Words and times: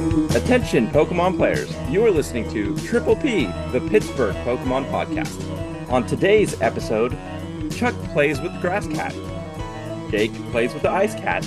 Attention, 0.00 0.86
Pokemon 0.88 1.36
players. 1.36 1.70
You 1.90 2.06
are 2.06 2.10
listening 2.10 2.50
to 2.52 2.74
Triple 2.86 3.16
P, 3.16 3.44
the 3.70 3.86
Pittsburgh 3.90 4.34
Pokemon 4.36 4.90
Podcast. 4.90 5.90
On 5.90 6.06
today's 6.06 6.58
episode, 6.62 7.18
Chuck 7.70 7.94
plays 8.12 8.40
with 8.40 8.54
the 8.54 8.60
Grass 8.60 8.86
Cat, 8.86 9.14
Jake 10.10 10.32
plays 10.52 10.72
with 10.72 10.82
the 10.82 10.90
Ice 10.90 11.14
Cat, 11.14 11.44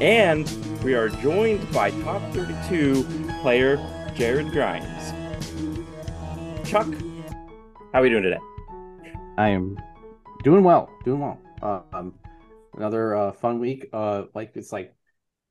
and 0.00 0.48
we 0.84 0.94
are 0.94 1.08
joined 1.08 1.72
by 1.72 1.90
top 2.02 2.22
32 2.32 3.02
player 3.42 3.76
Jared 4.14 4.52
Grimes. 4.52 5.12
Chuck, 6.64 6.86
how 7.92 7.98
are 7.98 8.02
we 8.02 8.10
doing 8.10 8.22
today? 8.22 8.38
I 9.38 9.48
am 9.48 9.76
doing 10.44 10.62
well, 10.62 10.88
doing 11.04 11.20
well. 11.20 11.40
Uh, 11.60 11.80
um, 11.92 12.14
another 12.76 13.16
uh, 13.16 13.32
fun 13.32 13.58
week. 13.58 13.88
Uh, 13.92 14.26
like 14.34 14.52
it's 14.54 14.70
like 14.72 14.94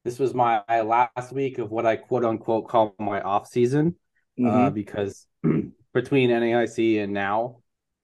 this 0.04 0.20
was 0.20 0.34
my 0.34 0.64
last 0.68 1.32
week 1.32 1.58
of 1.60 1.72
what 1.72 1.86
I 1.86 1.96
quote 1.96 2.26
unquote 2.26 2.68
call 2.68 2.96
my 3.00 3.22
off 3.22 3.48
season, 3.48 3.96
uh, 4.40 4.44
mm-hmm. 4.44 4.58
uh, 4.58 4.70
because 4.70 5.28
between 5.94 6.30
NAIC 6.30 7.04
and 7.04 7.14
now, 7.14 7.58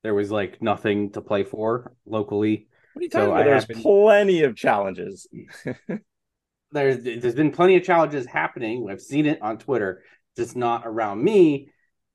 there 0.04 0.14
was 0.14 0.32
like 0.32 0.62
nothing 0.62 1.12
to 1.14 1.22
play 1.22 1.44
for 1.44 1.94
locally. 2.06 2.68
What 2.94 3.02
are 3.02 3.04
you 3.04 3.10
talking 3.10 3.28
so 3.28 3.32
about? 3.32 3.46
There's 3.46 3.66
been... 3.66 3.82
plenty 3.82 4.44
of 4.44 4.56
challenges. 4.56 5.28
there's 6.72 7.04
there's 7.04 7.36
been 7.36 7.52
plenty 7.52 7.76
of 7.78 7.84
challenges 7.84 8.26
happening. 8.26 8.88
I've 8.90 9.02
seen 9.02 9.26
it 9.26 9.42
on 9.42 9.58
Twitter, 9.58 10.04
just 10.36 10.56
not 10.56 10.84
around 10.86 11.24
me. 11.24 11.70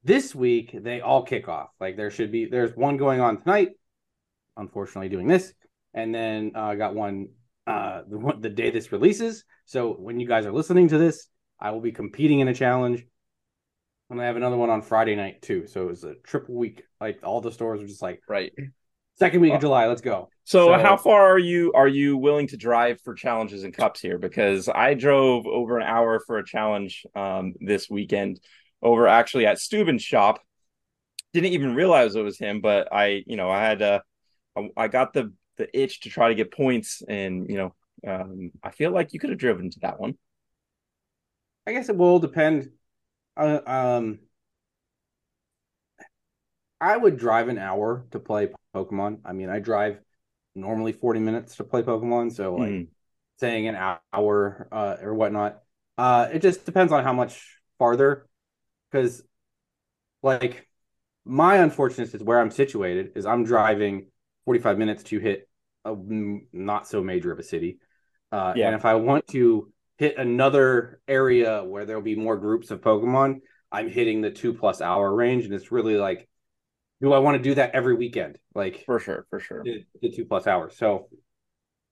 This 0.05 0.34
week 0.34 0.77
they 0.80 1.00
all 1.00 1.24
kick 1.24 1.48
off. 1.48 1.70
Like 1.80 1.96
there 1.96 2.10
should 2.10 2.33
be 2.33 2.46
there's 2.46 2.74
one 2.77 2.96
going 2.96 3.20
on 3.20 3.41
tonight. 3.41 3.70
Unfortunately, 4.56 5.08
doing 5.08 5.27
this, 5.27 5.52
and 5.94 6.14
then 6.14 6.52
I 6.55 6.72
uh, 6.72 6.74
got 6.74 6.94
one 6.94 7.28
uh 7.66 8.02
the, 8.08 8.36
the 8.38 8.50
day 8.50 8.70
this 8.70 8.92
releases. 8.92 9.44
So 9.73 9.95
when 9.95 10.21
you 10.21 10.29
guys 10.29 10.45
are 10.45 10.53
listening 10.53 10.89
to 10.89 10.99
this, 10.99 11.28
I 11.59 11.70
will 11.70 11.81
be 11.81 11.92
competing 11.92 12.41
in 12.41 12.48
a 12.48 12.53
challenge. 12.53 13.06
And 14.11 14.20
I 14.20 14.27
have 14.27 14.37
another 14.37 14.59
one 14.59 14.69
on 14.69 14.83
Friday 14.83 15.17
night 15.17 15.41
too. 15.41 15.67
So 15.67 15.84
it 15.84 15.89
was 15.89 16.05
a 16.05 16.14
triple 16.17 16.56
week. 16.56 16.83
Like 17.01 17.20
all 17.23 17.41
the 17.41 17.51
stores 17.51 17.81
were 17.81 17.87
just 17.87 18.03
like 18.03 18.20
right. 18.29 18.53
Second 19.19 19.41
week 19.41 19.55
of 19.55 19.62
July, 19.62 19.87
let's 19.87 20.03
go. 20.03 20.29
So, 20.45 20.67
so, 20.67 20.79
how 20.79 20.98
far 20.98 21.25
are 21.25 21.39
you 21.39 21.73
are 21.73 21.89
you 21.89 22.19
willing 22.19 22.48
to 22.48 22.59
drive 22.59 23.01
for 23.01 23.14
challenges 23.14 23.64
and 23.64 23.73
cups 23.73 24.01
here? 24.01 24.19
Because 24.19 24.69
I 24.69 24.92
drove 24.92 25.47
over 25.47 25.79
an 25.79 25.86
hour 25.86 26.20
for 26.20 26.36
a 26.36 26.45
challenge 26.45 27.07
um, 27.14 27.55
this 27.59 27.89
weekend 27.89 28.41
over 28.83 29.09
actually 29.09 29.47
at 29.47 29.59
Steuben's 29.59 30.03
shop. 30.03 30.41
Didn't 31.33 31.53
even 31.53 31.75
realize 31.75 32.14
it 32.14 32.23
was 32.23 32.39
him, 32.39 32.61
but 32.61 32.92
I, 32.92 33.23
you 33.27 33.36
know, 33.36 33.48
I 33.48 33.62
had 33.62 33.81
uh 33.81 34.01
I, 34.55 34.69
I 34.77 34.89
got 34.89 35.14
the 35.14 35.33
the 35.57 35.69
itch 35.79 36.01
to 36.01 36.11
try 36.11 36.29
to 36.29 36.34
get 36.34 36.53
points, 36.53 37.03
and 37.09 37.48
you 37.48 37.57
know, 37.57 37.75
um, 38.06 38.50
I 38.62 38.70
feel 38.70 38.91
like 38.91 39.12
you 39.12 39.20
could 39.20 39.31
have 39.31 39.39
driven 39.39 39.70
to 39.70 39.81
that 39.81 40.00
one. 40.00 40.17
I 41.67 41.72
guess 41.72 41.89
it 41.89 41.97
will 41.97 42.19
depend. 42.19 42.70
Uh, 43.36 43.61
um, 43.67 44.19
I 46.80 46.97
would 46.97 47.17
drive 47.17 47.48
an 47.48 47.58
hour 47.58 48.06
to 48.11 48.19
play 48.19 48.48
Pokemon. 48.75 49.20
I 49.25 49.33
mean, 49.33 49.48
I 49.48 49.61
drive 49.61 50.00
normally 50.55 50.92
40 50.92 51.20
minutes 51.20 51.56
to 51.56 51.64
play 51.64 51.83
Pokemon. 51.83 52.33
So, 52.33 52.56
like, 52.56 52.70
mm. 52.70 52.89
saying 53.39 53.69
an 53.69 53.77
hour 54.12 54.69
uh, 54.73 54.97
or 55.00 55.14
whatnot, 55.14 55.62
uh, 55.97 56.28
it 56.33 56.42
just 56.42 56.64
depends 56.67 56.92
on 56.92 57.05
how 57.05 57.12
much 57.12 57.58
farther. 57.78 58.27
Because, 58.91 59.23
like, 60.23 60.69
my 61.25 61.56
unfortunate 61.58 62.12
is 62.12 62.23
where 62.23 62.41
I'm 62.41 62.50
situated 62.50 63.12
is 63.14 63.27
I'm 63.27 63.45
driving 63.45 64.08
45 64.45 64.77
minutes 64.77 65.05
to 65.05 65.20
hit 65.20 65.48
a 65.84 65.95
not 66.53 66.89
so 66.89 67.03
major 67.03 67.33
of 67.33 67.39
a 67.39 67.45
city. 67.45 67.78
Uh, 68.33 68.55
yeah. 68.56 68.66
And 68.66 68.75
if 68.75 68.84
I 68.84 68.94
want 68.94 69.28
to 69.28 69.70
hit 69.98 70.16
another 70.16 71.00
area 71.06 71.62
where 71.62 71.84
there'll 71.84 72.02
be 72.02 72.16
more 72.16 72.39
groups 72.39 72.70
of 72.70 72.80
Pokemon, 72.80 73.42
I'm 73.70 73.89
hitting 73.91 74.22
the 74.22 74.30
two 74.30 74.55
plus 74.55 74.80
hour 74.80 75.14
range. 75.14 75.45
And 75.45 75.55
it's 75.55 75.70
really 75.70 75.96
like, 75.96 76.29
do 77.01 77.12
I 77.12 77.18
want 77.18 77.36
to 77.36 77.42
do 77.42 77.55
that 77.57 77.74
every 77.74 77.95
weekend? 77.95 78.39
Like, 78.55 78.84
for 78.86 78.98
sure, 78.98 79.27
for 79.29 79.39
sure. 79.39 79.62
The, 79.62 79.84
the 80.01 80.11
two 80.11 80.24
plus 80.24 80.46
hours. 80.46 80.77
So 80.77 81.08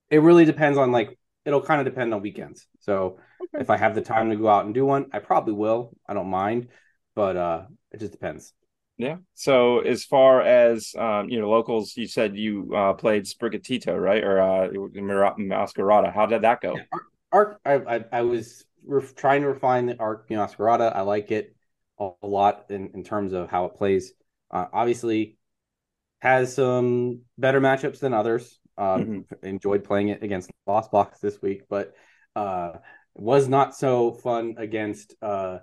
it 0.08 0.22
really 0.22 0.44
depends 0.44 0.78
on 0.78 0.92
like, 0.92 1.18
it'll 1.44 1.62
kind 1.62 1.80
of 1.80 1.84
depend 1.84 2.14
on 2.14 2.22
weekends. 2.22 2.66
So 2.80 3.18
okay. 3.42 3.60
if 3.60 3.70
I 3.70 3.76
have 3.76 3.94
the 3.94 4.02
time 4.02 4.30
to 4.30 4.36
go 4.36 4.48
out 4.48 4.64
and 4.64 4.74
do 4.74 4.84
one, 4.84 5.06
I 5.12 5.18
probably 5.18 5.54
will. 5.54 5.96
I 6.08 6.14
don't 6.14 6.28
mind, 6.28 6.68
but 7.14 7.36
uh, 7.36 7.62
it 7.92 8.00
just 8.00 8.12
depends. 8.12 8.52
Yeah. 9.00 9.16
So 9.34 9.80
as 9.80 10.04
far 10.04 10.42
as 10.42 10.94
um, 10.98 11.28
you 11.28 11.40
know, 11.40 11.48
locals, 11.48 11.96
you 11.96 12.06
said 12.06 12.36
you 12.36 12.74
uh, 12.74 12.92
played 12.92 13.24
Sprigatito, 13.24 13.98
right, 13.98 14.22
or 14.22 14.40
uh, 14.40 14.68
Meowscarada. 14.68 16.12
How 16.12 16.26
did 16.26 16.42
that 16.42 16.60
go? 16.60 16.76
Yeah, 16.76 16.82
Arc, 17.32 17.60
I, 17.64 17.74
I, 17.74 18.04
I 18.12 18.22
was 18.22 18.64
ref- 18.84 19.14
trying 19.14 19.42
to 19.42 19.48
refine 19.48 19.86
the 19.86 19.98
Arc 19.98 20.28
Meowscarada. 20.28 20.94
I 20.94 21.00
like 21.00 21.30
it 21.30 21.56
a, 21.98 22.10
a 22.22 22.26
lot 22.26 22.66
in, 22.68 22.90
in 22.94 23.02
terms 23.02 23.32
of 23.32 23.50
how 23.50 23.64
it 23.66 23.76
plays. 23.76 24.12
Uh, 24.50 24.66
obviously, 24.72 25.38
has 26.20 26.54
some 26.54 27.22
better 27.38 27.60
matchups 27.60 28.00
than 28.00 28.12
others. 28.12 28.58
Uh, 28.76 28.96
mm-hmm. 28.96 29.46
Enjoyed 29.46 29.84
playing 29.84 30.08
it 30.08 30.22
against 30.22 30.50
Lost 30.66 30.90
Box 30.90 31.20
this 31.20 31.40
week, 31.40 31.62
but 31.68 31.94
uh, 32.36 32.72
was 33.14 33.48
not 33.48 33.74
so 33.74 34.12
fun 34.12 34.54
against 34.58 35.14
uh, 35.22 35.58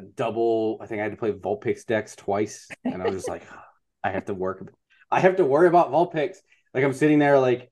double. 0.00 0.78
I 0.80 0.86
think 0.86 1.00
I 1.00 1.04
had 1.04 1.12
to 1.12 1.18
play 1.18 1.32
Vulpix 1.32 1.84
decks 1.84 2.14
twice, 2.16 2.68
and 2.84 3.02
I 3.02 3.06
was 3.06 3.16
just 3.16 3.28
like, 3.28 3.42
I 4.04 4.10
have 4.10 4.26
to 4.26 4.34
work. 4.34 4.72
I 5.10 5.20
have 5.20 5.36
to 5.36 5.44
worry 5.44 5.68
about 5.68 5.90
Vulpix. 5.90 6.36
Like 6.74 6.84
I'm 6.84 6.92
sitting 6.92 7.18
there, 7.18 7.38
like, 7.38 7.70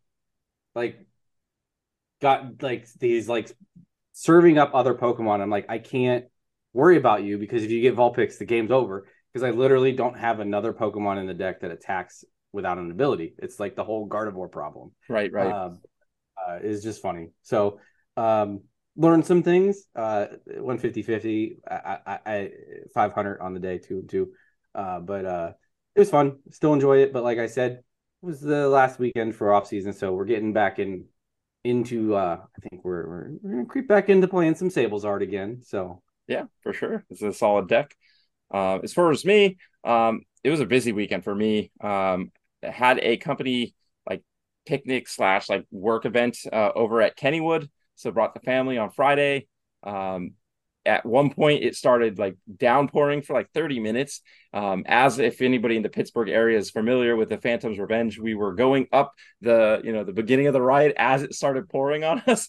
like, 0.75 1.07
got 2.21 2.63
like 2.63 2.91
these 2.95 3.29
like 3.29 3.51
serving 4.13 4.59
up 4.59 4.71
other 4.75 4.95
Pokemon. 4.95 5.41
I'm 5.41 5.51
like, 5.51 5.67
I 5.69 5.79
can't 5.79 6.27
worry 6.73 6.97
about 6.97 7.23
you 7.23 7.39
because 7.39 7.63
if 7.63 7.71
you 7.71 7.81
get 7.81 7.97
Vulpix, 7.97 8.39
the 8.39 8.45
game's 8.45 8.71
over. 8.71 9.07
Because 9.33 9.47
I 9.47 9.51
literally 9.51 9.93
don't 9.93 10.17
have 10.17 10.39
another 10.39 10.73
Pokemon 10.73 11.19
in 11.19 11.27
the 11.27 11.35
deck 11.35 11.61
that 11.61 11.73
attacks 11.73 12.25
without 12.53 12.79
an 12.79 12.93
ability. 12.93 13.35
It's 13.39 13.59
like 13.59 13.75
the 13.75 13.83
whole 13.83 14.09
Gardevoir 14.09 14.51
problem. 14.51 14.93
Right, 15.09 15.33
right. 15.33 15.51
Um, 15.51 15.81
uh, 16.39 16.59
is 16.63 16.83
just 16.85 17.03
funny. 17.03 17.31
So, 17.43 17.81
um, 18.17 18.63
learned 18.97 19.27
some 19.27 19.43
things. 19.43 19.87
Uh, 19.95 20.27
150 20.47 21.03
50, 21.03 21.59
I, 21.69 21.99
I, 22.07 22.19
I 22.27 22.51
500 22.95 23.41
on 23.41 23.55
the 23.55 23.61
day, 23.61 23.79
two 23.79 23.99
and 24.01 24.09
two. 24.09 24.33
Uh, 24.75 25.01
but 25.01 25.25
uh, 25.25 25.53
it 25.95 26.01
was 26.01 26.11
fun. 26.11 26.39
Still 26.51 26.75
enjoy 26.75 26.99
it. 26.99 27.13
But 27.13 27.23
like 27.23 27.39
I 27.39 27.47
said, 27.47 27.73
it 27.73 27.85
was 28.27 28.41
the 28.41 28.69
last 28.69 28.99
weekend 28.99 29.35
for 29.37 29.53
off 29.53 29.67
season, 29.67 29.93
so 29.93 30.13
we're 30.13 30.25
getting 30.25 30.53
back 30.53 30.79
in 30.79 31.05
into. 31.63 32.15
Uh, 32.15 32.39
I 32.41 32.69
think 32.69 32.85
we're 32.85 33.07
we're, 33.07 33.31
we're 33.43 33.51
gonna 33.51 33.67
creep 33.67 33.89
back 33.89 34.09
into 34.09 34.29
playing 34.29 34.55
some 34.55 34.71
Sables 34.71 35.05
Art 35.05 35.23
again. 35.23 35.61
So 35.63 36.03
yeah, 36.27 36.45
for 36.63 36.73
sure, 36.73 37.05
it's 37.11 37.23
a 37.23 37.33
solid 37.33 37.69
deck. 37.69 37.95
Uh, 38.53 38.79
as 38.83 38.93
far 38.93 39.11
as 39.11 39.25
me, 39.25 39.59
um, 39.85 40.23
it 40.43 40.51
was 40.51 40.61
a 40.61 40.67
busy 40.67 40.93
weekend 40.93 41.25
for 41.25 41.35
me. 41.35 41.71
Um, 41.81 42.33
had 42.63 42.99
a 43.01 43.17
company 43.17 43.75
like 44.09 44.23
picnic 44.67 45.09
slash 45.09 45.49
like 45.49 45.67
work 45.71 46.07
event 46.07 46.39
uh, 46.53 46.71
over 46.75 47.03
at 47.03 47.17
Kennywood. 47.17 47.69
So 47.97 48.11
brought 48.11 48.35
the 48.35 48.41
family 48.41 48.79
on 48.79 48.91
Friday. 48.91 49.47
Um, 49.83 50.33
at 50.87 51.07
one 51.07 51.31
point, 51.31 51.65
it 51.65 51.75
started 51.75 52.19
like 52.19 52.37
downpouring 52.59 53.23
for 53.23 53.33
like 53.33 53.51
30 53.53 53.81
minutes. 53.81 54.21
Um, 54.53 54.85
as 54.87 55.19
if 55.19 55.41
anybody 55.41 55.77
in 55.77 55.83
the 55.83 55.89
Pittsburgh 55.89 56.29
area 56.29 56.59
is 56.59 56.71
familiar 56.71 57.17
with 57.17 57.31
the 57.31 57.39
Phantom's 57.39 57.79
Revenge, 57.79 58.19
we 58.19 58.35
were 58.35 58.55
going 58.55 58.87
up 58.93 59.15
the 59.41 59.81
you 59.83 59.93
know 59.93 60.05
the 60.05 60.13
beginning 60.13 60.47
of 60.47 60.53
the 60.53 60.63
ride 60.63 60.93
as 60.97 61.23
it 61.23 61.35
started 61.35 61.69
pouring 61.69 62.05
on 62.05 62.23
us, 62.27 62.49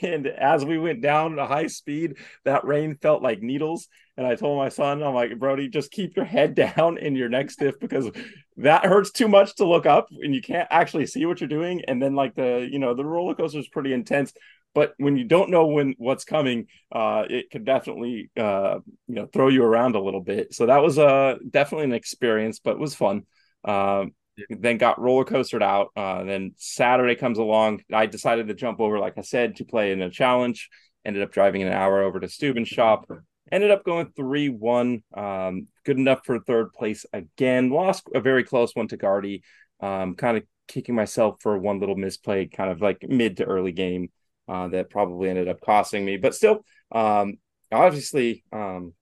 and 0.00 0.26
as 0.26 0.64
we 0.64 0.78
went 0.78 1.02
down 1.02 1.32
at 1.32 1.44
a 1.44 1.46
high 1.46 1.66
speed, 1.66 2.18
that 2.44 2.64
rain 2.64 2.96
felt 3.02 3.22
like 3.22 3.42
needles. 3.42 3.88
And 4.16 4.26
I 4.26 4.34
told 4.34 4.58
my 4.58 4.68
son, 4.68 5.02
I'm 5.02 5.14
like, 5.14 5.38
Brody, 5.38 5.68
just 5.68 5.90
keep 5.90 6.16
your 6.16 6.26
head 6.26 6.54
down 6.76 6.98
in 6.98 7.16
your 7.16 7.28
neck 7.28 7.50
stiff 7.50 7.80
because 7.80 8.10
that 8.58 8.84
hurts 8.84 9.10
too 9.10 9.26
much 9.26 9.56
to 9.56 9.66
look 9.66 9.86
up 9.86 10.08
and 10.10 10.34
you 10.34 10.42
can't 10.42 10.68
actually 10.70 11.06
see 11.06 11.26
what 11.26 11.40
you're 11.40 11.48
doing. 11.48 11.82
And 11.88 12.00
then 12.00 12.14
like 12.14 12.34
the 12.34 12.68
you 12.70 12.78
know 12.78 12.94
the 12.94 13.04
roller 13.04 13.34
coaster 13.34 13.58
is 13.58 13.68
pretty 13.68 13.92
intense 13.92 14.32
but 14.74 14.94
when 14.96 15.16
you 15.16 15.24
don't 15.24 15.50
know 15.50 15.66
when 15.66 15.94
what's 15.98 16.24
coming 16.24 16.66
uh, 16.90 17.24
it 17.28 17.50
could 17.50 17.64
definitely 17.64 18.30
uh, 18.36 18.78
you 19.08 19.14
know 19.14 19.26
throw 19.26 19.48
you 19.48 19.64
around 19.64 19.94
a 19.94 20.00
little 20.00 20.20
bit. 20.20 20.54
So 20.54 20.66
that 20.66 20.82
was 20.82 20.98
uh, 20.98 21.36
definitely 21.48 21.84
an 21.84 21.92
experience 21.92 22.58
but 22.58 22.72
it 22.72 22.78
was 22.78 22.94
fun. 22.94 23.22
Uh, 23.64 24.06
then 24.48 24.78
got 24.78 24.98
roller 24.98 25.24
coastered 25.24 25.62
out 25.62 25.88
uh, 25.94 26.24
then 26.24 26.52
saturday 26.56 27.14
comes 27.14 27.38
along. 27.38 27.82
I 27.92 28.06
decided 28.06 28.48
to 28.48 28.54
jump 28.54 28.80
over 28.80 28.98
like 28.98 29.18
i 29.18 29.22
said 29.22 29.56
to 29.56 29.64
play 29.64 29.92
in 29.92 30.02
a 30.02 30.10
challenge. 30.10 30.68
Ended 31.04 31.22
up 31.22 31.32
driving 31.32 31.62
an 31.62 31.72
hour 31.72 32.02
over 32.02 32.20
to 32.20 32.28
Steuben's 32.28 32.68
shop. 32.68 33.10
Ended 33.50 33.72
up 33.72 33.84
going 33.84 34.06
3-1 34.18 35.02
um, 35.14 35.66
good 35.84 35.98
enough 35.98 36.20
for 36.24 36.38
third 36.38 36.72
place 36.72 37.04
again. 37.12 37.70
Lost 37.70 38.08
a 38.14 38.20
very 38.20 38.44
close 38.44 38.74
one 38.74 38.88
to 38.88 38.96
Guardy 38.96 39.42
um, 39.82 40.14
kind 40.14 40.36
of 40.36 40.44
kicking 40.68 40.94
myself 40.94 41.36
for 41.40 41.58
one 41.58 41.80
little 41.80 41.96
misplay 41.96 42.46
kind 42.46 42.70
of 42.70 42.80
like 42.80 43.04
mid 43.06 43.36
to 43.36 43.44
early 43.44 43.72
game 43.72 44.08
uh, 44.48 44.68
that 44.68 44.90
probably 44.90 45.28
ended 45.28 45.48
up 45.48 45.60
costing 45.60 46.04
me. 46.04 46.16
But 46.16 46.34
still, 46.34 46.64
um, 46.90 47.38
obviously, 47.70 48.44
um, 48.52 48.94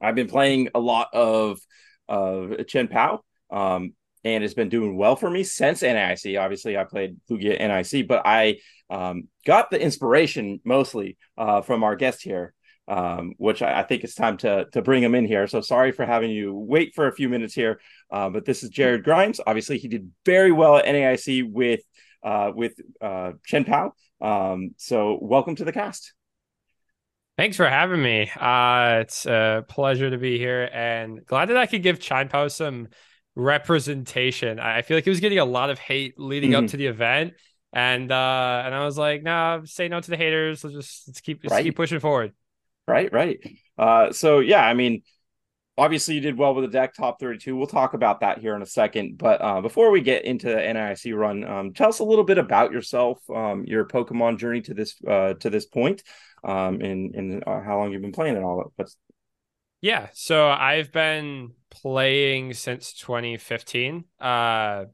I've 0.00 0.14
been 0.14 0.28
playing 0.28 0.68
a 0.74 0.80
lot 0.80 1.08
of 1.12 1.58
of 2.08 2.66
Chien-Pao, 2.68 3.20
um, 3.50 3.94
and 4.22 4.44
it's 4.44 4.54
been 4.54 4.68
doing 4.68 4.96
well 4.96 5.16
for 5.16 5.28
me 5.30 5.42
since 5.44 5.82
NIC. 5.82 6.36
Obviously, 6.38 6.76
I 6.76 6.84
played 6.84 7.16
Lugia 7.30 7.58
NIC, 7.58 8.06
but 8.06 8.22
I 8.24 8.58
um, 8.90 9.28
got 9.44 9.70
the 9.70 9.80
inspiration 9.80 10.60
mostly 10.64 11.16
uh, 11.36 11.62
from 11.62 11.82
our 11.82 11.96
guest 11.96 12.22
here. 12.22 12.54
um, 12.88 13.34
which 13.38 13.62
I, 13.62 13.80
I, 13.80 13.82
think 13.82 14.04
it's 14.04 14.14
time 14.14 14.36
to 14.38 14.66
to 14.72 14.82
bring 14.82 15.02
him 15.02 15.14
in 15.14 15.24
here. 15.26 15.46
So 15.46 15.60
sorry 15.60 15.92
for 15.92 16.06
having 16.06 16.30
you 16.30 16.54
wait 16.54 16.94
for 16.94 17.08
a 17.08 17.12
few 17.12 17.28
minutes 17.28 17.54
here, 17.54 17.80
uh, 18.10 18.30
but 18.30 18.44
this 18.44 18.62
is 18.62 18.70
Jared 18.70 19.02
Grimes. 19.04 19.40
Obviously, 19.44 19.78
he 19.78 19.88
did 19.88 20.10
very 20.24 20.52
well 20.52 20.76
at 20.76 20.84
NAIC 20.84 21.50
with 21.50 21.80
uh, 22.22 22.52
with 22.54 22.74
uh, 23.00 23.32
Chien-Pao. 23.44 23.92
Um, 24.20 24.70
so 24.76 25.18
welcome 25.20 25.56
to 25.56 25.64
the 25.64 25.72
cast. 25.72 26.12
Thanks 27.36 27.56
for 27.56 27.68
having 27.68 28.02
me. 28.02 28.30
Uh, 28.34 29.00
it's 29.02 29.26
a 29.26 29.64
pleasure 29.68 30.10
to 30.10 30.18
be 30.18 30.38
here, 30.38 30.70
and 30.72 31.24
glad 31.26 31.50
that 31.50 31.56
I 31.56 31.66
could 31.66 31.82
give 31.82 32.00
Chien-Pao 32.00 32.48
some 32.48 32.88
representation. 33.34 34.58
I 34.58 34.82
feel 34.82 34.96
like 34.96 35.04
he 35.04 35.10
was 35.10 35.20
getting 35.20 35.38
a 35.38 35.44
lot 35.44 35.68
of 35.68 35.78
hate 35.78 36.18
leading 36.18 36.52
mm-hmm. 36.52 36.64
up 36.64 36.70
to 36.70 36.78
the 36.78 36.86
event. 36.86 37.34
And 37.72 38.10
uh 38.10 38.62
and 38.64 38.74
I 38.74 38.84
was 38.86 38.96
like, 38.96 39.22
no, 39.22 39.58
nah, 39.58 39.60
say 39.64 39.88
no 39.88 40.00
to 40.00 40.10
the 40.10 40.16
haters. 40.16 40.64
Let's 40.64 40.74
just 40.74 41.08
let's 41.08 41.20
keep 41.20 41.44
let's 41.44 41.52
right. 41.52 41.62
keep 41.62 41.76
pushing 41.76 42.00
forward. 42.00 42.32
Right, 42.88 43.12
right. 43.12 43.38
Uh 43.76 44.12
so 44.12 44.38
yeah, 44.38 44.66
I 44.66 44.72
mean, 44.72 45.02
obviously 45.78 46.14
you 46.14 46.20
did 46.20 46.38
well 46.38 46.54
with 46.54 46.64
the 46.64 46.70
deck 46.70 46.94
top 46.94 47.20
32 47.20 47.56
we'll 47.56 47.66
talk 47.66 47.94
about 47.94 48.20
that 48.20 48.38
here 48.38 48.54
in 48.54 48.62
a 48.62 48.66
second 48.66 49.18
but 49.18 49.40
uh, 49.40 49.60
before 49.60 49.90
we 49.90 50.00
get 50.00 50.24
into 50.24 50.48
the 50.48 50.56
NAIC 50.56 51.14
run 51.14 51.44
um, 51.44 51.72
tell 51.72 51.88
us 51.88 51.98
a 51.98 52.04
little 52.04 52.24
bit 52.24 52.38
about 52.38 52.72
yourself 52.72 53.18
um, 53.30 53.64
your 53.64 53.84
pokemon 53.84 54.38
journey 54.38 54.62
to 54.62 54.74
this 54.74 54.96
uh, 55.06 55.34
to 55.34 55.50
this 55.50 55.66
point 55.66 56.02
um, 56.44 56.80
and, 56.80 57.14
and 57.14 57.44
uh, 57.46 57.60
how 57.60 57.78
long 57.78 57.92
you've 57.92 58.02
been 58.02 58.12
playing 58.12 58.36
and 58.36 58.44
all 58.44 58.72
that 58.78 58.88
yeah, 59.82 60.08
so 60.14 60.48
I've 60.48 60.90
been 60.90 61.52
playing 61.70 62.54
since 62.54 62.92
2015. 62.94 64.04
Uh 64.18 64.86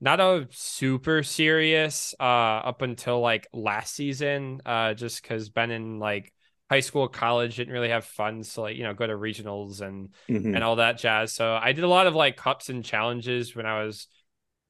not 0.00 0.18
a 0.18 0.48
super 0.50 1.22
serious 1.22 2.12
uh 2.18 2.22
up 2.64 2.82
until 2.82 3.20
like 3.20 3.46
last 3.52 3.94
season 3.94 4.60
just 4.96 5.22
cuz 5.22 5.48
been 5.48 5.70
in 5.70 6.00
like 6.00 6.32
high 6.72 6.80
school 6.80 7.06
college 7.06 7.56
didn't 7.56 7.74
really 7.74 7.90
have 7.90 8.02
funds 8.02 8.54
to 8.54 8.62
like 8.62 8.76
you 8.78 8.82
know 8.82 8.94
go 8.94 9.06
to 9.06 9.12
regionals 9.12 9.82
and 9.82 10.08
mm-hmm. 10.26 10.54
and 10.54 10.64
all 10.64 10.76
that 10.76 10.96
jazz 10.96 11.30
so 11.30 11.54
i 11.60 11.72
did 11.72 11.84
a 11.84 11.88
lot 11.88 12.06
of 12.06 12.14
like 12.14 12.34
cups 12.34 12.70
and 12.70 12.82
challenges 12.82 13.54
when 13.54 13.66
i 13.66 13.84
was 13.84 14.06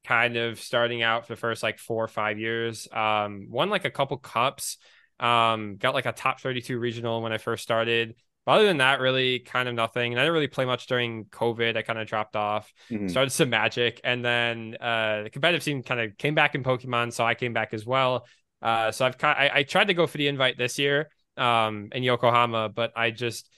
kind 0.05 0.37
of 0.37 0.59
starting 0.59 1.01
out 1.01 1.25
for 1.25 1.33
the 1.35 1.41
first 1.41 1.63
like 1.63 1.79
four 1.79 2.03
or 2.03 2.09
five 2.09 2.41
years 2.41 2.89
um 2.93 3.47
won 3.49 3.71
like 3.71 3.85
a 3.85 3.91
couple 3.91 4.17
cups 4.17 4.79
um 5.21 5.77
got 5.77 5.95
like 5.95 6.07
a 6.07 6.11
top 6.11 6.41
32 6.41 6.77
regional 6.77 7.23
when 7.23 7.33
i 7.33 7.39
first 7.39 7.63
started 7.63 8.17
but 8.45 8.57
other 8.57 8.67
than 8.67 8.79
that, 8.79 8.99
really 8.99 9.39
kind 9.39 9.69
of 9.69 9.77
nothing. 9.77 10.11
And 10.11 10.19
I 10.19 10.25
didn't 10.25 10.35
really 10.35 10.49
play 10.49 10.65
much 10.65 10.89
during 10.89 11.27
COVID. 11.27 11.77
I 11.77 11.83
kind 11.83 11.97
of 12.01 12.09
dropped 12.09 12.35
off, 12.35 12.73
mm-hmm. 12.91 13.07
started 13.07 13.31
some 13.31 13.51
magic, 13.51 14.01
and 14.03 14.25
then 14.25 14.77
uh, 14.81 15.23
the 15.23 15.31
competitive 15.31 15.63
scene 15.63 15.85
kind 15.85 16.01
of 16.01 16.19
came 16.19 16.35
back 16.35 16.57
in 16.57 16.65
Pokemon, 16.65 17.13
so 17.13 17.25
I 17.25 17.37
came 17.37 17.53
back 17.53 17.73
as 17.73 17.87
well. 17.87 18.27
Uh, 18.61 18.91
so 18.91 19.07
I've 19.07 19.15
I, 19.23 19.51
I 19.55 19.63
tried 19.63 19.87
to 19.87 19.95
go 19.95 20.09
for 20.09 20.19
the 20.19 20.27
invite 20.27 20.59
this 20.59 20.77
year 20.77 21.09
um, 21.37 21.89
in 21.93 22.03
Yokohama, 22.03 22.69
but 22.69 22.93
I 22.97 23.11
just 23.11 23.49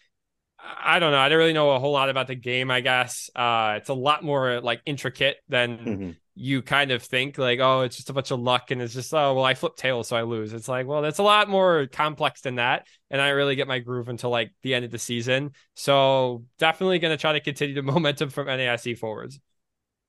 I 0.59 0.99
don't 0.99 1.12
know. 1.12 1.19
I 1.19 1.29
don't 1.29 1.38
really 1.38 1.53
know 1.53 1.73
a 1.73 1.79
whole 1.79 1.93
lot 1.93 2.09
about 2.09 2.26
the 2.26 2.35
game. 2.35 2.71
I 2.71 2.81
guess 2.81 3.29
uh, 3.37 3.75
it's 3.76 3.91
a 3.91 3.94
lot 3.94 4.25
more 4.25 4.61
like 4.61 4.81
intricate 4.87 5.37
than 5.49 5.79
mm-hmm 5.79 6.11
you 6.37 6.62
kind 6.62 6.91
of 6.91 7.03
think 7.03 7.38
like, 7.38 7.61
oh, 7.61 7.82
it's 7.82 7.97
just 7.97 8.11
a 8.11 8.12
bunch 8.12 8.31
of 8.31 8.41
luck 8.41 8.71
and 8.71 8.82
it's 8.82 8.94
just, 8.94 9.15
oh, 9.15 9.35
well, 9.35 9.44
I 9.44 9.55
flip 9.55 9.76
tails, 9.76 10.09
so 10.09 10.17
I 10.17 10.23
lose. 10.23 10.53
It's 10.53 10.69
like, 10.69 10.87
well, 10.87 11.00
that's 11.00 11.21
a 11.21 11.23
lot 11.23 11.49
more 11.49 11.87
complex 11.87 12.41
than 12.41 12.56
that. 12.56 12.88
And 13.11 13.21
I 13.21 13.29
really 13.31 13.55
get 13.55 13.69
my 13.69 13.79
groove 13.79 14.09
until 14.09 14.31
like 14.31 14.53
the 14.62 14.75
end 14.75 14.85
of 14.85 14.91
the 14.91 14.99
season. 14.99 15.53
So 15.75 16.44
definitely 16.59 16.99
going 16.99 17.17
to 17.17 17.20
try 17.20 17.35
to 17.35 17.41
continue 17.41 17.75
the 17.75 17.82
momentum 17.93 18.31
from 18.31 18.49
NAIC 18.49 18.99
forwards. 18.99 19.38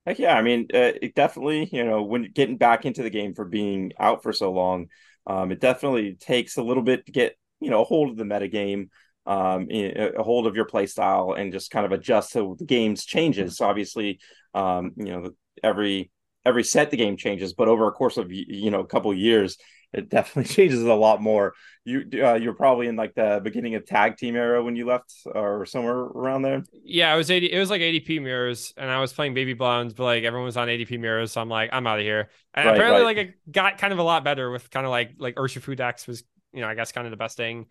Heck 0.04 0.18
yeah. 0.18 0.36
I 0.36 0.42
mean, 0.42 0.66
uh, 0.74 0.92
it 1.00 1.14
definitely, 1.14 1.68
you 1.72 1.84
know, 1.84 2.02
when 2.02 2.30
getting 2.32 2.56
back 2.56 2.86
into 2.86 3.02
the 3.02 3.10
game 3.10 3.34
for 3.34 3.44
being 3.44 3.92
out 3.98 4.22
for 4.22 4.32
so 4.32 4.52
long, 4.52 4.88
um, 5.28 5.52
it 5.52 5.60
definitely 5.60 6.14
takes 6.14 6.56
a 6.56 6.62
little 6.62 6.82
bit 6.82 7.06
to 7.06 7.12
get, 7.12 7.36
you 7.60 7.70
know, 7.70 7.82
a 7.82 7.84
hold 7.84 8.10
of 8.10 8.16
the 8.16 8.24
meta 8.24 8.48
game. 8.48 8.90
Um, 9.26 9.66
a 9.72 10.22
hold 10.22 10.46
of 10.46 10.54
your 10.54 10.66
play 10.66 10.86
style 10.86 11.34
and 11.36 11.52
just 11.52 11.72
kind 11.72 11.84
of 11.84 11.90
adjust 11.90 12.34
to 12.34 12.54
the 12.60 12.64
game's 12.64 13.04
changes. 13.04 13.56
So 13.56 13.66
obviously, 13.66 14.20
um, 14.54 14.92
you 14.96 15.06
know, 15.06 15.30
every 15.64 16.12
every 16.44 16.62
set 16.62 16.90
the 16.92 16.96
game 16.96 17.16
changes, 17.16 17.52
but 17.52 17.66
over 17.66 17.88
a 17.88 17.92
course 17.92 18.16
of 18.16 18.28
you 18.30 18.70
know 18.70 18.80
a 18.80 18.86
couple 18.86 19.12
years, 19.12 19.58
it 19.92 20.08
definitely 20.08 20.44
changes 20.54 20.82
a 20.82 20.94
lot 20.94 21.20
more. 21.20 21.54
You 21.84 22.04
uh, 22.22 22.34
you're 22.34 22.54
probably 22.54 22.86
in 22.86 22.96
like 22.96 23.14
the 23.14 23.40
beginning 23.42 23.74
of 23.74 23.84
tag 23.84 24.16
team 24.16 24.36
era 24.36 24.62
when 24.62 24.76
you 24.76 24.86
left, 24.86 25.12
or 25.26 25.66
somewhere 25.66 25.96
around 25.96 26.42
there. 26.42 26.62
Yeah, 26.84 27.12
it 27.12 27.16
was 27.16 27.30
eighty. 27.30 27.52
It 27.52 27.58
was 27.58 27.70
like 27.70 27.80
ADP 27.80 28.22
mirrors, 28.22 28.72
and 28.76 28.90
I 28.90 29.00
was 29.00 29.12
playing 29.12 29.34
baby 29.34 29.54
blondes, 29.54 29.94
but 29.94 30.04
like 30.04 30.24
everyone 30.24 30.46
was 30.46 30.56
on 30.56 30.68
ADP 30.68 30.98
mirrors, 31.00 31.32
so 31.32 31.40
I'm 31.40 31.48
like, 31.48 31.70
I'm 31.72 31.86
out 31.86 31.98
of 31.98 32.04
here. 32.04 32.30
And 32.54 32.66
right, 32.66 32.76
apparently, 32.76 33.04
right. 33.04 33.16
like 33.16 33.28
it 33.28 33.52
got 33.52 33.78
kind 33.78 33.92
of 33.92 33.98
a 33.98 34.04
lot 34.04 34.24
better 34.24 34.50
with 34.50 34.70
kind 34.70 34.86
of 34.86 34.90
like 34.90 35.12
like 35.18 35.34
Urshifu 35.34 35.76
decks 35.76 36.06
was 36.06 36.24
you 36.52 36.60
know 36.60 36.68
I 36.68 36.74
guess 36.74 36.92
kind 36.92 37.06
of 37.06 37.10
the 37.10 37.16
best 37.16 37.36
thing. 37.36 37.66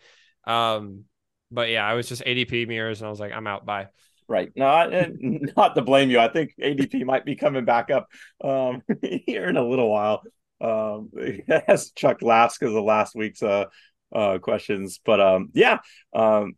Um, 0.45 1.05
but 1.51 1.69
yeah, 1.69 1.85
I 1.85 1.93
was 1.93 2.07
just 2.07 2.23
ADP 2.23 2.67
mirrors, 2.67 3.01
and 3.01 3.07
I 3.07 3.09
was 3.09 3.19
like, 3.19 3.31
I'm 3.31 3.47
out. 3.47 3.65
Bye. 3.65 3.87
Right. 4.27 4.51
No, 4.55 4.89
not 5.57 5.75
to 5.75 5.81
blame 5.81 6.09
you. 6.09 6.19
I 6.19 6.27
think 6.27 6.53
ADP 6.59 7.05
might 7.05 7.25
be 7.25 7.35
coming 7.35 7.65
back 7.65 7.91
up 7.91 8.07
um, 8.43 8.81
here 9.01 9.45
in 9.45 9.57
a 9.57 9.67
little 9.67 9.89
while. 9.89 10.23
Um, 10.61 11.11
as 11.67 11.91
Chuck 11.91 12.21
laughs 12.21 12.57
because 12.57 12.75
of 12.75 12.83
last 12.83 13.15
week's 13.15 13.43
uh, 13.43 13.65
uh, 14.13 14.39
questions, 14.39 14.99
but 15.03 15.19
um, 15.19 15.49
yeah, 15.53 15.79
um, 16.13 16.53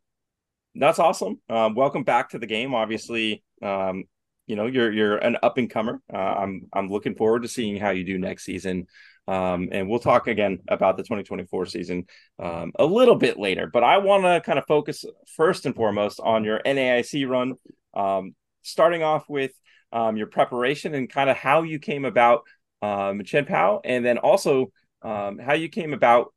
that's 0.75 0.99
awesome. 0.99 1.41
Um, 1.49 1.75
welcome 1.75 2.03
back 2.03 2.29
to 2.29 2.39
the 2.39 2.45
game. 2.45 2.73
Obviously, 2.73 3.43
um, 3.61 4.03
you 4.45 4.55
know 4.55 4.67
you're 4.67 4.91
you're 4.91 5.17
an 5.17 5.37
up 5.43 5.57
and 5.57 5.69
comer. 5.69 6.01
Uh, 6.13 6.17
I'm 6.17 6.67
I'm 6.71 6.89
looking 6.89 7.15
forward 7.15 7.41
to 7.41 7.49
seeing 7.49 7.77
how 7.77 7.89
you 7.89 8.03
do 8.03 8.17
next 8.17 8.45
season. 8.45 8.87
Um, 9.27 9.69
and 9.71 9.89
we'll 9.89 9.99
talk 9.99 10.27
again 10.27 10.59
about 10.69 10.95
the 10.95 11.03
2024 11.03 11.65
season 11.65 12.05
um, 12.39 12.71
a 12.79 12.85
little 12.85 13.15
bit 13.15 13.37
later. 13.37 13.69
But 13.71 13.83
I 13.83 13.97
want 13.97 14.23
to 14.23 14.41
kind 14.45 14.57
of 14.57 14.65
focus 14.67 15.03
first 15.35 15.65
and 15.65 15.75
foremost 15.75 16.19
on 16.21 16.43
your 16.45 16.61
NAIC 16.65 17.27
run, 17.27 17.55
um, 17.93 18.35
starting 18.61 19.03
off 19.03 19.25
with 19.27 19.51
um, 19.91 20.15
your 20.15 20.27
preparation 20.27 20.93
and 20.93 21.09
kind 21.09 21.29
of 21.29 21.35
how 21.35 21.63
you 21.63 21.79
came 21.79 22.05
about 22.05 22.43
um, 22.81 23.23
Chien-Pao, 23.23 23.81
and 23.83 24.05
then 24.05 24.17
also 24.17 24.71
um, 25.01 25.39
how 25.39 25.53
you 25.53 25.67
came 25.67 25.93
about 25.93 26.33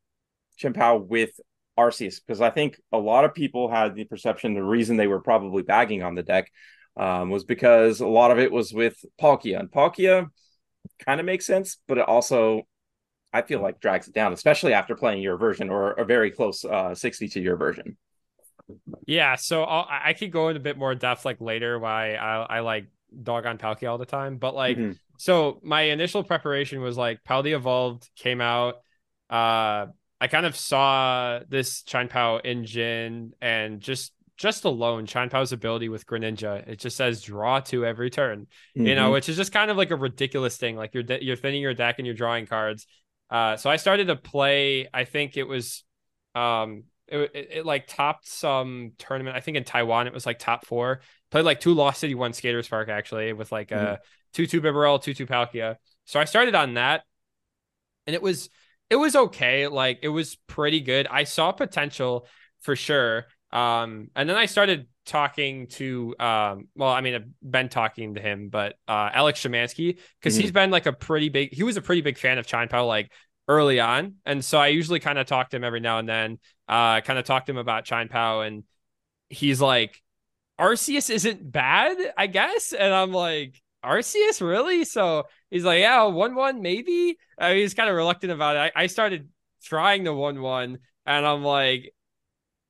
Chien-Pao 0.57 0.97
with 0.97 1.31
Arceus, 1.79 2.21
because 2.25 2.41
I 2.41 2.51
think 2.51 2.81
a 2.93 2.99
lot 2.99 3.25
of 3.25 3.35
people 3.35 3.71
had 3.71 3.95
the 3.95 4.05
perception 4.05 4.55
the 4.55 4.63
reason 4.63 4.97
they 4.97 5.07
were 5.07 5.21
probably 5.21 5.63
bagging 5.63 6.03
on 6.03 6.15
the 6.15 6.23
deck 6.23 6.51
was 6.97 7.45
because 7.45 8.01
a 8.01 8.07
lot 8.07 8.31
of 8.31 8.39
it 8.39 8.51
was 8.51 8.73
with 8.73 8.97
Palkia, 9.21 9.61
and 9.61 9.71
Palkia 9.71 10.29
kind 11.05 11.21
of 11.21 11.27
makes 11.27 11.47
sense, 11.47 11.79
but 11.87 11.99
it 11.99 12.09
also 12.09 12.67
I 13.33 13.43
feel 13.43 13.61
like 13.61 13.81
drags 13.81 14.09
it 14.09 14.15
down, 14.15 14.33
especially 14.33 14.73
after 14.73 14.95
playing 14.95 15.23
your 15.23 15.37
version 15.37 15.71
or 15.71 15.93
a 15.93 16.05
very 16.05 16.31
close 16.31 16.65
uh, 16.65 16.95
60 16.95 17.29
to 17.29 17.41
your 17.41 17.57
version. 17.57 17.97
Yeah, 19.07 19.35
so 19.37 19.65
I'll, 19.65 19.87
i 19.89 20.13
could 20.13 20.31
go 20.31 20.49
into 20.49 20.61
a 20.61 20.63
bit 20.63 20.79
more 20.79 20.95
depth 20.95 21.25
like 21.25 21.41
later 21.41 21.79
why 21.79 22.15
I, 22.15 22.59
I 22.59 22.61
like 22.61 22.87
dog 23.23 23.47
on 23.47 23.59
Palkia 23.59 23.91
all 23.91 23.99
the 23.99 24.07
time, 24.07 24.37
but 24.37 24.55
like 24.55 24.77
mm-hmm. 24.77 24.93
so 25.19 25.61
my 25.63 25.83
initial 25.83 26.23
preparation 26.23 26.81
was 26.81 26.97
like 26.97 27.23
Paldea 27.25 27.57
Evolved 27.57 28.09
came 28.17 28.41
out. 28.41 28.77
Uh, 29.29 29.87
I 30.21 30.27
kind 30.29 30.47
of 30.47 30.57
saw 30.57 31.41
this 31.49 31.83
Chien-Pao 31.83 32.39
engine 32.39 33.33
and 33.41 33.81
just 33.81 34.13
just 34.37 34.65
alone 34.65 35.05
Chien-Pao's 35.05 35.53
ability 35.53 35.91
with 35.91 36.07
Greninja, 36.07 36.67
it 36.67 36.79
just 36.79 36.97
says 36.97 37.23
draw 37.23 37.61
two 37.61 37.85
every 37.85 38.09
turn, 38.09 38.47
mm-hmm. 38.77 38.87
you 38.87 38.95
know, 38.95 39.05
mm-hmm. 39.05 39.13
which 39.13 39.29
is 39.29 39.37
just 39.37 39.53
kind 39.53 39.71
of 39.71 39.77
like 39.77 39.91
a 39.91 39.97
ridiculous 39.97 40.57
thing. 40.57 40.77
Like 40.77 40.95
you're 40.95 41.03
de- 41.03 41.23
you're 41.23 41.37
thinning 41.37 41.61
your 41.61 41.75
deck 41.75 41.97
and 41.99 42.07
you're 42.07 42.15
drawing 42.15 42.47
cards, 42.47 42.87
uh, 43.31 43.57
so 43.57 43.71
I 43.71 43.77
started 43.77 44.09
to 44.09 44.17
play. 44.17 44.89
I 44.93 45.05
think 45.05 45.37
it 45.37 45.45
was, 45.45 45.85
um, 46.35 46.85
it, 47.07 47.19
it, 47.35 47.49
it, 47.53 47.67
like 47.67 47.87
topped 47.87 48.29
some 48.29 48.93
tournament. 48.99 49.37
I 49.37 49.41
think 49.41 49.57
in 49.57 49.65
Taiwan 49.65 50.07
it 50.07 50.13
was 50.13 50.27
like 50.27 50.39
top 50.39 50.67
four. 50.67 51.01
Played 51.31 51.45
like 51.45 51.61
two 51.61 51.75
Lost 51.75 52.01
City, 52.01 52.15
one 52.15 52.33
Skaters 52.33 52.69
Park 52.69 52.89
actually 52.89 53.33
with 53.33 53.53
like 53.53 53.69
mm-hmm. 53.69 53.85
a 53.85 53.99
two 54.33 54.47
two 54.47 54.61
Bibarel, 54.61 55.03
two 55.03 55.15
two 55.15 55.27
Palkia. 55.27 55.77
So 56.05 56.19
I 56.19 56.25
started 56.25 56.55
on 56.55 56.75
that, 56.75 57.05
and 58.07 58.15
it 58.15 58.23
was 58.23 58.51
it 58.89 58.97
was 58.97 59.15
okay. 59.15 59.69
Like 59.69 60.01
it 60.03 60.09
was 60.09 60.37
pretty 60.49 60.81
good. 60.81 61.07
I 61.09 61.25
saw 61.25 61.53
potential 61.53 62.27
for 62.63 62.75
sure. 62.75 63.27
Um, 63.53 64.11
and 64.15 64.29
then 64.29 64.37
I 64.37 64.47
started 64.47 64.87
talking 65.11 65.67
to 65.67 66.15
um 66.21 66.69
well 66.77 66.91
i 66.91 67.01
mean 67.01 67.17
i've 67.17 67.51
been 67.51 67.69
talking 67.69 68.15
to 68.15 68.21
him 68.21 68.49
but 68.49 68.77
uh 68.87 69.11
alex 69.13 69.43
Shemansky 69.43 69.99
because 70.21 70.35
mm-hmm. 70.35 70.43
he's 70.43 70.53
been 70.53 70.71
like 70.71 70.87
a 70.87 70.93
pretty 70.93 71.29
big 71.29 71.53
he 71.53 71.65
was 71.65 71.77
a 71.77 71.83
pretty 71.83 72.01
big 72.01 72.17
fan 72.17 72.39
of 72.39 72.47
Chien-Pao 72.47 72.87
like 72.87 73.11
early 73.49 73.81
on. 73.81 74.15
And 74.25 74.45
so 74.45 74.59
i 74.59 74.69
usually 74.69 75.01
kind 75.01 75.19
of 75.19 75.27
talk 75.27 75.51
to 75.51 75.57
him 75.57 75.65
every 75.65 75.81
now 75.81 75.99
and 75.99 76.09
then 76.09 76.39
uh 76.69 77.01
kind 77.01 77.19
of 77.19 77.25
talk 77.25 77.47
to 77.47 77.53
him 77.53 77.59
about 77.59 77.85
Chien-Pao 77.87 78.43
and 78.43 78.63
he's 79.29 79.61
like 79.61 80.01
arceus 80.61 81.11
isn't 81.11 81.51
bad 81.51 81.97
i 82.17 82.29
guess? 82.29 82.73
And 82.73 82.95
i'm 82.95 83.11
like 83.13 83.61
arceus? 83.85 84.41
Really? 84.41 84.85
So 84.85 85.25
he's 85.51 85.65
like 85.65 85.81
yeah 85.81 86.05
one 86.05 86.37
one 86.37 86.63
maybe? 86.63 87.19
Uh, 87.37 87.55
he's 87.55 87.75
kind 87.75 87.91
of 87.91 87.97
reluctant 87.97 88.31
about 88.31 88.55
it. 88.55 88.73
I, 88.77 88.85
I 88.85 88.87
started 88.87 89.29
trying 89.65 90.05
the 90.05 90.15
one 90.15 90.41
one 90.41 90.79
and 91.05 91.27
i'm 91.27 91.43
like 91.43 91.93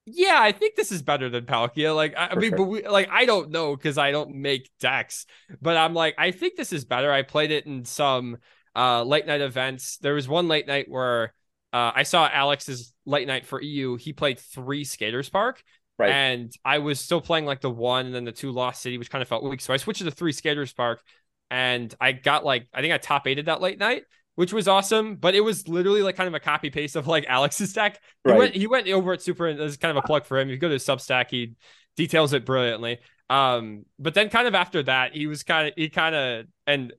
yeah, 0.06 0.38
I 0.40 0.52
think 0.52 0.76
this 0.76 0.92
is 0.92 1.02
better 1.02 1.28
than 1.28 1.44
Palkia. 1.44 1.94
Like, 1.94 2.16
I, 2.16 2.28
I 2.28 2.34
mean, 2.34 2.50
sure. 2.50 2.58
but 2.58 2.64
we, 2.64 2.88
like, 2.88 3.08
I 3.10 3.24
don't 3.24 3.50
know 3.50 3.76
because 3.76 3.98
I 3.98 4.10
don't 4.10 4.34
make 4.36 4.70
decks, 4.80 5.26
but 5.60 5.76
I'm 5.76 5.94
like, 5.94 6.14
I 6.18 6.30
think 6.30 6.56
this 6.56 6.72
is 6.72 6.84
better. 6.84 7.12
I 7.12 7.22
played 7.22 7.50
it 7.50 7.66
in 7.66 7.84
some 7.84 8.38
uh 8.76 9.02
late 9.02 9.26
night 9.26 9.40
events. 9.40 9.98
There 9.98 10.14
was 10.14 10.28
one 10.28 10.48
late 10.48 10.66
night 10.66 10.86
where 10.88 11.34
uh, 11.72 11.92
I 11.94 12.02
saw 12.02 12.28
Alex's 12.28 12.92
late 13.06 13.26
night 13.26 13.46
for 13.46 13.60
EU. 13.62 13.96
He 13.96 14.12
played 14.12 14.38
three 14.38 14.84
Skaters 14.84 15.28
Park. 15.28 15.62
Right. 15.98 16.10
And 16.10 16.52
I 16.64 16.78
was 16.78 16.98
still 16.98 17.20
playing 17.20 17.44
like 17.44 17.60
the 17.60 17.70
one 17.70 18.06
and 18.06 18.14
then 18.14 18.24
the 18.24 18.32
two 18.32 18.50
Lost 18.50 18.82
City, 18.82 18.98
which 18.98 19.10
kind 19.10 19.22
of 19.22 19.28
felt 19.28 19.44
weak. 19.44 19.60
So 19.60 19.74
I 19.74 19.76
switched 19.76 19.98
to 19.98 20.04
the 20.04 20.10
three 20.10 20.32
Skaters 20.32 20.72
Park 20.72 21.02
and 21.50 21.94
I 22.00 22.12
got 22.12 22.44
like, 22.44 22.68
I 22.72 22.80
think 22.80 22.94
I 22.94 22.98
top 22.98 23.26
eighted 23.26 23.46
that 23.46 23.60
late 23.60 23.78
night, 23.78 24.04
which 24.40 24.54
was 24.54 24.66
awesome. 24.66 25.16
But 25.16 25.34
it 25.34 25.42
was 25.42 25.68
literally 25.68 26.00
like 26.00 26.16
kind 26.16 26.26
of 26.26 26.32
a 26.32 26.40
copy 26.40 26.70
paste 26.70 26.96
of 26.96 27.06
like 27.06 27.26
Alex's 27.28 27.74
deck. 27.74 28.00
He, 28.24 28.30
right. 28.30 28.38
went, 28.38 28.54
he 28.54 28.66
went 28.66 28.88
over 28.88 29.12
at 29.12 29.20
Super, 29.20 29.46
and 29.46 29.60
this 29.60 29.72
is 29.72 29.76
kind 29.76 29.94
of 29.94 30.02
a 30.02 30.06
plug 30.06 30.24
for 30.24 30.38
him. 30.38 30.48
If 30.48 30.52
you 30.52 30.58
go 30.58 30.68
to 30.68 30.72
his 30.72 30.84
Substack, 30.86 31.28
he 31.28 31.56
details 31.94 32.32
it 32.32 32.46
brilliantly. 32.46 33.00
Um, 33.28 33.84
but 33.98 34.14
then 34.14 34.30
kind 34.30 34.48
of 34.48 34.54
after 34.54 34.82
that, 34.84 35.14
he 35.14 35.26
was 35.26 35.42
kind 35.42 35.68
of, 35.68 35.74
he 35.76 35.90
kind 35.90 36.14
of, 36.14 36.46
and 36.66 36.94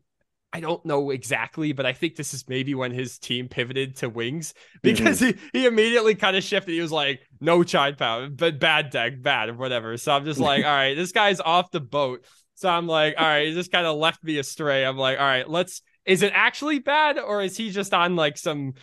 I 0.54 0.60
don't 0.60 0.86
know 0.86 1.10
exactly, 1.10 1.72
but 1.72 1.88
I 1.88 1.94
think 1.94 2.16
this 2.16 2.36
is 2.36 2.48
maybe 2.48 2.76
when 2.76 2.92
his 2.92 3.18
team 3.18 3.48
pivoted 3.48 3.96
to 3.98 4.10
wings 4.10 4.54
because 4.84 5.20
mm-hmm. 5.20 5.40
he, 5.52 5.62
he 5.62 5.66
immediately 5.66 6.14
kind 6.14 6.38
of 6.38 6.44
shifted. 6.44 6.74
He 6.74 6.82
was 6.82 6.92
like, 6.92 7.22
no 7.40 7.64
Chide 7.64 7.98
Power, 7.98 8.30
but 8.30 8.60
bad 8.60 8.92
deck, 8.92 9.20
bad 9.20 9.50
or 9.50 9.56
whatever. 9.56 9.98
So 9.98 10.12
I'm 10.12 10.26
just 10.26 10.40
like, 10.40 10.64
all 10.66 10.72
right, 10.72 10.94
this 10.94 11.12
guy's 11.12 11.40
off 11.40 11.72
the 11.72 11.82
boat. 11.82 12.24
So 12.54 12.70
I'm 12.70 12.86
like, 12.86 13.16
all 13.18 13.26
right, 13.26 13.48
he 13.48 13.56
just 13.56 13.72
kind 13.72 13.88
of 13.88 13.98
left 13.98 14.24
me 14.24 14.38
astray. 14.38 14.86
I'm 14.86 14.98
like, 14.98 15.18
all 15.18 15.26
right, 15.26 15.50
let's 15.50 15.82
is 16.06 16.24
it 16.24 16.32
actually 16.36 16.80
bad 16.80 17.20
or 17.20 17.42
is 17.42 17.58
he 17.58 17.70
just 17.70 17.94
on 17.94 18.16
like 18.16 18.38
some 18.38 18.74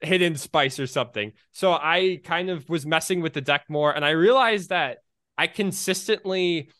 hidden 0.00 0.36
spice 0.36 0.78
or 0.78 0.86
something? 0.86 1.32
So 1.52 1.72
I 1.72 2.20
kind 2.24 2.50
of 2.50 2.68
was 2.68 2.84
messing 2.86 3.20
with 3.20 3.32
the 3.32 3.40
deck 3.40 3.64
more 3.68 3.94
and 3.94 4.04
I 4.04 4.10
realized 4.10 4.70
that 4.70 4.98
I 5.36 5.46
consistently 5.46 6.70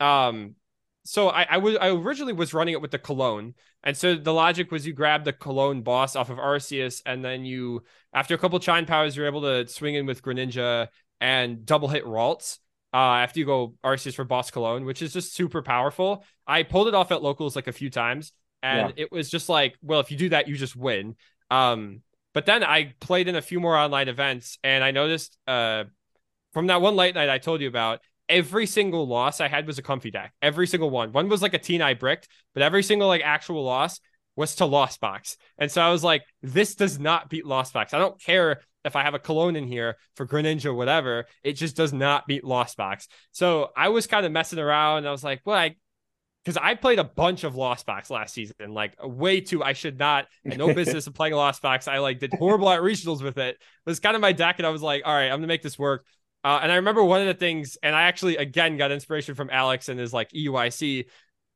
um 0.00 0.56
so 1.04 1.28
I, 1.28 1.46
I 1.50 1.58
was 1.58 1.76
I 1.76 1.88
originally 1.88 2.32
was 2.32 2.54
running 2.54 2.72
it 2.72 2.80
with 2.80 2.90
the 2.90 2.98
cologne, 2.98 3.54
and 3.82 3.96
so 3.96 4.14
the 4.14 4.32
logic 4.32 4.72
was 4.72 4.86
you 4.86 4.94
grab 4.94 5.24
the 5.24 5.34
cologne 5.34 5.82
boss 5.82 6.16
off 6.16 6.30
of 6.30 6.38
Arceus, 6.38 7.02
and 7.04 7.22
then 7.22 7.44
you 7.44 7.84
after 8.12 8.34
a 8.34 8.38
couple 8.38 8.58
chime 8.58 8.86
powers, 8.86 9.14
you're 9.16 9.26
able 9.26 9.42
to 9.42 9.68
swing 9.68 9.94
in 9.94 10.06
with 10.06 10.22
Greninja 10.22 10.88
and 11.20 11.66
double 11.66 11.88
hit 11.88 12.04
Ralts. 12.04 12.58
Uh, 12.92 13.18
after 13.18 13.40
you 13.40 13.44
go 13.44 13.74
Arceus 13.84 14.14
for 14.14 14.24
boss 14.24 14.50
cologne, 14.50 14.84
which 14.84 15.02
is 15.02 15.12
just 15.12 15.34
super 15.34 15.62
powerful. 15.62 16.24
I 16.46 16.62
pulled 16.62 16.88
it 16.88 16.94
off 16.94 17.10
at 17.10 17.22
locals 17.22 17.56
like 17.56 17.66
a 17.66 17.72
few 17.72 17.90
times, 17.90 18.32
and 18.64 18.94
yeah. 18.96 19.04
it 19.04 19.12
was 19.12 19.30
just 19.30 19.48
like, 19.48 19.76
well, 19.82 20.00
if 20.00 20.10
you 20.10 20.16
do 20.16 20.30
that, 20.30 20.48
you 20.48 20.56
just 20.56 20.74
win. 20.74 21.16
Um, 21.50 22.00
but 22.32 22.46
then 22.46 22.64
I 22.64 22.94
played 22.98 23.28
in 23.28 23.36
a 23.36 23.42
few 23.42 23.60
more 23.60 23.76
online 23.76 24.08
events, 24.08 24.58
and 24.64 24.82
I 24.82 24.90
noticed 24.90 25.36
uh, 25.46 25.84
from 26.54 26.68
that 26.68 26.80
one 26.80 26.96
late 26.96 27.14
night 27.14 27.28
I 27.28 27.38
told 27.38 27.60
you 27.60 27.68
about, 27.68 28.00
every 28.28 28.66
single 28.66 29.06
loss 29.06 29.40
I 29.40 29.48
had 29.48 29.66
was 29.66 29.78
a 29.78 29.82
comfy 29.82 30.10
deck. 30.10 30.32
Every 30.40 30.66
single 30.66 30.88
one. 30.88 31.12
One 31.12 31.28
was 31.28 31.42
like 31.42 31.52
a 31.52 31.58
teen 31.58 31.82
I 31.82 31.92
bricked, 31.92 32.26
but 32.54 32.62
every 32.62 32.82
single 32.82 33.06
like 33.06 33.20
actual 33.22 33.62
loss 33.62 34.00
was 34.34 34.56
to 34.56 34.64
Lost 34.64 34.98
Box. 34.98 35.36
And 35.58 35.70
so 35.70 35.82
I 35.82 35.90
was 35.90 36.02
like, 36.02 36.22
this 36.42 36.74
does 36.74 36.98
not 36.98 37.28
beat 37.28 37.46
Lost 37.46 37.74
Box. 37.74 37.92
I 37.92 37.98
don't 37.98 38.20
care 38.20 38.62
if 38.84 38.96
I 38.96 39.02
have 39.02 39.14
a 39.14 39.18
cologne 39.18 39.56
in 39.56 39.68
here 39.68 39.96
for 40.16 40.26
Greninja 40.26 40.66
or 40.66 40.74
whatever. 40.74 41.26
It 41.42 41.52
just 41.52 41.76
does 41.76 41.92
not 41.92 42.26
beat 42.26 42.44
Lost 42.44 42.76
Box. 42.76 43.08
So 43.30 43.68
I 43.76 43.90
was 43.90 44.06
kind 44.06 44.26
of 44.26 44.32
messing 44.32 44.58
around. 44.58 45.06
I 45.06 45.10
was 45.10 45.22
like, 45.22 45.42
well, 45.44 45.56
I 45.56 45.76
because 46.44 46.58
I 46.58 46.74
played 46.74 46.98
a 46.98 47.04
bunch 47.04 47.44
of 47.44 47.56
Lost 47.56 47.86
Box 47.86 48.10
last 48.10 48.34
season, 48.34 48.74
like 48.74 48.94
way 49.02 49.40
too. 49.40 49.62
I 49.62 49.72
should 49.72 49.98
not. 49.98 50.26
I 50.50 50.56
no 50.56 50.74
business 50.74 51.06
of 51.06 51.14
playing 51.14 51.34
Lost 51.34 51.62
Box. 51.62 51.88
I 51.88 51.98
like 51.98 52.18
did 52.18 52.34
horrible 52.34 52.68
at 52.70 52.80
regionals 52.80 53.22
with 53.22 53.38
it. 53.38 53.56
It 53.56 53.60
was 53.86 54.00
kind 54.00 54.14
of 54.14 54.20
my 54.20 54.32
deck, 54.32 54.56
and 54.58 54.66
I 54.66 54.70
was 54.70 54.82
like, 54.82 55.02
all 55.04 55.14
right, 55.14 55.26
I'm 55.26 55.38
gonna 55.38 55.46
make 55.46 55.62
this 55.62 55.78
work. 55.78 56.04
Uh, 56.42 56.60
and 56.62 56.70
I 56.70 56.76
remember 56.76 57.02
one 57.02 57.22
of 57.22 57.26
the 57.26 57.34
things, 57.34 57.78
and 57.82 57.96
I 57.96 58.02
actually 58.02 58.36
again 58.36 58.76
got 58.76 58.92
inspiration 58.92 59.34
from 59.34 59.48
Alex 59.50 59.88
and 59.88 59.98
his 59.98 60.12
like 60.12 60.30
EUIC 60.32 61.06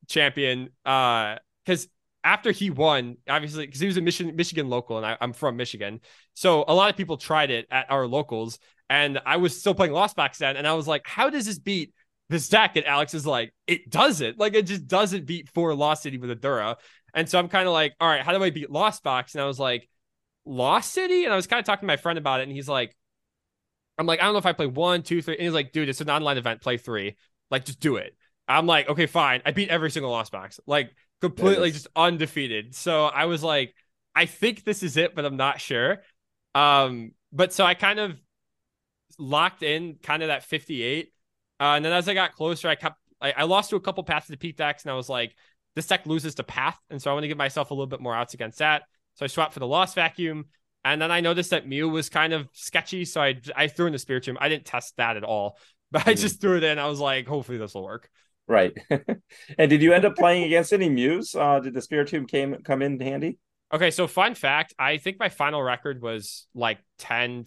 champion. 0.07 0.69
Uh, 0.83 1.35
because 1.65 1.87
after 2.23 2.51
he 2.51 2.71
won, 2.71 3.17
obviously, 3.29 3.67
because 3.67 3.79
he 3.79 3.87
was 3.87 3.97
a 3.97 4.01
Michigan 4.01 4.35
Michigan 4.35 4.69
local, 4.69 4.97
and 4.97 5.05
I, 5.05 5.17
I'm 5.21 5.33
from 5.33 5.55
Michigan, 5.55 6.01
so 6.33 6.65
a 6.67 6.73
lot 6.73 6.89
of 6.89 6.97
people 6.97 7.17
tried 7.17 7.51
it 7.51 7.67
at 7.69 7.91
our 7.91 8.07
locals, 8.07 8.57
and 8.89 9.19
I 9.23 9.37
was 9.37 9.59
still 9.59 9.75
playing 9.75 9.93
Lost 9.93 10.15
Box 10.15 10.39
then, 10.39 10.57
and 10.57 10.67
I 10.67 10.73
was 10.73 10.87
like, 10.87 11.05
how 11.05 11.29
does 11.29 11.45
this 11.45 11.59
beat 11.59 11.93
this 12.29 12.45
stack 12.45 12.75
And 12.75 12.85
Alex 12.85 13.13
is 13.13 13.25
like, 13.25 13.53
it 13.67 13.89
doesn't, 13.89 14.39
like 14.39 14.53
it 14.53 14.63
just 14.67 14.87
doesn't 14.87 15.25
beat 15.25 15.49
four 15.49 15.73
Lost 15.73 16.03
City 16.03 16.17
with 16.17 16.31
a 16.31 16.35
Dura, 16.35 16.77
and 17.13 17.27
so 17.27 17.39
I'm 17.39 17.49
kind 17.49 17.67
of 17.67 17.73
like, 17.73 17.93
all 17.99 18.07
right, 18.07 18.21
how 18.21 18.37
do 18.37 18.43
I 18.43 18.51
beat 18.51 18.69
Lost 18.69 19.03
Box? 19.03 19.33
And 19.33 19.41
I 19.41 19.45
was 19.47 19.59
like, 19.59 19.89
Lost 20.45 20.93
City, 20.93 21.25
and 21.25 21.33
I 21.33 21.35
was 21.35 21.47
kind 21.47 21.59
of 21.59 21.65
talking 21.65 21.81
to 21.81 21.87
my 21.87 21.97
friend 21.97 22.17
about 22.17 22.39
it, 22.39 22.43
and 22.43 22.51
he's 22.51 22.69
like 22.69 22.95
I'm 23.99 24.05
like, 24.05 24.21
I 24.21 24.23
don't 24.23 24.33
know 24.33 24.39
if 24.39 24.45
I 24.45 24.53
play 24.53 24.65
one, 24.65 25.03
two, 25.03 25.21
three. 25.21 25.35
And 25.35 25.43
he's 25.43 25.53
like, 25.53 25.73
dude, 25.73 25.89
it's 25.89 25.99
an 25.99 26.09
online 26.09 26.37
event. 26.37 26.61
Play 26.61 26.77
three. 26.77 27.17
Like, 27.51 27.65
just 27.65 27.81
do 27.81 27.97
it. 27.97 28.15
I'm 28.47 28.65
like, 28.65 28.87
okay, 28.87 29.07
fine. 29.07 29.41
I 29.45 29.51
beat 29.51 29.67
every 29.67 29.91
single 29.91 30.09
Lost 30.09 30.31
Box. 30.31 30.59
Like, 30.65 30.91
completely 31.19 31.71
just 31.71 31.87
undefeated. 31.97 32.73
So 32.73 33.05
I 33.05 33.25
was 33.25 33.43
like, 33.43 33.75
I 34.15 34.25
think 34.25 34.63
this 34.63 34.83
is 34.83 34.95
it, 34.95 35.15
but 35.15 35.25
I'm 35.25 35.35
not 35.35 35.59
sure. 35.59 35.97
Um, 36.55 37.11
but 37.33 37.51
so 37.51 37.65
I 37.65 37.73
kind 37.73 37.99
of 37.99 38.15
locked 39.17 39.63
in 39.63 39.97
kind 40.01 40.23
of 40.23 40.29
that 40.29 40.45
58. 40.45 41.11
Uh, 41.59 41.73
and 41.75 41.83
then 41.83 41.93
as 41.93 42.07
I 42.07 42.13
got 42.13 42.33
closer, 42.33 42.67
I 42.67 42.75
kept 42.75 42.97
I, 43.21 43.31
I 43.31 43.43
lost 43.43 43.69
to 43.71 43.75
a 43.75 43.81
couple 43.81 44.03
paths 44.03 44.27
to 44.27 44.37
peak 44.37 44.57
decks, 44.57 44.83
and 44.83 44.91
I 44.91 44.95
was 44.95 45.09
like, 45.09 45.35
this 45.75 45.87
deck 45.87 46.05
loses 46.05 46.35
to 46.35 46.43
path, 46.43 46.77
and 46.89 47.01
so 47.01 47.11
I 47.11 47.13
want 47.13 47.23
to 47.23 47.27
give 47.27 47.37
myself 47.37 47.71
a 47.71 47.73
little 47.73 47.87
bit 47.87 48.01
more 48.01 48.15
outs 48.15 48.33
against 48.33 48.59
that. 48.59 48.83
So 49.15 49.25
I 49.25 49.27
swapped 49.27 49.53
for 49.53 49.59
the 49.59 49.67
lost 49.67 49.95
vacuum. 49.95 50.45
And 50.85 51.01
then 51.01 51.11
I 51.11 51.19
noticed 51.19 51.49
that 51.49 51.67
Mew 51.67 51.89
was 51.89 52.09
kind 52.09 52.31
of 52.31 52.47
sketchy, 52.53 53.03
so 53.03 53.21
I 53.21 53.39
I 53.55 53.67
threw 53.67 53.85
in 53.85 53.91
the 53.91 53.99
Spiritomb. 53.99 54.37
I 54.39 54.47
didn't 54.47 54.65
test 54.65 54.95
that 54.97 55.17
at 55.17 55.23
all, 55.23 55.57
but 55.91 56.07
I 56.07 56.11
mm-hmm. 56.11 56.21
just 56.21 56.41
threw 56.41 56.57
it 56.57 56.63
in. 56.63 56.79
I 56.79 56.87
was 56.87 56.99
like, 56.99 57.27
hopefully 57.27 57.57
this 57.57 57.73
will 57.73 57.83
work. 57.83 58.09
Right. 58.47 58.73
and 58.89 59.69
did 59.69 59.81
you 59.81 59.93
end 59.93 60.05
up 60.05 60.15
playing 60.15 60.45
against 60.45 60.73
any 60.73 60.89
Mews? 60.89 61.35
Uh, 61.35 61.59
did 61.59 61.73
the 61.73 61.81
Spiritomb 61.81 62.27
came 62.27 62.55
come 62.63 62.81
in 62.81 62.99
handy? 62.99 63.37
Okay, 63.71 63.91
so 63.91 64.07
fun 64.07 64.33
fact, 64.33 64.73
I 64.79 64.97
think 64.97 65.19
my 65.19 65.29
final 65.29 65.61
record 65.61 66.01
was 66.01 66.47
like 66.55 66.79
10 66.97 67.45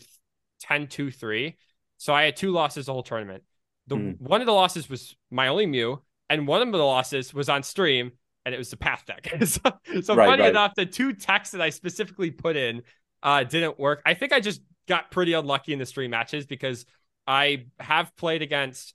10 0.61 0.87
2 0.87 1.11
3. 1.11 1.57
So 1.97 2.12
I 2.12 2.25
had 2.25 2.37
two 2.37 2.52
losses 2.52 2.87
the 2.87 2.92
whole 2.92 3.02
tournament. 3.02 3.42
The 3.88 3.96
mm. 3.96 4.20
one 4.20 4.40
of 4.40 4.46
the 4.46 4.52
losses 4.52 4.88
was 4.88 5.16
my 5.30 5.48
only 5.48 5.66
Mew, 5.66 6.02
and 6.30 6.46
one 6.46 6.62
of 6.62 6.72
the 6.72 6.78
losses 6.78 7.34
was 7.34 7.48
on 7.48 7.62
stream, 7.62 8.12
and 8.44 8.54
it 8.54 8.58
was 8.58 8.70
the 8.70 8.76
path 8.76 9.04
deck. 9.06 9.28
so, 9.44 9.60
so 10.02 10.14
right, 10.14 10.26
funny 10.26 10.42
right. 10.42 10.50
enough, 10.50 10.74
the 10.76 10.86
two 10.86 11.12
texts 11.12 11.52
that 11.52 11.60
I 11.60 11.70
specifically 11.70 12.30
put 12.30 12.56
in 12.56 12.82
uh, 13.22 13.44
didn't 13.44 13.78
work. 13.78 14.02
I 14.06 14.14
think 14.14 14.32
I 14.32 14.40
just 14.40 14.60
got 14.88 15.10
pretty 15.10 15.32
unlucky 15.32 15.72
in 15.72 15.78
the 15.78 15.86
stream 15.86 16.10
matches 16.10 16.46
because 16.46 16.86
I 17.26 17.66
have 17.78 18.14
played 18.16 18.42
against 18.42 18.94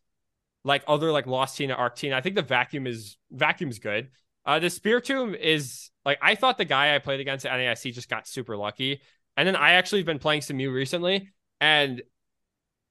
like 0.64 0.84
other 0.88 1.12
like 1.12 1.28
Lost 1.28 1.58
Tina, 1.58 1.74
Arc 1.74 1.96
Tina. 1.96 2.16
I 2.16 2.22
think 2.22 2.36
the 2.36 2.42
vacuum 2.42 2.88
is 2.88 3.18
vacuum's 3.32 3.80
good. 3.80 4.10
Uh, 4.46 4.60
the 4.60 4.68
Spiritomb 4.68 5.38
is 5.38 5.90
like 6.06 6.20
I 6.22 6.36
thought 6.36 6.58
the 6.58 6.66
guy 6.66 6.96
I 6.96 7.00
played 7.00 7.20
against 7.20 7.46
at 7.46 7.52
NAIC 7.52 7.94
just 7.94 8.10
got 8.10 8.28
super 8.28 8.56
lucky, 8.56 9.02
and 9.36 9.48
then 9.48 9.56
I 9.56 9.74
actually 9.74 10.00
have 10.00 10.06
been 10.06 10.20
playing 10.20 10.42
some 10.42 10.58
Mew 10.58 10.72
recently, 10.72 11.32
and 11.60 12.02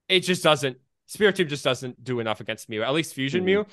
it 0.08 0.20
just 0.20 0.42
doesn't. 0.42 0.78
Spiritomb 1.08 1.48
just 1.48 1.64
doesn't 1.64 2.02
do 2.02 2.20
enough 2.20 2.40
against 2.40 2.68
Mew, 2.68 2.82
at 2.82 2.92
least 2.92 3.14
Fusion 3.14 3.40
mm-hmm. 3.40 3.46
Mew, 3.46 3.66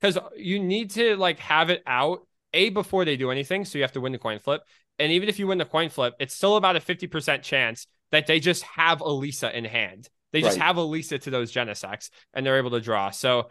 because 0.00 0.18
you 0.36 0.58
need 0.58 0.90
to 0.92 1.16
like 1.16 1.38
have 1.38 1.70
it 1.70 1.82
out 1.86 2.26
a 2.54 2.70
before 2.70 3.04
they 3.04 3.16
do 3.16 3.30
anything, 3.30 3.64
so 3.64 3.78
you 3.78 3.84
have 3.84 3.92
to 3.92 4.00
win 4.00 4.12
the 4.12 4.18
coin 4.18 4.38
flip, 4.38 4.62
and 4.98 5.12
even 5.12 5.28
if 5.28 5.38
you 5.38 5.46
win 5.46 5.58
the 5.58 5.64
coin 5.64 5.88
flip, 5.90 6.14
it's 6.18 6.34
still 6.34 6.56
about 6.56 6.76
a 6.76 6.80
50% 6.80 7.42
chance 7.42 7.86
that 8.10 8.26
they 8.26 8.40
just 8.40 8.62
have 8.64 8.98
Elesa 8.98 9.52
in 9.52 9.64
hand. 9.64 10.08
They 10.32 10.40
just 10.42 10.58
right. 10.58 10.66
have 10.66 10.76
Elesa 10.76 11.20
to 11.22 11.30
those 11.30 11.52
Genesects 11.52 12.10
and 12.34 12.44
they're 12.44 12.58
able 12.58 12.70
to 12.72 12.80
draw. 12.80 13.10
So, 13.10 13.50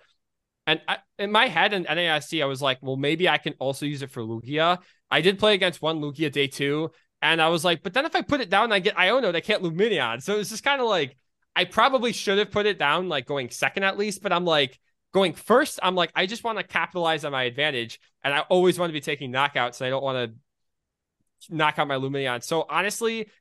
and 0.66 0.82
I, 0.88 0.98
in 1.18 1.32
my 1.32 1.48
head 1.48 1.74
in 1.74 1.86
NAIC, 1.86 2.44
I 2.44 2.46
was 2.46 2.62
like, 2.62 2.80
well, 2.82 2.98
maybe 2.98 3.30
I 3.30 3.38
can 3.38 3.54
also 3.60 3.86
use 3.86 4.02
it 4.02 4.12
for 4.12 4.22
Lugia. 4.22 4.80
I 5.10 5.22
did 5.22 5.40
play 5.40 5.54
against 5.54 5.82
one 5.82 6.02
Lugia 6.02 6.32
day 6.32 6.48
two. 6.48 6.92
And 7.22 7.42
I 7.42 7.50
was 7.50 7.66
like, 7.66 7.82
but 7.82 7.94
then 7.94 8.06
if 8.06 8.16
I 8.16 8.22
put 8.22 8.42
it 8.42 8.50
down, 8.50 8.72
I 8.72 8.80
get 8.80 8.96
Iono, 8.96 9.32
they 9.32 9.42
can't 9.42 9.64
Lumineon. 9.64 10.22
So 10.22 10.38
it's 10.38 10.52
just 10.52 10.64
kind 10.64 10.82
of 10.82 10.88
like, 10.88 11.18
I 11.58 11.66
probably 11.66 12.14
should 12.14 12.38
have 12.38 12.52
put 12.52 12.68
it 12.68 12.78
down, 12.78 13.10
like 13.10 13.26
going 13.26 13.50
second 13.50 13.84
at 13.84 13.98
least. 13.98 14.22
But 14.22 14.32
I'm 14.32 14.46
like, 14.46 14.80
going 15.12 15.34
first, 15.34 15.80
I'm 15.82 15.96
like, 15.96 16.12
I 16.16 16.28
just 16.28 16.44
want 16.44 16.60
to 16.60 16.64
capitalize 16.64 17.26
on 17.26 17.32
my 17.32 17.44
advantage. 17.44 18.00
And 18.24 18.32
I 18.32 18.42
always 18.42 18.78
want 18.78 18.92
to 18.92 18.94
be 18.94 19.02
taking 19.02 19.32
knockouts. 19.34 19.82
And 19.82 19.88
I 19.88 19.90
don't 19.90 20.04
want 20.04 20.32
to 21.50 21.56
knock 21.56 21.80
out 21.80 21.88
my 21.88 21.96
Lumineon. 21.96 22.44
So 22.44 22.64
honestly, 22.70 23.32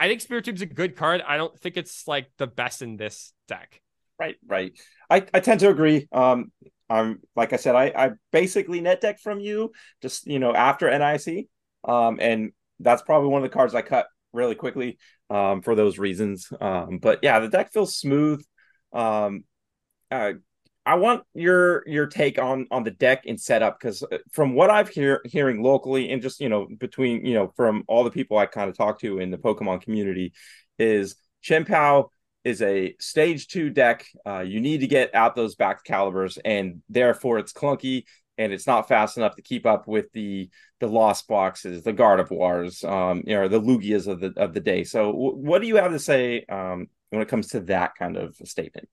I 0.00 0.08
think 0.08 0.20
Spiritomb's 0.20 0.62
a 0.62 0.66
good 0.66 0.96
card. 0.96 1.22
I 1.24 1.36
don't 1.36 1.56
think 1.60 1.76
it's 1.76 2.08
like 2.08 2.32
the 2.38 2.48
best 2.48 2.82
in 2.82 2.96
this 2.96 3.32
deck. 3.46 3.80
Right, 4.18 4.34
right. 4.44 4.72
I, 5.08 5.24
I 5.32 5.38
tend 5.38 5.60
to 5.60 5.70
agree. 5.70 6.08
Um, 6.10 6.50
I'm 6.88 7.20
like 7.36 7.52
I 7.52 7.56
said, 7.56 7.76
I, 7.76 7.92
I 7.94 8.10
basically 8.32 8.80
net 8.80 9.00
deck 9.00 9.20
from 9.20 9.38
you 9.38 9.70
just 10.02 10.26
you 10.26 10.40
know 10.40 10.52
after 10.52 10.90
NIC. 10.90 11.46
Um, 11.84 12.18
and 12.20 12.50
that's 12.80 13.02
probably 13.02 13.28
one 13.28 13.44
of 13.44 13.48
the 13.48 13.54
cards 13.54 13.76
I 13.76 13.82
cut 13.82 14.08
really 14.32 14.56
quickly 14.56 14.98
um 15.30 15.62
for 15.62 15.74
those 15.74 15.98
reasons. 15.98 16.52
Um, 16.60 16.98
but 16.98 17.20
yeah, 17.22 17.38
the 17.40 17.48
deck 17.48 17.72
feels 17.72 17.96
smooth. 17.96 18.44
Um, 18.92 19.44
uh, 20.10 20.32
I 20.86 20.94
want 20.94 21.22
your 21.34 21.86
your 21.86 22.06
take 22.06 22.38
on 22.38 22.66
on 22.70 22.84
the 22.84 22.90
deck 22.90 23.24
and 23.26 23.40
setup 23.40 23.78
because 23.78 24.02
uh, 24.02 24.18
from 24.32 24.54
what 24.54 24.70
I've 24.70 24.88
hear 24.88 25.20
hearing 25.24 25.62
locally 25.62 26.10
and 26.10 26.22
just 26.22 26.40
you 26.40 26.48
know 26.48 26.66
between 26.78 27.24
you 27.24 27.34
know 27.34 27.52
from 27.56 27.84
all 27.86 28.02
the 28.02 28.10
people 28.10 28.38
I 28.38 28.46
kind 28.46 28.68
of 28.68 28.76
talk 28.76 29.00
to 29.00 29.18
in 29.18 29.30
the 29.30 29.38
Pokemon 29.38 29.82
community 29.82 30.32
is 30.78 31.16
Chien-Pao 31.42 32.10
is 32.44 32.62
a 32.62 32.94
stage 32.98 33.48
two 33.48 33.70
deck. 33.70 34.06
Uh, 34.26 34.40
you 34.40 34.60
need 34.60 34.80
to 34.80 34.86
get 34.86 35.14
out 35.14 35.36
those 35.36 35.54
Baxcaliburs 35.54 36.38
and 36.44 36.82
therefore 36.88 37.38
it's 37.38 37.52
clunky 37.52 38.04
and 38.40 38.52
it's 38.52 38.66
not 38.66 38.88
fast 38.88 39.16
enough 39.16 39.36
to 39.36 39.42
keep 39.42 39.66
up 39.66 39.86
with 39.86 40.10
the 40.12 40.50
the 40.80 40.88
lost 40.88 41.28
boxes, 41.28 41.82
the 41.84 41.92
Gardevoirs, 41.92 42.88
um, 42.88 43.22
you 43.26 43.34
know, 43.34 43.48
the 43.48 43.60
Lugias 43.60 44.06
of 44.06 44.20
the 44.20 44.32
of 44.36 44.54
the 44.54 44.60
day. 44.60 44.84
So, 44.84 45.12
w- 45.12 45.36
what 45.36 45.60
do 45.60 45.68
you 45.68 45.76
have 45.76 45.92
to 45.92 45.98
say 45.98 46.44
um, 46.48 46.88
when 47.10 47.22
it 47.22 47.28
comes 47.28 47.48
to 47.48 47.60
that 47.62 47.94
kind 47.96 48.16
of 48.16 48.36
statement? 48.44 48.88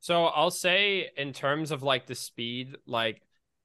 So 0.00 0.24
I'll 0.26 0.50
say 0.50 1.10
in 1.16 1.32
terms 1.32 1.70
of 1.70 1.82
like 1.82 2.06
the 2.06 2.14
speed, 2.14 2.76
like 2.86 3.22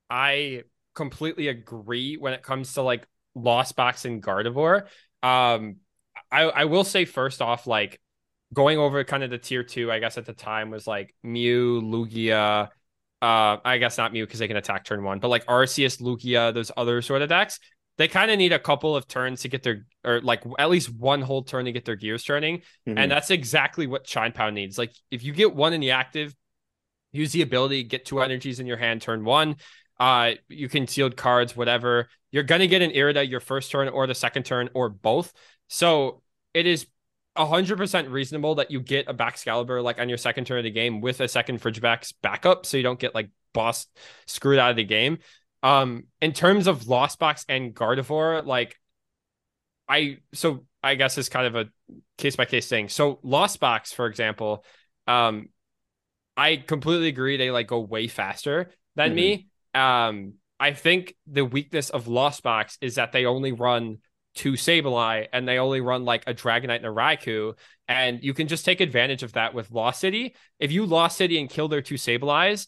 I 0.10 0.64
completely 0.94 1.48
agree 1.48 2.16
when 2.18 2.34
it 2.34 2.44
comes 2.44 2.74
to 2.74 2.84
like 2.84 3.08
Lost 3.36 3.76
Box 3.76 4.06
and 4.06 4.22
Gardevoir. 4.22 4.84
Um, 5.24 5.78
I 6.32 6.44
I 6.44 6.66
will 6.66 6.84
say 6.84 7.06
first 7.06 7.42
off, 7.42 7.66
like 7.68 8.00
going 8.54 8.78
over 8.78 9.04
kind 9.04 9.24
of 9.24 9.30
the 9.30 9.38
tier 9.38 9.64
two, 9.64 9.92
I 9.92 10.00
guess 10.00 10.18
at 10.18 10.26
the 10.26 10.34
time 10.34 10.70
was 10.70 10.88
like 10.88 11.14
Mew, 11.24 11.82
Lugia. 11.82 12.70
Uh, 13.22 13.58
I 13.66 13.80
guess 13.80 13.98
not 13.98 14.14
Mew 14.14 14.26
because 14.26 14.40
they 14.40 14.48
can 14.48 14.58
attack 14.58 14.86
turn 14.86 15.04
one, 15.04 15.20
but 15.20 15.30
like 15.30 15.46
Arceus, 15.48 16.00
Lugia, 16.00 16.54
those 16.54 16.72
other 16.78 17.02
sort 17.02 17.24
of 17.24 17.30
decks, 17.30 17.60
they 17.98 18.08
kind 18.08 18.30
of 18.30 18.38
need 18.38 18.54
a 18.54 18.60
couple 18.60 18.96
of 18.96 19.08
turns 19.08 19.42
to 19.42 19.48
get 19.48 19.64
their, 19.64 19.88
or 20.04 20.22
like 20.22 20.44
at 20.60 20.70
least 20.70 20.94
one 20.94 21.22
whole 21.22 21.42
turn 21.42 21.66
to 21.66 21.72
get 21.72 21.84
their 21.84 21.96
gears 21.96 22.24
turning. 22.24 22.60
Mm-hmm. 22.88 22.98
And 22.98 23.12
that's 23.12 23.32
exactly 23.32 23.88
what 23.88 24.04
Chien-Pao 24.04 24.52
needs. 24.52 24.78
Like 24.78 24.94
if 25.10 25.24
you 25.24 25.34
get 25.34 25.56
one 25.56 25.74
in 25.74 25.82
the 25.82 25.92
active, 25.92 26.36
use 27.12 27.32
the 27.32 27.42
ability, 27.42 27.86
get 27.86 28.06
two 28.06 28.22
energies 28.22 28.60
in 28.60 28.68
your 28.68 28.78
hand 28.78 29.02
turn 29.02 29.26
one. 29.26 29.56
Uh, 30.00 30.34
you 30.48 30.70
Concealed 30.70 31.18
cards, 31.18 31.56
whatever. 31.56 32.10
You're 32.32 32.44
gonna 32.44 32.68
get 32.68 32.84
an 32.84 32.92
Irida 32.92 33.28
your 33.28 33.40
first 33.40 33.72
turn 33.72 33.90
or 33.90 34.06
the 34.06 34.14
second 34.14 34.44
turn 34.44 34.70
or 34.76 34.90
both. 34.90 35.34
So 35.70 36.22
it 36.54 36.68
is 36.68 36.86
100% 37.38 38.12
reasonable 38.12 38.56
that 38.56 38.72
you 38.72 38.82
get 38.82 39.08
a 39.08 39.14
Baxcalibur 39.14 39.84
like 39.84 40.00
on 40.00 40.10
your 40.10 40.18
second 40.18 40.46
turn 40.46 40.58
of 40.58 40.64
the 40.64 40.72
game 40.72 41.02
with 41.02 41.22
a 41.22 41.28
second 41.28 41.62
Frigibax 41.62 42.14
backup 42.22 42.66
so 42.66 42.78
you 42.78 42.84
don't 42.84 43.00
get 43.00 43.16
like 43.16 43.30
boss 43.54 43.88
screwed 44.26 44.60
out 44.60 44.72
of 44.72 44.76
the 44.76 44.84
game. 44.84 45.20
Um, 45.64 46.06
in 46.22 46.34
terms 46.34 46.68
of 46.68 46.88
Lost 46.88 47.20
Box 47.20 47.46
and 47.50 47.74
Gardevoir, 47.74 48.46
like 48.46 48.78
I 49.88 50.18
so 50.34 50.66
I 50.84 50.96
guess 50.96 51.18
it's 51.18 51.30
kind 51.30 51.48
of 51.48 51.56
a 51.56 51.70
case 52.18 52.36
by 52.36 52.46
case 52.46 52.68
thing. 52.68 52.90
So 52.90 53.20
Lost 53.24 53.60
Box, 53.60 53.92
for 53.92 54.06
example, 54.06 54.64
um, 55.08 55.50
I 56.36 56.58
completely 56.58 57.08
agree 57.08 57.38
they 57.38 57.52
like 57.52 57.68
go 57.68 57.80
way 57.80 58.08
faster 58.08 58.72
than 58.96 59.10
mm-hmm. 59.10 59.16
me. 59.16 59.48
Um, 59.74 60.34
I 60.60 60.74
think 60.74 61.16
the 61.26 61.46
weakness 61.46 61.90
of 61.90 62.08
Lost 62.08 62.44
Box 62.44 62.78
is 62.82 62.96
that 62.96 63.12
they 63.12 63.26
only 63.26 63.52
run 63.52 63.98
two 64.38 64.54
Sableye 64.54 65.28
and 65.34 65.48
they 65.48 65.58
only 65.58 65.82
run 65.82 66.06
like 66.06 66.24
a 66.28 66.34
Dragonite 66.34 66.78
and 66.78 66.86
a 66.86 66.90
Raikou. 66.90 67.54
And 67.88 68.24
you 68.24 68.34
can 68.34 68.48
just 68.48 68.66
take 68.66 68.80
advantage 68.80 69.24
of 69.24 69.34
that 69.34 69.54
with 69.54 69.72
Lost 69.72 70.00
City. 70.00 70.36
If 70.60 70.72
you 70.72 70.86
Lost 70.86 71.18
City 71.18 71.40
and 71.40 71.50
kill 71.50 71.68
their 71.68 71.82
two 71.82 71.96
Sableyes, 71.96 72.68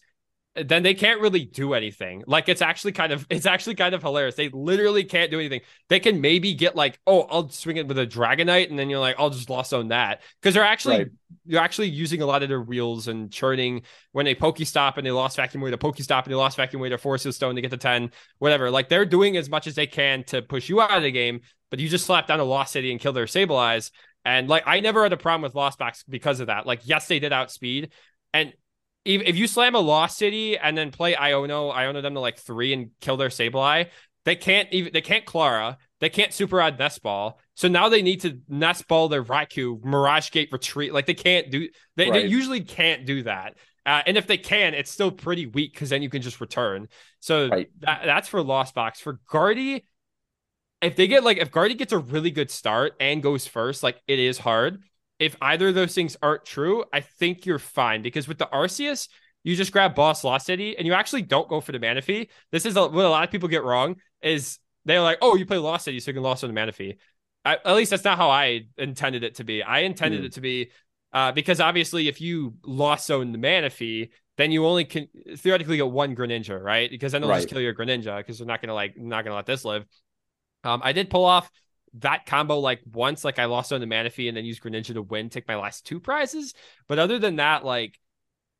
then 0.55 0.83
they 0.83 0.93
can't 0.93 1.21
really 1.21 1.45
do 1.45 1.73
anything. 1.73 2.23
Like 2.25 2.49
it's 2.49 2.61
actually 2.61 2.91
kind 2.91 3.11
of 3.11 3.25
it's 3.29 3.45
actually 3.45 3.75
kind 3.75 3.93
of 3.93 4.01
hilarious. 4.01 4.35
They 4.35 4.49
literally 4.49 5.03
can't 5.03 5.31
do 5.31 5.39
anything. 5.39 5.61
They 5.87 5.99
can 5.99 6.21
maybe 6.21 6.53
get 6.53 6.75
like, 6.75 6.99
oh, 7.05 7.21
I'll 7.23 7.49
swing 7.49 7.77
it 7.77 7.87
with 7.87 7.97
a 7.99 8.07
Dragonite, 8.07 8.69
and 8.69 8.77
then 8.77 8.89
you're 8.89 8.99
like, 8.99 9.15
I'll 9.19 9.29
just 9.29 9.49
lost 9.49 9.73
on 9.73 9.89
that 9.89 10.21
because 10.41 10.53
they're 10.53 10.63
actually 10.63 10.97
right. 10.97 11.11
you're 11.45 11.61
actually 11.61 11.89
using 11.89 12.21
a 12.21 12.25
lot 12.25 12.43
of 12.43 12.49
their 12.49 12.61
wheels 12.61 13.07
and 13.07 13.31
churning 13.31 13.83
when 14.11 14.25
they 14.25 14.35
Pokestop 14.35 14.97
and 14.97 15.05
they 15.05 15.11
lost 15.11 15.37
Vacuum 15.37 15.61
Wave, 15.61 15.73
Pokestop 15.73 16.23
and 16.23 16.31
they 16.31 16.35
lost 16.35 16.57
Vacuum 16.57 16.81
Wave, 16.81 16.91
to 16.91 16.97
Force 16.97 17.23
Stone 17.35 17.55
to 17.55 17.61
get 17.61 17.71
to 17.71 17.77
ten, 17.77 18.11
whatever. 18.39 18.71
Like 18.71 18.89
they're 18.89 19.05
doing 19.05 19.37
as 19.37 19.49
much 19.49 19.67
as 19.67 19.75
they 19.75 19.87
can 19.87 20.23
to 20.25 20.41
push 20.41 20.69
you 20.69 20.81
out 20.81 20.97
of 20.97 21.03
the 21.03 21.11
game, 21.11 21.41
but 21.69 21.79
you 21.79 21.89
just 21.89 22.05
slap 22.05 22.27
down 22.27 22.39
a 22.39 22.43
Lost 22.43 22.73
City 22.73 22.91
and 22.91 22.99
kill 22.99 23.13
their 23.13 23.25
Sableyes. 23.25 23.91
And 24.25 24.49
like 24.49 24.63
I 24.65 24.79
never 24.79 25.03
had 25.03 25.13
a 25.13 25.17
problem 25.17 25.43
with 25.43 25.55
Lost 25.55 25.79
Box 25.79 26.03
because 26.07 26.39
of 26.39 26.47
that. 26.47 26.65
Like 26.65 26.81
yes, 26.83 27.07
they 27.07 27.19
did 27.19 27.33
outspeed, 27.33 27.91
and 28.33 28.53
if 29.05 29.37
you 29.37 29.47
slam 29.47 29.75
a 29.75 29.79
Lost 29.79 30.17
City 30.17 30.57
and 30.57 30.77
then 30.77 30.91
play 30.91 31.13
Iono, 31.13 31.73
Iono 31.73 32.01
them 32.01 32.13
to 32.13 32.19
like 32.19 32.37
three 32.37 32.73
and 32.73 32.91
kill 32.99 33.17
their 33.17 33.29
Sableye, 33.29 33.87
they 34.25 34.35
can't 34.35 34.67
even 34.71 34.93
they 34.93 35.01
can't 35.01 35.25
Clara, 35.25 35.77
they 35.99 36.09
can't 36.09 36.33
super 36.33 36.61
odd 36.61 36.77
nest 36.77 37.01
ball. 37.01 37.39
So 37.55 37.67
now 37.67 37.89
they 37.89 38.01
need 38.01 38.21
to 38.21 38.39
nest 38.47 38.87
ball 38.87 39.07
their 39.07 39.23
Raikou, 39.23 39.83
Mirage 39.83 40.31
Gate 40.31 40.49
retreat. 40.51 40.93
Like 40.93 41.05
they 41.05 41.13
can't 41.13 41.49
do 41.49 41.69
they, 41.95 42.09
right. 42.09 42.23
they 42.23 42.27
usually 42.27 42.61
can't 42.61 43.05
do 43.05 43.23
that. 43.23 43.55
Uh, 43.85 44.03
and 44.05 44.17
if 44.17 44.27
they 44.27 44.37
can, 44.37 44.73
it's 44.73 44.91
still 44.91 45.09
pretty 45.09 45.47
weak 45.47 45.73
because 45.73 45.89
then 45.89 46.03
you 46.03 46.09
can 46.09 46.21
just 46.21 46.41
return. 46.41 46.87
So 47.21 47.47
right. 47.47 47.69
that, 47.79 48.01
that's 48.05 48.27
for 48.27 48.43
Lost 48.43 48.75
Box. 48.75 48.99
For 48.99 49.19
Guardy, 49.29 49.85
if 50.81 50.95
they 50.95 51.07
get 51.07 51.23
like 51.23 51.37
if 51.37 51.51
Guardy 51.51 51.75
gets 51.75 51.93
a 51.93 51.97
really 51.97 52.31
good 52.31 52.49
start 52.49 52.93
and 52.99 53.21
goes 53.21 53.47
first, 53.47 53.83
like 53.83 54.01
it 54.07 54.19
is 54.19 54.37
hard 54.37 54.81
if 55.19 55.35
either 55.41 55.67
of 55.67 55.75
those 55.75 55.93
things 55.93 56.17
aren't 56.21 56.45
true, 56.45 56.85
I 56.91 57.01
think 57.01 57.45
you're 57.45 57.59
fine 57.59 58.01
because 58.01 58.27
with 58.27 58.37
the 58.37 58.47
Arceus, 58.51 59.09
you 59.43 59.55
just 59.55 59.73
grab 59.73 59.93
Boss 59.93 60.23
Lost 60.23 60.45
City 60.45 60.77
and 60.77 60.87
you 60.87 60.93
actually 60.93 61.21
don't 61.21 61.49
go 61.49 61.61
for 61.61 61.73
the 61.73 61.79
Manaphy. 61.79 62.29
This 62.51 62.65
is 62.65 62.75
a, 62.77 62.87
what 62.87 63.05
a 63.05 63.09
lot 63.09 63.25
of 63.25 63.31
people 63.31 63.49
get 63.49 63.63
wrong 63.63 63.97
is 64.21 64.59
they're 64.85 65.01
like, 65.01 65.17
oh, 65.21 65.35
you 65.35 65.45
play 65.45 65.57
Lost 65.57 65.85
City, 65.85 65.99
so 65.99 66.09
you 66.09 66.15
can 66.15 66.23
Lost 66.23 66.43
on 66.43 66.53
the 66.53 66.59
Manaphy. 66.59 66.97
at 67.45 67.65
least 67.67 67.91
that's 67.91 68.05
not 68.05 68.17
how 68.17 68.29
I 68.29 68.61
intended 68.77 69.23
it 69.23 69.35
to 69.35 69.43
be. 69.43 69.61
I 69.61 69.79
intended 69.79 70.21
mm. 70.21 70.25
it 70.25 70.33
to 70.33 70.41
be 70.41 70.71
uh, 71.11 71.33
because 71.33 71.59
obviously 71.59 72.07
if 72.07 72.21
you 72.21 72.55
Lost 72.65 73.07
Zone 73.07 73.33
the 73.33 73.37
Manaphy, 73.37 74.09
then 74.37 74.51
you 74.51 74.65
only 74.65 74.85
can 74.85 75.09
theoretically 75.35 75.77
get 75.77 75.91
one 75.91 76.15
Greninja, 76.15 76.61
right? 76.61 76.89
Because 76.89 77.11
then 77.11 77.21
they'll 77.21 77.29
right. 77.29 77.39
just 77.39 77.49
kill 77.49 77.59
your 77.59 77.75
Greninja 77.75 78.17
because 78.17 78.37
they're 78.37 78.47
not 78.47 78.61
gonna 78.61 78.73
like 78.73 78.97
not 78.97 79.25
gonna 79.25 79.35
let 79.35 79.45
this 79.45 79.65
live. 79.65 79.85
Um, 80.63 80.81
I 80.83 80.91
did 80.91 81.09
pull 81.09 81.25
off 81.25 81.49
that 81.95 82.25
combo 82.25 82.59
like 82.59 82.81
once, 82.91 83.23
like 83.23 83.39
I 83.39 83.45
lost 83.45 83.73
on 83.73 83.81
the 83.81 83.87
Manaphy 83.87 84.27
and 84.27 84.37
then 84.37 84.45
used 84.45 84.61
Greninja 84.61 84.93
to 84.93 85.01
win, 85.01 85.29
take 85.29 85.47
my 85.47 85.55
last 85.55 85.85
two 85.85 85.99
prizes. 85.99 86.53
But 86.87 86.99
other 86.99 87.19
than 87.19 87.37
that, 87.37 87.65
like 87.65 87.99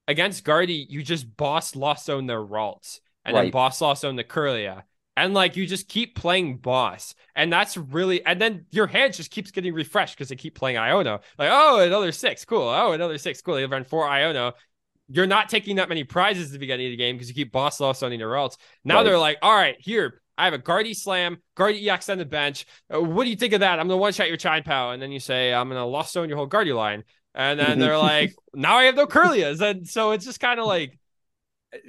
against 0.08 0.44
Guardy, 0.44 0.86
you 0.90 1.04
just 1.04 1.36
boss 1.38 1.76
lost 1.76 2.10
on 2.10 2.26
their 2.26 2.42
Ralts 2.42 3.00
and 3.26 3.36
right. 3.36 3.44
then 3.44 3.52
boss 3.52 3.82
lost 3.82 4.06
on 4.06 4.16
the 4.16 4.24
Kirlia. 4.24 4.84
And 5.16 5.34
like 5.34 5.58
you 5.58 5.68
just 5.68 5.90
keep 5.90 6.16
playing 6.16 6.58
boss. 6.58 7.14
And 7.36 7.52
that's 7.52 7.76
really 7.76 8.26
and 8.26 8.40
then 8.40 8.66
your 8.72 8.88
hand 8.88 9.14
just 9.14 9.32
keeps 9.32 9.52
getting 9.52 9.74
refreshed 9.74 10.16
because 10.16 10.30
they 10.30 10.36
keep 10.36 10.56
playing 10.56 10.78
Iono. 10.78 11.22
Like, 11.38 11.50
oh, 11.52 11.80
another 11.82 12.12
six, 12.12 12.46
cool. 12.46 12.68
Oh, 12.68 12.94
another 12.94 13.18
six, 13.18 13.42
cool. 13.42 13.56
They 13.56 13.66
run 13.66 13.84
four 13.84 14.08
Iono. 14.08 14.54
You're 15.12 15.28
not 15.28 15.50
taking 15.50 15.78
that 15.78 15.90
many 15.90 16.04
prizes 16.04 16.48
at 16.48 16.54
the 16.54 16.60
beginning 16.60 16.88
of 16.88 16.92
the 16.92 16.98
game 16.98 17.16
because 17.16 17.28
you 17.28 17.36
keep 17.36 17.52
boss 17.52 17.80
lost 17.80 18.04
on 18.04 18.18
your 18.18 18.32
Ralts. 18.32 18.58
Now 18.86 18.98
right. 18.98 19.04
they're 19.04 19.18
like, 19.18 19.40
all 19.42 19.54
right, 19.54 19.76
here, 19.80 20.22
I 20.40 20.46
have 20.46 20.54
a 20.54 20.58
Guardy 20.58 20.94
Slam, 20.94 21.38
Guardy 21.56 21.88
EX 21.90 22.10
on 22.10 22.18
the 22.18 22.26
bench. 22.26 22.66
Uh, 22.94 23.02
what 23.02 23.26
do 23.26 23.30
you 23.30 23.36
think 23.36 23.54
of 23.54 23.60
that? 23.60 23.78
I'm 23.78 23.88
gonna 23.88 23.98
one 23.98 24.14
shot 24.14 24.30
your 24.30 24.38
Chien-Pao, 24.38 24.92
and 24.92 25.02
then 25.02 25.12
you 25.12 25.20
say 25.20 25.54
I'm 25.54 25.68
gonna 25.68 25.86
lost 25.86 26.14
zone 26.14 26.30
your 26.30 26.38
whole 26.38 26.48
Guardy 26.48 26.72
line, 26.72 27.04
and 27.36 27.60
then 27.60 27.78
they're 27.78 27.98
like, 27.98 28.34
now 28.54 28.78
I 28.78 28.86
have 28.86 28.96
no 28.96 29.06
Kirlias. 29.06 29.62
and 29.62 29.88
so 29.88 30.12
it's 30.12 30.26
just 30.26 30.40
kind 30.40 30.60
of 30.60 30.66
like 30.66 30.98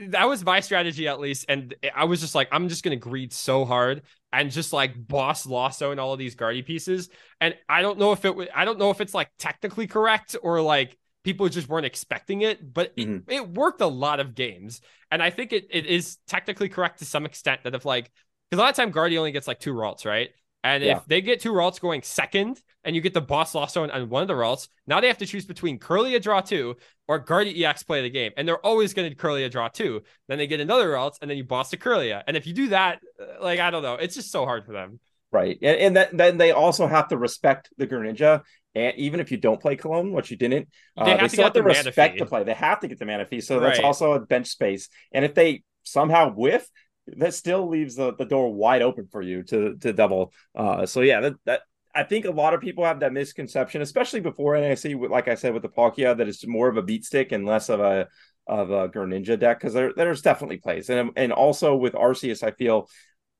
that 0.08 0.28
was 0.28 0.44
my 0.44 0.60
strategy 0.60 1.06
at 1.06 1.20
least, 1.20 1.46
and 1.48 1.74
I 1.94 2.04
was 2.04 2.20
just 2.20 2.34
like, 2.34 2.48
I'm 2.50 2.68
just 2.68 2.82
gonna 2.82 2.96
greed 2.96 3.32
so 3.32 3.64
hard 3.64 4.02
and 4.32 4.50
just 4.50 4.72
like 4.72 4.94
boss 4.96 5.46
lost 5.46 5.78
zone 5.78 5.98
all 5.98 6.12
of 6.12 6.18
these 6.18 6.34
Guardy 6.34 6.62
pieces, 6.62 7.08
and 7.40 7.54
I 7.68 7.82
don't 7.82 8.00
know 8.00 8.10
if 8.10 8.24
it, 8.24 8.34
I 8.52 8.64
don't 8.64 8.80
know 8.80 8.90
if 8.90 9.00
it's 9.00 9.14
like 9.14 9.30
technically 9.38 9.86
correct 9.86 10.34
or 10.42 10.60
like 10.60 10.98
people 11.22 11.48
just 11.48 11.68
weren't 11.68 11.86
expecting 11.86 12.42
it, 12.42 12.72
but 12.72 12.96
mm-hmm. 12.96 13.30
it, 13.30 13.36
it, 13.36 13.48
worked 13.48 13.80
a 13.80 13.86
lot 13.86 14.20
of 14.20 14.34
games. 14.34 14.80
And 15.10 15.22
I 15.22 15.30
think 15.30 15.52
it, 15.52 15.66
it 15.70 15.86
is 15.86 16.16
technically 16.26 16.68
correct 16.68 17.00
to 17.00 17.04
some 17.04 17.26
extent 17.26 17.64
that 17.64 17.74
if 17.74 17.84
like 17.84 18.10
because 18.50 18.58
a 18.58 18.62
lot 18.62 18.70
of 18.70 18.76
time 18.76 18.90
Guardy 18.90 19.16
only 19.16 19.32
gets 19.32 19.46
like 19.46 19.60
two 19.60 19.74
Ralts, 19.74 20.04
right? 20.04 20.30
And 20.62 20.82
yeah. 20.82 20.98
if 20.98 21.06
they 21.06 21.20
get 21.20 21.40
two 21.40 21.52
Ralts 21.52 21.80
going 21.80 22.02
second 22.02 22.60
and 22.84 22.94
you 22.94 23.00
get 23.00 23.14
the 23.14 23.20
boss 23.20 23.54
lost 23.54 23.74
zone 23.74 23.90
on 23.90 24.08
one 24.08 24.22
of 24.22 24.28
the 24.28 24.34
Ralts, 24.34 24.68
now 24.86 25.00
they 25.00 25.06
have 25.06 25.18
to 25.18 25.26
choose 25.26 25.46
between 25.46 25.78
Kirlia 25.78 26.20
draw 26.20 26.40
two 26.40 26.76
or 27.08 27.18
Guardy 27.18 27.64
EX 27.64 27.82
play 27.82 28.02
the 28.02 28.10
game. 28.10 28.32
And 28.36 28.46
they're 28.46 28.64
always 28.64 28.92
going 28.92 29.08
to 29.08 29.16
Kirlia 29.16 29.50
draw 29.50 29.68
two. 29.68 30.02
Then 30.28 30.38
they 30.38 30.46
get 30.46 30.60
another 30.60 30.90
Ralts 30.90 31.16
and 31.22 31.30
then 31.30 31.38
you 31.38 31.44
boss 31.44 31.70
to 31.70 31.76
Kirlia. 31.76 32.22
And 32.26 32.36
if 32.36 32.46
you 32.46 32.52
do 32.52 32.68
that, 32.68 33.00
uh, 33.20 33.42
like, 33.42 33.58
I 33.58 33.70
don't 33.70 33.82
know, 33.82 33.94
it's 33.94 34.14
just 34.14 34.30
so 34.30 34.44
hard 34.44 34.66
for 34.66 34.72
them. 34.72 35.00
Right. 35.32 35.58
And, 35.62 35.78
and 35.78 35.96
that, 35.96 36.16
then 36.16 36.36
they 36.36 36.50
also 36.50 36.86
have 36.86 37.08
to 37.08 37.16
respect 37.16 37.70
the 37.78 37.86
Greninja. 37.86 38.42
And 38.74 38.96
even 38.96 39.20
if 39.20 39.30
you 39.30 39.38
don't 39.38 39.60
play 39.60 39.76
Cologne, 39.76 40.12
which 40.12 40.30
you 40.30 40.36
didn't, 40.36 40.68
uh, 40.96 41.04
they, 41.04 41.10
have 41.12 41.20
they 41.20 41.28
still 41.28 41.44
have 41.44 41.52
to 41.54 41.62
respect 41.62 42.18
the 42.18 42.26
play. 42.26 42.44
They 42.44 42.54
have 42.54 42.80
to 42.80 42.88
get 42.88 42.98
the 42.98 43.04
Manaphy. 43.04 43.42
So 43.42 43.60
that's 43.60 43.78
right. 43.78 43.84
also 43.84 44.12
a 44.12 44.20
bench 44.20 44.48
space. 44.48 44.88
And 45.12 45.24
if 45.24 45.34
they 45.34 45.62
somehow 45.84 46.32
whiff, 46.32 46.68
that 47.18 47.34
still 47.34 47.68
leaves 47.68 47.96
the, 47.96 48.14
the 48.14 48.24
door 48.24 48.52
wide 48.52 48.82
open 48.82 49.06
for 49.10 49.22
you 49.22 49.42
to 49.44 49.76
to 49.76 49.92
double. 49.92 50.32
Uh, 50.54 50.86
so 50.86 51.00
yeah, 51.00 51.20
that, 51.20 51.34
that 51.44 51.60
I 51.94 52.04
think 52.04 52.24
a 52.24 52.30
lot 52.30 52.54
of 52.54 52.60
people 52.60 52.84
have 52.84 53.00
that 53.00 53.12
misconception, 53.12 53.82
especially 53.82 54.20
before 54.20 54.58
NIC. 54.58 54.96
Like 55.10 55.28
I 55.28 55.34
said 55.34 55.52
with 55.52 55.62
the 55.62 55.68
Palkia, 55.68 56.16
that 56.16 56.28
it's 56.28 56.46
more 56.46 56.68
of 56.68 56.76
a 56.76 56.82
beat 56.82 57.04
stick 57.04 57.32
and 57.32 57.46
less 57.46 57.68
of 57.68 57.80
a 57.80 58.08
of 58.46 58.70
a 58.70 58.88
Greninja 58.88 59.38
deck 59.38 59.58
because 59.58 59.74
there 59.74 59.92
there's 59.94 60.22
definitely 60.22 60.58
plays, 60.58 60.88
and 60.90 61.10
and 61.16 61.32
also 61.32 61.74
with 61.76 61.94
Arceus, 61.94 62.42
I 62.42 62.52
feel 62.52 62.88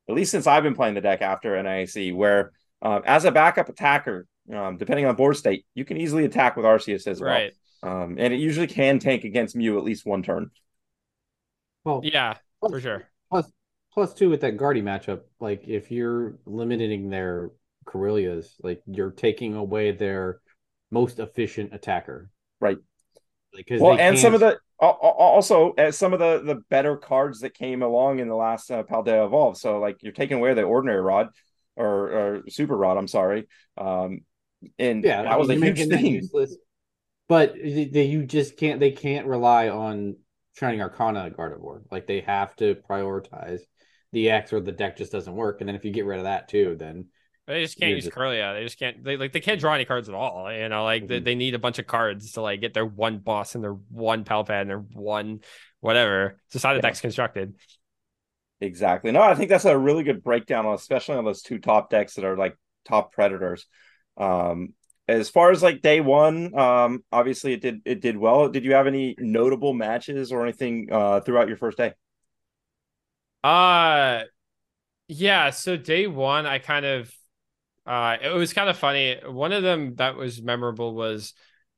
at 0.09 0.14
least 0.14 0.33
since 0.33 0.46
I've 0.46 0.62
been 0.62 0.74
playing 0.74 0.94
the 0.94 1.00
deck 1.00 1.22
after 1.22 1.61
NIC, 1.62 2.14
where 2.14 2.52
uh, 2.83 3.00
as 3.04 3.24
a 3.24 3.30
backup 3.30 3.68
attacker, 3.68 4.26
um, 4.52 4.76
depending 4.76 5.06
on 5.06 5.14
board 5.14 5.37
state, 5.37 5.64
you 5.74 5.85
can 5.85 5.96
easily 5.96 6.24
attack 6.24 6.56
with 6.56 6.66
Arceus 6.66 7.06
as 7.06 7.20
well. 7.20 7.30
Right. 7.30 7.52
Um, 7.83 8.16
and 8.18 8.35
it 8.35 8.40
usually 8.40 8.66
can 8.66 8.98
tank 8.98 9.24
against 9.24 9.56
Mew 9.56 9.78
at 9.78 9.85
least 9.85 10.04
one 10.04 10.22
turn. 10.22 10.50
Well, 11.85 12.00
yeah, 12.04 12.35
for 12.61 12.80
sure. 12.80 13.10
Plus, 13.92 14.14
two 14.14 14.31
with 14.31 14.42
that 14.42 14.57
Guardy 14.57 14.83
matchup, 14.83 15.22
like 15.40 15.66
if 15.66 15.90
you're 15.90 16.38
limiting 16.46 17.11
their 17.11 17.50
Kirlias, 17.87 18.53
like 18.62 18.83
you're 18.87 19.11
taking 19.11 19.55
away 19.55 19.90
their 19.92 20.40
most 20.90 21.18
efficient 21.18 21.74
attacker. 21.74 22.31
Right. 22.61 22.79
Because 23.53 23.81
well, 23.81 23.98
and 23.98 24.16
some 24.16 24.35
of 24.35 24.40
the 24.40 24.59
also 24.79 25.72
as 25.76 25.98
some 25.98 26.12
of 26.12 26.20
the 26.20 26.40
the 26.44 26.61
better 26.70 26.96
cards 26.96 27.40
that 27.40 27.53
came 27.53 27.83
along 27.83 28.20
in 28.20 28.29
the 28.29 28.37
last 28.37 28.70
uh, 28.70 28.85
Paldea 28.85 29.26
Evolve. 29.26 29.57
So 29.57 29.81
like 29.81 30.03
you're 30.03 30.12
taking 30.12 30.38
away 30.38 30.55
the 30.55 30.62
ordinary 30.62 31.00
rod 31.00 31.31
or, 31.76 32.11
or 32.11 32.42
super 32.48 32.76
rod. 32.76 32.96
I'm 32.96 33.09
sorry. 33.09 33.48
Um, 33.76 34.20
and 34.79 35.03
yeah, 35.03 35.22
that 35.22 35.33
I 35.33 35.37
was 35.37 35.50
a 35.50 35.55
huge 35.55 35.88
thing. 35.88 36.29
But 37.29 37.55
they, 37.55 38.05
you 38.05 38.24
just 38.24 38.57
can't. 38.57 38.81
They 38.81 38.90
can't 38.90 39.26
rely 39.26 39.68
on 39.68 40.16
Shining 40.55 40.81
Arcana 40.81 41.31
Gardevoir. 41.31 41.83
Like 41.90 42.07
they 42.07 42.20
have 42.20 42.55
to 42.57 42.76
prioritize 42.88 43.61
the 44.12 44.31
X, 44.31 44.53
or 44.53 44.61
the 44.61 44.73
deck 44.73 44.96
just 44.96 45.12
doesn't 45.12 45.35
work. 45.35 45.61
And 45.61 45.68
then 45.68 45.77
if 45.77 45.85
you 45.85 45.92
get 45.92 46.05
rid 46.05 46.18
of 46.18 46.25
that 46.25 46.49
too, 46.49 46.77
then 46.79 47.07
they 47.46 47.62
just 47.62 47.79
can't 47.79 47.92
use 47.92 48.05
just... 48.05 48.16
Kirlia. 48.16 48.55
They 48.55 48.64
just 48.64 48.79
can't. 48.79 49.03
They 49.03 49.16
like 49.16 49.33
they 49.33 49.40
can't 49.40 49.61
draw 49.61 49.75
any 49.75 49.85
cards 49.85 50.09
at 50.09 50.14
all. 50.14 50.53
You 50.53 50.68
know, 50.68 50.85
like 50.85 51.03
mm-hmm. 51.03 51.09
they, 51.09 51.20
they 51.20 51.35
need 51.35 51.55
a 51.55 51.59
bunch 51.59 51.79
of 51.79 51.87
cards 51.87 52.33
to 52.33 52.42
like 52.42 52.61
get 52.61 52.75
their 52.75 52.87
one 52.87 53.18
boss 53.18 53.55
and 53.55 53.64
their 53.64 53.73
one 53.73 54.25
pal 54.25 54.44
pad 54.44 54.62
and 54.62 54.70
their 54.70 54.79
one 54.79 55.40
whatever. 55.81 56.38
It's 56.46 56.55
just 56.55 56.64
how 56.64 56.73
the 56.73 56.77
yeah. 56.77 56.83
deck's 56.83 57.01
constructed. 57.01 57.55
Exactly. 58.61 59.11
No, 59.11 59.23
I 59.23 59.35
think 59.35 59.49
that's 59.49 59.64
a 59.64 59.77
really 59.77 60.05
good 60.05 60.23
breakdown, 60.23 60.66
especially 60.66 61.16
on 61.16 61.25
those 61.25 61.42
two 61.42 61.59
top 61.59 61.88
decks 61.88 62.14
that 62.14 62.25
are 62.25 62.37
like 62.37 62.57
top 62.87 63.12
predators. 63.12 63.66
Um, 64.16 64.75
as 65.09 65.31
far 65.31 65.51
as 65.51 65.62
like 65.62 65.81
day 65.81 66.01
one, 66.01 66.57
um, 66.57 67.03
obviously 67.11 67.55
it 67.55 67.62
did 67.62 67.81
it 67.85 68.01
did 68.01 68.16
well. 68.16 68.49
Did 68.49 68.64
you 68.64 68.75
have 68.75 68.87
any 68.87 69.16
notable 69.18 69.73
matches 69.73 70.31
or 70.31 70.42
anything 70.42 70.88
uh 70.92 71.20
throughout 71.20 71.49
your 71.49 71.57
first 71.57 71.79
day? 71.79 71.94
Uh 73.42 74.22
yeah, 75.09 75.50
so 75.50 75.76
day 75.76 76.07
one 76.07 76.46
I 76.46 76.59
kind 76.59 76.87
of 76.87 77.12
uh, 77.87 78.16
it 78.22 78.29
was 78.29 78.53
kind 78.53 78.68
of 78.68 78.76
funny. 78.76 79.16
One 79.26 79.53
of 79.53 79.62
them 79.62 79.96
that 79.96 80.14
was 80.14 80.40
memorable 80.40 80.94
was 80.94 81.35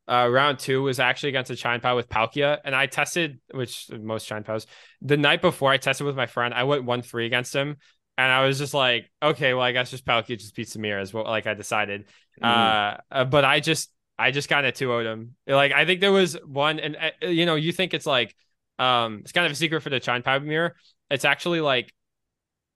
uh, 0.08 0.28
round 0.30 0.58
two 0.58 0.82
was 0.82 0.98
actually 0.98 1.30
against 1.30 1.50
a 1.50 1.56
Chien-Pao 1.56 1.96
with 1.96 2.08
Palkia, 2.08 2.58
and 2.64 2.74
I 2.74 2.86
tested, 2.86 3.40
which 3.52 3.86
most 3.90 4.26
Chien-Paos, 4.26 4.66
the 5.00 5.16
night 5.16 5.40
before 5.40 5.70
I 5.70 5.78
tested 5.78 6.06
with 6.06 6.16
my 6.16 6.26
friend, 6.26 6.52
I 6.52 6.64
went 6.64 6.84
one 6.84 7.02
three 7.02 7.24
against 7.24 7.54
him, 7.54 7.76
and 8.18 8.30
I 8.30 8.44
was 8.44 8.58
just 8.58 8.74
like, 8.74 9.10
okay, 9.22 9.54
well, 9.54 9.62
I 9.62 9.72
guess 9.72 9.90
just 9.90 10.04
Palkia 10.04 10.38
just 10.38 10.54
beats 10.54 10.76
Samir 10.76 11.00
is 11.00 11.14
what 11.14 11.26
like 11.26 11.46
I 11.46 11.54
decided. 11.54 12.08
Mm. 12.42 12.98
Uh, 13.10 13.24
but 13.24 13.44
I 13.44 13.60
just 13.60 13.90
I 14.18 14.32
just 14.32 14.48
kind 14.48 14.66
of 14.66 14.74
two 14.74 14.88
would 14.88 15.06
him. 15.06 15.36
Like 15.46 15.72
I 15.72 15.86
think 15.86 16.00
there 16.00 16.12
was 16.12 16.34
one, 16.44 16.80
and 16.80 16.96
uh, 16.96 17.26
you 17.28 17.46
know, 17.46 17.54
you 17.54 17.72
think 17.72 17.94
it's 17.94 18.06
like 18.06 18.34
um, 18.78 19.20
it's 19.22 19.32
kind 19.32 19.46
of 19.46 19.52
a 19.52 19.54
secret 19.56 19.82
for 19.82 19.90
the 19.90 20.00
Chien-Pao 20.00 20.40
mirror. 20.40 20.74
It's 21.12 21.24
actually 21.24 21.60
like, 21.60 21.92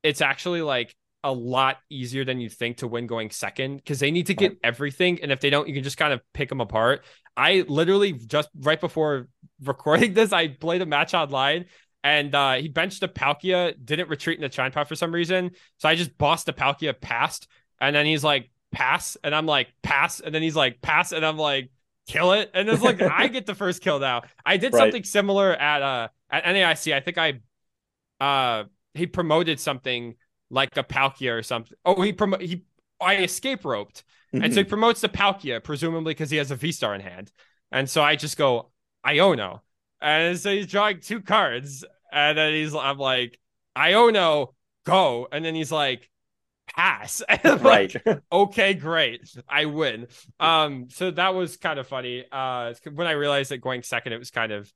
it's 0.02 0.20
actually 0.20 0.62
like 0.62 0.94
a 1.24 1.32
lot 1.32 1.78
easier 1.90 2.24
than 2.24 2.38
you 2.38 2.48
think 2.48 2.76
to 2.78 2.86
win 2.86 3.08
going 3.08 3.30
second 3.30 3.78
because 3.78 3.98
they 3.98 4.12
need 4.12 4.26
to 4.26 4.34
get 4.34 4.56
everything. 4.62 5.18
And 5.22 5.32
if 5.32 5.40
they 5.40 5.50
don't, 5.50 5.66
you 5.66 5.74
can 5.74 5.82
just 5.82 5.96
kind 5.96 6.12
of 6.12 6.20
pick 6.32 6.48
them 6.48 6.60
apart. 6.60 7.04
I 7.36 7.64
literally 7.66 8.12
just 8.12 8.48
right 8.60 8.80
before 8.80 9.26
recording 9.64 10.14
this, 10.14 10.32
I 10.32 10.48
played 10.48 10.82
a 10.82 10.86
match 10.86 11.14
online 11.14 11.64
and 12.04 12.32
uh, 12.32 12.54
he 12.54 12.68
benched 12.68 13.00
the 13.00 13.08
Palkia, 13.08 13.74
didn't 13.84 14.08
retreat 14.08 14.38
in 14.38 14.42
the 14.42 14.48
Chien-Pao 14.48 14.84
for 14.84 14.94
some 14.94 15.12
reason. 15.12 15.50
So 15.78 15.88
I 15.88 15.96
just 15.96 16.16
bossed 16.16 16.46
the 16.46 16.52
Palkia 16.52 16.98
past. 17.00 17.48
And 17.80 17.96
then 17.96 18.06
he's 18.06 18.22
like, 18.22 18.48
pass. 18.70 19.16
And 19.24 19.34
I'm 19.34 19.46
like, 19.46 19.68
pass. 19.82 20.20
And 20.20 20.32
then 20.32 20.42
he's 20.42 20.54
like, 20.54 20.80
pass. 20.80 21.10
And 21.10 21.26
I'm 21.26 21.38
like, 21.38 21.70
kill 22.06 22.32
it. 22.32 22.52
And 22.54 22.68
it's 22.68 22.82
like, 22.82 23.02
I 23.02 23.26
get 23.28 23.46
the 23.46 23.54
first 23.56 23.82
kill 23.82 23.98
now. 23.98 24.22
I 24.44 24.56
did 24.56 24.72
right. 24.72 24.80
something 24.80 25.02
similar 25.02 25.52
at 25.52 25.82
uh 25.82 26.08
at 26.30 26.44
NAIC. 26.44 26.94
I 26.94 27.00
think 27.00 27.18
I 27.18 27.40
uh 28.20 28.64
he 28.94 29.06
promoted 29.06 29.60
something 29.60 30.14
like 30.50 30.76
a 30.76 30.84
Palkia 30.84 31.38
or 31.38 31.42
something. 31.42 31.76
Oh, 31.84 32.00
he 32.00 32.12
promote 32.12 32.40
he 32.40 32.64
I 33.00 33.16
escape 33.16 33.64
roped, 33.64 34.04
mm-hmm. 34.32 34.44
and 34.44 34.52
so 34.52 34.60
he 34.60 34.64
mm-hmm. 34.64 34.70
promotes 34.70 35.00
the 35.00 35.08
Palkia 35.08 35.62
presumably 35.62 36.14
because 36.14 36.30
he 36.30 36.36
has 36.38 36.50
a 36.50 36.56
V 36.56 36.72
star 36.72 36.94
in 36.94 37.00
hand, 37.00 37.30
and 37.70 37.88
so 37.88 38.02
I 38.02 38.16
just 38.16 38.36
go 38.36 38.70
Iono, 39.04 39.60
and 40.00 40.38
so 40.38 40.52
he's 40.52 40.66
drawing 40.66 41.00
two 41.00 41.20
cards, 41.20 41.84
and 42.12 42.38
then 42.38 42.52
he's 42.54 42.74
I'm 42.74 42.98
like 42.98 43.38
Iono 43.76 44.54
go, 44.84 45.28
and 45.30 45.44
then 45.44 45.54
he's 45.54 45.72
like 45.72 46.10
pass. 46.66 47.22
right. 47.44 47.94
Like, 48.06 48.22
okay, 48.32 48.74
great. 48.74 49.28
I 49.48 49.66
win. 49.66 50.08
Um, 50.40 50.88
so 50.90 51.10
that 51.10 51.34
was 51.34 51.56
kind 51.56 51.78
of 51.78 51.86
funny. 51.86 52.24
Uh, 52.30 52.74
when 52.92 53.06
I 53.06 53.12
realized 53.12 53.50
that 53.50 53.58
going 53.58 53.82
second, 53.82 54.12
it 54.12 54.18
was 54.18 54.30
kind 54.30 54.52
of 54.52 54.72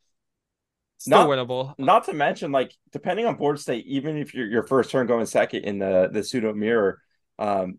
Still 1.00 1.26
not, 1.26 1.28
winnable. 1.28 1.74
Not 1.78 2.04
to 2.04 2.12
mention, 2.12 2.52
like 2.52 2.74
depending 2.92 3.24
on 3.24 3.36
board 3.36 3.58
state, 3.58 3.86
even 3.86 4.18
if 4.18 4.34
you're 4.34 4.46
your 4.46 4.62
first 4.62 4.90
turn 4.90 5.06
going 5.06 5.24
second 5.24 5.64
in 5.64 5.78
the 5.78 6.10
the 6.12 6.22
pseudo 6.22 6.52
mirror, 6.52 7.00
um, 7.38 7.78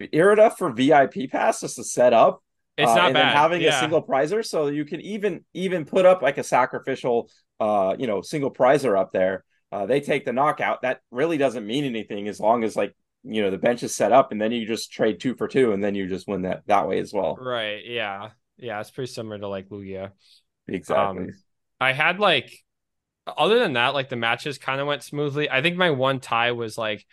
Irida 0.00 0.56
for 0.56 0.72
VIP 0.72 1.30
pass 1.30 1.60
just 1.60 1.76
to 1.76 1.84
set 1.84 2.14
up. 2.14 2.42
It's 2.78 2.90
uh, 2.90 2.94
not 2.94 3.04
and 3.06 3.14
bad. 3.14 3.36
Having 3.36 3.60
yeah. 3.60 3.76
a 3.76 3.80
single 3.80 4.02
prizer, 4.02 4.42
so 4.42 4.68
you 4.68 4.86
can 4.86 5.02
even 5.02 5.44
even 5.52 5.84
put 5.84 6.06
up 6.06 6.22
like 6.22 6.38
a 6.38 6.42
sacrificial, 6.42 7.30
uh, 7.60 7.94
you 7.98 8.06
know, 8.06 8.22
single 8.22 8.50
prizer 8.50 8.98
up 8.98 9.12
there. 9.12 9.44
Uh, 9.70 9.84
they 9.84 10.00
take 10.00 10.24
the 10.24 10.32
knockout. 10.32 10.80
That 10.80 11.00
really 11.10 11.36
doesn't 11.36 11.66
mean 11.66 11.84
anything 11.84 12.26
as 12.26 12.40
long 12.40 12.64
as 12.64 12.74
like 12.74 12.96
you 13.22 13.42
know 13.42 13.50
the 13.50 13.58
bench 13.58 13.82
is 13.82 13.94
set 13.94 14.12
up, 14.12 14.32
and 14.32 14.40
then 14.40 14.50
you 14.50 14.66
just 14.66 14.90
trade 14.90 15.20
two 15.20 15.34
for 15.34 15.46
two, 15.46 15.72
and 15.72 15.84
then 15.84 15.94
you 15.94 16.08
just 16.08 16.26
win 16.26 16.42
that 16.42 16.62
that 16.68 16.88
way 16.88 17.00
as 17.00 17.12
well. 17.12 17.36
Right. 17.38 17.84
Yeah. 17.84 18.30
Yeah. 18.56 18.80
It's 18.80 18.90
pretty 18.90 19.12
similar 19.12 19.38
to 19.38 19.48
like 19.48 19.68
Lugia. 19.68 20.12
Exactly. 20.68 21.24
Um, 21.24 21.30
I 21.80 21.92
had 21.92 22.18
like 22.18 22.64
other 23.26 23.58
than 23.58 23.74
that, 23.74 23.94
like 23.94 24.08
the 24.08 24.16
matches 24.16 24.58
kind 24.58 24.80
of 24.80 24.86
went 24.86 25.02
smoothly. 25.02 25.50
I 25.50 25.62
think 25.62 25.76
my 25.76 25.90
one 25.90 26.20
tie 26.20 26.52
was 26.52 26.78
like 26.78 27.04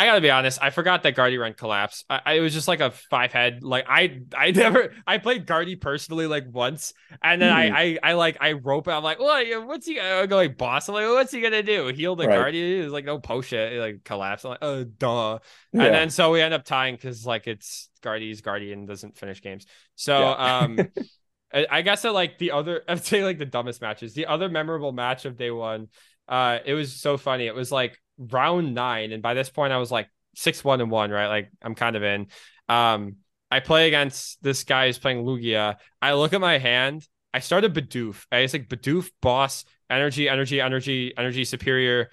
I 0.00 0.06
gotta 0.06 0.22
be 0.22 0.30
honest, 0.30 0.58
I 0.62 0.70
forgot 0.70 1.02
that 1.02 1.14
Guardy 1.14 1.36
run 1.36 1.52
collapsed. 1.52 2.06
I, 2.08 2.20
I, 2.24 2.32
it 2.34 2.40
was 2.40 2.54
just 2.54 2.66
like 2.66 2.80
a 2.80 2.90
five 2.90 3.34
head. 3.34 3.62
Like 3.62 3.84
I 3.86 4.22
I 4.34 4.50
never 4.56 4.94
I 5.06 5.18
played 5.18 5.44
Guardy 5.44 5.76
personally 5.76 6.26
like 6.26 6.44
once, 6.50 6.94
and 7.22 7.42
then 7.42 7.52
mm. 7.52 7.74
I, 7.74 7.82
I 7.82 7.98
I 8.02 8.12
like 8.14 8.38
I 8.40 8.52
rope 8.52 8.88
it. 8.88 8.92
I'm 8.92 9.02
like, 9.02 9.18
well, 9.18 9.66
what's 9.66 9.86
he? 9.86 10.00
I 10.00 10.24
go 10.24 10.36
like 10.36 10.56
boss. 10.56 10.88
I'm 10.88 10.94
like, 10.94 11.06
what's 11.06 11.32
he 11.32 11.42
gonna 11.42 11.62
do? 11.62 11.88
Heal 11.88 12.16
the 12.16 12.26
right. 12.26 12.34
Guardy? 12.34 12.88
Like 12.88 13.04
no 13.04 13.18
potion. 13.18 13.58
It 13.58 13.78
like 13.78 14.02
collapse. 14.02 14.42
I'm 14.46 14.52
like, 14.52 14.60
oh 14.62 14.84
duh. 14.84 15.38
Yeah. 15.74 15.82
And 15.82 15.94
then 15.94 16.08
so 16.08 16.30
we 16.30 16.40
end 16.40 16.54
up 16.54 16.64
tying 16.64 16.94
because 16.94 17.26
like 17.26 17.46
it's 17.46 17.90
Guardy's 18.00 18.40
Guardian 18.40 18.86
doesn't 18.86 19.18
finish 19.18 19.42
games. 19.42 19.66
So 19.96 20.18
yeah. 20.18 20.60
um. 20.60 20.78
I 21.52 21.82
guess 21.82 22.02
that 22.02 22.12
like 22.12 22.38
the 22.38 22.52
other, 22.52 22.82
I'd 22.88 23.04
say 23.04 23.24
like 23.24 23.38
the 23.38 23.46
dumbest 23.46 23.80
matches. 23.80 24.14
The 24.14 24.26
other 24.26 24.48
memorable 24.48 24.92
match 24.92 25.24
of 25.24 25.36
day 25.36 25.50
one, 25.50 25.88
uh, 26.28 26.58
it 26.64 26.74
was 26.74 26.94
so 26.94 27.16
funny. 27.16 27.46
It 27.46 27.54
was 27.54 27.72
like 27.72 27.98
round 28.18 28.74
nine, 28.74 29.12
and 29.12 29.22
by 29.22 29.34
this 29.34 29.50
point 29.50 29.72
I 29.72 29.78
was 29.78 29.90
like 29.90 30.08
six 30.34 30.62
one 30.62 30.80
and 30.80 30.90
one, 30.90 31.10
right? 31.10 31.28
Like 31.28 31.50
I'm 31.62 31.74
kind 31.74 31.96
of 31.96 32.02
in. 32.02 32.28
Um, 32.68 33.16
I 33.50 33.60
play 33.60 33.88
against 33.88 34.42
this 34.42 34.62
guy 34.62 34.86
who's 34.86 34.98
playing 34.98 35.24
Lugia. 35.24 35.76
I 36.00 36.12
look 36.14 36.32
at 36.32 36.40
my 36.40 36.58
hand. 36.58 37.06
I 37.34 37.40
started 37.40 37.74
Bidoof. 37.74 38.26
I 38.30 38.42
was 38.42 38.52
like 38.52 38.68
Bidoof, 38.68 39.10
boss, 39.20 39.64
energy, 39.88 40.28
energy, 40.28 40.60
energy, 40.60 41.12
energy, 41.16 41.44
superior. 41.44 42.10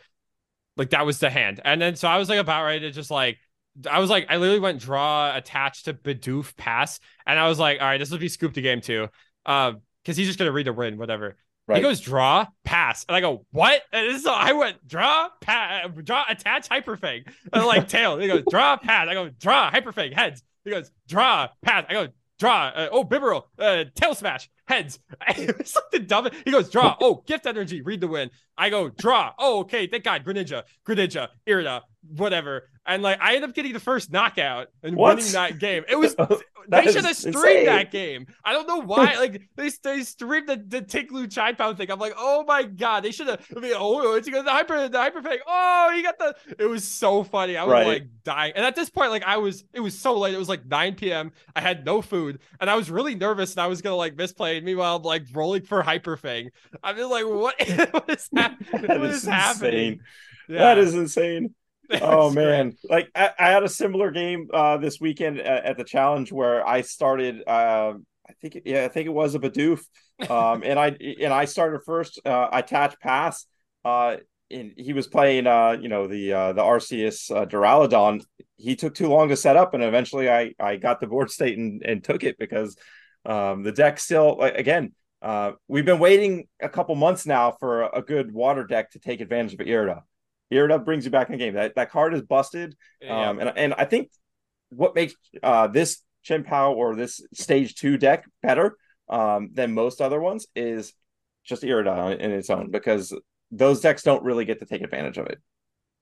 Like 0.78 0.91
that 0.91 1.06
was 1.06 1.19
the 1.19 1.30
hand. 1.30 1.62
And 1.63 1.82
then 1.82 1.95
so 1.95 2.08
I 2.08 2.17
was 2.17 2.30
like 2.30 2.39
about 2.39 2.63
ready 2.63 2.82
to 2.82 2.91
just 2.91 3.12
like 3.12 3.38
I 3.89 4.00
was 4.00 4.10
like, 4.10 4.26
I 4.30 4.38
literally 4.38 4.60
went 4.60 4.80
draw 4.80 5.36
attached 5.36 5.86
to 5.86 5.93
Bidoof 5.93 6.56
pass, 6.58 7.00
and 7.28 7.38
I 7.38 7.47
was 7.47 7.60
like, 7.60 7.80
all 7.80 7.86
right, 7.86 8.00
this 8.00 8.10
will 8.10 8.17
be 8.17 8.30
scoop 8.30 8.54
to 8.54 8.62
game 8.62 8.82
two. 8.82 9.08
Um, 9.47 9.81
because 10.03 10.15
he's 10.15 10.27
just 10.27 10.39
gonna 10.39 10.51
read 10.51 10.67
the 10.67 10.73
win, 10.73 10.97
whatever. 10.97 11.36
Right. 11.67 11.77
He 11.77 11.83
goes 11.83 11.99
draw, 11.99 12.47
pass, 12.63 13.05
and 13.10 13.15
I 13.15 13.19
go 13.19 13.45
what? 13.51 13.81
And 13.91 14.21
so 14.21 14.31
I 14.31 14.53
went 14.53 14.88
draw, 14.88 15.27
pass, 15.41 15.89
draw, 16.01 16.23
attach, 16.29 16.69
hyperfang, 16.69 17.27
and 17.51 17.65
like 17.65 17.88
tail. 17.89 18.17
He 18.17 18.27
goes 18.27 18.43
draw, 18.49 18.77
pass. 18.77 19.10
I 19.10 19.13
go 19.13 19.29
draw, 19.29 19.69
hyperfang, 19.69 20.13
heads. 20.13 20.43
He 20.63 20.71
goes 20.71 20.89
draw, 21.10 21.49
pass. 21.62 21.86
I 21.89 21.93
go 21.93 22.07
draw. 22.39 22.67
Uh, 22.67 22.88
oh, 22.91 23.03
Bibarel, 23.03 23.43
uh, 23.60 23.83
tail 23.95 24.15
smash, 24.15 24.49
heads. 24.67 24.99
it's 25.27 25.75
like 25.75 25.91
the 25.91 25.99
dumb. 25.99 26.30
He 26.45 26.51
goes 26.51 26.69
draw. 26.69 26.95
Oh, 26.99 27.23
gift 27.25 27.47
energy, 27.47 27.82
read 27.82 28.01
the 28.01 28.08
win. 28.08 28.30
I 28.58 28.69
go 28.69 28.89
draw. 28.89 29.34
Oh, 29.38 29.60
okay, 29.60 29.88
thank 29.88 30.03
God, 30.03 30.25
Greninja, 30.25 30.63
Greninja, 30.86 31.30
Irida, 31.47 31.82
whatever. 32.15 32.69
And 32.86 33.03
like 33.03 33.19
I 33.21 33.36
end 33.36 33.43
up 33.43 33.53
getting 33.53 33.73
the 33.73 33.80
first 33.80 34.12
knockout 34.12 34.67
and 34.82 34.95
what? 34.95 35.17
winning 35.17 35.34
that 35.34 35.60
game. 35.60 35.84
It 35.89 35.97
was 35.97 36.15
they 36.69 36.91
should 36.91 37.03
have 37.03 37.17
streamed 37.17 37.36
insane. 37.36 37.65
that 37.65 37.91
game. 37.91 38.27
I 38.45 38.53
don't 38.53 38.67
know 38.67 38.82
why. 38.82 39.15
like 39.19 39.41
they, 39.56 39.69
they 39.84 40.03
streamed 40.03 40.47
the, 40.47 40.63
the 40.65 40.82
Ting-Lu 40.82 41.27
Chien-Pao 41.27 41.73
thing. 41.73 41.91
I'm 41.91 41.99
like, 41.99 42.13
oh 42.17 42.45
my 42.47 42.63
god, 42.63 43.03
they 43.03 43.12
should 43.12 43.27
have. 43.27 43.45
I 43.56 43.60
mean, 43.60 43.73
oh, 43.75 44.15
it's 44.15 44.30
the 44.30 44.41
hyper 44.43 44.88
the 44.88 44.97
hyper 44.97 45.21
fake. 45.21 45.41
Oh, 45.45 45.91
he 45.93 46.01
got 46.01 46.17
the. 46.17 46.36
It 46.58 46.65
was 46.65 46.86
so 46.86 47.23
funny. 47.23 47.58
I 47.58 47.63
was 47.65 47.73
right. 47.73 47.88
like 47.88 48.08
dying. 48.23 48.53
And 48.56 48.65
at 48.65 48.75
this 48.75 48.89
point, 48.89 49.12
like 49.12 49.23
I 49.23 49.38
was, 49.38 49.65
it 49.73 49.82
was 49.82 49.97
so 49.97 50.17
late. 50.17 50.34
It 50.34 50.39
was 50.39 50.49
like 50.49 50.65
9 50.65 50.95
p.m. 50.95 51.34
I 51.56 51.62
had 51.62 51.86
no 51.86 52.01
food, 52.01 52.39
and 52.62 52.69
I 52.69 52.75
was 52.75 52.89
really 52.89 53.15
nervous, 53.15 53.53
and 53.53 53.62
I 53.62 53.67
was 53.67 53.82
gonna 53.82 53.95
like 53.95 54.15
misplay. 54.15 54.57
And 54.58 54.65
meanwhile, 54.65 54.98
I'm 54.98 55.04
like 55.04 55.24
rolling 55.34 55.63
for 55.63 55.82
Hyperfang. 55.82 56.50
I'm 56.84 56.98
just 56.98 57.10
like, 57.10 57.26
what? 57.26 57.56
what 57.91 58.10
is, 58.10 58.30
hap- 58.36 58.62
what 58.72 59.04
is, 59.04 59.24
is 59.24 59.30
happening? 59.30 60.00
Yeah. 60.50 60.60
That 60.60 60.78
is 60.80 60.93
insane. 60.93 61.54
oh 62.02 62.30
man 62.32 62.76
like 62.89 63.10
I, 63.15 63.32
I, 63.39 63.50
had 63.50 63.63
a 63.63 63.70
similar 63.70 64.12
game 64.12 64.50
uh 64.54 64.76
this 64.76 65.00
weekend 65.00 65.39
at, 65.39 65.63
at 65.63 65.78
the 65.78 65.86
challenge 65.86 66.34
where 66.34 66.67
i 66.67 66.82
started 66.82 67.41
uh, 67.48 67.93
i 68.28 68.34
think 68.41 68.60
yeah 68.65 68.84
i 68.84 68.89
think 68.89 69.06
it 69.08 69.13
was 69.13 69.36
a 69.36 69.39
Bidoof 69.39 69.80
um 70.30 70.63
and 70.65 70.78
i 70.78 70.88
and 71.22 71.32
i 71.32 71.46
started 71.46 71.80
first 71.86 72.20
uh 72.26 72.50
i 72.52 72.60
attached 72.60 73.00
pass 73.00 73.46
uh 73.86 74.17
and 74.52 74.74
he 74.76 74.91
was 74.91 75.08
playing 75.08 75.48
uh 75.48 75.78
you 75.80 75.88
know 75.88 76.08
the 76.08 76.34
uh 76.34 76.52
the 76.52 76.62
arceus 76.62 77.34
uh 77.34 77.46
duraludon 77.46 78.22
he 78.58 78.76
took 78.76 78.93
too 78.93 79.08
long 79.08 79.30
to 79.30 79.38
set 79.38 79.56
up 79.56 79.74
and 79.74 79.82
eventually 79.82 80.30
i 80.30 80.54
i 80.60 80.76
got 80.76 81.00
the 81.00 81.08
board 81.08 81.32
state 81.32 81.58
and, 81.58 81.84
and 81.86 82.04
took 82.04 82.24
it 82.26 82.38
because 82.38 82.76
um 83.28 83.63
the 83.63 83.72
deck 83.72 84.00
still 84.00 84.38
like 84.40 84.56
again 84.58 84.94
Uh, 85.22 85.52
we've 85.68 85.86
been 85.92 86.00
waiting 86.00 86.48
a 86.62 86.70
couple 86.70 86.94
months 86.96 87.26
now 87.26 87.52
for 87.60 87.82
a, 87.82 88.00
a 88.00 88.02
good 88.02 88.32
water 88.32 88.63
deck 88.74 88.92
to 88.92 89.00
take 89.00 89.20
advantage 89.20 89.54
of 89.54 89.60
Irida. 89.66 90.02
Irida 90.54 90.78
brings 90.86 91.06
you 91.06 91.12
back 91.12 91.28
in 91.28 91.34
the 91.34 91.40
game. 91.44 91.56
That 91.56 91.74
that 91.76 91.90
card 91.92 92.13
is 92.13 92.22
busted. 92.22 92.76
Yeah. 93.02 93.30
Um, 93.30 93.40
and 93.40 93.50
and 93.58 93.74
I 93.74 93.86
think 93.86 94.12
what 94.70 94.94
makes 94.94 95.13
uh 95.42 95.68
this 95.68 96.04
Chien-Pao 96.24 96.74
or 96.74 96.96
this 96.96 97.13
stage 97.34 97.74
two 97.82 97.98
deck 97.98 98.26
better 98.44 98.78
um 99.10 99.50
than 99.58 99.74
most 99.74 100.02
other 100.02 100.20
ones 100.22 100.46
is 100.56 100.94
just 101.50 101.63
Irida 101.63 102.20
in 102.20 102.32
its 102.32 102.50
own 102.50 102.70
because 102.70 103.06
those 103.50 103.82
decks 103.82 104.04
don't 104.04 104.24
really 104.24 104.46
get 104.46 104.60
to 104.60 104.66
take 104.66 104.84
advantage 104.84 105.18
of 105.18 105.26
it. 105.34 105.40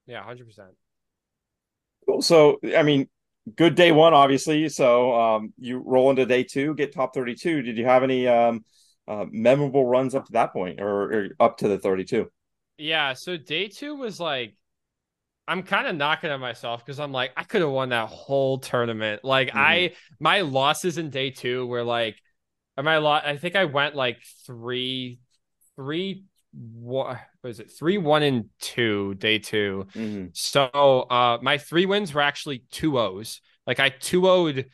yeah, 0.08 0.22
hundred 0.24 0.46
percent. 0.48 0.76
Cool. 2.06 2.22
So 2.22 2.60
I 2.76 2.84
mean, 2.84 3.08
good 3.56 3.76
day 3.76 3.92
one, 3.92 4.14
obviously. 4.14 4.70
So 4.70 5.14
um 5.20 5.54
you 5.58 5.78
roll 5.80 6.10
into 6.10 6.26
day 6.26 6.44
two, 6.44 6.74
get 6.76 6.94
top 6.94 7.14
32. 7.14 7.62
Did 7.62 7.78
you 7.78 7.86
have 7.86 8.04
any 8.04 8.28
um 8.28 8.66
uh, 9.08 9.26
memorable 9.32 9.86
runs 9.86 10.16
up 10.16 10.26
to 10.26 10.32
that 10.34 10.52
point 10.52 10.82
or, 10.82 11.14
or 11.14 11.30
up 11.40 11.58
to 11.60 11.68
the 11.68 11.78
32? 11.78 12.30
Yeah, 12.78 13.14
so 13.14 13.38
day 13.38 13.68
two 13.68 13.96
was 13.96 14.20
like 14.20 14.56
I'm 15.48 15.64
kind 15.64 15.88
of 15.88 15.96
knocking 15.96 16.32
at 16.32 16.40
myself 16.40 16.86
because 16.86 17.00
I'm 17.00 17.12
like, 17.14 17.32
I 17.38 17.44
could 17.44 17.62
have 17.62 17.72
won 17.72 17.90
that 17.90 18.10
whole 18.10 18.60
tournament. 18.60 19.24
Like 19.26 19.52
Mhm. 19.52 19.56
I 19.56 19.96
my 20.20 20.42
losses 20.42 20.98
in 20.98 21.10
day 21.12 21.32
two 21.32 21.66
were 21.68 21.84
like 21.84 22.18
my 22.82 22.98
lot 23.00 23.26
I 23.26 23.38
think 23.38 23.56
I 23.56 23.66
went 23.66 23.96
like 23.96 24.22
three 24.48 25.20
three 25.78 26.26
what 26.56 27.20
was 27.44 27.60
it 27.60 27.72
three 27.72 27.98
one 27.98 28.24
and 28.24 28.50
two 28.60 29.14
day 29.16 29.40
two. 29.40 29.88
Mhm. 29.94 30.36
So 30.36 30.64
uh 31.10 31.38
my 31.42 31.58
three 31.58 31.86
wins 31.86 32.14
were 32.14 32.22
actually 32.22 32.64
two 32.72 33.00
O's. 33.00 33.42
Like 33.68 33.80
I 33.80 33.90
two 33.90 34.28
O'd 34.30 34.66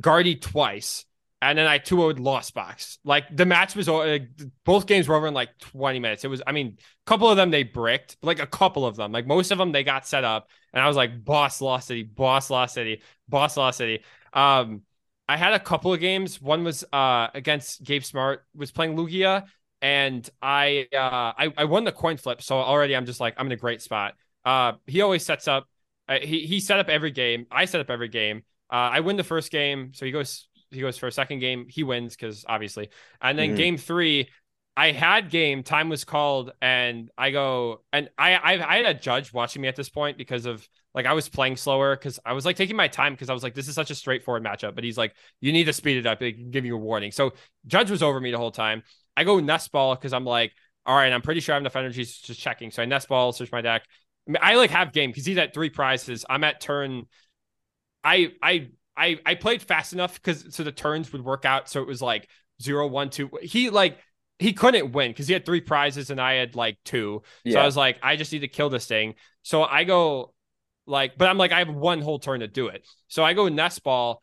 Guardy 0.00 0.36
twice. 0.36 1.04
And 1.40 1.58
then 1.58 1.66
I 1.66 1.78
2 1.78 1.96
0'd 1.96 2.20
Lost 2.20 2.54
Box. 2.54 3.00
Like 3.04 3.24
the 3.36 3.44
match 3.44 3.74
was 3.74 3.88
uh, 3.88 4.18
both 4.64 4.86
games 4.86 5.08
were 5.08 5.16
over 5.16 5.26
in 5.26 5.34
like 5.34 5.58
20 5.58 5.98
minutes. 5.98 6.22
It 6.22 6.28
was, 6.28 6.40
I 6.46 6.52
mean, 6.52 6.76
a 6.78 7.04
couple 7.04 7.28
of 7.28 7.36
them 7.36 7.50
they 7.50 7.64
bricked, 7.64 8.16
like 8.22 8.38
a 8.38 8.46
couple 8.46 8.86
of 8.86 8.94
them. 8.94 9.10
Like 9.10 9.26
most 9.26 9.50
of 9.50 9.58
them 9.58 9.72
they 9.72 9.82
got 9.82 10.06
set 10.06 10.22
up. 10.22 10.48
And 10.72 10.80
I 10.80 10.86
was 10.86 10.96
like, 10.96 11.24
boss 11.24 11.60
Lost 11.60 11.88
City, 11.88 12.04
boss 12.04 12.48
Lost 12.48 12.74
City, 12.74 13.02
boss 13.28 13.56
Lost 13.56 13.78
City. 13.78 14.04
Um, 14.32 14.82
I 15.28 15.36
had 15.36 15.52
a 15.54 15.58
couple 15.58 15.92
of 15.92 15.98
games. 15.98 16.40
One 16.40 16.62
was 16.62 16.84
uh 16.92 17.28
against 17.34 17.82
Gabe 17.82 18.04
Smart, 18.04 18.44
was 18.54 18.70
playing 18.70 18.96
Lugia, 18.96 19.44
and 19.82 20.28
I 20.40 20.88
uh 20.94 20.98
I, 21.36 21.52
I 21.58 21.64
won 21.64 21.84
the 21.84 21.92
coin 21.92 22.16
flip. 22.16 22.42
So 22.42 22.56
already 22.56 22.96
I'm 22.96 23.06
just 23.06 23.20
like, 23.20 23.34
I'm 23.36 23.46
in 23.46 23.52
a 23.52 23.56
great 23.56 23.82
spot. 23.82 24.14
Uh 24.44 24.74
he 24.86 25.02
always 25.02 25.24
sets 25.24 25.48
up 25.48 25.66
uh, 26.08 26.18
he 26.20 26.46
he 26.46 26.60
set 26.60 26.78
up 26.80 26.88
every 26.88 27.10
game. 27.10 27.46
I 27.50 27.64
set 27.66 27.80
up 27.80 27.90
every 27.90 28.08
game. 28.08 28.42
Uh, 28.70 28.90
I 28.92 29.00
win 29.00 29.16
the 29.16 29.24
first 29.24 29.52
game, 29.52 29.92
so 29.94 30.04
he 30.06 30.12
goes 30.12 30.48
he 30.70 30.80
goes 30.80 30.98
for 30.98 31.06
a 31.06 31.12
second 31.12 31.40
game. 31.40 31.66
He 31.68 31.84
wins 31.84 32.16
because 32.16 32.44
obviously, 32.48 32.88
and 33.20 33.38
then 33.38 33.50
Mhm. 33.50 33.56
game 33.56 33.76
three, 33.76 34.30
I 34.76 34.92
had 34.92 35.30
game 35.30 35.62
time 35.62 35.90
was 35.90 36.04
called, 36.04 36.52
and 36.62 37.10
I 37.18 37.30
go 37.30 37.82
and 37.92 38.08
I 38.18 38.34
I, 38.34 38.52
I 38.74 38.76
had 38.78 38.86
a 38.86 38.98
judge 38.98 39.32
watching 39.32 39.60
me 39.62 39.68
at 39.68 39.76
this 39.76 39.90
point 39.90 40.16
because 40.16 40.46
of 40.46 40.66
like 40.94 41.04
I 41.06 41.12
was 41.12 41.28
playing 41.28 41.56
slower 41.56 41.94
because 41.94 42.18
I 42.24 42.32
was 42.32 42.46
like 42.46 42.56
taking 42.56 42.76
my 42.76 42.88
time 42.88 43.12
because 43.12 43.28
I 43.28 43.34
was 43.34 43.42
like 43.42 43.54
this 43.54 43.68
is 43.68 43.74
such 43.74 43.90
a 43.90 43.94
straightforward 43.94 44.42
matchup, 44.42 44.74
but 44.74 44.82
he's 44.84 44.96
like 44.96 45.14
you 45.40 45.52
need 45.52 45.64
to 45.64 45.72
speed 45.74 45.98
it 45.98 46.06
up, 46.06 46.18
they 46.18 46.32
can 46.32 46.50
give 46.50 46.64
you 46.64 46.74
a 46.74 46.78
warning. 46.78 47.12
So 47.12 47.34
judge 47.66 47.90
was 47.90 48.02
over 48.02 48.18
me 48.18 48.30
the 48.30 48.38
whole 48.38 48.50
time. 48.50 48.82
I 49.16 49.24
go 49.24 49.40
nest 49.40 49.72
ball 49.72 49.94
because 49.94 50.12
I'm 50.12 50.24
like 50.24 50.52
all 50.84 50.96
right, 50.96 51.12
I'm 51.12 51.22
pretty 51.22 51.40
sure 51.40 51.54
I 51.54 51.56
have 51.56 51.62
enough 51.62 51.76
energy 51.76 52.04
just 52.04 52.40
checking. 52.40 52.70
So 52.70 52.82
I 52.82 52.86
nest 52.86 53.08
ball, 53.08 53.32
search 53.32 53.52
my 53.52 53.60
deck. 53.60 53.84
I, 54.26 54.30
mean, 54.30 54.38
I 54.40 54.54
like 54.56 54.70
have 54.70 54.92
game 54.92 55.10
because 55.10 55.26
he's 55.26 55.38
at 55.38 55.54
three 55.54 55.70
prizes. 55.70 56.24
I'm 56.28 56.44
at 56.44 56.60
turn. 56.60 57.04
I 58.02 58.32
I 58.42 58.68
I 58.96 59.18
I 59.24 59.34
played 59.36 59.62
fast 59.62 59.92
enough 59.92 60.14
because 60.14 60.54
so 60.54 60.64
the 60.64 60.72
turns 60.72 61.12
would 61.12 61.24
work 61.24 61.44
out. 61.44 61.68
So 61.68 61.80
it 61.80 61.86
was 61.86 62.02
like 62.02 62.28
zero, 62.60 62.86
one, 62.86 63.10
two. 63.10 63.30
He 63.42 63.70
like 63.70 63.98
he 64.38 64.52
couldn't 64.52 64.92
win 64.92 65.10
because 65.10 65.28
he 65.28 65.32
had 65.32 65.46
three 65.46 65.60
prizes 65.60 66.10
and 66.10 66.20
I 66.20 66.34
had 66.34 66.56
like 66.56 66.78
two. 66.84 67.22
So 67.46 67.60
I 67.60 67.64
was 67.64 67.76
like, 67.76 67.98
I 68.02 68.16
just 68.16 68.32
need 68.32 68.40
to 68.40 68.48
kill 68.48 68.70
this 68.70 68.86
thing. 68.86 69.14
So 69.42 69.62
I 69.62 69.84
go 69.84 70.34
like, 70.86 71.16
but 71.16 71.28
I'm 71.28 71.38
like, 71.38 71.52
I 71.52 71.60
have 71.60 71.72
one 71.72 72.00
whole 72.00 72.18
turn 72.18 72.40
to 72.40 72.48
do 72.48 72.66
it. 72.68 72.84
So 73.06 73.22
I 73.22 73.34
go 73.34 73.48
nest 73.48 73.84
ball, 73.84 74.20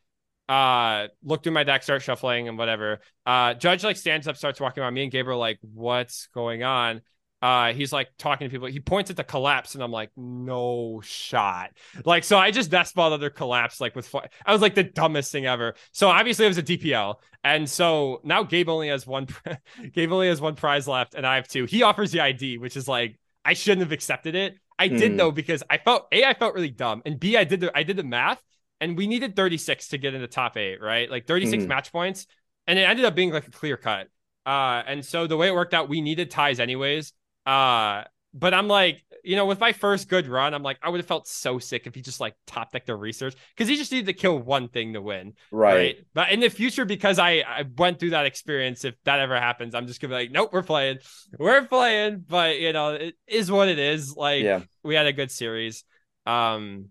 uh, 0.50 1.08
look 1.24 1.44
through 1.44 1.54
my 1.54 1.64
deck, 1.64 1.84
start 1.84 2.02
shuffling 2.02 2.50
and 2.50 2.58
whatever. 2.58 3.00
Uh, 3.26 3.54
Judge 3.54 3.84
like 3.84 3.98
stands 3.98 4.28
up, 4.28 4.36
starts 4.36 4.60
walking 4.60 4.84
around. 4.84 4.96
Me 4.96 5.04
and 5.04 5.12
Gabriel 5.12 5.40
like, 5.40 5.60
what's 5.62 6.28
going 6.34 6.64
on? 6.64 7.02
Uh, 7.42 7.72
he's 7.72 7.94
like 7.94 8.10
talking 8.18 8.50
to 8.50 8.52
people. 8.52 8.68
He 8.68 8.82
points 8.82 9.10
at 9.10 9.16
the 9.16 9.24
collapse, 9.24 9.74
and 9.76 9.82
I'm 9.84 9.92
like, 9.94 10.10
no 10.18 11.00
shot. 11.06 11.70
Like, 12.04 12.26
so 12.26 12.38
I 12.38 12.52
just 12.52 12.70
nest 12.70 12.96
balled 12.96 13.14
other 13.14 13.30
collapse, 13.30 13.80
like 13.80 13.96
with. 13.96 14.14
I 14.46 14.52
was 14.52 14.62
like 14.62 14.76
the 14.76 14.84
dumbest 14.84 15.32
thing 15.32 15.46
ever. 15.46 15.76
So 15.94 16.10
obviously 16.10 16.46
it 16.46 16.50
was 16.50 16.58
a 16.58 16.64
DPL, 16.64 17.16
and 17.44 17.70
so 17.70 18.20
now 18.26 18.44
Gabe 18.44 18.68
only 18.68 18.90
has 18.90 19.08
one. 19.08 19.28
Gabe 19.94 20.12
only 20.12 20.28
has 20.28 20.42
one 20.42 20.56
prize 20.56 20.88
left, 20.88 21.14
and 21.16 21.26
I 21.26 21.36
have 21.36 21.48
two. 21.48 21.66
He 21.66 21.84
offers 21.84 22.12
the 22.12 22.20
ID, 22.20 22.58
which 22.58 22.76
is 22.76 22.88
like 22.90 23.18
I 23.46 23.54
shouldn't 23.54 23.82
have 23.82 23.94
accepted 23.94 24.36
it. 24.36 24.58
I 24.78 24.88
did 24.90 25.12
Hmm. 25.12 25.18
though 25.18 25.32
because 25.32 25.64
I 25.70 25.78
felt 25.78 26.08
a 26.12 26.26
I 26.26 26.34
felt 26.34 26.56
really 26.56 26.72
dumb, 26.72 27.02
and 27.06 27.20
b 27.20 27.38
I 27.38 27.46
did 27.46 27.62
the 27.62 27.72
I 27.78 27.84
did 27.84 27.96
the 27.98 28.04
math, 28.04 28.42
and 28.82 28.98
we 28.98 29.08
needed 29.08 29.36
36 29.36 29.90
to 29.90 29.98
get 29.98 30.14
in 30.14 30.22
the 30.22 30.28
top 30.28 30.58
eight, 30.58 30.82
right? 30.82 31.10
Like 31.10 31.28
36 31.28 31.64
Mhm. 31.64 31.68
match 31.68 31.92
points, 31.92 32.28
and 32.68 32.78
it 32.80 32.84
ended 32.84 33.06
up 33.06 33.16
being 33.16 33.32
like 33.32 33.48
a 33.48 33.52
clear 33.52 33.78
cut. 33.78 34.08
Uh, 34.46 34.82
and 34.88 35.06
so 35.06 35.28
the 35.28 35.38
way 35.38 35.48
it 35.50 35.54
worked 35.54 35.74
out, 35.74 35.90
we 35.90 36.02
needed 36.02 36.32
ties 36.32 36.60
anyways. 36.60 37.14
Uh, 37.46 38.04
but 38.34 38.54
I'm 38.54 38.68
like, 38.68 39.04
you 39.24 39.36
know, 39.36 39.48
with 39.48 39.60
my 39.60 39.74
first 39.74 40.08
good 40.08 40.28
run, 40.28 40.54
I'm 40.54 40.62
like, 40.64 40.78
I 40.84 40.90
would 40.90 41.00
have 41.00 41.08
felt 41.08 41.28
so 41.28 41.58
sick 41.60 41.88
if 41.88 41.96
he 41.96 42.02
just 42.02 42.20
like 42.20 42.36
top 42.46 42.72
decked 42.72 42.86
the 42.88 42.96
research 42.96 43.36
because 43.56 43.68
he 43.68 43.76
just 43.76 43.92
needed 43.92 44.06
to 44.06 44.14
kill 44.14 44.38
one 44.38 44.70
thing 44.70 44.94
to 44.94 45.02
win. 45.02 45.34
right. 45.52 45.98
But 46.14 46.32
in 46.32 46.40
the 46.40 46.50
future, 46.50 46.86
because 46.86 47.18
I, 47.20 47.44
I 47.46 47.66
went 47.78 48.00
through 48.00 48.12
that 48.12 48.28
experience, 48.28 48.86
if 48.86 48.96
that 49.04 49.20
ever 49.20 49.36
happens, 49.40 49.74
I'm 49.74 49.88
just 49.88 50.00
gonna 50.00 50.12
be 50.14 50.22
like, 50.22 50.32
nope, 50.32 50.52
we're 50.54 50.62
playing. 50.64 51.00
We're 51.40 51.66
playing. 51.66 52.24
But 52.28 52.60
you 52.60 52.72
know, 52.72 52.94
it 52.94 53.16
is 53.28 53.52
what 53.52 53.68
it 53.68 53.80
is. 53.80 54.16
Like 54.16 54.44
Yeah. 54.44 54.62
we 54.84 54.94
had 54.96 55.08
a 55.08 55.14
good 55.14 55.32
series. 55.32 55.84
Um 56.28 56.90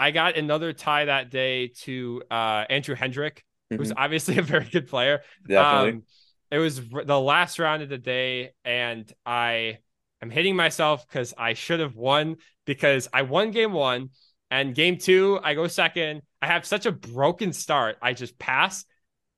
I 0.00 0.12
got 0.12 0.38
another 0.38 0.72
tie 0.72 1.04
that 1.04 1.30
day 1.30 1.68
to 1.82 2.22
uh 2.30 2.64
Andrew 2.70 2.96
Hedrick, 2.96 3.40
who's 3.68 3.92
obviously 3.94 4.38
a 4.38 4.42
very 4.42 4.64
good 4.64 4.88
player. 4.88 5.20
Definitely. 5.46 5.90
Um, 5.90 6.02
it 6.50 6.58
was 6.58 6.80
the 6.80 7.20
last 7.20 7.58
round 7.58 7.82
of 7.82 7.90
the 7.90 7.98
day, 7.98 8.52
and 8.64 9.12
I 9.26 9.78
am 10.22 10.30
hitting 10.30 10.56
myself 10.56 11.06
because 11.06 11.34
I 11.36 11.52
should 11.52 11.80
have 11.80 11.96
won 11.96 12.36
because 12.64 13.08
I 13.12 13.22
won 13.22 13.50
game 13.50 13.74
one, 13.74 14.08
and 14.50 14.74
game 14.74 14.96
two 14.96 15.38
I 15.44 15.52
go 15.52 15.66
second. 15.66 16.22
I 16.40 16.46
have 16.46 16.64
such 16.64 16.86
a 16.86 16.92
broken 16.92 17.52
start. 17.52 17.98
I 18.00 18.14
just 18.14 18.38
pass 18.38 18.86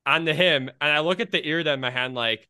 onto 0.07 0.33
him, 0.33 0.70
and 0.81 0.92
I 0.92 1.01
look 1.01 1.18
at 1.18 1.33
the 1.33 1.44
ear 1.44 1.59
in 1.59 1.81
my 1.81 1.90
hand 1.90 2.14
like, 2.14 2.48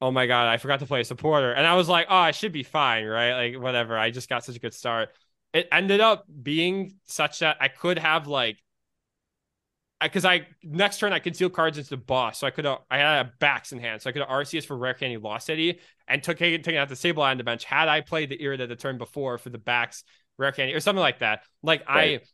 oh 0.00 0.10
my 0.10 0.26
god, 0.26 0.48
I 0.48 0.56
forgot 0.56 0.80
to 0.80 0.86
play 0.86 1.02
a 1.02 1.04
supporter, 1.04 1.52
and 1.52 1.66
I 1.66 1.74
was 1.74 1.90
like, 1.90 2.06
oh, 2.08 2.16
I 2.16 2.30
should 2.30 2.52
be 2.52 2.62
fine, 2.62 3.04
right? 3.04 3.52
Like 3.52 3.62
whatever. 3.62 3.98
I 3.98 4.10
just 4.10 4.30
got 4.30 4.46
such 4.46 4.56
a 4.56 4.60
good 4.60 4.72
start. 4.72 5.10
It 5.52 5.68
ended 5.72 6.00
up 6.00 6.26
being 6.42 6.96
such 7.04 7.38
that 7.40 7.56
I 7.60 7.68
could 7.68 7.98
have 7.98 8.26
like 8.26 8.58
because 10.00 10.24
I, 10.24 10.46
next 10.62 10.98
turn 10.98 11.12
I 11.12 11.18
concealed 11.18 11.52
cards 11.52 11.76
into 11.76 11.90
the 11.90 11.96
boss, 11.96 12.38
so 12.38 12.46
I 12.46 12.50
could 12.50 12.64
have 12.64 12.78
I 12.90 12.98
had 12.98 13.26
a 13.26 13.32
backs 13.40 13.72
in 13.72 13.80
hand, 13.80 14.00
so 14.00 14.08
I 14.08 14.12
could 14.12 14.22
have 14.22 14.30
Arceus 14.30 14.64
for 14.64 14.76
rare 14.76 14.94
candy 14.94 15.16
lost 15.16 15.46
city 15.46 15.80
and 16.06 16.22
took 16.22 16.38
taking 16.38 16.76
out 16.76 16.88
the 16.88 16.96
sable 16.96 17.22
on 17.22 17.36
the 17.36 17.44
bench. 17.44 17.64
Had 17.64 17.88
I 17.88 18.00
played 18.00 18.28
the 18.28 18.38
Irida 18.38 18.68
the 18.68 18.76
turn 18.76 18.98
before 18.98 19.38
for 19.38 19.50
the 19.50 19.58
backs 19.58 20.04
rare 20.36 20.52
candy 20.52 20.74
or 20.74 20.80
something 20.80 21.00
like 21.00 21.18
that, 21.20 21.42
like 21.62 21.80
Right. 21.88 22.20
I. 22.20 22.26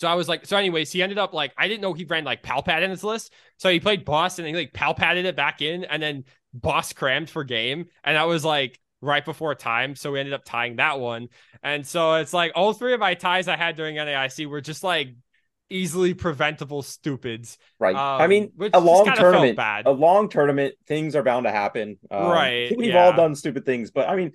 So 0.00 0.08
I 0.08 0.14
was 0.14 0.30
like, 0.30 0.46
so 0.46 0.56
anyways, 0.56 0.90
he 0.90 1.02
ended 1.02 1.18
up 1.18 1.34
like 1.34 1.52
I 1.58 1.68
didn't 1.68 1.82
know 1.82 1.92
he 1.92 2.04
ran 2.04 2.24
like 2.24 2.42
Palpad 2.42 2.82
in 2.82 2.90
his 2.90 3.04
list, 3.04 3.32
so 3.58 3.70
he 3.70 3.80
played 3.80 4.04
boss 4.04 4.38
and 4.38 4.48
he 4.48 4.54
like 4.54 4.72
Palpaded 4.72 5.24
it 5.24 5.36
back 5.36 5.62
in, 5.62 5.84
and 5.84 6.02
then 6.02 6.24
boss 6.54 6.92
crammed 6.92 7.30
for 7.30 7.44
game, 7.44 7.86
and 8.02 8.16
that 8.16 8.26
was 8.26 8.44
like 8.44 8.80
right 9.00 9.24
before 9.24 9.54
time, 9.54 9.94
so 9.96 10.12
we 10.12 10.20
ended 10.20 10.34
up 10.34 10.44
tying 10.44 10.76
that 10.76 11.00
one, 11.00 11.28
and 11.62 11.86
so 11.86 12.14
it's 12.14 12.32
like 12.32 12.52
all 12.54 12.72
three 12.72 12.92
of 12.94 13.00
my 13.00 13.14
ties 13.14 13.48
I 13.48 13.56
had 13.56 13.76
during 13.76 13.96
NAIC 13.96 14.46
were 14.46 14.60
just 14.60 14.84
like 14.84 15.14
easily 15.70 16.14
preventable 16.14 16.82
stupids. 16.82 17.56
Right. 17.78 17.94
I 17.94 18.24
Um, 18.24 18.30
mean, 18.30 18.52
which 18.56 18.72
a 18.74 18.80
long 18.80 19.04
tournament, 19.14 19.56
bad. 19.56 19.86
a 19.86 19.90
long 19.92 20.28
tournament, 20.28 20.74
things 20.86 21.14
are 21.16 21.22
bound 21.22 21.44
to 21.44 21.50
happen. 21.52 21.98
Um, 22.10 22.24
Right, 22.26 22.76
We've 22.76 22.88
yeah. 22.88 23.04
all 23.06 23.12
done 23.12 23.34
stupid 23.34 23.64
things, 23.64 23.90
but 23.90 24.08
I 24.08 24.16
mean, 24.16 24.32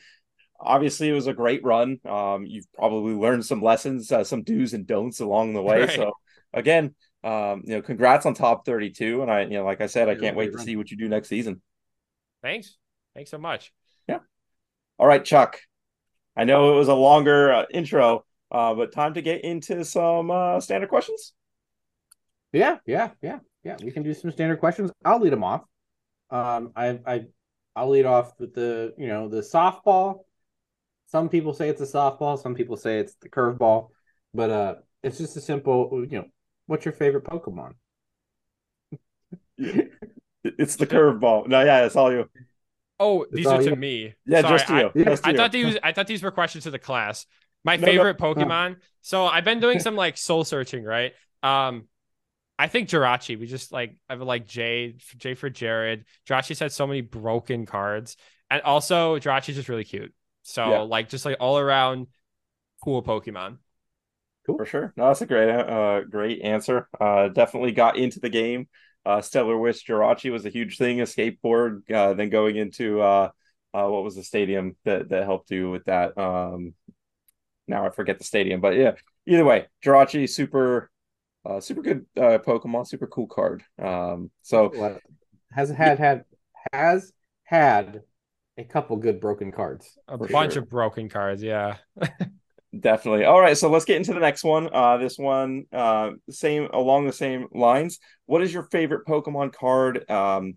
obviously 0.60 1.10
it 1.10 1.14
was 1.14 1.28
a 1.28 1.34
great 1.34 1.64
run. 1.64 2.00
Um, 2.06 2.46
you've 2.46 2.72
probably 2.74 3.14
learned 3.14 3.46
some 3.46 3.62
lessons, 3.62 4.12
uh, 4.12 4.24
some 4.24 4.44
do's 4.44 4.74
and 4.74 4.88
don'ts 4.88 5.20
along 5.20 5.54
the 5.54 5.62
way. 5.62 5.82
Right. 5.82 5.92
So 5.92 6.14
again, 6.54 6.96
um, 7.24 7.64
you 7.66 7.76
know, 7.76 7.82
congrats 7.82 8.26
on 8.26 8.34
top 8.34 8.66
32. 8.66 9.22
And 9.22 9.30
I, 9.32 9.42
you 9.44 9.50
know, 9.52 9.66
like 9.66 9.82
I 9.82 9.88
said, 9.88 10.10
I 10.10 10.16
can't 10.16 10.38
wait 10.38 10.54
to 10.54 10.60
see 10.60 10.76
what 10.76 10.90
you 10.92 10.98
do 10.98 11.10
next 11.10 11.28
season. 11.28 11.62
Thanks, 12.42 12.78
thanks 13.14 13.32
so 13.32 13.38
much. 13.38 13.74
All 14.98 15.08
right, 15.08 15.24
Chuck. 15.24 15.60
I 16.38 16.44
know 16.46 16.74
it 16.74 16.78
was 16.78 16.88
a 16.88 16.94
longer 16.94 17.54
uh, 17.54 17.66
intro, 17.74 18.26
uh, 18.52 18.74
but 18.74 18.94
time 18.94 19.14
to 19.16 19.22
get 19.22 19.44
into 19.44 19.84
some 19.84 20.32
uh, 20.32 20.60
standard 20.60 20.90
questions. 20.90 21.34
Yeah, 22.54 22.78
yeah, 22.86 23.10
yeah, 23.22 23.40
yeah. 23.64 23.76
We 23.84 23.92
can 23.92 24.04
do 24.04 24.14
some 24.14 24.32
standard 24.32 24.60
questions. 24.60 24.92
I'll 25.04 25.20
lead 25.20 25.34
them 25.34 25.44
off. 25.44 25.62
Um, 26.30 26.72
I, 26.76 27.00
I, 27.06 27.26
I'll 27.76 27.90
lead 27.90 28.06
off 28.06 28.34
with 28.40 28.54
the, 28.54 28.94
you 28.98 29.08
know, 29.08 29.28
the 29.28 29.42
softball. 29.42 30.20
Some 31.08 31.30
people 31.30 31.54
say 31.54 31.70
it's 31.70 31.82
a 31.82 31.86
softball. 31.86 32.42
Some 32.42 32.56
people 32.56 32.78
say 32.78 33.00
it's 33.00 33.16
the 33.22 33.30
curveball, 33.30 33.90
but 34.34 34.50
uh, 34.50 34.76
it's 35.04 35.18
just 35.18 35.36
a 35.38 35.42
simple, 35.42 36.06
you 36.10 36.20
know, 36.20 36.26
what's 36.68 36.86
your 36.86 36.94
favorite 36.94 37.26
Pokemon? 37.26 37.74
It's 39.58 40.76
the 40.78 40.88
curveball. 40.88 41.48
No, 41.48 41.64
yeah, 41.64 41.86
it's 41.86 41.96
all 41.96 42.12
you. 42.12 42.30
Oh, 43.00 43.26
these 43.32 43.46
are 43.46 43.62
to 43.62 43.72
you. 43.72 43.76
me. 43.76 44.14
Yeah, 44.26 44.42
Sorry, 44.42 44.58
just 44.58 44.68
to 44.68 44.78
you. 44.78 45.02
I, 45.02 45.04
just 45.10 45.28
I 45.28 45.32
you. 45.32 45.38
thought 45.38 45.52
these 45.52 45.78
I 45.84 45.92
thought 45.92 46.08
these 46.08 46.24
were 46.24 46.32
questions 46.32 46.64
to 46.64 46.72
the 46.72 46.80
class. 46.80 47.26
My 47.64 47.76
no, 47.78 47.86
favorite 47.86 48.20
no. 48.20 48.34
Pokemon. 48.34 48.78
So 49.02 49.26
I've 49.26 49.44
been 49.44 49.60
doing 49.60 49.80
some 49.80 49.96
like 49.96 50.18
soul 50.18 50.44
searching, 50.44 50.84
right? 50.84 51.14
Um, 51.44 51.88
I 52.58 52.68
think 52.68 52.90
Jirachi. 52.90 53.40
We 53.40 53.48
just 53.48 53.72
like 53.72 53.98
I 54.10 54.14
have 54.14 54.22
like 54.22 54.48
Jay, 54.48 54.96
Jay 55.18 55.34
for 55.34 55.50
Jared. 55.50 56.06
Jirachi's 56.28 56.60
had 56.60 56.72
so 56.72 56.88
many 56.88 57.02
broken 57.02 57.66
cards, 57.66 58.18
and 58.50 58.62
also 58.62 59.18
Jirachi's 59.18 59.56
just 59.56 59.70
really 59.70 59.84
cute. 59.84 60.14
So 60.44 60.70
yeah. 60.70 60.80
like 60.82 61.10
just 61.10 61.26
like 61.26 61.38
all 61.40 61.58
around 61.58 62.08
cool 62.84 63.04
Pokemon. 63.04 63.58
Cool. 64.46 64.58
For 64.58 64.66
sure. 64.66 64.94
No, 64.96 65.08
that's 65.08 65.22
a 65.22 65.26
great, 65.26 65.50
uh, 65.50 66.02
great 66.02 66.42
answer. 66.42 66.88
Uh, 67.02 67.30
definitely 67.30 67.72
got 67.72 67.98
into 67.98 68.20
the 68.20 68.30
game. 68.30 68.68
Uh, 69.06 69.22
Stellar 69.22 69.58
Wish 69.58 69.86
Jirachi 69.86 70.32
was 70.32 70.46
a 70.46 70.50
huge 70.50 70.78
thing. 70.78 71.00
Escape 71.00 71.42
Board, 71.42 71.84
uh, 71.92 72.14
then 72.14 72.30
going 72.30 72.56
into 72.56 73.02
uh, 73.02 73.30
uh, 73.74 73.88
what 73.88 74.04
was 74.04 74.16
the 74.16 74.24
stadium 74.24 74.76
that 74.86 75.10
that 75.10 75.24
helped 75.26 75.52
you 75.52 75.70
with 75.70 75.86
that? 75.86 76.18
Um, 76.18 76.74
now 77.68 77.86
I 77.86 77.90
forget 77.90 78.18
the 78.18 78.24
stadium, 78.24 78.62
but 78.62 78.76
yeah. 78.76 78.94
Either 79.28 79.44
way, 79.44 79.66
Jirachi 79.84 80.30
super, 80.30 80.92
uh, 81.46 81.60
super 81.60 81.82
good 81.82 82.06
uh, 82.16 82.38
Pokemon, 82.46 82.88
super 82.88 83.08
cool 83.08 83.28
card. 83.28 83.64
Um, 83.82 84.30
so 84.44 85.00
has 85.52 85.70
had 85.70 85.98
had 85.98 86.26
has 86.72 87.12
had 87.44 88.02
a 88.58 88.64
couple 88.64 88.98
good 88.98 89.20
broken 89.20 89.52
cards. 89.52 89.98
A 90.08 90.18
bunch 90.18 90.54
sure. 90.54 90.64
of 90.64 90.70
broken 90.70 91.10
cards, 91.10 91.42
yeah. 91.42 91.78
Definitely. 92.78 93.26
All 93.26 93.40
right, 93.40 93.58
so 93.58 93.70
let's 93.70 93.86
get 93.86 93.98
into 93.98 94.14
the 94.14 94.20
next 94.20 94.44
one. 94.44 94.70
Uh, 94.74 94.98
this 94.98 95.18
one, 95.18 95.66
uh, 95.72 96.12
same 96.30 96.68
along 96.74 97.06
the 97.06 97.14
same 97.14 97.48
lines. 97.54 98.00
What 98.26 98.42
is 98.42 98.54
your 98.54 98.64
favorite 98.64 99.06
Pokemon 99.06 99.54
card? 99.54 100.10
Um, 100.10 100.56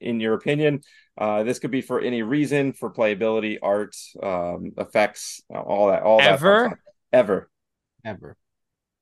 in 0.00 0.20
your 0.20 0.34
opinion, 0.34 0.82
uh, 1.18 1.42
this 1.42 1.58
could 1.58 1.70
be 1.70 1.80
for 1.80 2.00
any 2.00 2.22
reason, 2.22 2.72
for 2.72 2.92
playability, 2.92 3.58
art, 3.62 3.96
um, 4.22 4.72
effects, 4.78 5.42
all 5.50 5.88
that, 5.88 6.02
all 6.02 6.20
ever, 6.20 6.68
that 6.70 7.18
ever, 7.18 7.50
ever. 8.04 8.36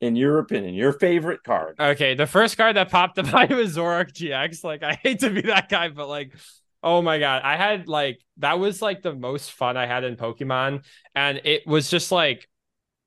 In 0.01 0.17
your 0.17 0.39
opinion, 0.39 0.75
your 0.75 0.93
favorite 0.93 1.43
card? 1.45 1.77
Okay, 1.79 2.15
the 2.15 2.27
first 2.27 2.57
card 2.57 2.77
that 2.77 2.91
popped 2.91 3.19
in 3.19 3.31
mind 3.31 3.51
was 3.51 3.77
Zoroark 3.77 4.13
GX. 4.13 4.65
Like, 4.65 4.83
I 4.83 4.95
hate 4.95 5.21
to 5.21 5.31
be 5.31 5.43
that 5.43 5.69
guy, 5.69 5.89
but 5.89 6.09
like, 6.09 6.33
Oh 6.85 7.01
my 7.01 7.19
god, 7.19 7.41
I 7.43 7.57
had 7.57 7.89
like 7.89 8.21
that 8.37 8.59
was 8.59 8.83
like 8.83 9.01
the 9.01 9.15
most 9.15 9.53
fun 9.53 9.79
I 9.79 9.87
had 9.87 10.05
in 10.05 10.17
Pokemon, 10.17 10.85
and 11.15 11.41
it 11.45 11.67
was 11.67 11.89
just 11.89 12.13
like 12.13 12.47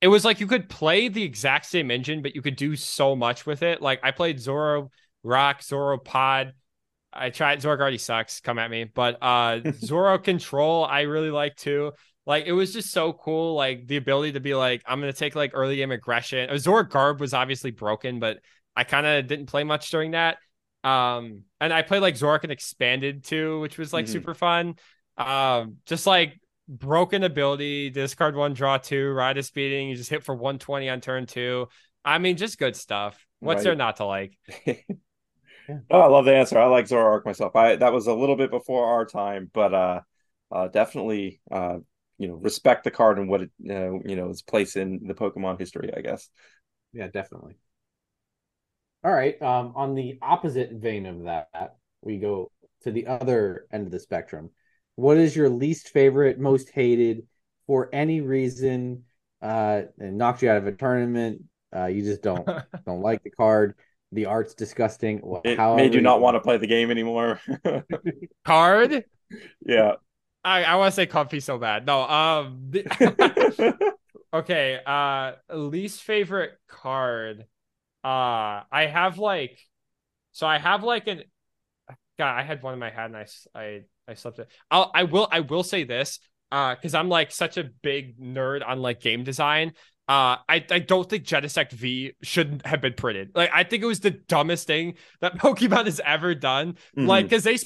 it 0.01 0.07
was 0.07 0.25
like 0.25 0.39
you 0.39 0.47
could 0.47 0.67
play 0.67 1.09
the 1.09 1.21
exact 1.21 1.67
same 1.67 1.91
engine, 1.91 2.23
but 2.23 2.33
you 2.33 2.41
could 2.41 2.55
do 2.55 2.75
so 2.75 3.15
much 3.15 3.45
with 3.45 3.61
it. 3.61 3.79
Like 3.79 3.99
I 4.01 4.09
played 4.09 4.39
Zoro 4.39 4.89
Rock, 5.23 5.61
Zoro 5.61 5.99
Pod. 5.99 6.53
I 7.13 7.29
tried 7.29 7.61
Zoro 7.61 7.77
already 7.79 7.99
sucks. 7.99 8.39
Come 8.39 8.57
at 8.57 8.71
me, 8.71 8.85
but 8.85 9.19
uh 9.21 9.59
Zoro 9.73 10.17
Control 10.17 10.83
I 10.83 11.01
really 11.01 11.31
like 11.31 11.55
too. 11.55 11.91
Like 12.25 12.45
it 12.47 12.53
was 12.53 12.73
just 12.73 12.91
so 12.91 13.13
cool. 13.13 13.53
Like 13.53 13.85
the 13.85 13.97
ability 13.97 14.33
to 14.33 14.39
be 14.39 14.55
like 14.55 14.81
I'm 14.87 14.99
gonna 14.99 15.13
take 15.13 15.35
like 15.35 15.51
early 15.53 15.75
game 15.75 15.91
aggression. 15.91 16.49
Zoroark 16.49 16.89
Guard 16.89 17.19
was 17.19 17.35
obviously 17.35 17.69
broken, 17.69 18.19
but 18.19 18.39
I 18.75 18.85
kind 18.85 19.05
of 19.05 19.27
didn't 19.27 19.45
play 19.47 19.63
much 19.63 19.91
during 19.91 20.11
that. 20.11 20.37
Um, 20.83 21.43
and 21.59 21.73
I 21.73 21.81
played 21.81 22.01
like 22.01 22.15
Zoroark 22.15 22.43
and 22.43 22.51
Expanded 22.51 23.23
too, 23.23 23.59
which 23.59 23.77
was 23.77 23.93
like 23.93 24.05
mm-hmm. 24.05 24.13
super 24.13 24.33
fun. 24.33 24.75
Um, 25.17 25.77
just 25.85 26.07
like 26.07 26.39
broken 26.67 27.23
ability, 27.23 27.89
discard 27.89 28.35
one, 28.35 28.53
draw 28.53 28.77
two, 28.77 29.11
Riotous 29.11 29.51
Beating, 29.51 29.89
you 29.89 29.95
just 29.95 30.09
hit 30.09 30.23
for 30.23 30.35
120 30.35 30.89
on 30.89 31.01
turn 31.01 31.25
two. 31.25 31.67
I 32.05 32.19
mean, 32.19 32.37
just 32.37 32.57
good 32.57 32.75
stuff. 32.75 33.25
What's 33.39 33.59
right. 33.59 33.63
there 33.65 33.75
not 33.75 33.97
to 33.97 34.05
like? 34.05 34.37
yeah. 34.65 34.75
Oh, 35.91 35.99
I 35.99 36.07
love 36.07 36.23
the 36.23 36.33
answer. 36.33 36.57
I 36.57 36.67
like 36.67 36.85
Zoroark 36.85 37.25
myself. 37.25 37.53
I 37.53 37.75
that 37.75 37.91
was 37.91 38.07
a 38.07 38.13
little 38.13 38.37
bit 38.37 38.51
before 38.51 38.87
our 38.87 39.05
time, 39.05 39.51
but 39.53 39.73
uh, 39.73 39.99
uh 40.49 40.69
definitely 40.69 41.41
uh, 41.51 41.79
you 42.17 42.29
know, 42.29 42.35
respect 42.35 42.85
the 42.85 42.91
card 42.91 43.19
and 43.19 43.27
what 43.29 43.41
it 43.41 43.51
uh, 43.69 43.99
you 44.05 44.15
know 44.15 44.29
its 44.29 44.41
place 44.41 44.77
in 44.77 45.01
the 45.05 45.13
Pokemon 45.13 45.59
history. 45.59 45.91
I 45.93 45.99
guess. 45.99 46.29
Yeah, 46.93 47.07
definitely. 47.07 47.57
All 49.03 49.13
right. 49.13 49.41
Um, 49.41 49.73
on 49.75 49.95
the 49.95 50.17
opposite 50.21 50.71
vein 50.73 51.05
of 51.05 51.23
that, 51.23 51.77
we 52.01 52.17
go 52.17 52.51
to 52.81 52.91
the 52.91 53.07
other 53.07 53.67
end 53.71 53.85
of 53.85 53.91
the 53.91 53.99
spectrum. 53.99 54.49
What 54.95 55.17
is 55.17 55.35
your 55.35 55.49
least 55.49 55.89
favorite, 55.89 56.39
most 56.39 56.69
hated 56.69 57.23
for 57.67 57.89
any 57.93 58.21
reason? 58.21 59.03
Uh, 59.41 59.83
and 59.99 60.17
knocked 60.17 60.41
you 60.41 60.49
out 60.49 60.57
of 60.57 60.65
a 60.65 60.71
tournament. 60.71 61.43
Uh, 61.75 61.85
you 61.85 62.01
just 62.01 62.23
don't 62.23 62.45
don't 62.85 63.01
like 63.01 63.23
the 63.23 63.29
card. 63.29 63.75
The 64.11 64.25
art's 64.25 64.55
disgusting. 64.55 65.21
It 65.43 65.59
made 65.75 65.93
you 65.93 66.01
not 66.01 66.21
want 66.21 66.35
to 66.35 66.39
play 66.39 66.57
the 66.57 66.67
game 66.67 66.89
anymore. 66.89 67.41
card? 68.45 69.03
Yeah. 69.65 69.95
I, 70.43 70.63
I 70.63 70.75
want 70.75 70.93
to 70.93 70.95
say 70.95 71.05
Comfey 71.05 71.43
so 71.43 71.57
bad. 71.57 71.85
No. 71.85 72.03
Um. 72.03 72.71
okay. 74.33 74.79
Uh, 74.85 75.33
least 75.53 76.03
favorite 76.03 76.53
card. 76.69 77.45
Uh, 78.07 78.63
I 78.71 78.85
have 78.85 79.17
like, 79.17 79.59
so 80.31 80.47
I 80.47 80.59
have 80.59 80.81
like 80.81 81.07
an, 81.07 81.23
God, 82.17 82.39
I 82.39 82.41
had 82.41 82.63
one 82.63 82.71
in 82.71 82.79
my 82.79 82.89
head 82.89 83.11
and 83.11 83.17
I, 83.17 83.25
I, 83.53 83.81
I 84.07 84.13
slept 84.13 84.39
it. 84.39 84.47
I'll, 84.71 84.89
I 84.95 85.03
will, 85.03 85.27
I 85.29 85.41
will 85.41 85.63
say 85.63 85.83
this, 85.83 86.19
uh, 86.49 86.73
because 86.75 86.93
I'm 86.95 87.09
like 87.09 87.33
such 87.33 87.57
a 87.57 87.65
big 87.65 88.17
nerd 88.17 88.65
on 88.65 88.81
like 88.81 89.01
game 89.01 89.25
design. 89.25 89.73
Uh, 90.07 90.39
I, 90.47 90.65
I 90.71 90.79
don't 90.79 91.09
think 91.09 91.25
Genesect 91.25 91.73
V 91.73 92.13
shouldn't 92.23 92.65
have 92.65 92.79
been 92.79 92.93
printed. 92.93 93.31
Like, 93.35 93.49
I 93.53 93.65
think 93.65 93.83
it 93.83 93.87
was 93.87 93.99
the 93.99 94.11
dumbest 94.11 94.67
thing 94.67 94.93
that 95.19 95.37
Pokemon 95.37 95.83
has 95.83 95.99
ever 95.99 96.33
done. 96.33 96.75
Mm-hmm. 96.97 97.07
Like, 97.07 97.25
because 97.25 97.43
they 97.43 97.57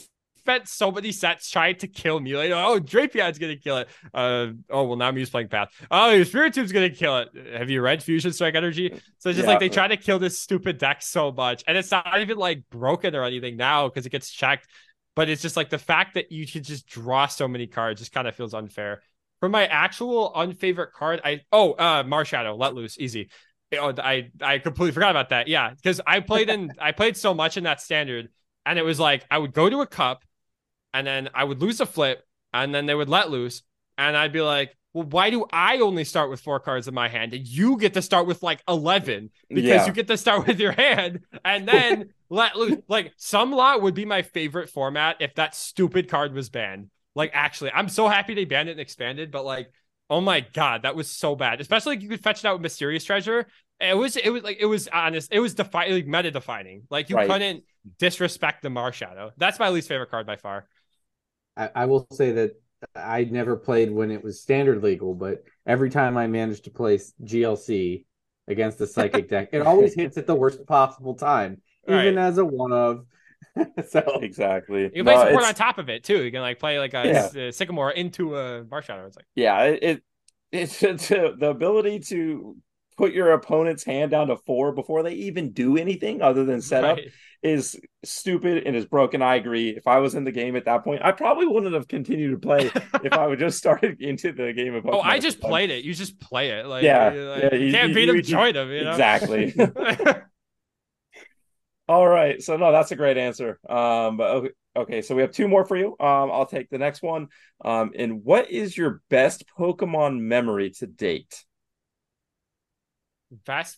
spent 0.41 0.67
so 0.67 0.91
many 0.91 1.12
sets 1.12 1.49
trying 1.49 1.75
to 1.75 1.88
kill 1.88 2.19
me. 2.19 2.36
Like, 2.36 2.51
oh, 2.51 2.80
Drapion's 2.80 3.38
gonna 3.38 3.56
kill 3.56 3.77
it. 3.77 3.89
Uh, 4.13 4.47
oh 4.69 4.86
well, 4.86 4.97
now 4.97 5.12
Mew's 5.12 5.30
playing 5.30 5.49
Path. 5.49 5.69
Oh, 5.91 6.23
Spiritomb's 6.23 6.71
gonna 6.71 6.89
kill 6.89 7.19
it. 7.19 7.30
Have 7.54 7.69
you 7.69 7.82
read 7.82 8.01
Fusion 8.01 8.34
Strike 8.34 8.56
Energy? 8.56 8.89
So 9.19 9.30
it's 9.30 9.38
just 9.38 9.39
yeah. 9.39 9.45
like 9.45 9.60
they 9.60 9.69
try 9.69 9.88
to 9.88 9.97
kill 9.97 10.19
this 10.19 10.39
stupid 10.39 10.77
deck 10.77 11.01
so 11.01 11.32
much, 11.32 11.63
and 11.67 11.77
it's 11.77 11.91
not 11.91 12.19
even 12.19 12.38
like 12.38 12.63
broken 12.69 13.15
or 13.15 13.23
anything 13.23 13.56
now 13.56 13.88
because 13.88 14.06
it 14.06 14.10
gets 14.10 14.32
checked. 14.32 14.67
But 15.15 15.30
it's 15.30 15.41
just 15.41 15.58
like 15.58 15.69
the 15.69 15.77
fact 15.77 16.15
that 16.15 16.32
you 16.32 16.47
can 16.47 16.63
just 16.63 16.88
draw 16.88 17.27
so 17.27 17.47
many 17.47 17.67
cards 17.67 17.99
just 17.99 18.13
kind 18.13 18.27
of 18.27 18.36
feels 18.36 18.54
unfair. 18.54 19.01
For 19.41 19.49
my 19.49 19.67
actual 19.67 20.32
unfavorite 20.36 20.93
card, 20.93 21.21
I 21.23 21.41
oh 21.51 21.73
uh 21.73 22.04
Marshadow, 22.04 22.58
let 22.58 22.73
loose, 22.73 22.97
easy. 22.97 23.30
Oh, 23.77 23.93
I 23.97 24.32
I 24.41 24.58
completely 24.58 24.91
forgot 24.91 25.12
about 25.12 25.30
that. 25.30 25.47
Yeah, 25.47 25.71
because 25.71 26.01
I 26.06 26.19
played 26.19 26.49
in 26.49 26.71
I 26.80 26.93
played 26.93 27.15
so 27.15 27.34
much 27.34 27.58
in 27.58 27.65
that 27.65 27.80
standard, 27.80 28.30
and 28.65 28.80
it 28.80 28.84
was 28.84 28.99
like 28.99 29.25
I 29.30 29.38
would 29.38 29.54
go 29.54 29.69
to 29.69 29.82
a 29.82 29.88
cup, 29.88 30.23
and 30.93 31.06
then 31.06 31.30
I 31.34 31.43
would 31.43 31.62
lose 31.62 31.80
a 31.80 31.86
flip, 31.86 32.23
and 32.54 32.73
then 32.73 32.86
they 32.86 32.95
would 32.95 33.10
let 33.10 33.30
loose, 33.30 33.63
and 33.97 34.15
I'd 34.17 34.34
be 34.34 34.41
like, 34.41 34.75
well, 34.93 35.06
why 35.06 35.30
do 35.30 35.45
I 35.51 35.77
only 35.77 36.04
start 36.04 36.30
with 36.30 36.41
four 36.41 36.60
cards 36.60 36.88
in 36.88 36.93
my 36.93 37.08
hand 37.08 37.34
and 37.34 37.47
you 37.47 37.77
get 37.77 37.93
to 37.93 38.01
start 38.01 38.27
with 38.27 38.43
like 38.43 38.62
11 38.67 39.30
because 39.47 39.63
yeah. 39.63 39.86
you 39.86 39.93
get 39.93 40.08
to 40.08 40.17
start 40.17 40.45
with 40.45 40.60
your 40.60 40.73
hand 40.73 41.21
and 41.45 41.67
then 41.67 42.10
let 42.30 42.58
loose? 42.58 42.80
Like, 42.88 43.13
some 43.15 43.51
lot 43.51 43.82
would 43.82 43.93
be 43.93 44.06
my 44.06 44.21
favorite 44.21 44.69
format 44.69 45.17
if 45.19 45.36
that 45.36 45.56
stupid 45.56 46.10
card 46.10 46.34
was 46.34 46.49
banned. 46.49 46.89
Like, 47.15 47.32
actually, 47.34 47.71
I'm 47.71 47.89
so 47.89 48.08
happy 48.08 48.34
they 48.34 48.45
banned 48.45 48.69
it 48.69 48.73
and 48.73 48.82
expanded, 48.82 49.32
but 49.32 49.45
like, 49.45 49.71
oh 50.10 50.19
my 50.19 50.41
God, 50.41 50.84
that 50.84 50.95
was 50.95 51.10
so 51.10 51.36
bad. 51.36 51.62
Especially 51.62 51.95
like 51.95 52.04
you 52.04 52.10
could 52.10 52.23
fetch 52.23 52.39
it 52.39 52.45
out 52.45 52.56
with 52.56 52.62
Mysterious 52.62 53.06
Treasure. 53.06 53.47
It 53.80 53.97
was, 53.97 54.17
it 54.17 54.30
was 54.30 54.43
like, 54.43 54.58
it 54.60 54.65
was 54.65 54.89
honest. 54.89 55.32
It 55.32 55.39
was 55.39 55.54
defi- 55.54 55.91
like 55.91 56.06
meta 56.06 56.32
defining. 56.32 56.84
Like, 56.89 57.10
you 57.10 57.15
right. 57.15 57.30
couldn't 57.30 57.63
disrespect 57.97 58.62
the 58.62 58.69
Marshadow. 58.69 59.32
That's 59.38 59.58
my 59.58 59.69
least 59.69 59.88
favorite 59.88 60.12
card 60.12 60.27
by 60.27 60.36
far. 60.36 60.67
I, 61.58 61.70
I 61.76 61.86
will 61.86 62.08
say 62.12 62.32
that 62.34 62.52
I 62.96 63.26
never 63.26 63.56
played 63.56 63.92
when 63.92 64.12
it 64.12 64.24
was 64.24 64.42
standard 64.42 64.84
legal, 64.84 65.14
but 65.14 65.44
every 65.66 65.90
time 65.90 66.18
I 66.18 66.28
managed 66.28 66.66
to 66.66 66.72
place 66.72 67.14
GLC 67.24 68.06
against 68.48 68.78
the 68.78 68.88
psychic 68.88 69.30
deck, 69.30 69.50
it 69.52 69.62
always 69.62 69.94
hits 69.94 70.18
at 70.18 70.28
the 70.28 70.36
worst 70.36 70.66
possible 70.66 71.14
time, 71.16 71.62
even 71.88 72.16
right. 72.16 72.18
as 72.18 72.38
a 72.38 72.46
one 72.46 72.72
of. 72.72 73.06
so 73.90 74.20
exactly, 74.22 74.84
you 74.84 74.90
can 74.90 75.06
play 75.06 75.16
no, 75.16 75.26
support 75.26 75.44
on 75.44 75.54
top 75.54 75.78
of 75.78 75.90
it 75.90 76.04
too. 76.04 76.24
You 76.24 76.32
can 76.32 76.42
like 76.42 76.60
play 76.60 76.80
like 76.80 76.94
a, 76.94 77.06
yeah. 77.06 77.30
a 77.36 77.48
uh, 77.50 77.52
sycamore 77.52 77.92
into 77.92 78.38
a 78.38 78.64
Marshadow. 78.64 79.08
It's 79.08 79.18
like 79.18 79.26
yeah, 79.36 79.64
it, 79.64 79.84
it 79.84 80.04
it's, 80.52 80.84
it's 80.84 81.12
uh, 81.12 81.32
the 81.38 81.50
ability 81.50 82.00
to 82.00 82.56
put 83.02 83.13
your 83.13 83.31
opponent's 83.31 83.83
hand 83.83 84.12
down 84.12 84.27
to 84.27 84.37
four 84.37 84.71
before 84.73 85.02
they 85.02 85.13
even 85.13 85.52
do 85.54 85.75
anything 85.75 86.21
other 86.21 86.45
than 86.45 86.62
set 86.62 86.83
right. 86.83 86.91
up 86.91 86.99
is 87.41 87.75
stupid 88.04 88.67
and 88.67 88.75
is 88.75 88.85
broken. 88.85 89.23
I 89.23 89.37
agree. 89.37 89.69
If 89.69 89.87
I 89.87 89.97
was 89.97 90.13
in 90.13 90.23
the 90.23 90.31
game 90.31 90.56
at 90.56 90.65
that 90.65 90.83
point, 90.83 91.02
I 91.04 91.12
probably 91.12 91.47
wouldn't 91.47 91.73
have 91.73 91.87
continued 91.87 92.29
to 92.29 92.37
play 92.37 92.69
if 93.04 93.13
I 93.13 93.25
would 93.25 93.39
just 93.39 93.58
started 93.58 93.99
into 94.04 94.33
the 94.33 94.54
game 94.54 94.75
of 94.75 94.83
Pokemon. 94.83 94.93
Oh, 94.93 95.02
I 95.02 95.17
just 95.17 95.41
played 95.41 95.71
it. 95.71 95.83
You 95.83 95.95
just 95.95 96.19
play 96.19 96.52
it. 96.52 96.67
Like 96.67 96.83
yeah, 96.83 97.06
like, 97.06 97.15
yeah 97.15 97.56
you, 97.56 97.71
can't 97.71 97.89
you, 97.89 97.95
beat 97.95 98.08
you, 98.08 98.13
him, 98.13 98.21
join 98.21 98.56
him. 98.56 98.69
You 98.69 98.83
know? 98.83 98.91
Exactly. 98.91 99.56
All 101.89 102.08
right. 102.08 102.39
So 102.39 102.56
no, 102.56 102.71
that's 102.71 102.91
a 102.91 102.95
great 102.95 103.17
answer. 103.17 103.60
Um, 103.67 104.17
but 104.17 104.29
okay, 104.29 104.49
okay, 104.77 105.02
so 105.02 105.15
we 105.15 105.23
have 105.23 105.31
two 105.31 105.47
more 105.47 105.65
for 105.65 105.75
you. 105.75 105.95
Um, 105.99 106.29
I'll 106.31 106.45
take 106.45 106.69
the 106.69 106.77
next 106.77 107.02
one. 107.02 107.29
Um, 107.65 107.93
and 107.97 108.23
what 108.23 108.52
is 108.52 108.77
your 108.77 109.02
best 109.10 109.45
Pokemon 109.58 110.19
memory 110.19 110.69
to 110.77 110.85
date? 110.85 111.43
Best 113.46 113.77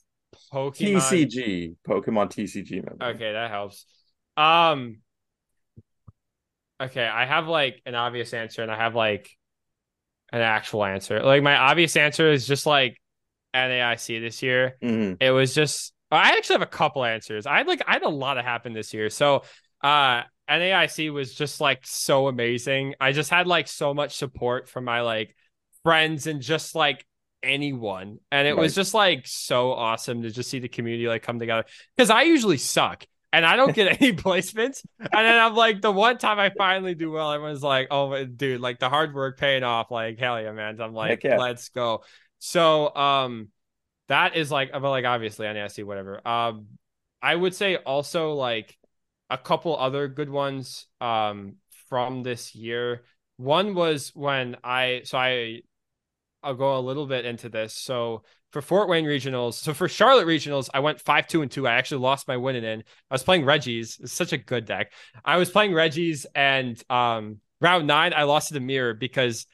Pokemon 0.52 0.74
TCG, 0.74 1.76
Pokemon 1.88 2.30
TCG 2.30 2.84
member. 2.86 3.06
Okay, 3.16 3.34
that 3.34 3.52
helps. 3.52 3.86
Um, 4.36 4.98
Okay, 6.82 7.06
I 7.06 7.26
have 7.26 7.48
like 7.48 7.82
an 7.86 7.96
obvious 7.96 8.34
answer 8.34 8.62
and 8.62 8.72
I 8.72 8.76
have 8.76 8.96
like 8.96 9.30
an 10.32 10.42
actual 10.42 10.84
answer. 10.84 11.22
Like 11.22 11.44
my 11.44 11.56
obvious 11.56 11.96
answer 11.96 12.32
is 12.32 12.46
just 12.46 12.66
like 12.66 13.00
NAIC 13.54 14.20
this 14.20 14.42
year. 14.42 14.78
Mhm. 14.82 15.18
It 15.22 15.32
was 15.32 15.54
just 15.54 15.94
I 16.12 16.36
actually 16.38 16.56
have 16.56 16.62
a 16.62 16.66
couple 16.68 17.06
answers. 17.06 17.46
I 17.46 17.58
had 17.58 17.68
like 17.68 17.82
I 17.88 17.94
had 17.94 18.04
a 18.04 18.10
lot 18.10 18.38
of 18.38 18.44
happen 18.46 18.74
this 18.74 18.94
year. 18.94 19.10
So 19.10 19.44
uh 19.82 20.24
NAIC 20.50 21.14
was 21.14 21.34
just 21.34 21.62
like 21.62 21.86
so 21.86 22.28
amazing. 22.28 22.96
I 23.00 23.12
just 23.14 23.30
had 23.30 23.48
like 23.48 23.68
so 23.68 23.94
much 23.94 24.16
support 24.18 24.68
from 24.68 24.84
my 24.84 25.02
like 25.02 25.36
friends 25.84 26.28
and 26.28 26.42
just 26.42 26.76
like 26.76 27.06
anyone. 27.44 28.20
And 28.32 28.48
it 28.48 28.58
was 28.58 28.74
just 28.74 28.94
like 28.94 29.28
so 29.28 29.72
awesome 29.72 30.24
to 30.24 30.32
just 30.32 30.50
see 30.50 30.60
the 30.60 30.70
community 30.70 31.08
like 31.08 31.24
come 31.24 31.40
together. 31.40 31.66
Because 31.96 32.10
I 32.10 32.24
usually 32.24 32.58
suck 32.58 33.06
and 33.34 33.46
I 33.46 33.56
don't 33.56 33.76
get 33.76 34.00
any 34.00 34.14
placements. 34.14 34.86
And 35.00 35.10
then 35.12 35.40
I'm 35.40 35.56
like, 35.56 35.82
the 35.82 35.92
one 35.92 36.20
time 36.20 36.40
I 36.40 36.52
finally 36.56 36.94
do 36.94 37.12
well, 37.12 37.32
everyone's 37.32 37.64
like, 37.64 37.88
oh, 37.90 38.24
dude, 38.26 38.62
like 38.62 38.80
the 38.80 38.90
hard 38.90 39.14
work 39.14 39.40
paying 39.40 39.64
off. 39.64 39.90
Like, 39.90 40.20
hell 40.20 40.42
yeah, 40.42 40.52
man. 40.52 40.80
I'm 40.80 40.94
like, 40.94 41.24
yeah. 41.24 41.38
let's 41.38 41.70
go. 41.70 42.04
So, 42.38 42.96
um, 42.96 43.50
that 44.08 44.36
is 44.36 44.52
like, 44.52 44.72
but 44.72 44.84
like 44.84 45.06
obviously 45.06 45.48
NAIC, 45.48 45.84
whatever. 45.84 46.26
Um, 46.28 46.68
I 47.22 47.36
would 47.36 47.56
say 47.56 47.78
also 47.78 48.34
like 48.34 48.78
a 49.30 49.38
couple 49.38 49.76
other 49.78 50.08
good 50.08 50.30
ones, 50.30 50.86
um, 51.02 51.56
from 51.90 52.22
this 52.22 52.54
year. 52.54 53.04
One 53.38 53.74
was 53.74 54.12
when 54.14 54.58
I, 54.64 55.02
so 55.06 55.18
I, 55.18 55.62
I'll 56.44 56.56
go 56.56 56.78
a 56.78 56.80
little 56.80 57.08
bit 57.08 57.26
into 57.26 57.50
this. 57.50 57.74
So 57.74 58.24
for 58.52 58.62
Fort 58.62 58.90
Wayne 58.90 59.06
regionals, 59.06 59.54
so 59.54 59.74
for 59.74 59.88
Charlotte 59.88 60.28
regionals, 60.28 60.70
I 60.74 60.80
went 60.80 61.02
five 61.02 61.28
two 61.28 61.42
and 61.42 61.50
two. 61.50 61.68
I 61.68 61.74
actually 61.74 62.02
lost 62.02 62.28
my 62.28 62.38
winning 62.38 62.64
in. 62.64 62.84
I 63.10 63.14
was 63.14 63.24
playing 63.24 63.46
Regis. 63.46 64.00
It's 64.00 64.14
such 64.14 64.34
a 64.34 64.38
good 64.38 64.66
deck. 64.66 64.92
I 65.26 65.38
was 65.38 65.50
playing 65.50 65.74
Regis, 65.74 66.26
and 66.36 66.82
um, 66.90 67.38
round 67.62 67.88
nine, 67.88 68.14
I 68.14 68.24
lost 68.24 68.50
to 68.50 68.54
the 68.54 68.60
mirror 68.60 68.94
because 68.94 69.46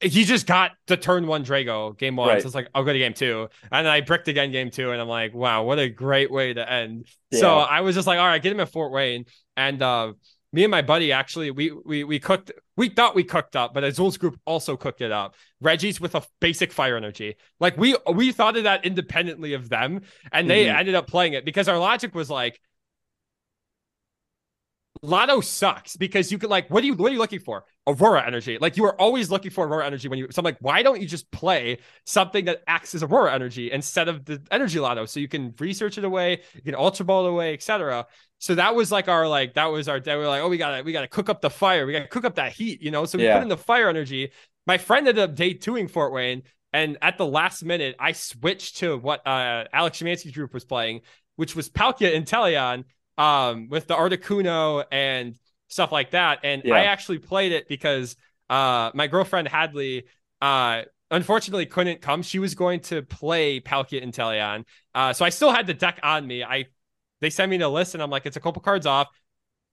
he 0.00 0.24
just 0.24 0.46
got 0.46 0.72
the 0.86 0.96
turn 0.96 1.26
one 1.26 1.44
Drago 1.44 1.96
game 1.96 2.16
one. 2.16 2.28
Right. 2.28 2.42
So 2.42 2.46
it's 2.46 2.54
like, 2.54 2.68
I'll 2.74 2.84
go 2.84 2.92
to 2.92 2.98
game 2.98 3.14
two. 3.14 3.48
And 3.70 3.86
then 3.86 3.92
I 3.92 4.00
bricked 4.00 4.28
again 4.28 4.50
game 4.50 4.70
two. 4.70 4.90
And 4.90 5.00
I'm 5.00 5.08
like, 5.08 5.32
wow, 5.32 5.62
what 5.62 5.78
a 5.78 5.88
great 5.88 6.30
way 6.30 6.52
to 6.52 6.70
end. 6.70 7.06
So 7.32 7.56
I 7.56 7.80
was 7.80 7.94
just 7.94 8.06
like, 8.06 8.18
all 8.18 8.26
right, 8.26 8.42
get 8.42 8.52
him 8.52 8.60
at 8.60 8.70
Fort 8.70 8.92
Wayne. 8.92 9.24
And 9.56 9.80
uh 9.80 10.12
me 10.54 10.62
and 10.62 10.70
my 10.70 10.82
buddy 10.82 11.10
actually 11.10 11.50
we 11.50 11.72
we 11.84 12.04
we 12.04 12.20
cooked 12.20 12.52
we 12.76 12.88
thought 12.88 13.16
we 13.16 13.24
cooked 13.24 13.56
up, 13.56 13.74
but 13.74 13.82
Azul's 13.82 14.16
group 14.16 14.38
also 14.46 14.76
cooked 14.76 15.00
it 15.00 15.10
up. 15.10 15.34
Regis 15.60 16.00
with 16.00 16.14
a 16.14 16.22
basic 16.40 16.72
fire 16.72 16.96
energy. 16.96 17.34
Like 17.58 17.76
we 17.76 17.96
we 18.12 18.30
thought 18.30 18.56
of 18.56 18.62
that 18.62 18.84
independently 18.84 19.54
of 19.54 19.68
them, 19.68 20.02
and 20.32 20.48
they 20.48 20.66
Mhm. 20.66 20.78
ended 20.78 20.94
up 20.94 21.08
playing 21.08 21.32
it 21.32 21.44
because 21.44 21.66
our 21.68 21.78
logic 21.78 22.14
was 22.14 22.30
like 22.30 22.60
Lotto 25.04 25.40
sucks 25.40 25.96
because 25.96 26.32
you 26.32 26.38
could 26.38 26.48
like 26.50 26.70
what 26.70 26.82
are 26.82 26.86
you 26.86 26.94
what 26.94 27.10
are 27.10 27.12
you 27.12 27.18
looking 27.18 27.40
for? 27.40 27.64
Aurora 27.86 28.26
energy. 28.26 28.56
Like 28.58 28.76
you 28.76 28.84
are 28.86 28.98
always 28.98 29.30
looking 29.30 29.50
for 29.50 29.66
Aurora 29.66 29.86
energy 29.86 30.08
when 30.08 30.18
you 30.18 30.28
so 30.30 30.40
I'm 30.40 30.44
like, 30.44 30.56
why 30.60 30.82
don't 30.82 31.00
you 31.00 31.06
just 31.06 31.30
play 31.30 31.78
something 32.06 32.46
that 32.46 32.62
acts 32.66 32.94
as 32.94 33.02
Aurora 33.02 33.34
energy 33.34 33.70
instead 33.70 34.08
of 34.08 34.24
the 34.24 34.42
energy 34.50 34.80
lotto? 34.80 35.04
So 35.04 35.20
you 35.20 35.28
can 35.28 35.54
research 35.58 35.98
it 35.98 36.04
away, 36.04 36.40
you 36.54 36.62
can 36.62 36.74
ultra 36.74 37.04
ball 37.04 37.26
it 37.26 37.30
away, 37.30 37.52
etc. 37.52 38.06
So 38.38 38.54
that 38.54 38.74
was 38.74 38.90
like 38.90 39.08
our 39.08 39.28
like 39.28 39.54
that 39.54 39.66
was 39.66 39.88
our 39.88 40.00
day. 40.00 40.16
We're 40.16 40.28
like, 40.28 40.42
oh, 40.42 40.48
we 40.48 40.56
gotta 40.56 40.82
we 40.82 40.92
gotta 40.92 41.08
cook 41.08 41.28
up 41.28 41.42
the 41.42 41.50
fire, 41.50 41.86
we 41.86 41.92
gotta 41.92 42.08
cook 42.08 42.24
up 42.24 42.36
that 42.36 42.52
heat, 42.52 42.80
you 42.80 42.90
know. 42.90 43.04
So 43.04 43.18
we 43.18 43.24
Yeah. 43.24 43.34
put 43.34 43.42
in 43.42 43.48
the 43.48 43.56
fire 43.58 43.88
energy. 43.88 44.30
My 44.66 44.78
friend 44.78 45.06
ended 45.06 45.22
up 45.22 45.36
day 45.36 45.52
twoing 45.54 45.90
Fort 45.90 46.12
Wayne, 46.12 46.42
and 46.72 46.96
at 47.02 47.18
the 47.18 47.26
last 47.26 47.62
minute, 47.62 47.96
I 47.98 48.12
switched 48.12 48.78
to 48.78 48.96
what 48.96 49.26
uh 49.26 49.64
Alex 49.72 49.98
Shemansky's 49.98 50.32
group 50.32 50.54
was 50.54 50.64
playing, 50.64 51.02
which 51.36 51.54
was 51.54 51.68
Palkia 51.68 52.14
Inteleon 52.14 52.84
um 53.18 53.68
with 53.68 53.86
the 53.86 53.94
Articuno 53.94 54.84
and 54.90 55.38
stuff 55.68 55.92
like 55.92 56.10
that. 56.12 56.40
And 56.44 56.62
Yeah. 56.64 56.74
I 56.74 56.84
actually 56.84 57.18
played 57.18 57.52
it 57.52 57.68
because 57.68 58.16
uh 58.50 58.90
my 58.94 59.06
girlfriend 59.06 59.48
Hadley 59.48 60.04
uh 60.40 60.82
unfortunately 61.10 61.66
couldn't 61.66 62.00
come. 62.00 62.22
She 62.22 62.38
was 62.38 62.54
going 62.54 62.80
to 62.80 63.02
play 63.02 63.60
Palkia 63.60 64.02
Inteleon. 64.04 64.64
Uh 64.94 65.12
so 65.12 65.24
I 65.24 65.30
still 65.30 65.52
had 65.52 65.66
the 65.66 65.74
deck 65.74 66.00
on 66.02 66.26
me. 66.26 66.42
I 66.44 66.66
they 67.20 67.30
sent 67.30 67.50
me 67.50 67.56
the 67.56 67.68
list 67.68 67.94
and 67.94 68.02
I'm 68.02 68.10
like, 68.10 68.26
it's 68.26 68.36
a 68.36 68.40
couple 68.40 68.60
cards 68.62 68.86
off. 68.86 69.08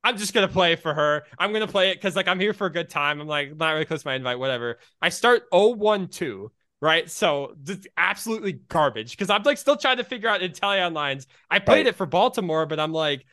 I'm 0.04 0.18
just 0.18 0.34
gonna 0.34 0.48
play 0.48 0.76
for 0.76 0.94
her. 0.94 1.24
I'm 1.38 1.54
gonna 1.54 1.68
play 1.68 1.92
it 1.92 1.96
because 1.96 2.16
like 2.16 2.28
I'm 2.28 2.39
here 2.39 2.54
for 2.54 2.66
a 2.68 2.72
good 2.72 2.89
time. 2.89 3.22
I'm 3.22 3.28
like 3.28 3.56
not 3.56 3.72
really 3.72 3.86
close 3.86 4.02
to 4.02 4.08
my 4.08 4.16
invite, 4.16 4.39
whatever. 4.39 4.80
I 5.02 5.10
start 5.10 5.44
0-1-2, 5.52 6.50
right? 6.82 7.09
So 7.09 7.55
just 7.63 7.88
absolutely 7.97 8.53
garbage 8.53 9.11
because 9.11 9.29
I'm 9.29 9.43
like 9.43 9.57
still 9.57 9.77
trying 9.77 9.97
to 9.97 10.03
figure 10.03 10.29
out 10.29 10.41
Inteleon 10.41 10.93
lines. 10.93 11.27
I 11.49 11.59
played 11.59 11.86
Right. 11.86 11.88
it 11.88 11.95
for 11.95 12.05
Baltimore, 12.05 12.65
but 12.65 12.79
I'm 12.79 12.91
like, 12.93 13.25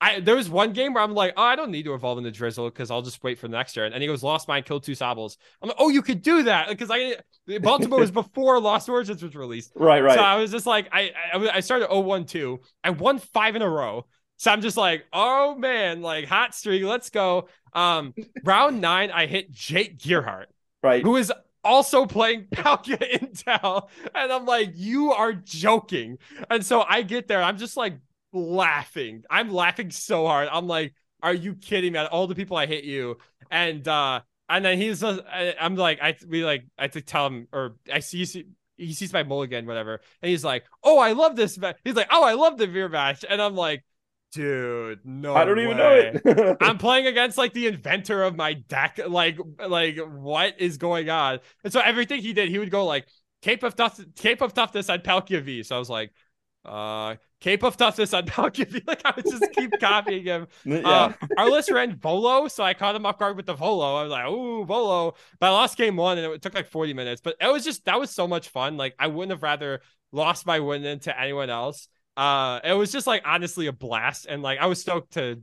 I 0.00 0.18
there 0.20 0.34
was 0.34 0.50
one 0.50 0.72
game 0.72 0.94
where 0.94 1.02
I'm 1.02 1.14
like, 1.14 1.34
oh, 1.36 1.42
I 1.42 1.54
don't 1.54 1.70
need 1.70 1.84
to 1.84 1.94
evolve 1.94 2.18
into 2.18 2.32
Drizzile 2.32 2.66
because 2.68 2.90
I'll 2.90 3.02
just 3.02 3.22
wait 3.22 3.38
for 3.38 3.46
the 3.48 3.56
next 3.56 3.72
turn. 3.74 3.92
And 3.92 4.02
he 4.02 4.08
goes, 4.08 4.22
Lost 4.22 4.48
Mine, 4.48 4.64
killed 4.64 4.82
two 4.82 4.92
Sobbles. 4.92 5.36
I'm 5.62 5.68
like, 5.68 5.76
oh, 5.78 5.90
you 5.90 6.02
could 6.02 6.22
do 6.22 6.42
that 6.44 6.68
because 6.68 6.90
I 6.90 7.16
Baltimore 7.60 8.00
was 8.00 8.10
before 8.22 8.60
Lost 8.60 8.88
Origins 8.88 9.22
was 9.22 9.36
released. 9.36 9.72
Right, 9.76 10.02
right. 10.02 10.16
So 10.16 10.20
I 10.22 10.36
was 10.36 10.50
just 10.50 10.66
like, 10.66 10.88
I 10.92 11.12
I, 11.32 11.48
I 11.56 11.60
started 11.60 11.88
0-1-2. 11.88 12.58
I 12.82 12.90
won 12.90 13.18
five 13.18 13.54
in 13.56 13.62
a 13.62 13.70
row. 13.70 14.06
So 14.38 14.50
I'm 14.50 14.60
just 14.60 14.76
like, 14.76 15.04
oh 15.12 15.54
man, 15.54 16.02
like 16.02 16.24
hot 16.26 16.52
streak, 16.52 16.82
let's 16.82 17.10
go. 17.10 17.48
Um, 17.72 18.12
round 18.42 18.80
nine, 18.80 19.12
I 19.12 19.26
hit 19.26 19.52
Jake 19.52 19.98
Gearhart, 19.98 20.46
right. 20.82 21.00
who 21.02 21.16
is 21.16 21.32
also 21.64 22.06
playing 22.06 22.46
Palkia 22.52 22.98
Intel, 23.20 23.88
and 24.14 24.32
I'm 24.32 24.46
like, 24.46 24.72
you 24.74 25.12
are 25.12 25.32
joking. 25.32 26.18
And 26.50 26.64
so 26.64 26.82
I 26.82 27.02
get 27.02 27.28
there, 27.28 27.42
I'm 27.42 27.58
just 27.58 27.76
like 27.76 27.94
laughing. 28.32 29.22
I'm 29.30 29.50
laughing 29.52 29.90
so 29.90 30.26
hard. 30.26 30.48
I'm 30.50 30.66
like, 30.66 30.94
are 31.22 31.34
you 31.34 31.54
kidding 31.54 31.92
me? 31.92 31.98
All 32.00 32.26
the 32.26 32.34
people 32.34 32.56
I 32.56 32.66
hit 32.66 32.84
you, 32.84 33.18
and 33.50 33.86
uh, 33.86 34.20
and 34.48 34.64
then 34.64 34.78
he's, 34.78 35.00
just, 35.00 35.20
I- 35.30 35.54
I'm 35.60 35.76
like, 35.76 36.00
I 36.02 36.16
we 36.28 36.44
like, 36.44 36.64
I 36.78 36.88
to 36.88 37.00
tell 37.00 37.26
him, 37.26 37.48
or 37.52 37.76
I 37.92 38.00
see. 38.00 38.18
he 38.18 38.24
see- 38.26 38.46
He 38.76 38.94
sees 38.94 39.12
my 39.12 39.22
mulligan, 39.22 39.66
whatever, 39.66 40.00
and 40.22 40.30
he's 40.30 40.42
like, 40.44 40.64
"Oh, 40.82 40.98
I 40.98 41.12
love 41.12 41.36
this." 41.36 41.56
ma-" 41.58 41.74
He's 41.84 41.94
like, 41.94 42.08
"Oh, 42.10 42.24
I 42.24 42.32
love 42.34 42.58
the 42.58 42.66
Veer 42.66 42.88
match," 42.88 43.24
and 43.28 43.40
I'm 43.40 43.54
like, 43.54 43.84
"Dude, 44.32 45.00
no, 45.04 45.34
I 45.34 45.44
don't 45.44 45.58
even 45.58 45.76
know 45.76 45.92
it. 45.92 46.56
I'm 46.60 46.78
playing 46.78 47.06
against 47.06 47.36
like 47.36 47.52
the 47.52 47.66
inventor 47.66 48.22
of 48.22 48.34
my 48.34 48.54
deck. 48.54 48.98
Like, 49.06 49.38
like 49.66 49.98
what 49.98 50.58
is 50.58 50.78
going 50.78 51.10
on? 51.10 51.40
And 51.64 51.72
so 51.72 51.80
everything 51.80 52.22
he 52.22 52.32
did, 52.32 52.48
he 52.48 52.58
would 52.58 52.70
go 52.70 52.86
like 52.86 53.06
Cape 53.42 53.62
of 53.62 53.76
Tough, 53.76 54.00
Cape 54.16 54.40
of 54.40 54.54
Toughness 54.54 54.88
on 54.88 55.00
Palkia 55.00 55.42
V. 55.42 55.62
So 55.62 55.76
I 55.76 55.78
was 55.78 55.90
like, 55.90 56.12
uh, 56.64 57.16
Cape 57.40 57.64
of 57.64 57.76
Toughness 57.76 58.14
on 58.14 58.24
Palkia 58.24 58.68
V. 58.68 58.82
Like 58.86 59.02
I 59.04 59.12
would 59.14 59.24
just 59.24 59.52
keep 59.52 59.72
copying 59.80 60.24
him. 60.24 60.46
yeah. 60.64 60.80
Uh, 60.88 61.12
our 61.36 61.50
list 61.50 61.70
ran 61.70 61.96
Volo, 61.96 62.48
so 62.48 62.62
I 62.62 62.72
caught 62.72 62.94
him 62.94 63.04
off 63.04 63.18
guard 63.18 63.36
with 63.36 63.46
the 63.46 63.54
Volo. 63.54 63.96
I 63.96 64.02
was 64.04 64.12
like, 64.12 64.28
ooh, 64.28 64.64
Volo. 64.64 65.14
But 65.40 65.48
I 65.48 65.50
lost 65.50 65.76
game 65.76 65.96
one 65.96 66.18
and 66.18 66.32
it 66.32 66.40
took 66.40 66.54
like 66.54 66.68
40 66.68 66.94
minutes. 66.94 67.20
But 67.20 67.36
it 67.40 67.52
was 67.52 67.64
just, 67.64 67.84
that 67.86 67.98
was 67.98 68.10
so 68.10 68.28
much 68.28 68.48
fun. 68.48 68.76
Like, 68.76 68.94
I 68.98 69.08
wouldn't 69.08 69.32
have 69.32 69.42
rather 69.42 69.82
lost 70.12 70.46
my 70.46 70.60
win 70.60 70.82
than 70.82 71.00
to 71.00 71.20
anyone 71.20 71.50
else. 71.50 71.88
Uh, 72.16 72.60
it 72.64 72.72
was 72.74 72.92
just 72.92 73.06
like 73.06 73.22
honestly 73.24 73.66
a 73.66 73.72
blast. 73.72 74.26
And 74.28 74.42
like, 74.42 74.58
I 74.58 74.66
was 74.66 74.80
stoked 74.80 75.14
to 75.14 75.42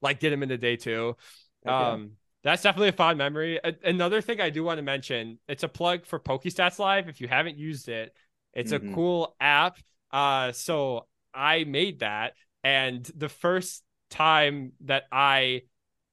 like 0.00 0.20
get 0.20 0.32
him 0.32 0.42
into 0.42 0.58
day 0.58 0.76
two. 0.76 1.16
Yeah. 1.64 1.92
Um, 1.92 2.12
that's 2.42 2.62
definitely 2.62 2.88
a 2.88 2.92
fond 2.92 3.18
memory. 3.18 3.58
A- 3.62 3.74
another 3.84 4.20
thing 4.20 4.40
I 4.40 4.50
do 4.50 4.62
want 4.62 4.78
to 4.78 4.82
mention, 4.82 5.38
it's 5.48 5.62
a 5.62 5.68
plug 5.68 6.04
for 6.06 6.18
PokeStats 6.18 6.78
Live. 6.78 7.08
If 7.08 7.20
you 7.20 7.28
haven't 7.28 7.56
used 7.56 7.88
it, 7.88 8.14
it's 8.52 8.72
Mhm. 8.72 8.92
a 8.92 8.94
cool 8.94 9.34
app. 9.40 9.78
Uh, 10.10 10.52
so 10.52 11.06
I 11.32 11.64
made 11.64 12.00
that, 12.00 12.34
and 12.62 13.04
the 13.16 13.28
first 13.28 13.82
time 14.10 14.72
that 14.82 15.04
I 15.10 15.62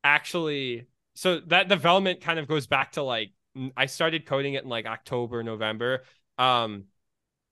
actually, 0.03 0.87
so 1.13 1.39
that 1.47 1.67
development 1.67 2.21
kind 2.21 2.39
of 2.39 2.47
goes 2.47 2.65
back 2.65 2.93
to 2.93 3.03
like 3.03 3.31
i 3.75 3.85
started 3.85 4.25
coding 4.25 4.53
it 4.53 4.63
in 4.63 4.69
like 4.69 4.85
October, 4.85 5.43
November. 5.43 6.03
Um, 6.37 6.85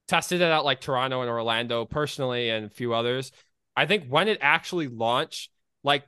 tested 0.09 0.41
it 0.41 0.51
out 0.51 0.65
like 0.65 0.81
Toronto 0.81 1.21
and 1.21 1.29
Orlando 1.29 1.85
personally, 1.85 2.49
and 2.49 2.65
a 2.65 2.69
few 2.69 2.93
others. 2.93 3.31
I 3.75 3.85
think 3.85 4.07
when 4.07 4.27
it 4.27 4.39
actually 4.41 4.87
launched, 4.87 5.51
like 5.83 6.03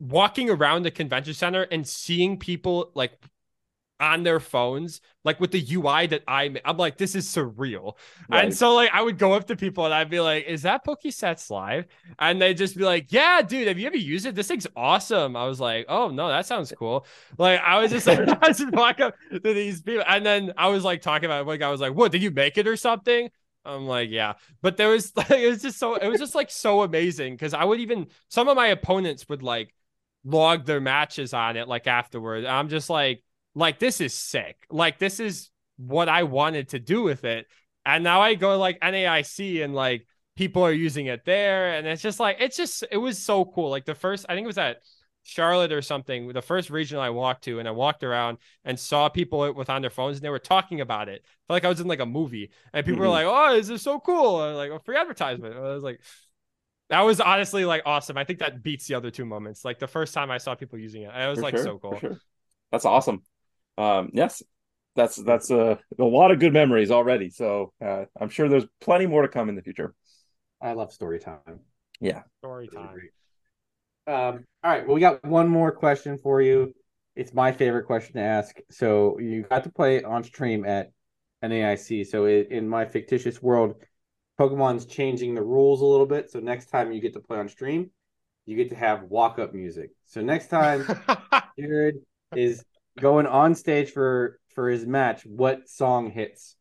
walking 0.00 0.48
around 0.48 0.84
the 0.84 0.90
convention 0.90 1.34
center 1.34 1.62
and 1.62 1.86
seeing 1.86 2.38
people 2.38 2.92
like 2.94 3.12
on 4.00 4.22
their 4.22 4.40
phones, 4.40 5.00
like 5.24 5.40
with 5.40 5.50
the 5.50 5.64
UI 5.74 6.06
that 6.08 6.22
I 6.28 6.48
ma- 6.50 6.60
I'm 6.64 6.76
like, 6.76 6.96
this 6.96 7.14
is 7.14 7.26
surreal. 7.26 7.94
Right. 8.28 8.44
And 8.44 8.54
so 8.54 8.74
like 8.74 8.90
I 8.92 9.02
would 9.02 9.18
go 9.18 9.32
up 9.32 9.46
to 9.48 9.56
people 9.56 9.84
and 9.84 9.94
I'd 9.94 10.10
be 10.10 10.20
like, 10.20 10.44
is 10.46 10.62
that 10.62 10.84
PokeStats 10.84 11.50
live? 11.50 11.86
And 12.18 12.40
they'd 12.40 12.56
just 12.56 12.76
be 12.76 12.84
like, 12.84 13.12
Yeah, 13.12 13.42
dude, 13.42 13.68
have 13.68 13.78
you 13.78 13.86
ever 13.86 13.96
used 13.96 14.26
it? 14.26 14.34
This 14.34 14.48
thing's 14.48 14.66
awesome. 14.76 15.36
I 15.36 15.46
was 15.46 15.60
like, 15.60 15.86
Oh 15.88 16.08
no, 16.10 16.28
that 16.28 16.46
sounds 16.46 16.72
cool. 16.78 17.06
Like 17.38 17.60
I 17.60 17.80
was 17.80 17.90
just 17.90 18.06
like 18.06 18.20
I 18.42 18.48
just 18.48 18.72
walk 18.72 19.00
up 19.00 19.14
to 19.32 19.40
these 19.40 19.82
people 19.82 20.04
and 20.06 20.24
then 20.24 20.52
I 20.56 20.68
was 20.68 20.84
like 20.84 21.02
talking 21.02 21.26
about 21.26 21.40
it. 21.40 21.46
One 21.46 21.58
guy 21.58 21.70
was 21.70 21.80
like, 21.80 21.94
What, 21.94 22.12
did 22.12 22.22
you 22.22 22.30
make 22.30 22.58
it 22.58 22.66
or 22.66 22.76
something? 22.76 23.30
I'm 23.64 23.86
like, 23.86 24.08
yeah, 24.10 24.34
but 24.62 24.76
there 24.76 24.88
was 24.88 25.12
like, 25.16 25.30
it 25.30 25.48
was 25.48 25.62
just 25.62 25.78
so, 25.78 25.94
it 25.96 26.08
was 26.08 26.20
just 26.20 26.34
like 26.34 26.50
so 26.50 26.82
amazing 26.82 27.34
because 27.34 27.54
I 27.54 27.64
would 27.64 27.80
even, 27.80 28.06
some 28.28 28.48
of 28.48 28.56
my 28.56 28.68
opponents 28.68 29.28
would 29.28 29.42
like 29.42 29.74
log 30.24 30.66
their 30.66 30.80
matches 30.80 31.34
on 31.34 31.56
it 31.56 31.68
like 31.68 31.86
afterwards. 31.86 32.46
I'm 32.46 32.68
just 32.68 32.90
like, 32.90 33.22
like, 33.58 33.78
this 33.78 34.00
is 34.00 34.14
sick. 34.14 34.56
Like, 34.70 34.98
this 34.98 35.20
is 35.20 35.50
what 35.76 36.08
I 36.08 36.22
wanted 36.22 36.70
to 36.70 36.78
do 36.78 37.02
with 37.02 37.24
it. 37.24 37.46
And 37.84 38.04
now 38.04 38.20
I 38.20 38.34
go 38.34 38.58
like 38.58 38.80
NAIC 38.80 39.64
and 39.64 39.74
like 39.74 40.06
people 40.36 40.62
are 40.62 40.72
using 40.72 41.06
it 41.06 41.24
there. 41.24 41.74
And 41.74 41.86
it's 41.86 42.02
just 42.02 42.20
like, 42.20 42.36
it's 42.40 42.56
just, 42.56 42.84
it 42.90 42.96
was 42.98 43.18
so 43.18 43.44
cool. 43.44 43.70
Like, 43.70 43.84
the 43.84 43.94
first, 43.94 44.26
I 44.28 44.34
think 44.34 44.44
it 44.44 44.48
was 44.48 44.58
at 44.58 44.78
Charlotte 45.24 45.72
or 45.72 45.82
something, 45.82 46.28
the 46.28 46.40
first 46.40 46.70
region 46.70 46.98
I 46.98 47.10
walked 47.10 47.44
to, 47.44 47.58
and 47.58 47.68
I 47.68 47.72
walked 47.72 48.02
around 48.02 48.38
and 48.64 48.78
saw 48.78 49.08
people 49.08 49.52
with 49.52 49.68
on 49.68 49.82
their 49.82 49.90
phones 49.90 50.16
and 50.16 50.24
they 50.24 50.30
were 50.30 50.38
talking 50.38 50.80
about 50.80 51.08
it. 51.08 51.22
I 51.24 51.28
felt 51.46 51.56
like 51.56 51.64
I 51.64 51.68
was 51.68 51.80
in 51.80 51.86
like 51.86 52.00
a 52.00 52.06
movie, 52.06 52.50
and 52.72 52.86
people 52.86 53.02
mm-hmm. 53.02 53.08
were 53.08 53.08
like, 53.08 53.26
"Oh, 53.26 53.54
this 53.54 53.68
is 53.68 53.82
so 53.82 54.00
cool?" 54.00 54.42
And 54.42 54.56
like 54.56 54.70
a 54.70 54.78
free 54.78 54.96
advertisement. 54.96 55.54
I 55.54 55.60
was 55.60 55.82
like, 55.82 56.00
that 56.88 57.02
was 57.02 57.20
honestly 57.20 57.66
like 57.66 57.82
awesome. 57.84 58.16
I 58.16 58.24
think 58.24 58.38
that 58.38 58.62
beats 58.62 58.86
the 58.86 58.94
other 58.94 59.10
two 59.10 59.26
moments. 59.26 59.66
Like 59.66 59.78
the 59.78 59.86
first 59.86 60.14
time 60.14 60.30
I 60.30 60.38
saw 60.38 60.54
people 60.54 60.78
using 60.78 61.02
it, 61.02 61.10
it 61.14 61.28
was 61.28 61.38
for 61.38 61.42
like 61.42 61.56
sure, 61.56 61.64
so 61.64 61.78
cool. 61.78 61.98
Sure. 61.98 62.18
That's 62.72 62.86
awesome. 62.86 63.22
Um, 63.78 64.10
yes, 64.12 64.42
that's 64.96 65.16
that's 65.16 65.50
a, 65.50 65.78
a 65.98 66.04
lot 66.04 66.32
of 66.32 66.40
good 66.40 66.52
memories 66.52 66.90
already. 66.90 67.30
So 67.30 67.72
uh, 67.82 68.04
I'm 68.20 68.28
sure 68.28 68.48
there's 68.48 68.66
plenty 68.80 69.06
more 69.06 69.22
to 69.22 69.28
come 69.28 69.48
in 69.48 69.54
the 69.54 69.62
future. 69.62 69.94
I 70.60 70.72
love 70.72 70.92
story 70.92 71.20
time. 71.20 71.60
Yeah, 72.00 72.22
story 72.40 72.68
time. 72.68 72.98
Um, 74.08 74.44
all 74.64 74.70
right, 74.72 74.86
well, 74.86 74.94
we 74.94 75.00
got 75.00 75.24
one 75.24 75.48
more 75.48 75.70
question 75.70 76.18
for 76.18 76.42
you. 76.42 76.74
It's 77.14 77.32
my 77.32 77.52
favorite 77.52 77.84
question 77.84 78.14
to 78.14 78.20
ask. 78.22 78.56
So 78.70 79.18
you 79.20 79.42
got 79.42 79.64
to 79.64 79.70
play 79.70 80.02
on 80.02 80.24
stream 80.24 80.64
at 80.64 80.90
NAIC. 81.44 82.06
So 82.06 82.26
in 82.26 82.68
my 82.68 82.84
fictitious 82.84 83.40
world, 83.40 83.74
Pokemon's 84.40 84.86
changing 84.86 85.34
the 85.34 85.42
rules 85.42 85.82
a 85.82 85.84
little 85.84 86.06
bit. 86.06 86.30
So 86.30 86.40
next 86.40 86.66
time 86.66 86.92
you 86.92 87.00
get 87.00 87.12
to 87.14 87.20
play 87.20 87.38
on 87.38 87.48
stream, 87.48 87.90
you 88.46 88.56
get 88.56 88.70
to 88.70 88.76
have 88.76 89.02
walk 89.04 89.38
up 89.38 89.52
music. 89.52 89.90
So 90.06 90.20
next 90.20 90.48
time 90.48 90.86
Jared 91.58 91.96
is 92.34 92.64
going 93.00 93.26
on 93.26 93.54
stage 93.54 93.90
for 93.90 94.38
for 94.54 94.68
his 94.68 94.86
match, 94.86 95.24
what 95.24 95.68
song 95.68 96.10
hits? 96.10 96.56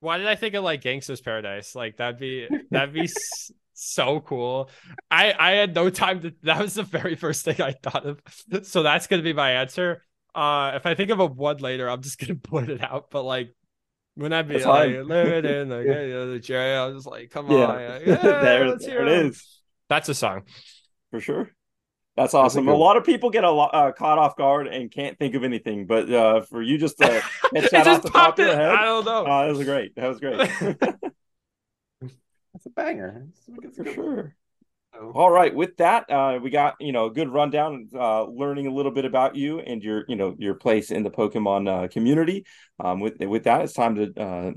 Why 0.00 0.18
did 0.18 0.26
I 0.26 0.34
think 0.34 0.54
of 0.54 0.64
like 0.64 0.82
Gangsta's 0.82 1.20
Paradise? 1.20 1.74
Like 1.74 1.96
that'd 1.96 2.20
be 2.20 2.48
that'd 2.70 2.94
be 2.94 3.08
so 3.72 4.20
cool. 4.20 4.70
I 5.10 5.34
I 5.38 5.50
had 5.52 5.74
no 5.74 5.90
time 5.90 6.20
to. 6.22 6.34
That 6.42 6.60
was 6.60 6.74
the 6.74 6.82
very 6.82 7.14
first 7.14 7.44
thing 7.44 7.60
I 7.60 7.72
thought 7.72 8.06
of. 8.06 8.20
So 8.62 8.82
that's 8.82 9.06
gonna 9.06 9.22
be 9.22 9.32
my 9.32 9.52
answer. 9.52 10.02
Uh, 10.34 10.72
if 10.74 10.84
I 10.84 10.94
think 10.94 11.10
of 11.10 11.20
a 11.20 11.26
one 11.26 11.56
later, 11.58 11.88
I'm 11.88 12.02
just 12.02 12.18
gonna 12.18 12.34
put 12.42 12.68
it 12.68 12.82
out. 12.82 13.10
But 13.10 13.22
like 13.22 13.54
when 14.16 14.32
I 14.32 14.42
be 14.42 14.62
like 14.62 14.90
living 15.04 15.50
in 15.50 15.68
the, 15.68 15.78
yeah. 15.78 16.02
you 16.02 16.12
know, 16.12 16.32
the 16.32 16.40
cherry, 16.40 16.76
I 16.76 16.86
was 16.86 17.06
like, 17.06 17.30
come 17.30 17.50
yeah. 17.50 17.66
on, 17.66 17.80
yeah, 17.80 17.98
there, 18.16 18.78
there 18.78 19.06
it 19.06 19.26
is. 19.26 19.62
That's 19.88 20.08
a 20.08 20.14
song 20.14 20.42
for 21.10 21.20
sure. 21.20 21.50
That's 22.16 22.32
awesome. 22.32 22.66
A 22.68 22.74
lot 22.74 22.96
of 22.96 23.04
people 23.04 23.28
get 23.28 23.44
a 23.44 23.50
lot 23.50 23.74
uh, 23.74 23.92
caught 23.92 24.18
off 24.18 24.36
guard 24.36 24.68
and 24.68 24.90
can't 24.90 25.18
think 25.18 25.34
of 25.34 25.44
anything, 25.44 25.86
but 25.86 26.10
uh, 26.10 26.40
for 26.40 26.62
you 26.62 26.78
just 26.78 26.96
to 26.98 27.06
hit 27.52 27.70
that 27.70 27.86
off 27.86 28.02
the 28.02 28.08
top 28.08 28.38
of 28.38 28.46
your 28.46 28.56
head, 28.56 28.70
I 28.70 28.84
don't 28.84 29.04
know. 29.04 29.26
Uh, 29.26 29.46
that 29.46 29.54
was 29.54 29.64
great. 29.64 29.94
That 29.96 30.08
was 30.08 30.18
great. 30.18 30.38
That's 32.00 32.64
a 32.64 32.70
banger. 32.70 33.26
That's 33.60 33.76
for 33.76 33.92
sure. 33.92 34.34
All 35.14 35.30
right. 35.30 35.54
With 35.54 35.76
that, 35.76 36.10
uh, 36.10 36.38
we 36.42 36.48
got 36.48 36.76
you 36.80 36.92
know 36.92 37.06
a 37.06 37.10
good 37.10 37.28
rundown, 37.28 37.88
uh, 37.94 38.24
learning 38.24 38.66
a 38.66 38.72
little 38.72 38.92
bit 38.92 39.04
about 39.04 39.36
you 39.36 39.60
and 39.60 39.82
your 39.82 40.04
you 40.08 40.16
know 40.16 40.34
your 40.38 40.54
place 40.54 40.90
in 40.90 41.02
the 41.02 41.10
Pokemon 41.10 41.68
uh, 41.68 41.88
community. 41.88 42.46
Um, 42.80 43.00
with 43.00 43.20
with 43.20 43.44
that, 43.44 43.60
it's 43.60 43.74
time 43.74 43.96
to 43.96 44.20
uh, 44.20 44.52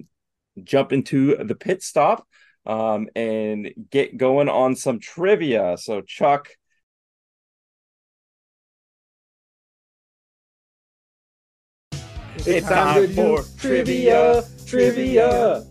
jump 0.63 0.93
into 0.93 1.35
the 1.35 1.55
pit 1.55 1.83
stop 1.83 2.25
um, 2.65 3.09
and 3.15 3.73
get 3.89 4.15
going 4.15 4.47
on 4.47 4.75
some 4.75 4.99
trivia. 4.99 5.77
So, 5.77 6.01
Chuck. 6.01 6.49
It's 12.51 12.67
time 12.67 13.07
for 13.09 13.43
trivia, 13.59 14.43
trivia. 14.65 15.63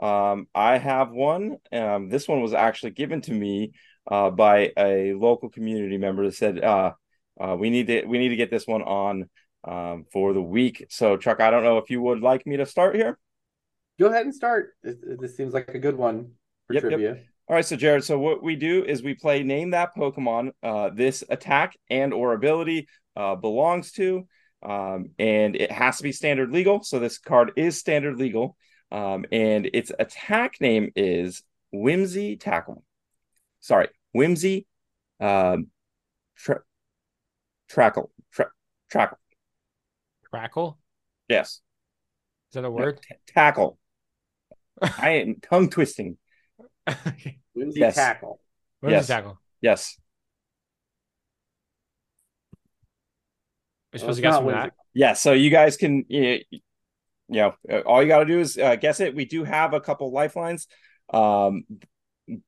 Um, 0.00 0.48
I 0.52 0.76
have 0.76 1.12
one. 1.12 1.58
Um, 1.70 2.08
this 2.08 2.26
one 2.26 2.42
was 2.42 2.54
actually 2.54 2.90
given 2.90 3.20
to 3.20 3.32
me 3.32 3.74
uh, 4.10 4.30
by 4.30 4.72
a 4.76 5.12
local 5.12 5.48
community 5.48 5.98
member 5.98 6.24
that 6.24 6.34
said, 6.34 6.58
uh, 6.58 6.94
uh, 7.40 7.56
"We 7.56 7.70
need 7.70 7.86
to 7.86 8.04
we 8.04 8.18
need 8.18 8.30
to 8.30 8.36
get 8.36 8.50
this 8.50 8.66
one 8.66 8.82
on 8.82 9.30
um, 9.62 10.06
for 10.12 10.32
the 10.32 10.42
week." 10.42 10.86
So, 10.90 11.16
Chuck, 11.16 11.40
I 11.40 11.52
don't 11.52 11.62
know 11.62 11.78
if 11.78 11.88
you 11.88 12.02
would 12.02 12.20
like 12.20 12.48
me 12.48 12.56
to 12.56 12.66
start 12.66 12.96
here. 12.96 13.16
Go 14.00 14.06
ahead 14.06 14.24
and 14.24 14.34
start. 14.34 14.70
This, 14.82 14.96
this 15.20 15.36
seems 15.36 15.54
like 15.54 15.68
a 15.68 15.78
good 15.78 15.96
one 15.96 16.32
for 16.66 16.74
yep, 16.74 16.82
trivia. 16.82 17.14
Yep. 17.14 17.24
All 17.48 17.54
right, 17.54 17.64
so 17.64 17.76
Jared, 17.76 18.02
so 18.02 18.18
what 18.18 18.42
we 18.42 18.56
do 18.56 18.84
is 18.84 19.04
we 19.04 19.14
play 19.14 19.44
name 19.44 19.70
that 19.70 19.94
Pokemon 19.96 20.50
uh, 20.64 20.90
this 20.90 21.22
attack 21.28 21.76
and 21.88 22.12
or 22.12 22.32
ability 22.32 22.88
uh, 23.14 23.36
belongs 23.36 23.92
to, 23.92 24.26
um, 24.62 25.10
and 25.18 25.56
it 25.56 25.70
has 25.70 25.98
to 25.98 26.02
be 26.02 26.12
standard 26.12 26.52
legal. 26.52 26.82
So 26.82 26.98
this 26.98 27.18
card 27.18 27.52
is 27.56 27.78
standard 27.78 28.18
legal. 28.18 28.56
Um, 28.90 29.24
and 29.32 29.68
its 29.72 29.90
attack 29.98 30.60
name 30.60 30.92
is 30.94 31.42
Whimsy 31.72 32.36
Tackle. 32.36 32.84
Sorry, 33.60 33.88
Whimsy 34.12 34.66
um, 35.20 35.68
tra- 36.36 36.62
Trackle. 37.70 38.10
Tra- 38.32 38.50
trackle. 38.92 39.16
Trackle? 40.32 40.76
Yes. 41.28 41.60
Is 42.50 42.54
that 42.54 42.64
a 42.64 42.70
word? 42.70 42.96
No, 42.96 43.16
t- 43.16 43.22
tackle. 43.32 43.78
I 44.82 45.10
am 45.10 45.36
tongue 45.40 45.70
twisting. 45.70 46.18
Whimsy 47.54 47.80
yes. 47.80 47.94
Tackle. 47.94 48.40
Whimsy 48.80 48.96
yes. 48.96 49.06
Tackle. 49.06 49.38
Yes. 49.60 49.98
We're 53.92 53.98
supposed 53.98 54.22
well, 54.22 54.32
to 54.32 54.36
guess 54.38 54.52
from 54.52 54.52
that. 54.52 54.72
Yeah, 54.94 55.12
so 55.14 55.32
you 55.32 55.50
guys 55.50 55.76
can 55.76 56.04
you 56.08 56.40
you 57.32 57.40
know, 57.40 57.54
uh, 57.70 57.80
all 57.80 58.02
you 58.02 58.08
got 58.08 58.20
to 58.20 58.24
do 58.26 58.40
is 58.40 58.58
uh, 58.58 58.76
guess 58.76 59.00
it. 59.00 59.14
We 59.14 59.24
do 59.24 59.44
have 59.44 59.72
a 59.72 59.80
couple 59.80 60.12
lifelines, 60.12 60.66
um, 61.12 61.64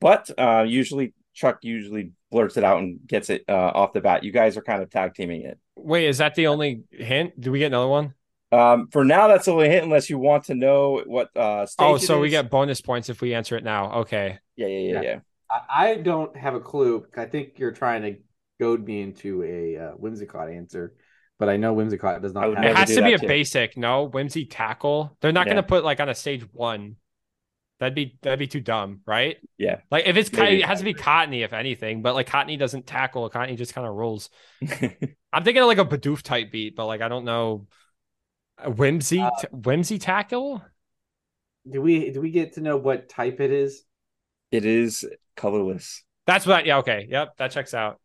but 0.01 0.30
uh, 0.38 0.64
usually 0.66 1.14
Chuck 1.32 1.59
usually 1.62 2.12
blurts 2.30 2.57
it 2.57 2.64
out 2.64 2.78
and 2.78 2.99
gets 3.07 3.30
it 3.30 3.45
uh, 3.49 3.53
off 3.74 3.92
the 3.92 4.01
bat. 4.01 4.24
You 4.24 4.32
guys 4.32 4.57
are 4.57 4.62
kind 4.62 4.82
of 4.82 4.90
tag 4.90 5.14
teaming 5.14 5.42
it. 5.42 5.59
Wait, 5.76 6.07
is 6.07 6.18
that 6.18 6.34
the 6.34 6.49
only 6.49 6.82
hint? 6.90 7.38
Do 7.40 7.51
we 7.51 7.61
get 7.61 7.66
another 7.66 7.88
one? 7.88 8.14
Um, 8.53 8.88
for 8.92 9.05
now, 9.05 9.26
that's 9.26 9.47
the 9.47 9.53
only 9.53 9.68
hint, 9.68 9.84
unless 9.84 10.11
you 10.11 10.18
want 10.18 10.45
to 10.45 10.55
know 10.55 11.03
what. 11.07 11.34
Uh, 11.34 11.66
oh, 11.78 11.97
so 11.97 12.20
we 12.20 12.28
get 12.28 12.51
bonus 12.51 12.80
points 12.80 13.09
if 13.09 13.20
we 13.20 13.34
answer 13.34 13.57
it 13.57 13.64
now. 13.64 14.01
Okay. 14.01 14.38
Yeah, 14.57 14.66
yeah, 14.66 14.78
yeah, 14.78 14.92
yeah. 14.92 15.03
yeah. 15.03 15.18
I 15.70 15.95
don't 15.97 16.36
have 16.36 16.55
a 16.55 16.61
clue. 16.61 17.07
I 17.16 17.26
think 17.26 17.59
you're 17.59 17.72
trying 17.72 18.03
to 18.03 18.16
goad 18.61 18.84
me 18.84 19.03
into 19.03 19.42
a 19.45 19.78
uh, 19.78 19.90
whimsical 19.92 20.40
answer 20.40 20.95
but 21.39 21.49
I 21.49 21.57
know 21.57 21.74
Whimsicott 21.74 22.22
does 22.22 22.32
not. 22.32 22.57
Have 22.57 22.64
it 22.64 22.76
has 22.76 22.95
to 22.95 23.03
be 23.03 23.14
a 23.14 23.18
too. 23.18 23.26
basic. 23.26 23.76
No, 23.76 24.05
Whimsy 24.05 24.47
tackle. 24.47 25.16
They're 25.20 25.32
not 25.32 25.47
yeah. 25.47 25.55
going 25.55 25.62
to 25.62 25.68
put 25.68 25.85
like 25.85 26.01
on 26.01 26.09
a 26.09 26.14
stage 26.14 26.43
one. 26.53 26.97
That'd 27.80 27.95
be 27.95 28.16
that'd 28.22 28.39
be 28.39 28.47
too 28.47 28.61
dumb, 28.61 29.01
right? 29.05 29.37
Yeah. 29.59 29.80
Like 29.91 30.07
if 30.07 30.16
it's 30.16 30.32
Maybe. 30.32 30.62
it 30.62 30.66
has 30.66 30.78
to 30.78 30.85
be 30.85 30.95
Cottonee 30.95 31.45
if 31.45 31.53
anything, 31.53 32.03
but 32.03 32.14
like 32.14 32.28
Cottonee 32.28 32.59
doesn't 32.59 32.87
tackle. 32.87 33.28
Cottonee 33.28 33.59
just 33.59 33.74
kind 33.74 33.87
of 33.87 33.95
rolls. 33.95 34.30
I'm 34.62 35.43
thinking 35.43 35.59
of 35.59 35.66
like 35.66 35.78
a 35.78 35.85
Bidoof 35.85 36.22
type 36.22 36.53
beat, 36.53 36.76
but 36.76 36.87
like 36.87 37.01
I 37.01 37.09
don't 37.09 37.24
know. 37.24 37.66
Whimsy 38.64 39.20
uh, 39.20 39.30
Whimsy 39.51 39.99
tackle. 39.99 40.62
Do 41.68 41.82
we 41.82 42.11
do 42.11 42.20
we 42.20 42.30
get 42.30 42.55
to 42.55 42.61
know 42.61 42.76
what 42.76 43.09
type 43.09 43.41
it 43.41 43.51
is? 43.51 43.85
It 44.53 44.64
is 44.64 45.05
colorless. 45.35 46.05
That's 46.26 46.47
what. 46.47 46.66
Yeah. 46.66 46.78
Okay. 46.78 47.09
Yep. 47.11 47.37
That 47.39 47.51
checks 47.51 47.74
out. 47.74 48.01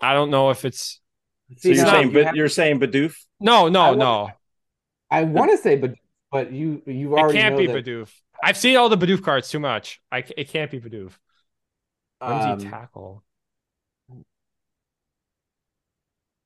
I 0.00 0.14
don't 0.14 0.30
know 0.30 0.50
if 0.50 0.64
it's. 0.64 0.99
So 1.58 1.68
you're 1.70 1.86
saying, 1.86 2.12
but 2.12 2.34
you're 2.34 2.48
saying 2.48 2.80
Bidoof? 2.80 3.14
No, 3.40 3.68
no, 3.68 3.80
I 3.80 3.94
no. 3.94 4.30
I 5.10 5.22
want 5.24 5.50
to 5.50 5.58
say 5.58 5.76
Bidoof, 5.78 5.96
but 6.30 6.52
you 6.52 6.82
you 6.86 7.16
already 7.16 7.38
it 7.38 7.42
can't 7.42 7.58
be 7.58 7.66
that... 7.66 7.84
Bidoof. 7.84 8.10
I've 8.42 8.56
seen 8.56 8.76
all 8.76 8.88
the 8.88 8.96
Bidoof 8.96 9.22
cards 9.22 9.50
too 9.50 9.60
much. 9.60 10.00
I 10.12 10.24
it 10.36 10.48
can't 10.48 10.70
be 10.70 10.80
Bidoof. 10.80 11.12
When's 12.20 12.44
um, 12.44 12.60
he 12.60 12.66
tackle? 12.66 13.24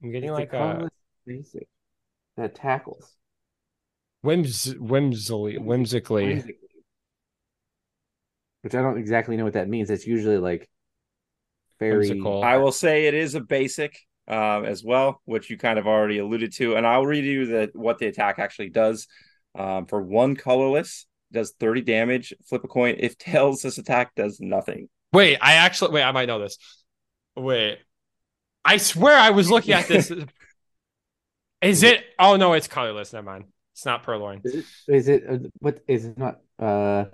I'm 0.03 0.11
getting 0.11 0.31
like 0.33 0.53
a 0.53 0.89
basic 1.27 1.69
that 2.37 2.55
tackles. 2.55 3.15
Whims 4.23 4.75
whimsily 4.79 5.59
whimsically. 5.59 6.27
whimsically. 6.27 6.57
Which 8.63 8.75
I 8.75 8.81
don't 8.81 8.99
exactly 8.99 9.37
know 9.37 9.45
what 9.45 9.53
that 9.53 9.69
means. 9.69 9.91
It's 9.91 10.07
usually 10.07 10.39
like 10.39 10.71
very. 11.79 12.09
Whimsical. 12.09 12.43
I 12.43 12.57
will 12.57 12.73
say 12.73 13.07
it 13.07 13.15
is 13.15 13.35
a 13.35 13.41
basic 13.41 13.99
uh, 14.29 14.63
as 14.63 14.83
well, 14.83 15.21
which 15.25 15.51
you 15.51 15.59
kind 15.59 15.79
of 15.79 15.87
already 15.87 16.19
alluded 16.19 16.53
to, 16.55 16.77
and 16.77 16.87
I'll 16.87 17.07
read 17.07 17.25
you 17.25 17.47
the 17.47 17.71
what 17.75 17.99
the 17.99 18.07
attack 18.07 18.39
actually 18.39 18.71
does. 18.71 19.07
Um, 19.57 19.87
for 19.87 20.03
one 20.03 20.35
colorless, 20.35 21.07
does 21.33 21.53
30 21.61 21.83
damage. 21.83 22.33
Flip 22.49 22.65
a 22.65 22.69
coin. 22.69 22.97
If 22.99 23.19
tails, 23.19 23.63
this 23.63 23.79
attack 23.79 24.15
does 24.15 24.41
nothing. 24.41 24.89
Wait, 25.13 25.39
I 25.41 25.55
actually 25.55 25.93
wait. 25.93 26.03
I 26.03 26.13
might 26.13 26.27
know 26.27 26.41
this. 26.41 26.59
Wait, 27.37 27.79
I 28.65 28.79
swear 28.79 29.17
I 29.17 29.31
was 29.31 29.51
looking 29.51 29.75
at 29.75 29.87
this. 29.87 30.11
is 31.63 31.83
it? 31.83 32.05
Oh 32.19 32.37
no, 32.37 32.55
it's 32.55 32.69
colorless. 32.69 33.13
Never 33.13 33.27
mind. 33.27 33.45
It's 33.75 33.85
not 33.85 34.05
Purrloin. 34.05 34.41
Is 34.45 34.55
it? 34.55 34.65
Is 34.89 35.09
it 35.09 35.25
uh, 35.29 35.39
what? 35.59 35.81
Is 35.87 36.05
it 36.07 36.17
not? 36.17 36.41
Uh, 36.59 37.07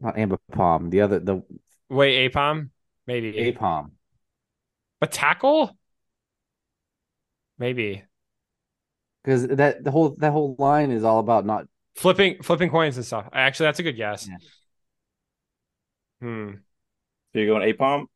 not 0.00 0.18
Amber 0.18 0.38
Palm. 0.52 0.90
The 0.90 1.00
other 1.00 1.18
the. 1.18 1.42
Wait, 1.88 2.32
Aipom. 2.32 2.70
Maybe 3.06 3.32
Aipom. 3.32 3.92
But 5.00 5.12
tackle? 5.12 5.76
Maybe. 7.60 8.02
Because 9.22 9.46
that 9.46 9.84
the 9.84 9.90
whole 9.92 10.16
that 10.18 10.32
whole 10.32 10.56
line 10.58 10.90
is 10.90 11.04
all 11.04 11.20
about 11.20 11.44
not 11.46 11.66
flipping 11.94 12.42
flipping 12.42 12.70
coins 12.70 12.96
and 12.96 13.06
stuff. 13.06 13.28
Actually, 13.32 13.66
that's 13.66 13.78
a 13.78 13.82
good 13.84 13.96
guess. 13.96 14.26
Yeah. 14.28 14.38
Hmm. 16.20 16.50
So 17.32 17.38
you're 17.38 17.46
going 17.46 17.72
Aipom? 17.72 18.06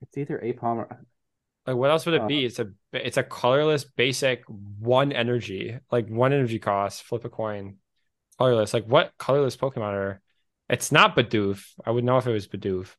It's 0.00 0.16
either 0.16 0.38
Aipom 0.38 0.76
or 0.78 1.06
Like 1.66 1.76
what 1.76 1.90
else 1.90 2.06
would 2.06 2.14
it 2.14 2.22
Uh, 2.22 2.26
be? 2.26 2.44
It's 2.44 2.58
a 2.58 2.70
it's 2.92 3.16
a 3.16 3.22
colorless 3.22 3.84
basic 3.84 4.44
one 4.46 5.12
energy, 5.12 5.78
like 5.90 6.08
one 6.08 6.32
energy 6.32 6.58
cost. 6.58 7.02
Flip 7.02 7.24
a 7.24 7.28
coin, 7.28 7.78
colorless. 8.38 8.74
Like 8.74 8.86
what 8.86 9.12
colorless 9.18 9.56
Pokemon 9.56 9.92
are? 9.94 10.20
It's 10.68 10.92
not 10.92 11.16
Bidoof. 11.16 11.64
I 11.84 11.90
would 11.90 12.04
know 12.04 12.18
if 12.18 12.26
it 12.26 12.32
was 12.32 12.48
Bidoof. 12.48 12.96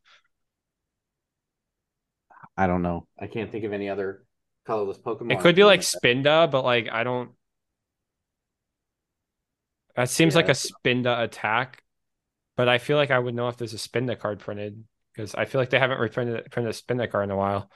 I 2.57 2.67
don't 2.67 2.81
know. 2.81 3.07
I 3.19 3.27
can't 3.27 3.51
think 3.51 3.63
of 3.63 3.73
any 3.73 3.89
other 3.89 4.25
colorless 4.65 4.97
Pokemon. 4.97 5.31
It 5.31 5.39
could 5.39 5.55
be 5.55 5.63
like 5.63 5.81
Spinda, 5.81 6.49
but 6.49 6.63
like 6.63 6.89
I 6.91 7.03
don't. 7.03 7.31
That 9.95 10.09
seems 10.09 10.35
like 10.35 10.49
a 10.49 10.53
Spinda 10.53 11.23
attack, 11.23 11.83
but 12.55 12.67
I 12.67 12.77
feel 12.77 12.97
like 12.97 13.11
I 13.11 13.19
would 13.19 13.35
know 13.35 13.47
if 13.47 13.57
there's 13.57 13.73
a 13.73 13.77
Spinda 13.77 14.17
card 14.17 14.39
printed 14.39 14.83
because 15.13 15.33
I 15.35 15.45
feel 15.45 15.61
like 15.61 15.69
they 15.69 15.79
haven't 15.79 15.99
reprinted 15.99 16.51
printed 16.51 16.73
a 16.73 16.77
Spinda 16.77 17.09
card 17.09 17.25
in 17.25 17.31
a 17.31 17.37
while. 17.37 17.69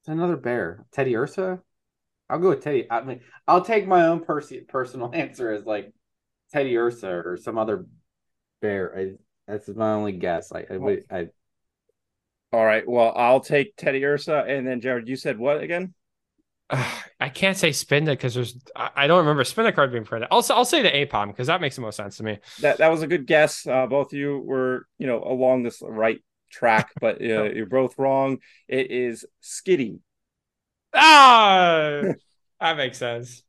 It's 0.00 0.08
another 0.08 0.36
bear. 0.36 0.86
Teddiursa? 0.94 1.60
I'll 2.28 2.38
go 2.38 2.50
with 2.50 2.62
Teddy. 2.62 2.86
I 2.90 3.02
mean, 3.02 3.20
I'll 3.46 3.64
take 3.64 3.86
my 3.86 4.06
own 4.06 4.24
pers- 4.24 4.52
personal 4.68 5.10
answer 5.14 5.52
as 5.52 5.64
like 5.64 5.92
Teddiursa 6.54 7.24
or 7.24 7.36
some 7.36 7.58
other 7.58 7.86
bear. 8.60 8.96
I, 8.96 9.12
that's 9.46 9.68
my 9.68 9.92
only 9.92 10.12
guess. 10.12 10.52
I, 10.52 10.64
I, 10.70 10.98
I 11.10 11.28
All 12.52 12.64
right. 12.64 12.86
Well, 12.88 13.12
I'll 13.16 13.40
take 13.40 13.76
Teddiursa, 13.76 14.48
and 14.48 14.66
then 14.66 14.80
Jared, 14.80 15.08
you 15.08 15.16
said 15.16 15.38
what 15.38 15.60
again? 15.60 15.94
Ugh, 16.70 17.02
I 17.20 17.28
can't 17.28 17.56
say 17.56 17.70
Spinda 17.70 18.06
because 18.06 18.34
there's 18.34 18.56
I, 18.74 18.90
I 18.96 19.06
don't 19.06 19.18
remember 19.18 19.42
Spinda 19.44 19.74
card 19.74 19.92
being 19.92 20.04
printed. 20.04 20.28
Also, 20.30 20.54
I'll 20.54 20.60
s- 20.60 20.74
I'll 20.74 20.80
say 20.80 20.82
the 20.82 20.90
Aipom 20.90 21.28
because 21.28 21.46
that 21.48 21.60
makes 21.60 21.76
the 21.76 21.82
most 21.82 21.96
sense 21.96 22.16
to 22.18 22.22
me. 22.22 22.38
That 22.60 22.78
that 22.78 22.90
was 22.90 23.02
a 23.02 23.06
good 23.06 23.26
guess. 23.26 23.66
Uh, 23.66 23.86
both 23.86 24.12
of 24.12 24.18
you 24.18 24.38
were, 24.38 24.86
you 24.98 25.06
know, 25.06 25.22
along 25.22 25.62
this 25.62 25.82
right 25.82 26.20
track, 26.50 26.90
but 27.00 27.20
uh, 27.20 27.44
you're 27.44 27.66
both 27.66 27.98
wrong. 27.98 28.38
It 28.68 28.90
is 28.90 29.24
Skitty. 29.42 29.98
Ah, 30.94 32.02
that 32.60 32.76
makes 32.76 32.98
sense. 32.98 33.42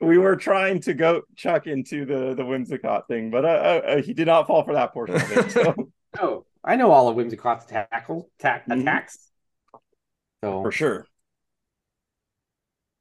We 0.00 0.18
were 0.18 0.36
trying 0.36 0.80
to 0.82 0.92
go 0.94 1.22
Chuck 1.34 1.66
into 1.66 2.04
the 2.04 2.34
the 2.34 2.42
Whimsicott 2.42 3.06
thing, 3.08 3.30
but 3.30 3.44
uh, 3.44 3.48
uh, 3.48 3.82
uh, 3.86 4.02
he 4.02 4.12
did 4.12 4.26
not 4.26 4.46
fall 4.46 4.64
for 4.64 4.74
that 4.74 4.92
portion 4.92 5.22
of 5.22 5.32
it. 5.32 5.50
So 5.50 5.74
oh, 6.20 6.44
I 6.66 6.76
know 6.76 6.90
all 6.90 7.08
of 7.08 7.16
Whimsicott's 7.16 7.64
tackle 7.64 8.28
tack 8.38 8.64
attacks. 8.68 9.30
So 10.42 10.62
for 10.62 10.72
sure. 10.72 11.06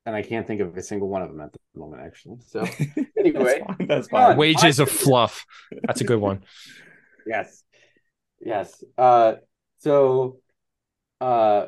and 0.06 0.16
I 0.16 0.22
can't 0.22 0.46
think 0.46 0.62
of 0.62 0.78
a 0.78 0.84
single 0.84 1.10
one 1.10 1.24
of 1.24 1.30
them 1.30 1.42
at 1.42 1.52
the 1.52 1.60
moment, 1.76 2.04
actually. 2.06 2.38
So 2.46 2.60
That's 2.96 3.10
anyway, 3.18 3.64
fine. 3.66 3.88
That's 3.88 4.08
fine. 4.08 4.38
Wages 4.38 4.80
of 4.80 4.90
fluff. 4.90 5.46
That's 5.84 6.02
a 6.02 6.04
good 6.04 6.20
one. 6.20 6.44
yes, 7.28 7.64
yes. 8.40 8.84
Uh, 8.98 9.34
so, 9.80 10.40
uh, 11.20 11.68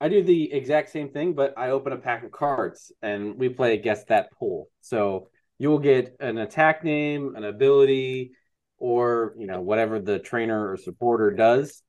I 0.00 0.08
do 0.08 0.22
the 0.22 0.52
exact 0.52 0.90
same 0.90 1.08
thing, 1.08 1.32
but 1.32 1.54
I 1.56 1.70
open 1.70 1.92
a 1.92 1.96
pack 1.96 2.24
of 2.24 2.30
cards 2.30 2.92
and 3.02 3.36
we 3.36 3.48
play 3.48 3.74
a 3.74 3.76
guess 3.78 4.04
that 4.04 4.30
pool. 4.32 4.68
So 4.80 5.28
you 5.58 5.70
will 5.70 5.80
get 5.80 6.16
an 6.20 6.38
attack 6.38 6.84
name, 6.84 7.34
an 7.34 7.44
ability, 7.44 8.32
or 8.78 9.34
you 9.38 9.46
know 9.46 9.60
whatever 9.60 10.00
the 10.00 10.18
trainer 10.18 10.70
or 10.70 10.76
supporter 10.76 11.30
does, 11.30 11.82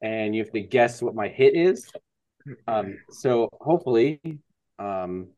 and 0.00 0.34
you 0.34 0.42
have 0.42 0.52
to 0.52 0.60
guess 0.60 1.00
what 1.02 1.14
my 1.14 1.28
hit 1.28 1.54
is. 1.54 1.90
Um, 2.66 2.98
so 3.10 3.48
hopefully, 3.60 4.20
um, 4.78 5.28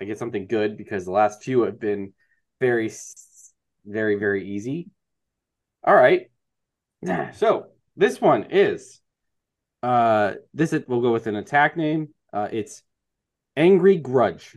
I 0.00 0.04
get 0.04 0.18
something 0.18 0.46
good 0.46 0.76
because 0.76 1.04
the 1.04 1.12
last 1.12 1.42
few 1.42 1.62
have 1.62 1.78
been 1.78 2.12
very, 2.60 2.90
very, 3.84 4.16
very 4.16 4.48
easy. 4.48 4.88
All 5.84 5.94
right. 5.94 6.30
So 7.34 7.66
this 7.96 8.18
one 8.20 8.46
is, 8.50 9.00
uh, 9.82 10.34
this 10.54 10.72
is, 10.72 10.84
we'll 10.88 11.02
go 11.02 11.12
with 11.12 11.26
an 11.26 11.36
attack 11.36 11.76
name. 11.76 12.08
Uh, 12.32 12.48
it's 12.50 12.82
Angry 13.56 13.96
Grudge, 13.98 14.56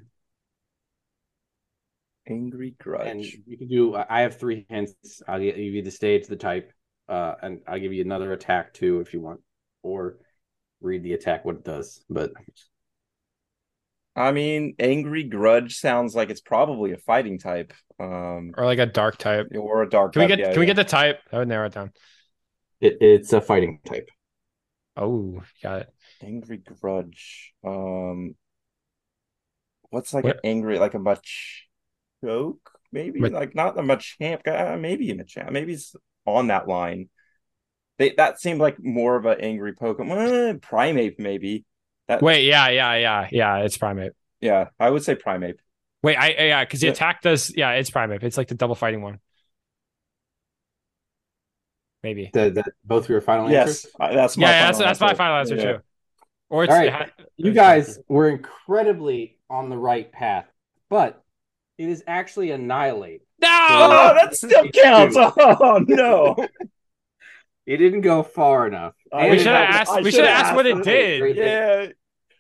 Angry 2.30 2.76
Grudge. 2.80 3.08
and 3.08 3.24
you 3.24 3.58
can 3.58 3.68
do. 3.68 3.96
I 3.96 4.22
have 4.22 4.38
three 4.38 4.66
hints. 4.70 5.22
I'll 5.28 5.40
give 5.40 5.58
you 5.58 5.82
the 5.82 5.92
stage, 5.92 6.28
the 6.28 6.36
type, 6.36 6.72
uh, 7.08 7.36
and 7.42 7.62
I'll 7.68 7.80
give 7.80 7.94
you 7.94 8.02
another 8.04 8.34
attack 8.34 8.74
too 8.74 9.00
if 9.00 9.14
you 9.14 9.22
want, 9.22 9.42
or 9.84 10.18
read 10.82 11.04
the 11.04 11.14
attack 11.14 11.46
what 11.46 11.56
it 11.56 11.64
does. 11.64 12.04
But 12.10 12.32
I 14.16 14.32
mean, 14.32 14.76
Angry 14.80 15.24
Grudge 15.24 15.76
sounds 15.78 16.16
like 16.16 16.30
it's 16.30 16.42
probably 16.42 16.92
a 16.92 16.98
fighting 16.98 17.38
type, 17.38 17.72
um, 18.00 18.52
Or 18.58 18.66
like 18.66 18.80
a 18.80 18.86
dark 18.88 19.18
type. 19.18 19.48
or 19.56 19.84
a 19.84 19.90
dark. 19.90 20.14
Can 20.14 20.24
we 20.24 20.28
get 20.28 20.40
Yeah, 20.40 20.52
can 20.52 20.60
we 20.60 20.66
get 20.66 20.76
the 20.76 20.84
type? 20.84 21.20
I 21.32 21.38
would 21.40 21.48
narrow 21.48 21.68
it 21.68 21.74
down. 21.74 21.92
it, 22.82 22.98
it's 23.02 23.32
a 23.34 23.42
fighting 23.42 23.80
type. 23.86 24.10
Oh, 24.96 25.44
got 25.62 25.82
it. 25.82 25.90
Angry 26.24 26.58
Grudge? 26.58 27.54
Um, 27.64 28.36
what's 29.92 30.14
like 30.16 30.24
What- 30.24 30.36
an 30.38 30.42
angry, 30.44 30.80
like 30.80 30.96
a 30.96 31.00
much 31.00 31.67
joke? 32.24 32.72
Maybe 32.92 33.20
But- 33.20 33.32
like 33.34 33.56
not 33.56 33.78
a 33.78 33.82
Machamp 33.82 34.44
guy. 34.44 34.76
Maybe 34.78 35.12
a 35.12 35.16
Machamp. 35.16 35.52
Maybe 35.52 35.72
he's 35.74 35.96
on 36.26 36.48
that 36.48 36.68
line. 36.68 37.10
They 37.98 38.12
that 38.18 38.40
seemed 38.40 38.60
like 38.60 38.78
more 38.84 39.16
of 39.16 39.26
an 39.26 39.42
angry 39.42 39.74
Pokemon. 39.74 40.50
Eh, 40.50 40.54
Primeape, 40.60 41.18
maybe. 41.20 41.66
That 42.08 42.22
Wait, 42.22 42.46
yeah, 42.46 42.70
yeah, 42.70 42.96
yeah, 42.96 43.28
yeah. 43.32 43.58
It's 43.58 43.78
Primeape. 43.78 44.12
yeah, 44.40 44.70
I 44.80 44.90
would 44.90 45.04
say 45.04 45.16
Primeape. 45.16 45.58
Wait, 46.04 46.16
I 46.16 46.30
yeah, 46.30 46.64
because 46.64 46.80
the 46.80 46.88
Yeah. 46.88 46.94
attack 46.94 47.22
does 47.22 47.52
yeah, 47.58 47.72
it's 47.72 47.90
Primeape. 47.90 48.24
It's 48.24 48.38
like 48.38 48.48
the 48.48 48.56
double 48.56 48.76
fighting 48.76 49.02
one. 49.02 49.20
Maybe. 52.04 52.30
The, 52.32 52.52
the, 52.52 52.64
both 52.86 53.10
your 53.10 53.22
final 53.22 53.50
Yes, 53.50 53.86
answers. 53.86 53.92
I- 54.00 54.14
that's 54.14 54.38
my 54.38 54.48
Yeah, 54.48 54.50
yeah, 54.52 54.60
final 54.72 54.80
that's 54.80 55.00
that's 55.00 55.00
my 55.02 55.08
answer. 55.08 55.18
final 55.18 55.38
answer 55.40 55.56
Yeah. 55.56 55.72
too. 55.74 55.80
Or 56.50 56.64
it's 56.64 56.72
All 56.72 56.78
right. 56.80 56.88
it 56.88 56.94
ha- 56.94 57.10
You 57.36 57.52
guys 57.54 58.00
were 58.08 58.30
incredibly 58.30 59.38
on 59.50 59.70
the 59.70 59.78
right 59.78 60.10
path, 60.12 60.46
but 60.90 61.22
it 61.78 61.90
is 61.90 62.04
actually 62.08 62.52
Annihilape. 62.52 63.22
No. 63.42 63.48
Oh, 63.52 64.14
that 64.20 64.36
still 64.36 64.68
counts. 64.70 65.16
Oh 65.18 65.84
no! 65.88 66.36
It 67.66 67.78
didn't 67.78 68.00
go 68.00 68.24
far 68.24 68.66
enough. 68.66 68.96
Uh, 69.12 69.28
we 69.30 69.38
should 69.40 69.48
had- 69.48 69.66
have 69.66 69.76
asked. 69.82 69.92
I 69.92 69.98
we 69.98 70.04
should 70.06 70.14
should've 70.20 70.30
asked 70.30 70.56
what 70.56 70.66
it 70.66 70.84
did. 70.86 71.20
Great 71.20 71.36
hit. 71.36 71.46
Yeah, 71.46 71.88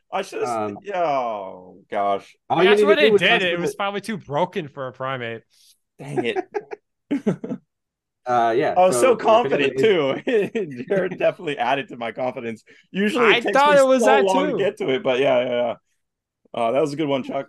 I 0.09 0.21
should 0.21 0.41
have. 0.41 0.49
Um, 0.71 0.77
yeah, 0.81 1.03
oh 1.03 1.81
gosh, 1.91 2.33
all 2.49 2.59
We 2.59 2.77
you 2.79 2.85
what 2.85 2.97
it 2.97 3.17
did. 3.17 3.41
It 3.41 3.59
was 3.59 3.75
probably 3.75 3.99
too 3.99 4.15
broken 4.17 4.69
for 4.69 4.87
a 4.87 4.93
primate. 4.93 5.43
dang 5.99 6.23
it! 6.23 6.37
Uh, 8.25 8.51
yeah. 8.57 8.73
I 8.77 8.85
was 8.85 8.99
so, 8.99 9.13
if 9.13 9.19
confident 9.19 9.79
anybody- 9.81 10.75
too. 10.75 10.83
Jared 10.89 11.17
definitely 11.17 11.57
added 11.57 11.87
to 11.87 11.95
my 11.95 12.11
confidence. 12.11 12.61
Usually, 12.91 13.25
I 13.25 13.39
takes 13.39 13.57
thought 13.57 13.75
me 13.75 13.79
it 13.79 13.87
was 13.87 14.01
so 14.01 14.07
that 14.07 14.25
long 14.25 14.47
too. 14.47 14.51
to 14.51 14.57
get 14.57 14.77
to 14.79 14.89
it, 14.89 15.01
but 15.01 15.19
yeah, 15.19 15.39
yeah, 15.45 15.49
yeah. 15.49 15.75
Uh, 16.53 16.71
that 16.71 16.81
was 16.81 16.91
a 16.91 16.97
good 16.97 17.07
one, 17.07 17.23
Chuck. 17.23 17.47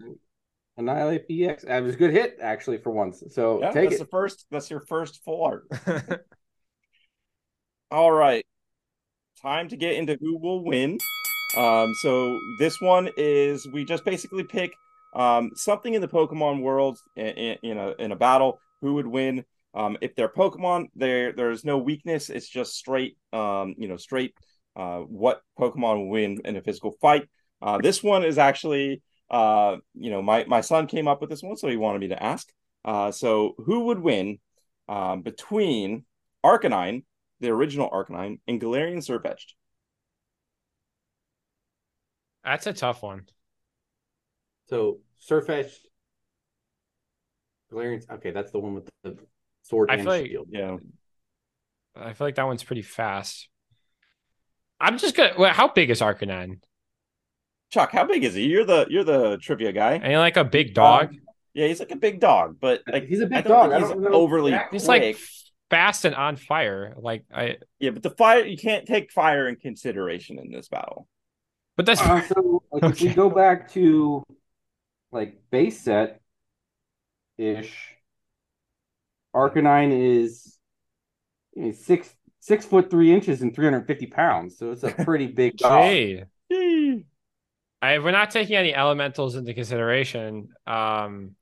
Annihilape 0.79 1.29
PX. 1.29 1.63
That 1.67 1.83
was 1.83 1.95
a 1.95 1.99
good 1.99 2.13
hit 2.13 2.39
actually 2.41 2.79
for 2.79 2.91
once. 2.91 3.23
So 3.31 3.61
Yeah, 3.61 3.71
take 3.73 3.91
that's 3.91 3.97
it. 3.97 4.05
the 4.05 4.11
first. 4.11 4.47
That's 4.51 4.71
your 4.71 4.81
first 4.81 5.23
full 5.25 5.45
art. 5.45 5.67
All 7.91 8.13
right, 8.13 8.45
time 9.43 9.69
to 9.69 9.77
get 9.77 9.95
into 9.95 10.17
who 10.21 10.39
will 10.39 10.65
win. 10.65 10.99
Um, 11.57 11.93
so 12.03 12.39
this 12.59 12.81
one 12.81 13.11
is 13.17 13.67
we 13.73 13.85
just 13.85 14.05
basically 14.05 14.45
pick 14.45 14.73
um 15.15 15.51
something 15.55 15.95
in 15.95 16.03
the 16.03 16.09
Pokemon 16.09 16.61
world 16.63 16.99
in, 17.17 17.27
in, 17.27 17.59
in 17.63 17.79
a 17.79 17.95
in 17.99 18.13
a 18.13 18.17
battle. 18.17 18.61
Who 18.83 18.95
would 18.95 19.07
win? 19.07 19.45
Um, 19.75 19.97
if 20.01 20.15
they're 20.15 20.29
Pokemon, 20.29 20.87
there 20.95 21.33
there's 21.33 21.65
no 21.65 21.79
weakness. 21.79 22.31
It's 22.31 22.49
just 22.49 22.75
straight, 22.75 23.17
um, 23.33 23.75
you 23.79 23.89
know, 23.89 23.97
straight. 23.97 24.35
Uh, 24.77 24.99
what 25.01 25.41
Pokemon 25.59 25.97
will 25.99 26.09
win 26.11 26.41
in 26.45 26.57
a 26.57 26.63
physical 26.63 26.93
fight? 27.01 27.29
Uh, 27.61 27.79
this 27.79 28.03
one 28.03 28.25
is 28.25 28.39
actually, 28.39 29.03
uh, 29.31 29.77
you 29.95 30.11
know, 30.11 30.23
my 30.23 30.45
my 30.45 30.61
son 30.61 30.87
came 30.87 31.09
up 31.09 31.21
with 31.21 31.31
this 31.31 31.43
one, 31.43 31.57
so 31.57 31.69
he 31.69 31.77
wanted 31.77 32.01
me 32.01 32.09
to 32.09 32.23
ask. 32.23 32.51
Uh, 32.85 33.11
so 33.11 33.55
who 33.59 33.81
would 33.87 33.99
win 33.99 34.39
um, 34.89 35.23
between 35.23 36.05
Arcanine, 36.45 37.05
the 37.41 37.51
original 37.51 37.91
Arcanine, 37.91 38.41
and 38.47 38.61
Galarian 38.61 38.99
Sirfetch'd? 38.99 39.55
That's 42.45 42.67
a 42.67 42.73
tough 42.73 43.03
one. 43.03 43.27
So 44.69 45.01
Sirfetch'd. 45.29 45.87
Galarian. 47.73 48.03
Okay, 48.11 48.31
that's 48.31 48.51
the 48.53 48.59
one 48.59 48.75
with 48.75 48.89
the 49.03 49.19
sword 49.63 49.91
I 49.91 49.95
and 49.95 50.03
feel 50.03 50.13
like- 50.13 50.27
shield. 50.27 50.49
Yeah, 50.51 50.77
I 51.95 52.13
feel 52.15 52.27
like 52.27 52.37
that 52.37 52.47
one's 52.47 52.65
pretty 52.65 52.83
fast. 52.83 53.49
I'm 54.81 54.97
just 54.97 55.17
gonna. 55.17 55.35
Well, 55.37 55.53
how 55.53 55.69
big 55.69 55.91
is 55.91 56.01
Arcanine? 56.01 56.61
Chuck, 57.71 57.93
how 57.93 58.05
big 58.05 58.25
is 58.25 58.35
he? 58.35 58.47
You're 58.47 58.65
the 58.65 58.87
you're 58.89 59.05
the 59.05 59.37
trivia 59.39 59.73
guy. 59.73 59.95
Ain't 59.95 60.05
he 60.07 60.17
like 60.17 60.37
a 60.37 60.45
big 60.45 60.75
dog? 60.75 61.15
Yeah, 61.55 61.67
he's 61.67 61.81
like 61.81 61.91
a 61.91 61.97
big 61.97 62.21
dog, 62.21 62.59
but 62.61 62.83
like 62.91 63.07
He's 63.07 63.21
a 63.21 63.27
big 63.27 63.39
I 63.39 63.41
don't 63.43 63.49
dog. 63.49 63.71
think 63.71 63.75
I 63.75 63.79
he's 63.81 63.89
don't 63.89 64.15
overly 64.15 64.53
exactly. 64.53 64.77
He's 64.79 64.89
like 64.89 65.17
fast 65.71 66.05
and 66.05 66.15
on 66.15 66.37
fire. 66.37 66.95
Like 66.99 67.25
I. 67.35 67.59
yeah, 67.79 67.91
but 67.91 68.03
the 68.03 68.11
fire 68.11 68.45
you 68.45 68.57
can't 68.57 68.87
take 68.87 69.13
fire 69.13 69.49
in 69.49 69.57
consideration 69.57 70.39
in 70.39 70.51
this 70.51 70.69
battle. 70.69 71.09
But 71.77 71.87
that's 71.87 72.01
Uh, 72.01 72.21
so 72.23 72.63
like, 72.73 72.85
if 72.89 73.01
we 73.01 73.11
go 73.11 73.31
back 73.31 73.71
to 73.73 74.23
like 75.13 75.41
base 75.51 75.81
set 75.83 76.21
ish, 77.39 77.97
Arcanine 79.35 79.93
is 79.93 80.59
I 81.57 81.61
mean, 81.61 81.75
six 81.75 82.15
six 82.41 82.65
foot 82.67 82.91
three 82.91 83.13
inches 83.13 83.43
and 83.43 83.55
350 83.55 84.07
pounds. 84.07 84.59
So 84.59 84.73
it's 84.73 84.83
a 84.85 84.91
pretty 84.91 85.27
big 85.27 85.57
dog. 85.57 86.01
Gee. 87.83 87.87
I, 87.89 87.97
if 87.97 88.03
we're 88.05 88.11
not 88.11 88.31
taking 88.31 88.57
any 88.57 88.75
elementals 88.75 89.37
into 89.37 89.55
consideration, 89.55 90.49
um, 90.67 91.35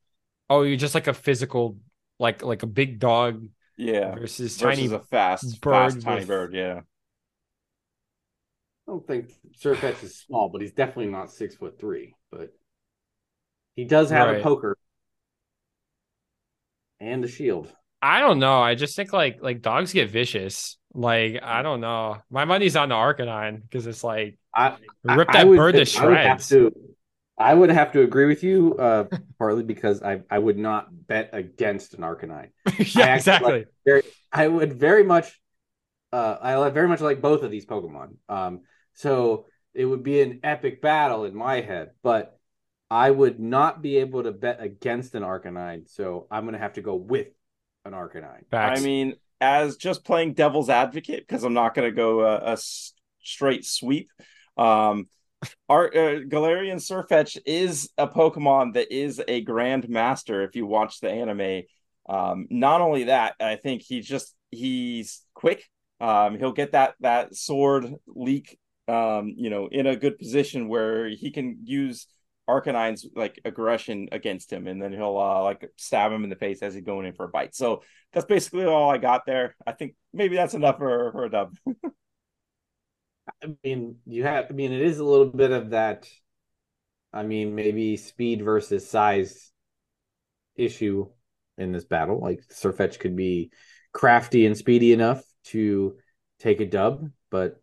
oh, 0.51 0.63
you're 0.63 0.77
just 0.77 0.95
like 0.95 1.07
a 1.07 1.15
physical, 1.15 1.79
like 2.19 2.43
like 2.43 2.63
a 2.63 2.67
big 2.67 2.99
dog 2.99 3.47
Yeah. 3.77 4.15
versus, 4.15 4.57
Versus 4.59 4.79
tiny. 4.81 4.95
a 4.95 5.01
fast, 5.01 5.61
bird 5.61 5.73
fast 5.73 6.01
tiny 6.03 6.21
with- 6.21 6.29
bird. 6.29 6.55
Yeah. 6.55 6.81
I 8.89 8.93
don't 8.93 9.07
think 9.07 9.33
Sirfetch'd 9.61 10.05
is 10.05 10.17
small, 10.17 10.49
but 10.49 10.61
he's 10.61 10.73
definitely 10.73 11.11
not 11.11 11.33
six 11.33 11.57
foot 11.57 11.79
three. 11.81 12.15
But 12.31 12.53
he 13.75 13.85
does 13.85 14.11
have 14.11 14.29
Right. 14.29 14.41
a 14.41 14.43
poker 14.45 14.79
and 17.01 17.25
a 17.25 17.29
shield. 17.29 17.75
I 18.01 18.21
don't 18.21 18.39
know. 18.39 18.61
I 18.61 18.75
just 18.77 18.95
think 18.95 19.13
like 19.13 19.39
like 19.43 19.61
dogs 19.63 19.93
get 19.93 20.11
vicious. 20.11 20.79
Like 20.97 21.41
I 21.43 21.63
don't 21.63 21.81
know. 21.81 22.17
My 22.31 22.47
money's 22.47 22.75
on 22.75 22.89
the 22.89 22.95
Arcanine 22.95 23.63
because 23.63 23.87
it's 23.87 24.03
like 24.03 24.39
I 24.55 24.77
rip 25.05 25.29
that 25.29 25.37
I 25.37 25.45
would- 25.45 25.57
bird 25.57 25.73
to 25.75 26.01
I 26.01 26.07
would 26.07 26.17
have 26.17 26.43
shreds. 26.43 26.49
to. 26.49 26.73
I 27.39 27.53
would 27.53 27.69
have 27.69 27.93
to 27.93 28.01
agree 28.01 28.25
with 28.25 28.43
you, 28.43 28.77
uh, 28.79 29.05
partly 29.39 29.63
because 29.63 30.03
I 30.03 30.23
I 30.31 30.39
would 30.39 30.57
not 30.57 30.87
bet 31.07 31.31
against 31.35 31.93
an 31.93 32.01
Arcanine. 32.01 32.49
yeah, 32.97 33.05
actually 33.05 33.13
exactly. 33.15 33.65
Very, 33.85 34.03
I 34.33 34.49
would 34.49 34.73
very 34.73 35.05
much, 35.05 35.39
uh, 36.15 36.39
I 36.41 36.71
very 36.71 36.89
much 36.89 37.03
like 37.03 37.21
both 37.21 37.43
of 37.43 37.51
these 37.51 37.67
Pokemon. 37.67 38.15
Um, 38.31 38.63
so 38.95 39.47
it 39.75 39.85
would 39.85 40.03
be 40.03 40.23
an 40.23 40.41
epic 40.45 40.81
battle 40.81 41.27
in 41.27 41.35
my 41.35 41.61
head, 41.61 41.91
but 42.03 42.39
I 42.91 43.11
would 43.11 43.39
not 43.39 43.83
be 43.83 43.99
able 43.99 44.23
to 44.23 44.33
bet 44.33 44.63
against 44.63 45.15
an 45.15 45.23
Arcanine. 45.23 45.91
So 45.91 46.27
I'm 46.31 46.47
gonna 46.47 46.57
have 46.57 46.73
to 46.75 46.81
go 46.81 46.95
with 46.95 47.29
an 47.85 47.93
Arcanine. 47.93 48.49
Facts. 48.51 48.81
I 48.81 48.83
mean, 48.83 49.17
as 49.41 49.77
just 49.77 50.05
playing 50.05 50.35
devil's 50.35 50.71
advocate, 50.71 51.27
because 51.27 51.45
I'm 51.45 51.55
not 51.55 51.75
going 51.75 51.89
to 51.89 51.95
go 51.95 52.25
a 52.25 52.57
straight 53.23 53.65
sweep. 53.65 54.11
Um, 54.57 55.09
our 55.69 55.89
uh, 55.89 56.21
Galarian 56.21 56.81
Sirfetch'd 56.81 57.43
is 57.45 57.91
a 57.99 58.09
Pokemon 58.09 58.75
that 58.75 58.91
is 58.91 59.23
a 59.29 59.43
Grand 59.43 59.89
Master. 59.89 60.43
If 60.43 60.57
you 60.57 60.67
watch 60.67 61.01
the 61.01 61.11
anime, 61.11 61.63
um, 62.09 62.47
not 62.51 62.81
only 62.81 63.05
that, 63.05 63.35
I 63.39 63.57
think 63.57 63.83
he's 63.83 64.07
just 64.07 64.35
he's 64.51 65.23
quick. 65.35 65.65
Um, 66.01 66.39
he'll 66.39 66.53
get 66.53 66.73
that 66.73 66.95
that 67.01 67.35
sword 67.35 67.95
leek, 68.07 68.59
um, 68.89 69.35
you 69.37 69.51
know, 69.51 69.69
in 69.71 69.87
a 69.87 69.97
good 69.97 70.19
position 70.19 70.69
where 70.69 71.09
he 71.09 71.31
can 71.31 71.59
use 71.65 72.07
Arcanine's 72.49 73.07
like 73.15 73.41
aggression 73.45 74.09
against 74.13 74.53
him, 74.53 74.67
and 74.67 74.81
then 74.81 74.93
he'll 74.93 75.19
uh, 75.19 75.43
like 75.43 75.71
stab 75.77 76.13
him 76.13 76.25
in 76.25 76.31
the 76.31 76.37
face 76.37 76.63
as 76.63 76.75
he's 76.75 76.85
going 76.85 77.07
in 77.07 77.13
for 77.13 77.25
a 77.25 77.29
bite. 77.29 77.55
So 77.55 77.83
that's 78.13 78.27
basically 78.27 78.65
all 78.65 78.91
I 78.91 78.99
got 78.99 79.27
there. 79.27 79.57
I 79.67 79.73
think 79.73 79.95
maybe 80.13 80.37
that's 80.37 80.55
enough 80.55 80.79
for, 80.79 81.13
for 81.13 81.25
a 81.25 81.31
dub. 81.31 81.55
I 83.43 83.55
mean, 83.65 83.97
you 84.07 84.23
have. 84.23 84.47
I 84.51 84.53
mean, 84.53 84.73
it 84.73 84.83
is 84.83 84.99
a 84.99 85.05
little 85.05 85.27
bit 85.27 85.51
of 85.51 85.71
that. 85.71 86.09
I 87.13 87.23
mean, 87.23 87.55
maybe 87.55 87.97
speed 87.97 88.45
versus 88.45 88.89
size 88.89 89.51
issue 90.55 91.09
in 91.59 91.73
this 91.73 91.85
battle. 91.85 92.21
Like 92.21 92.43
Sirfetch'd 92.53 93.01
could 93.01 93.17
be 93.17 93.51
crafty 93.93 94.47
and 94.47 94.57
speedy 94.57 94.93
enough 94.93 95.23
to 95.45 95.97
take 96.39 96.61
a 96.61 96.67
dub, 96.67 97.11
but 97.31 97.61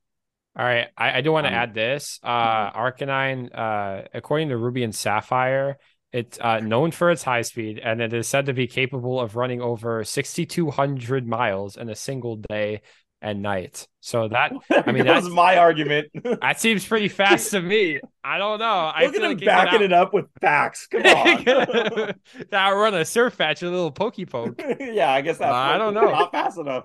All 0.55 0.63
right, 0.65 0.87
I, 0.97 1.17
I 1.17 1.21
do 1.21 1.31
want 1.31 1.45
to 1.45 1.51
Um, 1.51 1.55
add 1.57 1.73
this. 1.73 2.19
Uh, 2.23 2.71
Arcanine, 2.71 3.49
uh, 3.57 4.03
according 4.13 4.49
to 4.49 4.57
Ruby 4.57 4.83
and 4.83 4.93
Sapphire, 4.93 5.77
it's 6.11 6.37
uh, 6.39 6.59
known 6.59 6.91
for 6.91 7.09
its 7.09 7.23
high 7.23 7.41
speed, 7.41 7.79
and 7.83 7.99
it 8.01 8.13
is 8.13 8.27
said 8.27 8.45
to 8.45 8.53
be 8.53 8.67
capable 8.67 9.19
of 9.19 9.35
running 9.35 9.61
over 9.61 10.03
6,200 10.03 11.27
miles 11.27 11.75
in 11.75 11.89
a 11.89 11.95
single 11.95 12.35
day 12.35 12.81
and 13.19 13.41
night. 13.41 13.87
So 14.01 14.27
that, 14.27 14.51
I 14.69 14.91
mean, 14.91 15.05
goes 15.05 15.23
that's- 15.23 15.29
my 15.29 15.57
argument. 15.57 16.09
that 16.41 16.59
seems 16.59 16.85
pretty 16.85 17.07
fast 17.07 17.49
to 17.51 17.61
me. 17.61 17.99
I 18.23 18.37
don't 18.37 18.59
know. 18.59 18.65
I 18.93 19.05
Look 19.05 19.15
at 19.15 19.21
him 19.23 19.29
like 19.29 19.43
backing 19.43 19.81
it 19.81 19.91
up 19.93 20.13
with 20.13 20.25
facts. 20.39 20.85
Come 20.85 21.01
on. 21.05 21.43
that 21.45 22.69
run 22.69 22.93
a 22.93 22.99
Sirfetch'd, 22.99 23.63
a 23.63 23.69
little 23.71 23.91
pokey 23.91 24.27
poke. 24.27 24.61
yeah, 24.79 25.11
I 25.11 25.21
guess 25.21 25.39
that's 25.39 25.51
I 25.51 25.79
don't 25.79 25.95
know. 25.95 26.11
Not 26.11 26.31
fast 26.31 26.59
enough. 26.59 26.83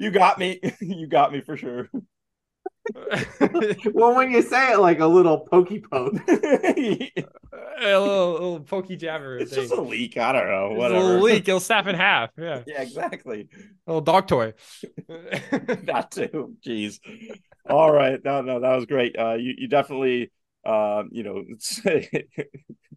You 0.00 0.10
got 0.10 0.38
me. 0.38 0.60
You 0.80 1.06
got 1.06 1.30
me 1.30 1.42
for 1.42 1.56
sure. 1.56 1.90
well, 3.92 4.16
when 4.16 4.30
you 4.30 4.40
say 4.42 4.72
it 4.72 4.80
like 4.80 5.00
a 5.00 5.06
little 5.06 5.40
pokey 5.40 5.80
poke, 5.80 6.14
a 6.28 7.12
little, 7.78 8.32
little 8.32 8.60
pokey 8.60 8.96
jabber. 8.96 9.38
It's 9.38 9.52
thing. 9.52 9.62
Just 9.64 9.74
a 9.74 9.80
leek. 9.80 10.16
I 10.16 10.32
don't 10.32 10.48
know. 10.48 10.84
It's 10.84 10.94
A 10.94 11.22
leek. 11.22 11.46
It'll 11.46 11.60
snap 11.60 11.86
in 11.86 11.94
half. 11.94 12.30
Yeah. 12.38 12.62
Yeah, 12.66 12.80
exactly. 12.80 13.48
A 13.86 13.90
little 13.90 14.00
dog 14.00 14.26
toy. 14.26 14.54
that 15.08 16.08
too. 16.10 16.56
Jeez. 16.66 16.98
All 17.68 17.92
right. 17.92 18.18
No, 18.24 18.40
no, 18.40 18.60
that 18.60 18.74
was 18.74 18.86
great. 18.86 19.16
Uh, 19.18 19.34
you, 19.34 19.54
you 19.56 19.68
definitely, 19.68 20.32
um, 20.64 21.10
you 21.12 21.22
know, 21.22 21.44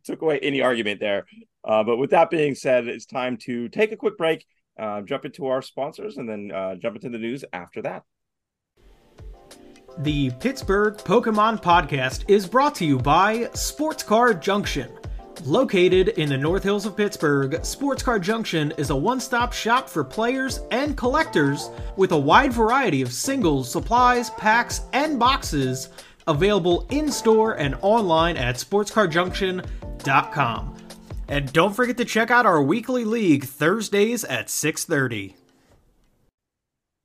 took 0.06 0.22
away 0.22 0.40
any 0.40 0.62
argument 0.62 1.02
there. 1.02 1.26
Uh, 1.66 1.84
but 1.84 1.98
with 1.98 2.12
that 2.12 2.30
being 2.30 2.56
said, 2.56 2.88
it's 2.88 3.06
time 3.06 3.38
to 3.38 3.68
take 3.70 3.92
a 3.92 3.98
quick 3.98 4.18
break, 4.18 4.46
uh, 4.80 5.02
jump 5.02 5.26
into 5.26 5.48
our 5.48 5.62
sponsors, 5.62 6.18
and 6.18 6.28
then 6.28 6.52
uh, 6.52 6.76
jump 6.76 6.96
into 6.96 7.10
the 7.10 7.18
news 7.18 7.46
after 7.54 7.82
that. 7.82 8.04
The 10.00 10.32
Pittsburgh 10.40 10.98
Pokemon 10.98 11.62
Podcast 11.62 12.24
is 12.28 12.48
brought 12.48 12.74
to 12.76 12.86
you 12.86 12.98
by 12.98 13.50
Sports 13.54 14.02
Car 14.02 14.34
Junction. 14.34 14.90
Located 15.46 16.10
in 16.10 16.30
the 16.30 16.38
North 16.38 16.62
Hills 16.64 16.86
of 16.86 16.96
Pittsburgh, 16.96 17.66
Sports 17.66 18.02
Car 18.02 18.18
Junction 18.18 18.72
is 18.78 18.92
a 18.92 18.96
one 18.96 19.20
stop 19.20 19.54
shop 19.54 19.90
for 19.90 20.04
players 20.04 20.62
and 20.72 20.98
collectors 20.98 21.70
with 21.96 22.12
a 22.12 22.18
wide 22.18 22.54
variety 22.54 23.02
of 23.02 23.12
singles, 23.12 23.72
supplies, 23.72 24.30
packs, 24.32 24.82
and 24.94 25.20
boxes 25.20 25.90
available 26.28 26.88
in 26.90 27.12
store 27.12 27.54
and 27.54 27.76
online 27.82 28.38
at 28.38 28.56
sportscarjunction.com. 28.56 30.83
And 31.34 31.52
don't 31.52 31.76
forget 31.76 31.98
to 31.98 32.06
check 32.06 32.30
out 32.30 32.46
our 32.46 32.62
weekly 32.62 33.06
league 33.06 33.46
Thursdays 33.46 34.24
at 34.24 34.52
6:30. 34.52 35.34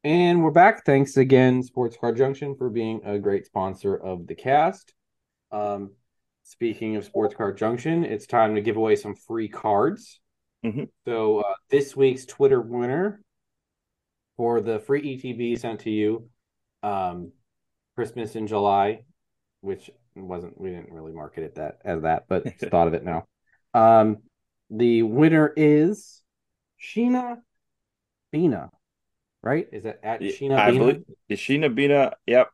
and 0.05 0.45
we're 0.45 0.51
back. 0.51 0.85
Thanks 0.85 1.17
again, 1.17 1.63
Sports 1.63 1.97
Car 1.99 2.13
Junction, 2.13 2.55
for 2.55 2.69
being 2.69 3.01
a 3.07 3.19
great 3.19 3.47
sponsor 3.47 3.97
of 3.97 4.27
the 4.27 4.35
cast. 4.35 4.93
Um, 5.51 5.93
speaking 6.43 6.97
of 6.97 7.07
Sports 7.07 7.35
Car 7.37 7.55
Junction, 7.55 8.05
it's 8.05 8.27
time 8.27 8.55
to 8.57 8.61
give 8.61 8.77
away 8.77 8.97
some 8.97 9.15
free 9.15 9.49
cards. 9.49 10.21
Mhm. 10.63 10.91
So 11.07 11.39
uh, 11.39 11.55
this 11.71 11.97
week's 11.97 12.27
Twitter 12.27 12.61
winner 12.61 13.23
for 14.37 14.61
the 14.61 14.79
free 14.79 15.01
ETB 15.17 15.57
sent 15.59 15.81
to 15.81 15.91
you, 15.91 16.29
um, 16.83 17.33
Christmas 17.97 18.37
in 18.37 18.47
July, 18.47 19.05
which 19.63 19.91
wasn't 20.15 20.61
we 20.61 20.69
didn't 20.69 20.93
really 20.93 21.13
market 21.13 21.45
it 21.45 21.55
that 21.55 21.79
as 21.83 22.03
that, 22.03 22.27
but 22.29 22.45
just 22.45 22.61
thought 22.71 22.89
of 22.89 22.93
it 22.93 23.05
now. 23.05 23.25
Um, 23.79 24.19
the 24.71 25.03
winner 25.03 25.53
is 25.57 26.21
Sheena 26.81 27.39
Bina, 28.33 28.71
right? 29.43 29.67
Is 29.73 29.85
it 29.85 30.01
at 30.03 30.21
Yeah, 30.21 30.33
Sheena 30.33 30.59
I 30.59 30.71
Bina? 30.71 30.85
believe 30.85 31.05
Ishina 31.31 31.75
Bina. 31.75 32.13
Yep. 32.27 32.51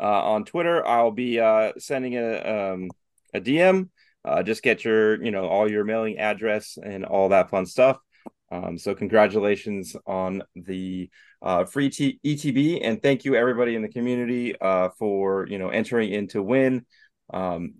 Uh, 0.00 0.02
on 0.32 0.44
Twitter, 0.44 0.84
I'll 0.86 1.10
be 1.10 1.38
uh, 1.38 1.72
sending 1.78 2.16
a 2.16 2.72
um, 2.72 2.90
a 3.34 3.40
DM. 3.40 3.90
Uh, 4.24 4.42
just 4.42 4.62
get 4.62 4.84
your, 4.84 5.22
you 5.22 5.30
know, 5.30 5.46
all 5.46 5.70
your 5.70 5.84
mailing 5.84 6.18
address 6.18 6.78
and 6.82 7.04
all 7.04 7.30
that 7.30 7.50
fun 7.50 7.66
stuff. 7.66 7.98
Um, 8.50 8.78
so 8.78 8.94
congratulations 8.94 9.96
on 10.06 10.42
the 10.54 11.10
uh, 11.40 11.64
free 11.64 11.90
T- 11.90 12.20
ETB, 12.24 12.80
and 12.82 13.02
thank 13.02 13.24
you 13.24 13.34
everybody 13.34 13.74
in 13.74 13.82
the 13.82 13.88
community 13.88 14.54
uh, 14.60 14.90
for 14.98 15.46
you 15.48 15.58
know 15.58 15.68
entering 15.68 16.12
in 16.12 16.28
to 16.28 16.42
win. 16.42 16.86
Um, 17.32 17.74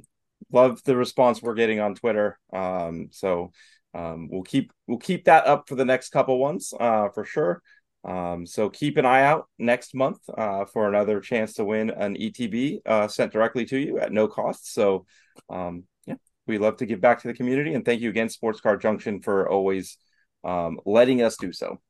love 0.53 0.82
the 0.84 0.96
response 0.96 1.42
we're 1.42 1.55
getting 1.55 1.80
on 1.80 1.94
Twitter. 1.94 2.38
Um, 2.53 3.09
so 3.11 3.53
um, 3.94 4.28
we'll 4.30 4.42
keep 4.42 4.72
we'll 4.86 4.98
keep 4.98 5.24
that 5.24 5.46
up 5.46 5.68
for 5.68 5.74
the 5.74 5.84
next 5.84 6.11
couple 6.11 6.38
ones 6.38 6.72
uh, 6.78 7.09
for 7.11 7.24
sure. 7.24 7.62
Um, 8.05 8.46
so 8.46 8.68
keep 8.68 8.96
an 8.96 9.07
eye 9.07 9.22
out 9.22 9.48
next 9.59 9.94
month 9.94 10.18
uh, 10.36 10.64
for 10.64 10.88
another 10.88 11.20
chance 11.20 11.55
to 11.55 11.64
win 11.64 11.90
an 11.90 12.16
ETB 12.16 12.80
uh, 12.84 13.07
sent 13.09 13.32
directly 13.32 13.64
to 13.66 13.78
you 13.78 13.98
at 13.98 14.12
no 14.12 14.26
cost. 14.26 14.72
So, 14.72 15.07
um, 15.48 15.84
yeah, 16.07 16.16
we 16.46 16.59
love 16.59 16.78
to 16.78 16.86
give 16.86 17.00
back 17.00 17.22
to 17.22 17.28
the 17.28 17.34
community, 17.34 17.74
and 17.74 17.84
thank 17.84 18.00
you 18.00 18.11
again, 18.11 18.28
Sports 18.28 18.61
Car 18.61 18.76
Junction, 18.76 19.20
for 19.20 19.48
always 19.48 19.98
um, 20.42 20.80
letting 20.84 21.22
us 21.22 21.36
do 21.36 21.53
so. 21.53 21.80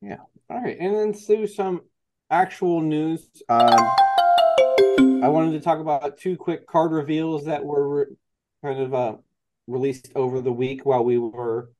Yeah. 0.00 0.18
All 0.50 0.60
right, 0.60 0.76
and 0.80 0.96
then 0.96 1.12
through 1.12 1.46
some 1.46 1.82
actual 2.30 2.80
news. 2.80 3.28
I 5.20 5.28
wanted 5.28 5.52
to 5.52 5.60
talk 5.60 5.80
about 5.80 6.18
two 6.18 6.36
quick 6.36 6.66
card 6.66 6.92
reveals 6.92 7.46
that 7.46 7.64
were 7.64 7.88
re- 7.88 8.16
kind 8.62 8.80
of 8.80 8.94
uh, 8.94 9.16
released 9.66 10.12
over 10.14 10.40
the 10.40 10.52
week 10.52 10.86
while 10.86 11.04
we 11.04 11.18
were 11.18 11.70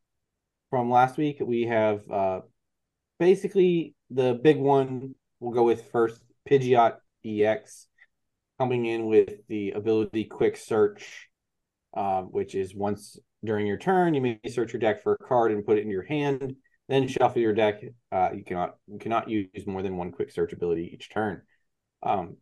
from 0.71 0.91
last 0.91 1.17
week. 1.17 1.39
We 1.41 1.63
have 1.63 2.09
uh, 2.11 2.41
basically 3.21 3.95
the 4.11 4.35
big 4.35 4.59
one 4.59 5.15
we'll 5.41 5.53
go 5.53 5.63
with 5.63 5.91
first 5.91 6.21
Pidgeot 6.51 6.97
EX 7.25 7.87
coming 8.59 8.87
in 8.87 9.07
with 9.07 9.47
the 9.49 9.71
ability 9.71 10.25
Quick 10.25 10.57
Search, 10.57 11.29
uh, 11.97 12.23
which 12.23 12.57
is 12.57 12.75
once 12.75 13.19
during 13.45 13.67
your 13.67 13.79
turn, 13.79 14.15
you 14.15 14.21
may 14.21 14.41
search 14.49 14.73
your 14.73 14.81
deck 14.81 15.03
for 15.03 15.15
a 15.15 15.25
card 15.25 15.53
and 15.53 15.65
put 15.65 15.79
it 15.79 15.83
in 15.83 15.91
your 15.91 16.03
hand. 16.03 16.57
Then 16.89 17.07
shuffle 17.07 17.41
your 17.41 17.55
deck. 17.55 17.83
Uh, 18.11 18.31
you 18.35 18.43
cannot 18.43 18.77
you 18.89 18.99
cannot 18.99 19.29
use 19.29 19.67
more 19.67 19.83
than 19.83 19.97
one 19.97 20.11
quick 20.11 20.33
search 20.33 20.53
ability 20.53 20.91
each 20.93 21.11
turn. 21.11 21.43
Um, 22.03 22.39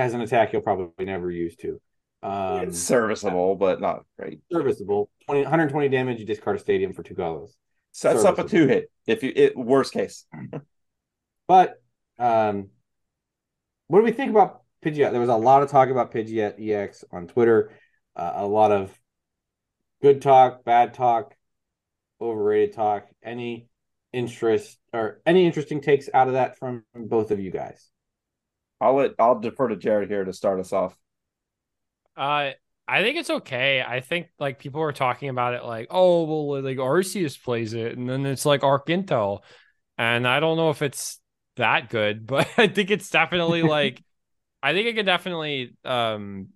as 0.00 0.14
an 0.14 0.22
attack, 0.22 0.52
you'll 0.52 0.62
probably 0.62 1.04
never 1.04 1.30
use 1.30 1.54
two. 1.56 1.80
Um, 2.22 2.68
it's 2.68 2.78
serviceable, 2.78 3.54
but 3.54 3.80
not 3.80 4.04
great. 4.18 4.40
Serviceable. 4.50 5.10
20, 5.26 5.42
120 5.42 5.88
damage. 5.88 6.18
You 6.18 6.26
discard 6.26 6.56
a 6.56 6.58
stadium 6.58 6.92
for 6.92 7.02
two 7.02 7.14
colors. 7.14 7.56
Sets 7.92 8.24
up 8.24 8.38
a 8.38 8.44
two 8.44 8.66
hit 8.66 8.90
if 9.06 9.22
you 9.22 9.32
it 9.34 9.56
worst 9.56 9.92
case. 9.92 10.24
but 11.48 11.82
um, 12.18 12.68
what 13.88 13.98
do 13.98 14.04
we 14.04 14.12
think 14.12 14.30
about 14.30 14.62
Pidgeot? 14.84 15.10
There 15.10 15.20
was 15.20 15.28
a 15.28 15.36
lot 15.36 15.62
of 15.62 15.70
talk 15.70 15.88
about 15.88 16.12
Pidgeot 16.12 16.60
EX 16.60 17.04
on 17.10 17.26
Twitter. 17.26 17.72
Uh, 18.16 18.32
a 18.36 18.46
lot 18.46 18.72
of 18.72 18.96
good 20.02 20.22
talk, 20.22 20.64
bad 20.64 20.94
talk, 20.94 21.34
overrated 22.20 22.74
talk. 22.74 23.06
Any 23.22 23.68
interest 24.12 24.78
or 24.92 25.20
any 25.26 25.46
interesting 25.46 25.80
takes 25.80 26.08
out 26.12 26.28
of 26.28 26.34
that 26.34 26.58
from 26.58 26.84
both 26.94 27.30
of 27.30 27.40
you 27.40 27.50
guys? 27.50 27.90
I'll 28.80 28.94
let 28.94 29.12
I'll 29.18 29.38
defer 29.38 29.68
to 29.68 29.76
Jared 29.76 30.08
here 30.08 30.24
to 30.24 30.32
start 30.32 30.60
us 30.60 30.72
off. 30.72 30.96
Uh 32.16 32.50
I 32.88 33.02
think 33.02 33.18
it's 33.18 33.30
okay. 33.30 33.84
I 33.86 34.00
think 34.00 34.28
like 34.40 34.58
people 34.58 34.80
were 34.80 34.92
talking 34.92 35.28
about 35.28 35.54
it 35.54 35.62
like, 35.64 35.86
oh 35.90 36.24
well 36.24 36.62
like 36.62 36.78
Arceus 36.78 37.40
plays 37.40 37.72
it 37.72 37.96
and 37.96 38.08
then 38.08 38.26
it's 38.26 38.44
like 38.44 38.64
Arc 38.64 38.86
Intel. 38.86 39.40
And 39.96 40.26
I 40.26 40.40
don't 40.40 40.56
know 40.56 40.70
if 40.70 40.82
it's 40.82 41.20
that 41.56 41.88
good, 41.90 42.26
but 42.26 42.48
I 42.56 42.68
think 42.68 42.90
it's 42.90 43.10
definitely 43.10 43.62
like 43.64 44.02
I 44.62 44.72
think 44.72 44.86
it 44.88 44.94
can 44.94 45.06
definitely 45.06 45.76
um 45.84 46.48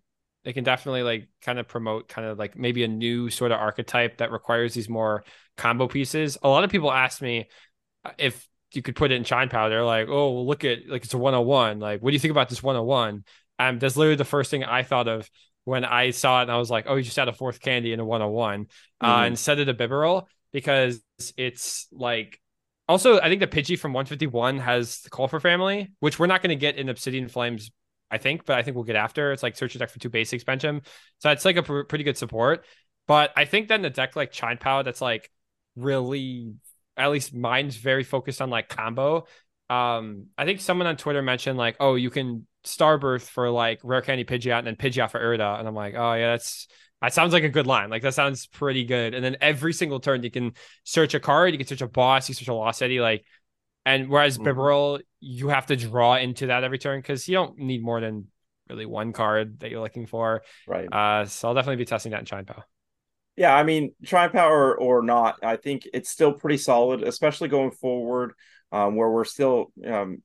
it 0.44 0.52
can 0.54 0.64
definitely 0.64 1.02
like 1.02 1.28
kind 1.40 1.58
of 1.58 1.68
promote 1.68 2.08
kind 2.08 2.26
of 2.26 2.38
like 2.38 2.56
maybe 2.56 2.84
a 2.84 2.88
new 2.88 3.30
sort 3.30 3.52
of 3.52 3.58
archetype 3.60 4.18
that 4.18 4.30
requires 4.32 4.74
these 4.74 4.88
more 4.88 5.24
combo 5.56 5.88
pieces. 5.88 6.36
A 6.42 6.48
lot 6.48 6.64
of 6.64 6.70
people 6.70 6.92
ask 6.92 7.22
me 7.22 7.48
uh, 8.04 8.10
if 8.18 8.48
you 8.76 8.82
could 8.82 8.96
put 8.96 9.12
it 9.12 9.14
in 9.14 9.24
Chien-Pao, 9.24 9.84
like, 9.84 10.08
oh, 10.08 10.32
well, 10.32 10.46
look 10.46 10.64
at 10.64 10.88
like 10.88 11.04
it's 11.04 11.14
a 11.14 11.18
101. 11.18 11.80
Like, 11.80 12.02
what 12.02 12.10
do 12.10 12.14
you 12.14 12.20
think 12.20 12.30
about 12.32 12.48
this 12.48 12.62
101? 12.62 13.24
Um, 13.58 13.78
that's 13.78 13.96
literally 13.96 14.16
the 14.16 14.24
first 14.24 14.50
thing 14.50 14.64
I 14.64 14.82
thought 14.82 15.08
of 15.08 15.28
when 15.64 15.84
I 15.84 16.10
saw 16.10 16.40
it, 16.40 16.42
and 16.42 16.52
I 16.52 16.58
was 16.58 16.70
like, 16.70 16.86
oh, 16.88 16.96
you 16.96 17.02
just 17.02 17.16
had 17.16 17.28
a 17.28 17.32
fourth 17.32 17.60
candy 17.60 17.92
in 17.92 18.00
a 18.00 18.04
101 18.04 18.66
uh, 19.00 19.06
mm-hmm. 19.06 19.06
uh, 19.06 19.26
instead 19.26 19.60
of 19.60 19.66
the 19.66 19.74
Bibarel 19.74 20.26
because 20.52 21.02
it's 21.36 21.86
like. 21.92 22.40
Also, 22.86 23.18
I 23.18 23.30
think 23.30 23.40
the 23.40 23.46
Pidgey 23.46 23.78
from 23.78 23.94
151 23.94 24.58
has 24.58 25.00
the 25.00 25.08
Call 25.08 25.26
for 25.26 25.40
Family, 25.40 25.90
which 26.00 26.18
we're 26.18 26.26
not 26.26 26.42
going 26.42 26.50
to 26.50 26.56
get 26.56 26.76
in 26.76 26.90
Obsidian 26.90 27.28
Flames 27.28 27.70
I 28.14 28.18
think, 28.18 28.44
but 28.44 28.56
I 28.56 28.62
think 28.62 28.76
we'll 28.76 28.84
get 28.84 28.94
after. 28.94 29.32
It's 29.32 29.42
like 29.42 29.56
search 29.56 29.74
your 29.74 29.80
deck 29.80 29.90
for 29.90 29.98
two 29.98 30.08
basics 30.08 30.44
bench 30.44 30.62
him. 30.62 30.82
So 31.18 31.30
it's 31.30 31.44
like 31.44 31.56
a 31.56 31.62
pr- 31.64 31.82
pretty 31.82 32.04
good 32.04 32.16
support. 32.16 32.64
But 33.08 33.32
I 33.36 33.44
think 33.44 33.66
then 33.66 33.82
the 33.82 33.90
deck 33.90 34.14
like 34.14 34.30
Chien-Pao 34.30 34.82
that's 34.82 35.00
like 35.00 35.30
really 35.74 36.54
at 36.96 37.10
least 37.10 37.34
mine's 37.34 37.76
very 37.76 38.04
focused 38.04 38.40
on 38.40 38.50
like 38.50 38.68
combo. 38.68 39.26
Um, 39.70 40.26
I 40.36 40.44
think 40.44 40.60
someone 40.60 40.86
on 40.86 40.96
Twitter 40.96 41.22
mentioned 41.22 41.58
like, 41.58 41.76
oh, 41.80 41.94
you 41.94 42.10
can 42.10 42.46
Starbirth 42.64 43.22
for 43.22 43.50
like 43.50 43.80
rare 43.82 44.02
candy 44.02 44.24
Pidgeot 44.24 44.58
and 44.58 44.66
then 44.66 44.76
Pidgeot 44.76 45.10
for 45.10 45.20
Irida. 45.20 45.58
And 45.58 45.66
I'm 45.68 45.74
like, 45.74 45.94
oh 45.94 46.14
yeah, 46.14 46.32
that's 46.32 46.68
that 47.02 47.12
sounds 47.12 47.32
like 47.32 47.44
a 47.44 47.48
good 47.48 47.66
line. 47.66 47.90
Like 47.90 48.02
that 48.02 48.14
sounds 48.14 48.46
pretty 48.46 48.84
good. 48.84 49.14
And 49.14 49.24
then 49.24 49.36
every 49.40 49.72
single 49.72 50.00
turn 50.00 50.22
you 50.22 50.30
can 50.30 50.52
search 50.84 51.14
a 51.14 51.20
card, 51.20 51.52
you 51.52 51.58
can 51.58 51.66
search 51.66 51.82
a 51.82 51.88
boss, 51.88 52.28
you 52.28 52.34
search 52.34 52.48
a 52.48 52.54
Lost 52.54 52.82
Eddy, 52.82 53.00
like 53.00 53.24
and 53.86 54.08
whereas 54.08 54.38
mm 54.38 55.00
you 55.26 55.48
have 55.48 55.64
to 55.64 55.76
draw 55.76 56.16
into 56.16 56.48
that 56.48 56.64
every 56.64 56.78
turn 56.78 57.00
because 57.00 57.26
you 57.26 57.34
don't 57.34 57.56
need 57.56 57.82
more 57.82 57.98
than 57.98 58.26
really 58.68 58.84
one 58.84 59.14
card 59.14 59.60
that 59.60 59.70
you're 59.70 59.80
looking 59.80 60.04
for. 60.04 60.42
Right. 60.66 60.86
Uh, 60.92 61.24
so 61.24 61.48
I'll 61.48 61.54
definitely 61.54 61.76
be 61.76 61.86
testing 61.86 62.12
that 62.12 62.30
in 62.30 62.44
Power. 62.44 62.66
Yeah, 63.36 63.54
I 63.54 63.64
mean, 63.64 63.92
Chien-Pao 64.04 64.48
or 64.78 65.02
not, 65.02 65.36
I 65.42 65.56
think 65.56 65.88
it's 65.92 66.10
still 66.10 66.32
pretty 66.32 66.58
solid, 66.58 67.02
especially 67.02 67.48
going 67.48 67.72
forward, 67.72 68.32
um, 68.70 68.94
where 68.94 69.10
we're 69.10 69.24
still 69.24 69.72
um, 69.84 70.22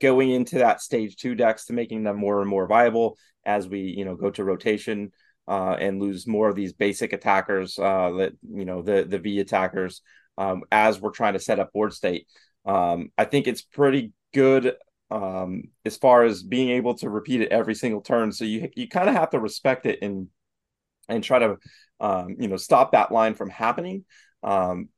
going 0.00 0.30
into 0.30 0.58
that 0.58 0.80
stage 0.80 1.16
two 1.16 1.36
decks 1.36 1.66
to 1.66 1.72
making 1.72 2.02
them 2.02 2.16
more 2.16 2.40
and 2.40 2.50
more 2.50 2.66
viable 2.66 3.16
as 3.44 3.68
we, 3.68 3.80
you 3.80 4.04
know, 4.04 4.16
go 4.16 4.30
to 4.30 4.42
rotation 4.44 5.12
uh, 5.46 5.76
and 5.78 6.00
lose 6.00 6.26
more 6.26 6.48
of 6.48 6.56
these 6.56 6.72
basic 6.72 7.12
attackers, 7.12 7.78
uh, 7.78 8.10
that 8.18 8.32
you 8.52 8.64
know, 8.64 8.82
the 8.82 9.04
the 9.08 9.18
V 9.18 9.38
attackers, 9.38 10.02
um, 10.36 10.62
as 10.72 11.00
we're 11.00 11.10
trying 11.10 11.34
to 11.34 11.38
set 11.38 11.60
up 11.60 11.72
board 11.72 11.92
state. 11.92 12.26
Um, 12.66 13.12
I 13.16 13.24
think 13.24 13.46
it's 13.46 13.62
pretty 13.62 14.12
good 14.34 14.74
um, 15.10 15.62
as 15.84 15.96
far 15.96 16.24
as 16.24 16.42
being 16.42 16.70
able 16.70 16.94
to 16.96 17.08
repeat 17.08 17.40
it 17.40 17.52
every 17.52 17.74
single 17.76 18.00
turn. 18.00 18.32
So 18.32 18.44
you 18.44 18.68
you 18.74 18.88
kind 18.88 19.08
of 19.08 19.14
have 19.14 19.30
to 19.30 19.38
respect 19.38 19.86
it 19.86 20.00
and 20.02 20.28
and 21.08 21.22
try 21.22 21.38
to 21.38 21.56
um, 22.00 22.36
you 22.38 22.48
know 22.48 22.56
stop 22.56 22.92
that 22.92 23.12
line 23.12 23.34
from 23.34 23.50
happening. 23.50 24.04
Um, 24.42 24.88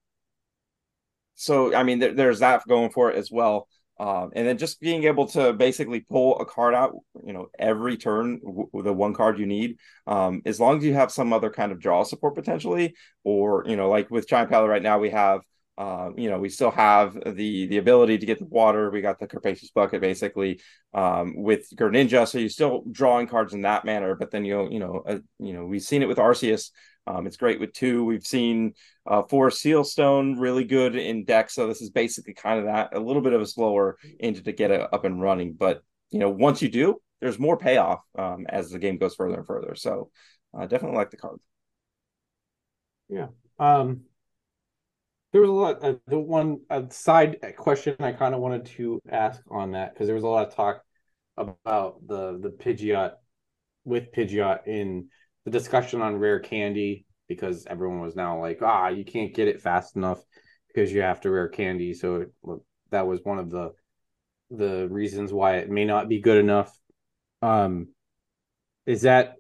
so 1.34 1.74
I 1.74 1.82
mean, 1.82 1.98
there, 1.98 2.12
there's 2.12 2.40
that 2.40 2.66
going 2.68 2.90
for 2.90 3.10
it 3.10 3.16
as 3.16 3.30
well. 3.30 3.66
Um, 3.98 4.30
and 4.34 4.48
then 4.48 4.56
just 4.56 4.80
being 4.80 5.04
able 5.04 5.26
to 5.28 5.52
basically 5.52 6.00
pull 6.00 6.38
a 6.40 6.46
card 6.46 6.74
out, 6.74 6.94
you 7.22 7.34
know, 7.34 7.48
every 7.58 7.98
turn 7.98 8.40
with 8.42 8.86
the 8.86 8.94
one 8.94 9.12
card 9.12 9.38
you 9.38 9.44
need, 9.44 9.76
um, 10.06 10.40
as 10.46 10.58
long 10.58 10.78
as 10.78 10.84
you 10.84 10.94
have 10.94 11.12
some 11.12 11.34
other 11.34 11.50
kind 11.50 11.70
of 11.70 11.80
draw 11.80 12.02
support 12.02 12.34
potentially, 12.34 12.94
or 13.24 13.64
you 13.66 13.76
know, 13.76 13.90
like 13.90 14.10
with 14.10 14.26
Giant 14.26 14.50
Pally 14.50 14.68
right 14.68 14.82
now, 14.82 14.98
we 14.98 15.10
have 15.10 15.42
um, 15.80 16.18
you 16.18 16.28
know, 16.28 16.38
we 16.38 16.50
still 16.50 16.70
have 16.70 17.14
the 17.14 17.66
the 17.66 17.78
ability 17.78 18.18
to 18.18 18.26
get 18.26 18.38
the 18.38 18.44
water. 18.44 18.90
We 18.90 19.00
got 19.00 19.18
the 19.18 19.26
Capacious 19.26 19.70
Bucket 19.70 20.02
basically 20.02 20.60
um, 20.92 21.42
with 21.42 21.68
Greninja, 21.74 22.28
so 22.28 22.36
you're 22.36 22.50
still 22.50 22.84
drawing 22.92 23.26
cards 23.26 23.54
in 23.54 23.62
that 23.62 23.86
manner. 23.86 24.14
But 24.14 24.30
then 24.30 24.44
you 24.44 24.70
you 24.70 24.78
know 24.78 25.02
uh, 25.06 25.18
you 25.38 25.54
know 25.54 25.64
we've 25.64 25.80
seen 25.80 26.02
it 26.02 26.08
with 26.08 26.18
Arceus. 26.18 26.68
Um, 27.06 27.26
it's 27.26 27.38
great 27.38 27.60
with 27.60 27.72
two. 27.72 28.04
We've 28.04 28.26
seen 28.26 28.74
uh, 29.06 29.22
Forest 29.22 29.62
Seal 29.62 29.82
Stone 29.82 30.38
really 30.38 30.64
good 30.64 30.96
in 30.96 31.24
deck. 31.24 31.48
So 31.48 31.66
this 31.66 31.80
is 31.80 31.88
basically 31.88 32.34
kind 32.34 32.58
of 32.58 32.66
that 32.66 32.94
a 32.94 33.00
little 33.00 33.22
bit 33.22 33.32
of 33.32 33.40
a 33.40 33.46
slower 33.46 33.96
into 34.18 34.42
to 34.42 34.52
get 34.52 34.70
it 34.70 34.86
up 34.92 35.06
and 35.06 35.22
running. 35.22 35.54
But 35.54 35.80
you 36.10 36.18
know 36.18 36.28
once 36.28 36.60
you 36.60 36.68
do, 36.68 37.00
there's 37.22 37.38
more 37.38 37.56
payoff 37.56 38.00
um, 38.18 38.44
as 38.50 38.68
the 38.68 38.78
game 38.78 38.98
goes 38.98 39.14
further 39.14 39.38
and 39.38 39.46
further. 39.46 39.74
So 39.76 40.10
uh, 40.52 40.66
definitely 40.66 40.98
like 40.98 41.10
the 41.10 41.16
card. 41.16 41.40
Yeah. 43.08 43.28
Um, 43.58 44.02
there 45.32 45.40
was 45.40 45.50
a 45.50 45.52
lot. 45.52 45.84
Uh, 45.84 45.94
the 46.06 46.18
one 46.18 46.60
uh, 46.70 46.82
side 46.90 47.36
question 47.56 47.96
I 48.00 48.12
kind 48.12 48.34
of 48.34 48.40
wanted 48.40 48.66
to 48.66 49.00
ask 49.10 49.40
on 49.50 49.72
that 49.72 49.92
because 49.92 50.06
there 50.06 50.14
was 50.14 50.24
a 50.24 50.28
lot 50.28 50.48
of 50.48 50.54
talk 50.54 50.82
about 51.36 52.06
the 52.06 52.38
the 52.40 52.50
Pidgeot 52.50 53.12
with 53.84 54.12
Pidgeot 54.12 54.66
in 54.66 55.08
the 55.44 55.50
discussion 55.50 56.02
on 56.02 56.16
rare 56.16 56.40
candy 56.40 57.06
because 57.28 57.66
everyone 57.66 58.00
was 58.00 58.16
now 58.16 58.40
like, 58.40 58.58
ah, 58.60 58.88
you 58.88 59.04
can't 59.04 59.34
get 59.34 59.48
it 59.48 59.62
fast 59.62 59.96
enough 59.96 60.20
because 60.68 60.92
you 60.92 61.00
have 61.00 61.20
to 61.20 61.30
rare 61.30 61.48
candy. 61.48 61.94
So 61.94 62.16
it, 62.16 62.32
that 62.90 63.06
was 63.06 63.20
one 63.22 63.38
of 63.38 63.50
the 63.50 63.72
the 64.50 64.88
reasons 64.90 65.32
why 65.32 65.58
it 65.58 65.70
may 65.70 65.84
not 65.84 66.08
be 66.08 66.20
good 66.20 66.38
enough. 66.38 66.76
Um, 67.40 67.88
is 68.84 69.02
that 69.02 69.36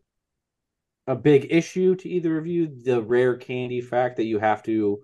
a 1.08 1.16
big 1.16 1.48
issue 1.50 1.96
to 1.96 2.08
either 2.08 2.38
of 2.38 2.46
you? 2.46 2.80
The 2.84 3.02
rare 3.02 3.36
candy 3.36 3.80
fact 3.80 4.18
that 4.18 4.24
you 4.26 4.38
have 4.38 4.62
to 4.64 5.02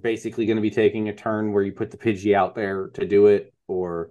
basically 0.00 0.46
going 0.46 0.56
to 0.56 0.62
be 0.62 0.70
taking 0.70 1.08
a 1.08 1.14
turn 1.14 1.52
where 1.52 1.62
you 1.62 1.72
put 1.72 1.90
the 1.90 1.96
Pidgey 1.96 2.34
out 2.34 2.54
there 2.54 2.88
to 2.88 3.06
do 3.06 3.26
it, 3.26 3.52
or? 3.68 4.10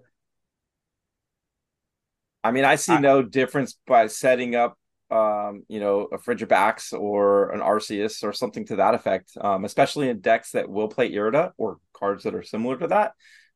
I 2.44 2.52
mean, 2.52 2.66
I 2.66 2.76
see 2.76 2.94
I, 2.94 3.00
no 3.00 3.24
difference 3.24 3.78
by 3.88 4.08
setting 4.08 4.56
up, 4.56 4.78
um, 5.10 5.64
you 5.68 5.80
know, 5.80 6.02
a 6.12 6.18
Frigibax 6.18 6.94
or 6.94 7.52
an 7.52 7.60
Arceus 7.60 8.24
or 8.24 8.34
something 8.34 8.66
to 8.68 8.78
that 8.78 8.94
effect, 8.94 9.32
um, 9.42 9.66
especially 9.66 10.10
in 10.10 10.20
decks 10.22 10.52
that 10.52 10.70
will 10.70 10.88
play 10.88 11.12
Irida 11.12 11.52
or 11.58 11.78
cards 11.94 12.24
that 12.24 12.36
are 12.36 12.44
similar 12.44 12.78
to 12.78 12.88
that. 12.88 13.14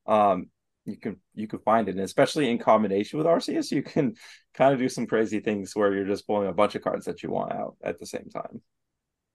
Um, 0.08 0.48
you 0.86 0.98
can 0.98 1.18
you 1.36 1.48
can 1.48 1.60
find 1.60 1.88
it, 1.88 1.96
and 1.96 2.04
especially 2.04 2.50
in 2.50 2.58
combination 2.58 3.20
with 3.20 3.28
Arceus, 3.28 3.72
you 3.72 3.84
can 3.84 4.16
kind 4.54 4.74
of 4.74 4.80
do 4.80 4.90
some 4.90 5.06
crazy 5.06 5.40
things 5.40 5.76
where 5.76 5.94
you're 5.94 6.06
just 6.06 6.26
pulling 6.26 6.48
a 6.48 6.54
bunch 6.54 6.76
of 6.76 6.82
cards 6.82 7.06
that 7.06 7.22
you 7.22 7.30
want 7.30 7.54
out 7.54 7.76
at 7.84 8.00
the 8.00 8.06
same 8.06 8.30
time. 8.34 8.62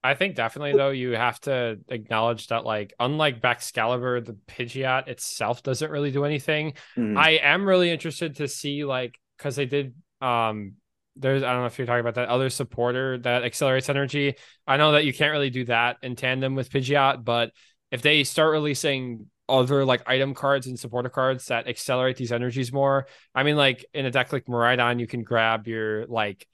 I 0.05 0.13
think 0.13 0.35
definitely 0.35 0.75
though 0.75 0.91
you 0.91 1.13
have 1.13 1.41
to 1.41 1.79
acknowledge 1.89 2.49
that 2.49 2.67
like 2.67 2.93
unlike 3.01 3.41
Baxcalibur, 3.41 4.23
the 4.23 4.35
Pidgeot 4.35 5.09
itself 5.09 5.63
doesn't 5.63 5.91
really 5.91 6.11
do 6.11 6.27
anything. 6.27 6.75
Mm-hmm. 6.95 7.17
I 7.17 7.31
am 7.43 7.65
really 7.65 7.91
interested 7.91 8.37
to 8.37 8.47
see 8.47 8.85
like 8.85 9.19
because 9.39 9.57
they 9.57 9.65
did 9.65 9.95
um 10.21 10.75
there's 11.17 11.43
I 11.43 11.53
don't 11.53 11.61
know 11.61 11.67
if 11.67 11.79
you're 11.79 11.87
talking 11.87 12.01
about 12.01 12.17
that 12.17 12.29
other 12.29 12.51
supporter 12.51 13.17
that 13.19 13.45
accelerates 13.45 13.89
energy. 13.89 14.35
I 14.67 14.77
know 14.77 14.93
that 14.93 15.07
you 15.07 15.15
can't 15.15 15.33
really 15.33 15.49
do 15.49 15.65
that 15.67 15.97
in 16.03 16.17
tandem 16.17 16.55
with 16.55 16.69
Pidgeot, 16.69 17.25
but 17.25 17.53
if 17.91 18.03
they 18.03 18.25
start 18.25 18.53
releasing 18.53 19.29
other 19.49 19.87
like 19.87 20.03
item 20.07 20.35
cards 20.35 20.67
and 20.67 20.79
supporter 20.79 21.09
cards 21.09 21.47
that 21.47 21.67
accelerate 21.67 22.19
these 22.19 22.33
energies 22.33 22.75
more, 22.75 23.07
I 23.35 23.43
mean 23.43 23.57
like 23.57 23.87
in 23.95 24.05
a 24.05 24.11
deck 24.11 24.35
like 24.35 24.45
Miraidon, 24.45 25.01
you 25.01 25.07
can 25.07 25.23
grab 25.23 25.67
your 25.67 26.07
like 26.09 26.47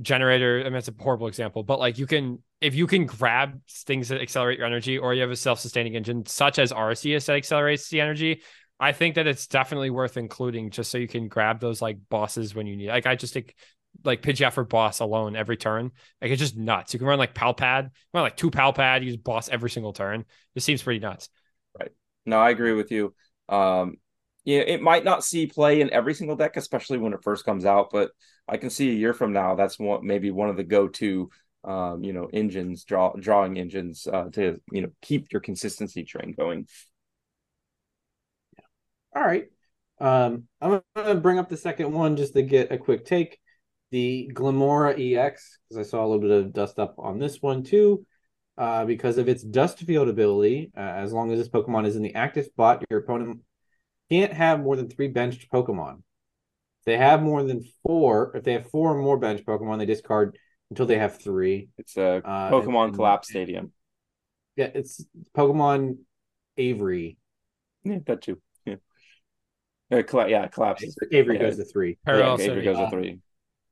generator. 0.00 0.60
I 0.60 0.64
mean, 0.64 0.76
it's 0.76 0.88
a 0.88 0.94
horrible 0.98 1.26
example, 1.26 1.62
but 1.62 1.78
like 1.78 1.98
you 1.98 2.06
can, 2.06 2.42
if 2.60 2.74
you 2.74 2.86
can 2.86 3.06
grab 3.06 3.60
things 3.68 4.08
that 4.08 4.20
accelerate 4.20 4.58
your 4.58 4.66
energy, 4.66 4.98
or 4.98 5.14
you 5.14 5.20
have 5.22 5.30
a 5.30 5.36
self-sustaining 5.36 5.94
engine 5.94 6.24
such 6.26 6.58
as 6.58 6.72
Arceus 6.72 7.26
that 7.26 7.36
accelerates 7.36 7.88
the 7.88 8.00
energy, 8.00 8.42
I 8.78 8.92
think 8.92 9.14
that 9.14 9.26
it's 9.26 9.46
definitely 9.46 9.90
worth 9.90 10.16
including 10.16 10.70
just 10.70 10.90
so 10.90 10.98
you 10.98 11.08
can 11.08 11.28
grab 11.28 11.60
those 11.60 11.80
like 11.80 11.98
bosses 12.08 12.54
when 12.54 12.66
you 12.66 12.76
need. 12.76 12.88
Like 12.88 13.06
I 13.06 13.14
just 13.14 13.34
think 13.34 13.54
like 14.04 14.22
Pidgeot 14.22 14.52
for 14.52 14.64
boss 14.64 15.00
alone 15.00 15.36
every 15.36 15.56
turn. 15.56 15.92
Like 16.20 16.30
it's 16.30 16.40
just 16.40 16.56
nuts. 16.56 16.92
You 16.92 16.98
can 16.98 17.08
run 17.08 17.18
like 17.18 17.34
Palpad, 17.34 17.90
run 18.12 18.22
like 18.22 18.36
two 18.36 18.50
Palpad, 18.50 19.04
use 19.04 19.16
boss 19.16 19.48
every 19.48 19.70
single 19.70 19.92
turn. 19.92 20.24
It 20.54 20.62
seems 20.62 20.82
pretty 20.82 21.00
nuts. 21.00 21.30
Right. 21.78 21.92
No, 22.26 22.38
I 22.38 22.50
agree 22.50 22.72
with 22.72 22.90
you. 22.90 23.14
Um, 23.48 23.96
yeah, 24.44 24.60
it 24.60 24.82
might 24.82 25.04
not 25.04 25.24
see 25.24 25.46
play 25.46 25.80
in 25.80 25.92
every 25.92 26.14
single 26.14 26.36
deck, 26.36 26.56
especially 26.56 26.98
when 26.98 27.12
it 27.12 27.22
first 27.22 27.44
comes 27.44 27.64
out, 27.64 27.88
but 27.90 28.10
I 28.46 28.58
can 28.58 28.70
see 28.70 28.90
a 28.90 28.94
year 28.94 29.12
from 29.12 29.32
now 29.32 29.56
that's 29.56 29.78
one 29.78 30.06
maybe 30.06 30.30
one 30.30 30.48
of 30.48 30.56
the 30.56 30.64
go-to 30.64 31.30
um, 31.66 32.04
you 32.04 32.12
know, 32.12 32.28
engines, 32.32 32.84
draw 32.84 33.12
drawing 33.18 33.58
engines 33.58 34.06
uh, 34.06 34.30
to 34.32 34.60
you 34.70 34.82
know 34.82 34.90
keep 35.02 35.32
your 35.32 35.40
consistency 35.40 36.04
train 36.04 36.34
going. 36.36 36.66
Yeah. 38.56 38.64
All 39.20 39.26
right. 39.26 39.46
Um, 40.00 40.44
I'm 40.60 40.82
gonna 40.94 41.14
bring 41.16 41.38
up 41.38 41.48
the 41.48 41.56
second 41.56 41.92
one 41.92 42.16
just 42.16 42.34
to 42.34 42.42
get 42.42 42.72
a 42.72 42.78
quick 42.78 43.04
take. 43.04 43.38
The 43.90 44.30
Glimmora 44.34 44.94
EX, 44.98 45.58
because 45.68 45.86
I 45.86 45.88
saw 45.88 46.04
a 46.04 46.06
little 46.06 46.20
bit 46.20 46.30
of 46.30 46.52
dust 46.52 46.78
up 46.78 46.96
on 46.98 47.18
this 47.18 47.40
one 47.40 47.62
too, 47.62 48.04
uh, 48.58 48.84
because 48.84 49.18
of 49.18 49.28
its 49.28 49.42
dust 49.42 49.78
field 49.78 50.08
ability. 50.08 50.72
Uh, 50.76 50.80
as 50.80 51.12
long 51.12 51.32
as 51.32 51.38
this 51.38 51.48
Pokemon 51.48 51.86
is 51.86 51.96
in 51.96 52.02
the 52.02 52.14
active 52.14 52.46
spot, 52.46 52.84
your 52.90 53.00
opponent 53.00 53.40
can't 54.10 54.32
have 54.32 54.60
more 54.60 54.76
than 54.76 54.88
three 54.88 55.08
benched 55.08 55.50
Pokemon. 55.50 55.96
If 56.80 56.84
they 56.84 56.96
have 56.96 57.22
more 57.22 57.42
than 57.42 57.64
four, 57.82 58.36
if 58.36 58.44
they 58.44 58.52
have 58.52 58.70
four 58.70 58.96
or 58.96 59.02
more 59.02 59.18
bench 59.18 59.44
Pokemon, 59.44 59.78
they 59.78 59.86
discard 59.86 60.38
until 60.70 60.86
they 60.86 60.98
have 60.98 61.20
three. 61.20 61.68
It's 61.78 61.96
a 61.96 62.22
uh, 62.24 62.50
Pokemon 62.50 62.86
and, 62.86 62.94
Collapse 62.94 63.28
Stadium. 63.28 63.72
Yeah, 64.56 64.70
it's 64.74 65.04
Pokemon 65.36 65.98
Avery. 66.56 67.18
Yeah, 67.84 67.98
that 68.06 68.22
too. 68.22 68.40
Yeah, 68.64 68.76
uh, 69.90 70.02
colla- 70.02 70.28
yeah, 70.28 70.48
collapses. 70.48 70.96
Avery 71.12 71.36
yeah. 71.36 71.42
goes 71.42 71.56
to 71.56 71.64
three. 71.64 71.98
Parallel 72.04 72.40
yeah, 72.40 72.46
Avery 72.46 72.64
goes 72.64 72.78
to 72.78 72.90
three. 72.90 73.18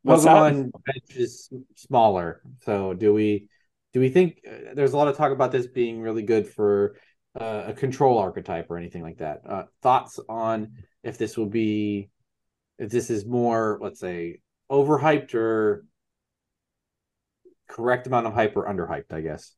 Pokemon 0.07 0.71
bench 0.85 1.17
is 1.17 1.51
smaller. 1.75 2.43
So 2.65 2.95
do 2.95 3.13
we 3.13 3.49
do 3.93 4.01
we 4.01 4.11
think 4.11 4.41
uh, 4.47 4.75
there's 4.75 4.93
a 4.93 4.97
lot 4.97 5.09
of 5.09 5.17
talk 5.17 5.33
about 5.33 5.51
this 5.51 5.67
being 5.67 6.01
really 6.01 6.23
good 6.23 6.47
for 6.47 6.97
uh, 7.39 7.65
a 7.69 7.73
control 7.73 8.19
archetype 8.19 8.71
or 8.71 8.77
anything 8.77 9.03
like 9.03 9.19
that? 9.19 9.41
Uh, 9.49 9.65
thoughts 9.83 10.21
on 10.29 10.75
if 11.03 11.19
this 11.19 11.37
will 11.37 11.47
be 11.49 12.11
if 12.79 12.91
this 12.91 13.11
is 13.11 13.25
more, 13.25 13.79
let's 13.81 14.01
say, 14.01 14.41
overhyped 14.71 15.35
or 15.35 15.85
correct 17.69 18.07
amount 18.07 18.27
of 18.27 18.35
hype 18.35 18.57
or 18.57 18.67
underhyped, 18.67 19.13
I 19.13 19.21
guess. 19.21 19.53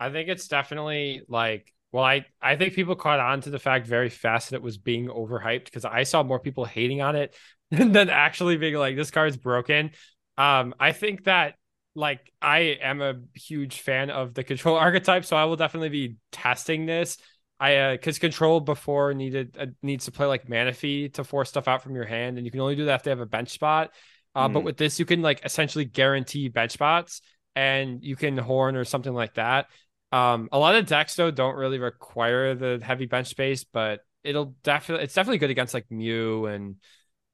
I 0.00 0.10
think 0.10 0.28
it's 0.28 0.48
definitely 0.48 1.22
like 1.28 1.72
well, 1.90 2.04
I, 2.04 2.26
I 2.42 2.56
think 2.56 2.74
people 2.74 2.96
caught 2.96 3.18
on 3.18 3.40
to 3.42 3.50
the 3.50 3.58
fact 3.58 3.86
very 3.86 4.10
fast 4.10 4.50
that 4.50 4.56
it 4.56 4.62
was 4.62 4.76
being 4.76 5.08
overhyped 5.08 5.64
because 5.64 5.86
I 5.86 6.02
saw 6.02 6.22
more 6.22 6.38
people 6.38 6.66
hating 6.66 7.00
on 7.00 7.16
it 7.16 7.34
than 7.70 8.10
actually 8.10 8.58
being 8.58 8.74
like 8.74 8.96
this 8.96 9.10
card's 9.10 9.36
broken. 9.36 9.92
Um, 10.36 10.74
I 10.78 10.92
think 10.92 11.24
that 11.24 11.54
like 11.94 12.30
I 12.42 12.78
am 12.82 13.00
a 13.00 13.14
huge 13.34 13.80
fan 13.80 14.10
of 14.10 14.34
the 14.34 14.44
control 14.44 14.76
archetype, 14.76 15.24
so 15.24 15.36
I 15.36 15.44
will 15.44 15.56
definitely 15.56 15.88
be 15.88 16.16
testing 16.30 16.86
this. 16.86 17.16
I 17.60 17.76
uh 17.76 17.92
because 17.92 18.18
control 18.18 18.60
before 18.60 19.14
needed 19.14 19.56
uh, 19.58 19.66
needs 19.82 20.04
to 20.04 20.12
play 20.12 20.26
like 20.26 20.46
Manaphy 20.46 21.12
to 21.14 21.24
force 21.24 21.48
stuff 21.48 21.68
out 21.68 21.82
from 21.82 21.94
your 21.94 22.04
hand, 22.04 22.36
and 22.36 22.46
you 22.46 22.50
can 22.50 22.60
only 22.60 22.76
do 22.76 22.86
that 22.86 22.96
if 22.96 23.02
they 23.02 23.10
have 23.10 23.20
a 23.20 23.26
bench 23.26 23.50
spot. 23.50 23.90
Uh, 24.34 24.48
mm. 24.48 24.52
But 24.52 24.64
with 24.64 24.76
this, 24.76 24.98
you 24.98 25.04
can 25.04 25.22
like 25.22 25.44
essentially 25.44 25.84
guarantee 25.84 26.48
bench 26.48 26.72
spots, 26.72 27.20
and 27.56 28.02
you 28.02 28.16
can 28.16 28.38
horn 28.38 28.76
or 28.76 28.84
something 28.84 29.12
like 29.12 29.34
that. 29.34 29.66
Um, 30.12 30.48
a 30.52 30.58
lot 30.58 30.76
of 30.76 30.86
decks 30.86 31.16
though 31.16 31.30
don't 31.30 31.56
really 31.56 31.78
require 31.78 32.54
the 32.54 32.80
heavy 32.82 33.06
bench 33.06 33.28
space, 33.28 33.64
but 33.64 34.00
it'll 34.22 34.54
definitely 34.62 35.04
it's 35.04 35.14
definitely 35.14 35.38
good 35.38 35.50
against 35.50 35.74
like 35.74 35.90
Mew 35.90 36.46
and 36.46 36.76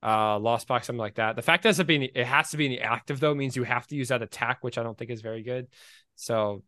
uh 0.03 0.39
Lost 0.39 0.66
Box, 0.66 0.87
something 0.87 0.99
like 0.99 1.16
that. 1.16 1.37
The 1.37 1.43
fact 1.43 1.62
that 1.64 1.79
it 1.79 1.87
being 1.87 2.03
it 2.03 2.27
has 2.27 2.51
to 2.51 2.57
be 2.57 2.66
in 2.66 2.72
the 2.72 2.81
active 2.81 3.20
though 3.20 3.35
means 3.35 3.57
you 3.57 3.64
have 3.64 3.87
to 3.89 3.97
use 3.97 4.09
that 4.09 4.22
attack, 4.22 4.59
which 4.62 4.79
I 4.79 4.83
don't 4.83 4.97
think 4.97 5.11
is 5.11 5.20
very 5.20 5.43
good. 5.43 5.68
So 6.16 6.62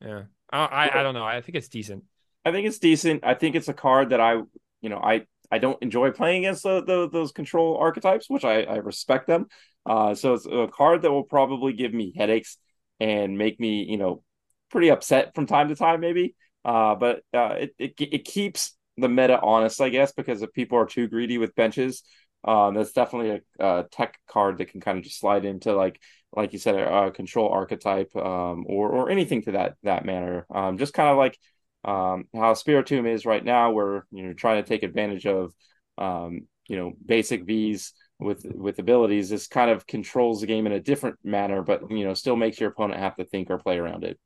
yeah, 0.00 0.22
I 0.50 0.64
I, 0.64 1.00
I 1.00 1.02
don't 1.02 1.14
know. 1.14 1.24
I 1.24 1.40
think 1.40 1.56
it's 1.56 1.68
decent. 1.68 2.04
I 2.44 2.52
think 2.52 2.66
it's 2.66 2.78
decent. 2.78 3.24
I 3.24 3.34
think 3.34 3.54
it's 3.54 3.68
a 3.68 3.74
card 3.74 4.10
that 4.10 4.20
I, 4.20 4.34
you 4.80 4.88
know, 4.88 4.98
I 4.98 5.26
I 5.50 5.58
don't 5.58 5.80
enjoy 5.82 6.10
playing 6.10 6.44
against 6.44 6.62
the, 6.64 6.82
the, 6.82 7.08
those 7.08 7.32
control 7.32 7.76
archetypes, 7.76 8.28
which 8.28 8.44
I, 8.44 8.62
I 8.62 8.76
respect 8.76 9.26
them. 9.26 9.46
Uh, 9.86 10.14
so 10.14 10.34
it's 10.34 10.46
a 10.46 10.68
card 10.72 11.02
that 11.02 11.12
will 11.12 11.22
probably 11.24 11.72
give 11.74 11.92
me 11.92 12.12
headaches 12.16 12.56
and 12.98 13.38
make 13.38 13.60
me, 13.60 13.84
you 13.84 13.96
know, 13.98 14.22
pretty 14.70 14.90
upset 14.90 15.34
from 15.34 15.46
time 15.46 15.68
to 15.68 15.76
time, 15.76 16.00
maybe. 16.00 16.34
Uh, 16.64 16.94
but 16.94 17.22
uh, 17.34 17.56
it, 17.58 17.74
it 17.78 17.94
it 17.98 18.24
keeps 18.24 18.76
the 18.96 19.08
meta 19.08 19.38
honest, 19.40 19.80
I 19.80 19.90
guess, 19.90 20.12
because 20.12 20.42
if 20.42 20.52
people 20.52 20.78
are 20.78 20.86
too 20.86 21.08
greedy 21.08 21.38
with 21.38 21.54
benches, 21.54 22.02
um, 22.44 22.74
that's 22.74 22.92
definitely 22.92 23.42
a, 23.60 23.64
a, 23.64 23.84
tech 23.90 24.18
card 24.28 24.58
that 24.58 24.70
can 24.70 24.80
kind 24.80 24.98
of 24.98 25.04
just 25.04 25.18
slide 25.18 25.44
into 25.44 25.74
like 25.74 26.00
like 26.32 26.52
you 26.52 26.58
said, 26.58 26.74
a, 26.74 27.06
a 27.06 27.10
control 27.10 27.50
archetype 27.50 28.14
um, 28.16 28.64
or 28.66 28.88
or 28.90 29.10
anything 29.10 29.42
to 29.42 29.52
that 29.52 29.74
that 29.82 30.04
manner. 30.04 30.46
Um, 30.52 30.78
just 30.78 30.94
kind 30.94 31.08
of 31.10 31.16
like 31.16 31.38
um, 31.84 32.24
how 32.34 32.54
Spiritomb 32.54 33.06
is 33.06 33.26
right 33.26 33.44
now, 33.44 33.72
where 33.72 34.06
you 34.10 34.24
know 34.24 34.32
trying 34.32 34.62
to 34.62 34.68
take 34.68 34.82
advantage 34.82 35.26
of 35.26 35.52
um, 35.98 36.46
you 36.68 36.76
know 36.76 36.92
basic 37.04 37.44
V's 37.44 37.92
with 38.18 38.44
with 38.54 38.78
abilities. 38.78 39.28
This 39.28 39.46
kind 39.46 39.70
of 39.70 39.86
controls 39.86 40.40
the 40.40 40.46
game 40.46 40.66
in 40.66 40.72
a 40.72 40.80
different 40.80 41.18
manner, 41.24 41.62
but 41.62 41.90
you 41.90 42.04
know 42.04 42.14
still 42.14 42.36
makes 42.36 42.60
your 42.60 42.70
opponent 42.70 43.00
have 43.00 43.16
to 43.16 43.24
think 43.24 43.50
or 43.50 43.58
play 43.58 43.78
around 43.78 44.04
it. 44.04 44.18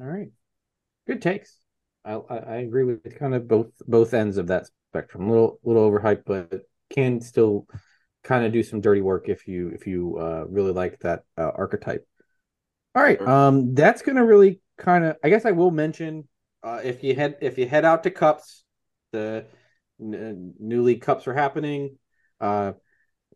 All 0.00 0.06
right, 0.06 0.28
good 1.06 1.22
takes. 1.22 1.58
I 2.04 2.14
I 2.14 2.56
agree 2.56 2.84
with 2.84 3.18
kind 3.18 3.34
of 3.34 3.48
both 3.48 3.70
both 3.86 4.14
ends 4.14 4.36
of 4.36 4.48
that 4.48 4.68
spectrum. 4.90 5.28
A 5.28 5.30
little 5.30 5.60
little 5.64 5.90
overhyped, 5.90 6.22
but 6.26 6.62
can 6.90 7.20
still 7.20 7.66
kind 8.22 8.44
of 8.44 8.52
do 8.52 8.62
some 8.62 8.80
dirty 8.80 9.00
work 9.00 9.28
if 9.28 9.46
you 9.48 9.70
if 9.70 9.86
you 9.86 10.18
uh, 10.18 10.44
really 10.48 10.72
like 10.72 10.98
that 11.00 11.22
uh, 11.38 11.50
archetype. 11.54 12.06
All 12.94 13.02
right, 13.02 13.20
um, 13.20 13.74
that's 13.74 14.02
gonna 14.02 14.24
really 14.24 14.60
kind 14.76 15.04
of 15.04 15.16
i 15.24 15.28
guess 15.28 15.44
i 15.44 15.50
will 15.50 15.70
mention 15.70 16.26
uh, 16.62 16.80
if 16.82 17.02
you 17.02 17.14
head 17.14 17.36
if 17.40 17.58
you 17.58 17.66
head 17.66 17.84
out 17.84 18.02
to 18.02 18.10
cups 18.10 18.64
the 19.12 19.44
n- 20.00 20.52
new 20.58 20.82
league 20.82 21.00
cups 21.00 21.26
are 21.26 21.34
happening 21.34 21.96
uh, 22.40 22.72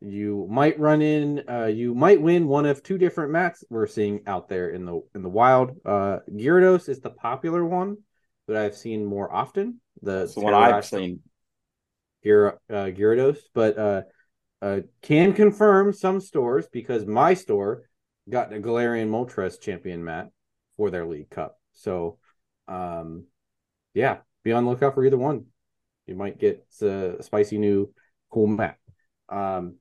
you 0.01 0.47
might 0.51 0.79
run 0.79 1.03
in 1.03 1.43
uh, 1.49 1.67
you 1.67 1.95
might 1.95 2.21
win 2.21 2.47
one 2.47 2.67
of 2.67 2.83
two 2.83 2.99
different 2.99 3.33
mats 3.33 3.65
we're 3.71 3.87
seeing 3.87 4.21
out 4.27 4.49
there 4.49 4.71
in 4.71 4.85
the 4.85 5.01
in 5.15 5.23
the 5.23 5.29
wild. 5.29 5.77
Uh 5.85 6.19
gyarados 6.31 6.89
is 6.89 7.01
the 7.01 7.11
popular 7.11 7.65
one 7.65 7.99
that 8.49 8.57
i've 8.57 8.77
seen 8.77 9.05
more 9.05 9.33
often 9.33 9.81
the, 10.03 10.31
the 10.35 10.41
one 10.41 10.55
i've 10.55 10.85
seen. 10.85 11.21
Gyar- 12.25 12.59
uh, 12.69 12.91
gyarados 12.97 13.39
but 13.55 13.79
uh 13.79 14.03
uh 14.63 14.81
can 15.03 15.33
confirm 15.33 15.93
some 15.93 16.21
stores 16.21 16.67
because 16.71 17.07
my 17.07 17.35
store 17.35 17.89
got 18.29 18.53
a 18.53 18.59
galarian 18.59 19.09
moltres 19.09 19.61
champion 19.61 20.03
mat 20.05 20.29
for 20.81 20.91
their 20.91 21.05
League 21.05 21.29
Cup. 21.29 21.59
So, 21.75 22.17
um, 22.67 23.25
yeah, 23.93 24.21
be 24.45 24.53
on 24.53 24.65
the 24.65 24.71
lookout 24.71 24.95
for 24.95 25.05
either 25.05 25.19
one. 25.19 25.45
You 26.07 26.15
might 26.15 26.39
get 26.39 26.65
a 26.81 27.17
spicy 27.21 27.59
new 27.59 27.93
cool 28.31 28.47
map. 28.47 28.79
Um, 29.29 29.75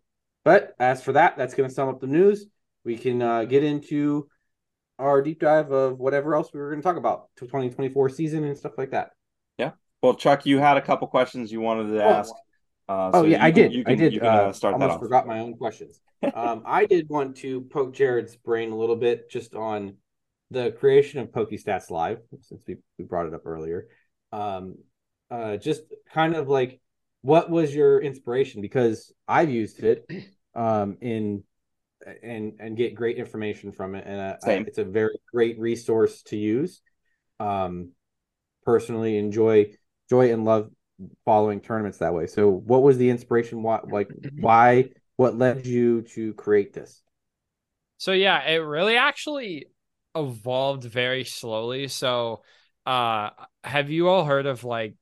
but 0.44 0.76
as 0.78 1.02
for 1.02 1.14
that, 1.14 1.38
that's 1.38 1.54
going 1.54 1.70
to 1.70 1.74
sum 1.74 1.88
up 1.88 2.02
the 2.02 2.08
news. 2.08 2.48
We 2.84 2.98
can 2.98 3.22
uh, 3.22 3.46
get 3.46 3.64
into 3.64 4.28
our 5.00 5.22
deep 5.22 5.40
dive 5.40 5.72
of 5.72 6.00
whatever 6.00 6.36
else 6.36 6.50
we 6.54 6.60
were 6.60 6.70
going 6.70 6.82
to 6.82 6.86
talk 6.86 6.98
about 6.98 7.30
to 7.38 7.46
2024 7.46 8.10
season 8.10 8.44
and 8.44 8.58
stuff 8.58 8.74
like 8.78 8.92
that. 8.92 9.12
Yeah. 9.58 9.72
Well, 10.04 10.16
Chuck, 10.16 10.46
you 10.46 10.60
had 10.60 10.76
a 10.76 10.82
couple 10.82 11.08
questions 11.08 11.50
you 11.50 11.62
wanted 11.62 11.94
to 11.94 12.04
oh. 12.04 12.10
ask. 12.10 12.34
Uh, 12.90 13.12
oh 13.14 13.24
yeah, 13.24 13.42
I 13.42 13.52
did. 13.52 13.72
Can, 13.72 13.84
I 13.88 13.96
did. 13.96 14.14
You 14.14 14.20
can, 14.20 14.28
uh, 14.28 14.52
start 14.52 14.74
almost 14.74 14.90
that 14.90 14.96
off. 14.96 15.02
forgot 15.02 15.28
my 15.28 15.40
own 15.40 15.56
questions. 15.56 16.02
um, 16.34 16.64
I 16.66 16.86
did 16.86 17.08
want 17.08 17.38
to 17.38 17.62
poke 17.62 17.94
Jared's 17.94 18.36
brain 18.36 18.72
a 18.72 18.76
little 18.76 18.98
bit 18.98 19.30
just 19.32 19.56
on 19.56 19.94
the 20.52 20.72
creation 20.72 21.20
of 21.20 21.30
PokeStats 21.30 21.90
Live, 21.90 22.20
since 22.42 22.64
we, 22.68 22.78
we 22.98 23.06
brought 23.06 23.28
it 23.28 23.34
up 23.34 23.46
earlier, 23.46 23.88
um, 24.32 24.76
uh, 25.30 25.58
just 25.58 25.82
kind 26.14 26.36
of 26.36 26.48
like 26.48 26.80
what 27.22 27.50
was 27.50 27.74
your 27.74 28.00
inspiration? 28.02 28.62
Because 28.62 29.14
I've 29.28 29.50
used 29.50 29.84
it 29.84 30.10
um, 30.56 30.98
in 31.02 31.44
and 32.24 32.54
and 32.60 32.78
get 32.78 32.96
great 32.96 33.18
information 33.18 33.72
from 33.72 33.96
it, 33.96 34.06
and 34.08 34.20
uh, 34.20 34.36
I, 34.44 34.52
it's 34.52 34.78
a 34.78 34.86
very 34.86 35.20
great 35.32 35.60
resource 35.60 36.24
to 36.24 36.38
use. 36.38 36.82
Um, 37.40 37.92
personally, 38.66 39.18
enjoy 39.18 39.74
joy 40.10 40.32
and 40.32 40.46
love 40.46 40.70
following 41.26 41.62
tournaments 41.62 42.00
that 42.00 42.14
way. 42.14 42.28
So, 42.28 42.50
what 42.50 42.84
was 42.84 42.98
the 42.98 43.10
inspiration? 43.10 43.62
Why, 43.62 43.82
like, 43.84 44.10
why? 44.40 44.90
What 45.18 45.38
led 45.38 45.66
you 45.68 46.04
to 46.14 46.34
create 46.36 46.72
this? 46.72 47.02
So 47.98 48.14
yeah, 48.14 48.42
it 48.48 48.60
really 48.60 48.96
actually 48.96 49.66
evolved 50.16 50.84
very 50.84 51.24
slowly. 51.24 51.88
So, 51.88 52.44
uh, 52.86 53.30
have 53.64 53.90
you 53.90 54.10
all 54.10 54.26
heard 54.26 54.46
of 54.46 54.64
like 54.64 54.96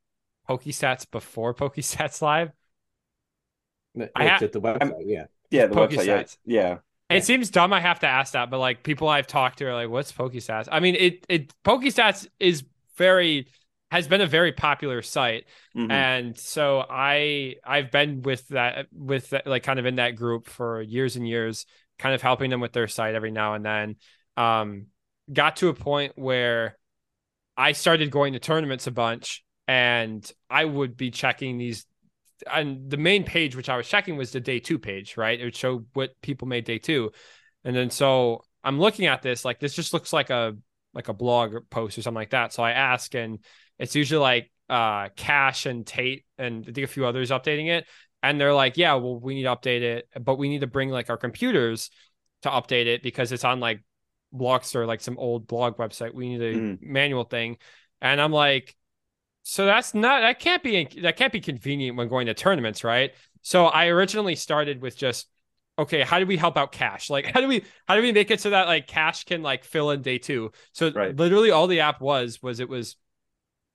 PokeStats 0.50 1.10
before 1.10 1.54
PokeStats 1.54 2.22
Live? 2.22 2.52
It's 3.96 4.12
I 4.16 4.28
ha- 4.28 4.40
at 4.42 4.52
the 4.52 4.62
website, 4.62 5.04
yeah. 5.06 5.26
Yeah, 5.50 5.68
the 5.68 5.76
website, 5.76 6.38
yeah. 6.46 6.78
yeah. 7.10 7.18
It 7.18 7.24
seems 7.24 7.50
dumb 7.50 7.72
I 7.72 7.80
have 7.80 8.02
to 8.02 8.08
ask 8.08 8.34
that, 8.34 8.50
but 8.50 8.60
like 8.60 8.84
people 8.84 9.08
I've 9.08 9.28
talked 9.28 9.60
to 9.60 9.66
are 9.66 9.74
like, 9.74 9.90
what's 9.90 10.12
PokeStats? 10.12 10.68
I 10.72 10.80
mean, 10.82 10.96
it 10.96 11.26
it 11.30 11.54
PokeStats 11.64 12.28
is 12.40 12.64
very 12.98 13.48
has 13.92 14.08
been 14.08 14.22
a 14.22 14.28
very 14.28 14.52
popular 14.52 15.02
site 15.02 15.46
Mhm. 15.76 15.92
and 15.92 16.38
so 16.38 16.84
i 16.90 17.56
i've 17.64 17.90
been 17.92 18.22
with 18.22 18.46
that 18.50 18.88
with 18.92 19.30
that, 19.30 19.48
like 19.48 19.64
kind 19.64 19.80
of 19.80 19.86
in 19.86 19.96
that 19.96 20.16
group 20.18 20.48
for 20.50 20.82
years 20.82 21.16
and 21.16 21.26
years 21.26 21.66
kind 21.98 22.14
of 22.14 22.22
helping 22.22 22.50
them 22.50 22.60
with 22.60 22.74
their 22.74 22.88
site 22.88 23.16
every 23.16 23.32
now 23.32 23.54
and 23.54 23.66
then 23.66 23.96
um 24.36 24.88
got 25.32 25.58
to 25.58 25.70
a 25.70 25.74
point 25.74 26.14
where 26.16 26.78
i 27.56 27.72
started 27.72 28.12
going 28.12 28.34
to 28.34 28.40
tournaments 28.40 28.88
a 28.88 28.92
bunch 28.92 29.44
and 29.68 30.32
i 30.50 30.64
would 30.64 30.96
be 30.96 31.12
checking 31.12 31.58
these 31.58 31.86
and 32.52 32.90
the 32.90 32.98
main 32.98 33.24
page 33.24 33.56
which 33.56 33.70
i 33.70 33.78
was 33.78 33.88
checking 33.88 34.16
was 34.16 34.32
the 34.32 34.40
day 34.40 34.60
two 34.60 34.78
page 34.80 35.18
right? 35.18 35.40
It 35.40 35.44
would 35.44 35.56
show 35.56 35.84
what 35.94 36.12
people 36.22 36.48
made 36.48 36.66
day 36.66 36.78
two. 36.78 37.12
And 37.64 37.76
then 37.76 37.90
so 37.90 38.44
i'm 38.64 38.80
looking 38.80 39.06
at 39.06 39.22
this 39.22 39.46
like 39.46 39.60
this 39.60 39.76
just 39.76 39.94
looks 39.94 40.14
like 40.14 40.30
a 40.30 40.56
like 40.94 41.10
a 41.10 41.14
blog 41.14 41.56
post 41.70 41.98
or 41.98 42.02
something 42.02 42.20
like 42.20 42.32
that. 42.32 42.54
So 42.54 42.64
i 42.64 42.72
ask 42.72 43.14
and 43.16 43.40
it's 43.80 43.96
usually 43.96 44.22
like 44.22 44.52
uh 44.70 45.10
Cash 45.16 45.66
and 45.66 45.86
Tate 45.86 46.26
and 46.38 46.66
I 46.68 46.72
think 46.72 46.86
a 46.86 46.88
few 46.88 47.06
others 47.06 47.32
updating 47.32 47.70
it. 47.70 47.86
And 48.24 48.42
they're 48.42 48.54
like, 48.54 48.78
yeah, 48.78 48.96
well, 48.96 49.20
we 49.20 49.36
need 49.36 49.44
to 49.44 49.56
update 49.56 49.82
it, 49.82 50.10
but 50.20 50.38
we 50.38 50.50
need 50.50 50.62
to 50.62 50.68
bring 50.68 50.90
like 50.90 51.10
our 51.10 51.18
computers 51.18 51.92
to 52.42 52.50
update 52.50 52.88
it 52.88 53.04
because 53.04 53.32
it's 53.32 53.44
on 53.44 53.60
like 53.60 53.84
Blockster, 54.34 54.86
like 54.86 55.02
some 55.02 55.18
old 55.18 55.48
blog 55.48 55.78
website. 55.78 56.14
We 56.14 56.30
need 56.30 56.42
a 56.42 56.56
Mhm. 56.56 56.82
manual 56.82 57.24
thing. 57.24 57.58
And 58.02 58.22
I'm 58.22 58.32
like, 58.32 58.76
so 59.44 59.66
that's 59.66 59.94
not 59.94 60.22
that 60.22 60.40
can't 60.40 60.64
be 60.64 60.86
that 61.02 61.18
can't 61.18 61.34
be 61.34 61.40
convenient 61.42 61.98
when 61.98 62.10
going 62.10 62.28
to 62.28 62.34
tournaments, 62.34 62.84
right? 62.84 63.14
So 63.42 63.68
I 63.68 63.88
originally 63.88 64.36
started 64.36 64.82
with 64.82 64.98
just 64.98 65.28
okay, 65.80 66.02
how 66.02 66.20
do 66.20 66.26
we 66.26 66.38
help 66.38 66.58
out 66.58 66.72
Cash? 66.72 67.10
Like 67.10 67.26
how 67.28 67.42
do 67.42 67.48
we 67.48 67.64
how 67.88 67.96
do 67.96 68.02
we 68.02 68.12
make 68.12 68.32
it 68.32 68.42
so 68.42 68.50
that 68.50 68.68
like 68.68 68.88
Cash 68.88 69.26
can 69.26 69.42
like 69.44 69.64
fill 69.64 69.92
in 69.92 70.02
day 70.02 70.18
two? 70.18 70.52
So 70.74 70.92
Right. 70.94 71.16
literally 71.16 71.52
all 71.52 71.68
the 71.68 71.82
app 71.82 72.02
was 72.02 72.42
was 72.44 72.60
it 72.60 72.70
was 72.70 72.98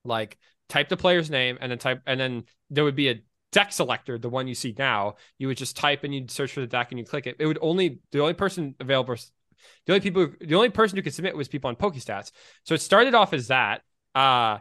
like 0.05 0.39
type 0.69 0.89
the 0.89 0.97
player's 0.97 1.31
name 1.31 1.59
and 1.61 1.71
then 1.71 1.79
type 1.79 2.03
and 2.07 2.19
then 2.19 2.45
there 2.71 2.85
would 2.85 2.97
be 2.97 3.09
a 3.09 3.23
deck 3.53 3.73
selector 3.73 4.19
the 4.19 4.31
one 4.31 4.49
you 4.49 4.55
see 4.55 4.75
now 4.79 5.15
you 5.39 5.47
would 5.47 5.59
just 5.59 5.77
type 5.77 6.05
and 6.05 6.15
you'd 6.15 6.31
search 6.31 6.53
for 6.53 6.61
the 6.61 6.67
deck 6.67 6.91
and 6.91 6.99
you 6.99 7.05
click 7.05 7.27
it 7.27 7.37
it 7.39 7.47
would 7.47 7.59
only 7.61 7.99
the 8.11 8.21
only 8.21 8.33
person 8.33 8.75
available 8.81 9.15
the 9.87 9.93
only 9.93 10.01
people 10.01 10.29
the 10.41 10.55
only 10.55 10.71
person 10.71 10.97
who 10.97 11.03
could 11.03 11.15
submit 11.15 11.37
was 11.37 11.49
people 11.49 11.69
on 11.69 11.77
pokestats 11.77 12.31
so 12.65 12.75
it 12.75 12.81
started 12.81 13.15
off 13.15 13.33
as 13.33 13.49
that 13.49 13.83
uh 14.15 14.59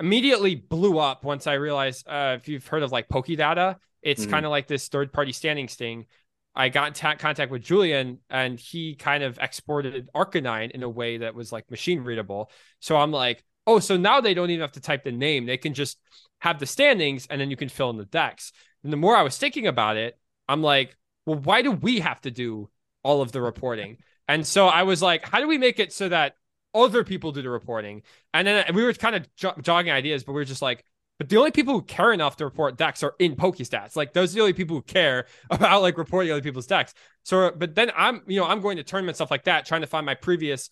immediately 0.00 0.54
blew 0.54 0.98
up 0.98 1.24
once 1.24 1.46
i 1.46 1.54
realized 1.54 2.06
uh 2.08 2.36
if 2.38 2.48
you've 2.48 2.66
heard 2.66 2.82
of 2.82 2.92
like 2.92 3.08
pokedata 3.08 3.76
it's 4.02 4.26
Mhm. 4.26 4.30
kind 4.30 4.46
of 4.46 4.50
like 4.50 4.66
this 4.68 4.88
third 4.88 5.12
party 5.12 5.32
standings 5.32 5.74
thing 5.74 6.06
I 6.54 6.70
got 6.70 6.88
in 6.88 6.92
ta- 6.94 7.14
contact 7.14 7.52
with 7.52 7.62
Julian 7.62 8.18
and 8.30 8.58
he 8.58 8.96
kind 8.96 9.22
of 9.22 9.38
exported 9.40 10.08
RK9 10.12 10.72
in 10.72 10.82
a 10.82 10.88
way 10.88 11.18
that 11.18 11.32
was 11.32 11.52
like 11.52 11.70
machine 11.70 12.00
readable. 12.00 12.50
So 12.80 12.96
I'm 12.96 13.12
like, 13.12 13.44
oh, 13.64 13.78
so 13.78 13.96
now 13.96 14.20
they 14.20 14.34
don't 14.34 14.50
even 14.50 14.62
have 14.62 14.72
to 14.72 14.80
type 14.80 15.04
the 15.04 15.12
name. 15.12 15.46
They 15.46 15.56
can 15.56 15.72
just 15.72 16.00
have 16.40 16.58
the 16.58 16.66
standings 16.66 17.28
and 17.30 17.40
then 17.40 17.48
you 17.50 17.56
can 17.56 17.68
fill 17.68 17.90
in 17.90 17.96
the 17.96 18.06
decks. 18.06 18.50
And 18.82 18.92
the 18.92 18.96
more 18.96 19.14
I 19.16 19.22
was 19.22 19.38
thinking 19.38 19.68
about 19.68 19.96
it, 19.98 20.18
I'm 20.48 20.60
like, 20.62 20.96
well, 21.26 21.38
why 21.38 21.62
do 21.62 21.70
we 21.70 22.00
have 22.00 22.20
to 22.22 22.30
do 22.32 22.68
all 23.04 23.20
of 23.22 23.30
the 23.30 23.40
reporting? 23.40 23.98
And 24.28 24.46
so 24.46 24.66
I 24.66 24.82
was 24.82 25.02
like, 25.02 25.26
how 25.26 25.40
do 25.40 25.48
we 25.48 25.58
make 25.58 25.80
it 25.80 25.92
so 25.92 26.08
that 26.10 26.34
other 26.74 27.02
people 27.02 27.32
do 27.32 27.42
the 27.42 27.50
reporting? 27.50 28.02
And 28.34 28.46
then 28.46 28.64
we 28.74 28.84
were 28.84 28.92
kind 28.92 29.16
of 29.16 29.34
jo- 29.34 29.54
jogging 29.60 29.90
ideas, 29.92 30.22
but 30.22 30.32
we 30.32 30.40
were 30.40 30.44
just 30.44 30.62
like, 30.62 30.84
but 31.18 31.28
the 31.28 31.36
only 31.36 31.50
people 31.50 31.74
who 31.74 31.82
care 31.82 32.12
enough 32.12 32.36
to 32.36 32.44
report 32.44 32.76
decks 32.76 33.02
are 33.02 33.14
in 33.18 33.34
Pokestats. 33.34 33.96
Like 33.96 34.12
those 34.12 34.32
are 34.32 34.34
the 34.36 34.40
only 34.42 34.52
people 34.52 34.76
who 34.76 34.82
care 34.82 35.26
about 35.50 35.82
like 35.82 35.98
reporting 35.98 36.30
other 36.30 36.42
people's 36.42 36.66
decks. 36.66 36.94
So, 37.24 37.50
but 37.50 37.74
then 37.74 37.90
I'm, 37.96 38.22
you 38.26 38.38
know, 38.38 38.46
I'm 38.46 38.60
going 38.60 38.76
to 38.76 38.84
tournament 38.84 39.16
stuff 39.16 39.30
like 39.30 39.44
that, 39.44 39.66
trying 39.66 39.80
to 39.80 39.86
find 39.86 40.06
my 40.06 40.14
previous 40.14 40.70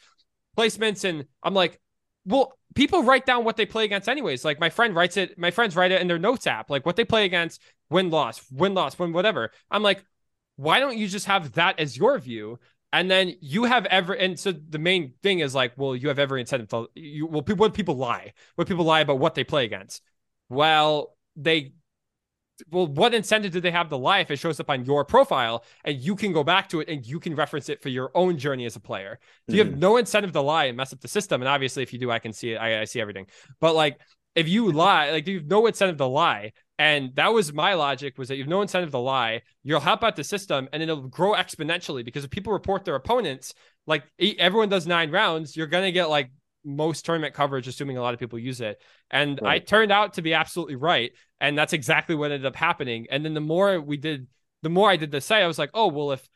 placements, 0.56 1.04
and 1.04 1.26
I'm 1.42 1.54
like, 1.54 1.80
well, 2.24 2.58
people 2.74 3.02
write 3.02 3.26
down 3.26 3.44
what 3.44 3.56
they 3.56 3.66
play 3.66 3.84
against 3.84 4.08
anyways. 4.08 4.44
Like 4.44 4.60
my 4.60 4.70
friend 4.70 4.94
writes 4.94 5.16
it, 5.16 5.38
my 5.38 5.50
friends 5.50 5.76
write 5.76 5.92
it 5.92 6.00
in 6.00 6.08
their 6.08 6.18
notes 6.18 6.46
app, 6.46 6.70
like 6.70 6.84
what 6.86 6.96
they 6.96 7.04
play 7.04 7.24
against, 7.24 7.60
win 7.90 8.10
loss, 8.10 8.42
win 8.50 8.74
loss, 8.74 8.98
win 8.98 9.12
whatever. 9.12 9.50
I'm 9.70 9.82
like, 9.82 10.04
why 10.56 10.80
don't 10.80 10.96
you 10.96 11.08
just 11.08 11.26
have 11.26 11.52
that 11.52 11.78
as 11.78 11.96
your 11.96 12.18
view? 12.18 12.58
And 12.96 13.10
then 13.10 13.34
you 13.42 13.64
have 13.64 13.84
every, 13.86 14.18
and 14.18 14.38
so 14.38 14.52
the 14.52 14.78
main 14.78 15.12
thing 15.22 15.40
is 15.40 15.54
like, 15.54 15.74
well, 15.76 15.94
you 15.94 16.08
have 16.08 16.18
every 16.18 16.40
incentive 16.40 16.68
to, 16.68 16.88
you, 16.94 17.26
well, 17.26 17.42
people, 17.42 17.64
what 17.64 17.74
people 17.74 17.96
lie, 17.96 18.32
what 18.54 18.66
people 18.66 18.86
lie 18.86 19.00
about 19.00 19.18
what 19.18 19.34
they 19.34 19.44
play 19.44 19.66
against. 19.66 20.00
Well, 20.48 21.14
they 21.36 21.74
well, 22.70 22.86
what 22.86 23.12
incentive 23.12 23.52
do 23.52 23.60
they 23.60 23.70
have 23.70 23.90
to 23.90 23.96
lie 23.96 24.20
if 24.20 24.30
it 24.30 24.38
shows 24.38 24.58
up 24.60 24.70
on 24.70 24.86
your 24.86 25.04
profile 25.04 25.62
and 25.84 26.00
you 26.00 26.16
can 26.16 26.32
go 26.32 26.42
back 26.42 26.70
to 26.70 26.80
it 26.80 26.88
and 26.88 27.04
you 27.06 27.20
can 27.20 27.34
reference 27.34 27.68
it 27.68 27.82
for 27.82 27.90
your 27.90 28.10
own 28.14 28.38
journey 28.38 28.64
as 28.64 28.76
a 28.76 28.80
player? 28.80 29.18
You 29.46 29.58
have 29.58 29.68
mm-hmm. 29.68 29.80
no 29.80 29.98
incentive 29.98 30.32
to 30.32 30.40
lie 30.40 30.64
and 30.64 30.76
mess 30.76 30.90
up 30.90 31.02
the 31.02 31.08
system. 31.08 31.42
And 31.42 31.50
obviously, 31.50 31.82
if 31.82 31.92
you 31.92 31.98
do, 31.98 32.10
I 32.10 32.18
can 32.18 32.32
see 32.32 32.52
it. 32.52 32.56
I, 32.56 32.80
I 32.80 32.84
see 32.84 32.98
everything. 32.98 33.26
But 33.60 33.74
like, 33.74 34.00
if 34.36 34.46
you 34.46 34.70
lie, 34.70 35.10
like 35.10 35.26
you 35.26 35.38
have 35.38 35.46
no 35.46 35.66
incentive 35.66 35.96
to 35.96 36.06
lie. 36.06 36.52
And 36.78 37.16
that 37.16 37.32
was 37.32 37.54
my 37.54 37.72
logic 37.72 38.18
was 38.18 38.28
that 38.28 38.36
you 38.36 38.42
have 38.42 38.50
no 38.50 38.60
incentive 38.60 38.90
to 38.90 38.98
lie. 38.98 39.40
You'll 39.64 39.80
help 39.80 40.04
out 40.04 40.14
the 40.14 40.22
system 40.22 40.68
and 40.72 40.82
it'll 40.82 41.08
grow 41.08 41.32
exponentially 41.32 42.04
because 42.04 42.22
if 42.22 42.30
people 42.30 42.52
report 42.52 42.84
their 42.84 42.94
opponents, 42.94 43.54
like 43.86 44.04
everyone 44.20 44.68
does 44.68 44.86
nine 44.86 45.10
rounds, 45.10 45.56
you're 45.56 45.66
going 45.66 45.84
to 45.84 45.92
get 45.92 46.10
like 46.10 46.30
most 46.66 47.06
tournament 47.06 47.32
coverage, 47.32 47.66
assuming 47.66 47.96
a 47.96 48.02
lot 48.02 48.12
of 48.12 48.20
people 48.20 48.38
use 48.38 48.60
it. 48.60 48.82
And 49.10 49.40
I 49.42 49.58
turned 49.58 49.90
out 49.90 50.14
to 50.14 50.22
be 50.22 50.34
absolutely 50.34 50.76
right. 50.76 51.12
And 51.40 51.56
that's 51.56 51.72
exactly 51.72 52.14
what 52.14 52.30
ended 52.30 52.44
up 52.44 52.56
happening. 52.56 53.06
And 53.10 53.24
then 53.24 53.32
the 53.32 53.40
more 53.40 53.80
we 53.80 53.96
did, 53.96 54.26
the 54.62 54.68
more 54.68 54.90
I 54.90 54.96
did 54.96 55.10
the 55.10 55.22
site, 55.22 55.42
I 55.42 55.46
was 55.46 55.58
like, 55.58 55.70
oh, 55.72 55.86
well, 55.86 56.12
if 56.12 56.28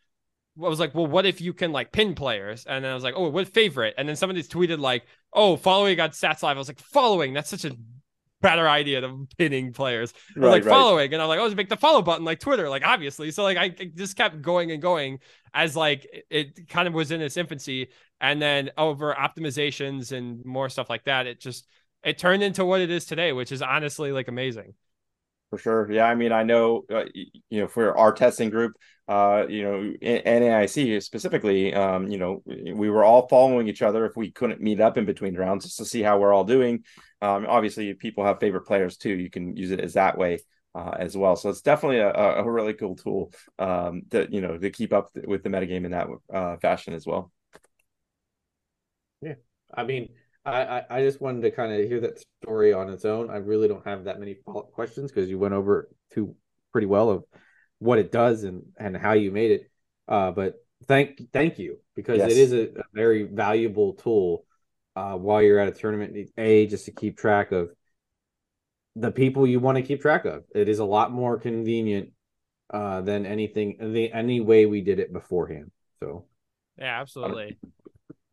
I 0.56 0.68
was 0.68 0.80
like, 0.80 0.94
well, 0.94 1.06
what 1.06 1.26
if 1.26 1.40
you 1.40 1.52
can 1.52 1.72
like 1.72 1.92
pin 1.92 2.14
players? 2.14 2.64
And 2.64 2.84
then 2.84 2.90
I 2.90 2.94
was 2.94 3.04
like, 3.04 3.14
oh, 3.16 3.28
what 3.28 3.48
favorite? 3.48 3.94
And 3.98 4.08
then 4.08 4.16
somebody 4.16 4.42
tweeted 4.42 4.78
like, 4.78 5.04
oh, 5.32 5.56
following 5.56 6.00
on 6.00 6.10
Stats 6.10 6.42
Live. 6.42 6.56
I 6.56 6.58
was 6.58 6.68
like, 6.68 6.80
following, 6.80 7.32
that's 7.34 7.50
such 7.50 7.64
a 7.64 7.76
better 8.40 8.68
idea 8.68 9.00
than 9.00 9.28
pinning 9.38 9.72
players. 9.72 10.12
I 10.40 10.46
was 10.46 10.50
Right, 10.50 10.50
like 10.50 10.64
right. 10.64 10.70
following, 10.70 11.12
and 11.12 11.20
I'm 11.22 11.28
like, 11.28 11.38
oh, 11.38 11.46
just 11.46 11.56
make 11.56 11.68
the 11.68 11.76
follow 11.76 12.02
button 12.02 12.24
like 12.24 12.40
Twitter, 12.40 12.68
like 12.68 12.84
obviously. 12.84 13.30
So 13.30 13.42
like 13.42 13.58
I 13.58 13.68
just 13.68 14.16
kept 14.16 14.40
going 14.40 14.70
and 14.70 14.80
going 14.80 15.18
as 15.52 15.76
like 15.76 16.06
it 16.30 16.68
kind 16.68 16.88
of 16.88 16.94
was 16.94 17.10
in 17.10 17.20
its 17.20 17.36
infancy, 17.36 17.88
and 18.20 18.40
then 18.40 18.70
over 18.78 19.14
optimizations 19.14 20.12
and 20.12 20.44
more 20.44 20.68
stuff 20.68 20.88
like 20.90 21.04
that, 21.04 21.26
it 21.26 21.40
just 21.40 21.66
it 22.02 22.18
turned 22.18 22.42
into 22.42 22.64
what 22.64 22.80
it 22.80 22.90
is 22.90 23.04
today, 23.04 23.32
which 23.32 23.52
is 23.52 23.62
honestly 23.62 24.12
like 24.12 24.28
amazing. 24.28 24.74
For 25.50 25.58
sure. 25.58 25.90
Yeah. 25.90 26.06
I 26.06 26.14
mean, 26.14 26.30
I 26.30 26.44
know, 26.44 26.84
uh, 26.92 27.04
you 27.12 27.60
know, 27.60 27.66
for 27.66 27.96
our 27.98 28.12
testing 28.12 28.50
group, 28.50 28.76
uh, 29.08 29.46
you 29.48 29.64
know, 29.64 29.92
NAIC 30.00 31.02
specifically, 31.02 31.74
um, 31.74 32.08
you 32.08 32.18
know, 32.18 32.42
we 32.46 32.88
were 32.88 33.02
all 33.02 33.26
following 33.26 33.66
each 33.66 33.82
other 33.82 34.06
if 34.06 34.16
we 34.16 34.30
couldn't 34.30 34.60
meet 34.60 34.80
up 34.80 34.96
in 34.96 35.06
between 35.06 35.36
rounds 35.36 35.64
just 35.64 35.78
to 35.78 35.84
see 35.84 36.02
how 36.02 36.20
we're 36.20 36.32
all 36.32 36.44
doing. 36.44 36.84
Um, 37.20 37.46
obviously, 37.48 37.92
people 37.94 38.24
have 38.24 38.38
favorite 38.38 38.64
players 38.66 38.96
too. 38.96 39.10
You 39.10 39.28
can 39.28 39.56
use 39.56 39.72
it 39.72 39.80
as 39.80 39.94
that 39.94 40.16
way 40.16 40.38
uh, 40.76 40.94
as 40.96 41.16
well. 41.16 41.34
So 41.34 41.50
it's 41.50 41.62
definitely 41.62 41.98
a, 41.98 42.12
a 42.12 42.44
a 42.44 42.50
really 42.50 42.74
cool 42.74 42.94
tool 42.94 43.32
um, 43.58 44.02
that, 44.10 44.32
you 44.32 44.40
know, 44.40 44.56
to 44.56 44.70
keep 44.70 44.92
up 44.92 45.10
with 45.26 45.42
the 45.42 45.48
metagame 45.48 45.84
in 45.84 45.90
that 45.90 46.06
uh, 46.32 46.56
fashion 46.58 46.94
as 46.94 47.04
well. 47.04 47.32
Yeah, 49.20 49.34
I 49.74 49.82
mean, 49.82 50.10
I, 50.44 50.62
I, 50.62 50.84
I 50.90 51.02
just 51.02 51.20
wanted 51.20 51.42
to 51.42 51.50
kind 51.50 51.72
of 51.72 51.86
hear 51.86 52.00
that 52.00 52.22
story 52.42 52.72
on 52.72 52.88
its 52.88 53.04
own. 53.04 53.30
I 53.30 53.36
really 53.36 53.68
don't 53.68 53.86
have 53.86 54.04
that 54.04 54.18
many 54.18 54.34
follow-up 54.44 54.72
questions 54.72 55.10
because 55.12 55.28
you 55.28 55.38
went 55.38 55.54
over 55.54 55.88
to 56.14 56.34
pretty 56.72 56.86
well 56.86 57.10
of 57.10 57.24
what 57.78 57.98
it 57.98 58.12
does 58.12 58.44
and 58.44 58.62
and 58.78 58.96
how 58.96 59.12
you 59.12 59.30
made 59.30 59.50
it. 59.50 59.70
Uh, 60.08 60.30
but 60.30 60.54
thank 60.86 61.20
thank 61.32 61.58
you 61.58 61.78
because 61.94 62.18
Yes. 62.18 62.30
it 62.30 62.38
is 62.38 62.52
a, 62.52 62.62
a 62.80 62.84
very 62.94 63.24
valuable 63.24 63.94
tool 63.94 64.44
uh, 64.96 65.14
while 65.14 65.42
you're 65.42 65.58
at 65.58 65.68
a 65.68 65.72
tournament. 65.72 66.30
A 66.38 66.66
just 66.66 66.86
to 66.86 66.92
keep 66.92 67.18
track 67.18 67.52
of 67.52 67.70
the 68.96 69.10
people 69.10 69.46
you 69.46 69.60
want 69.60 69.76
to 69.76 69.82
keep 69.82 70.00
track 70.00 70.24
of. 70.24 70.44
It 70.54 70.68
is 70.68 70.78
a 70.78 70.84
lot 70.84 71.12
more 71.12 71.38
convenient 71.38 72.10
uh, 72.72 73.00
than 73.02 73.26
anything 73.26 73.76
the 73.80 74.12
any 74.12 74.40
way 74.40 74.66
we 74.66 74.80
did 74.80 74.98
it 74.98 75.12
beforehand. 75.12 75.70
So 76.00 76.24
Yeah, 76.78 77.00
absolutely. 77.00 77.58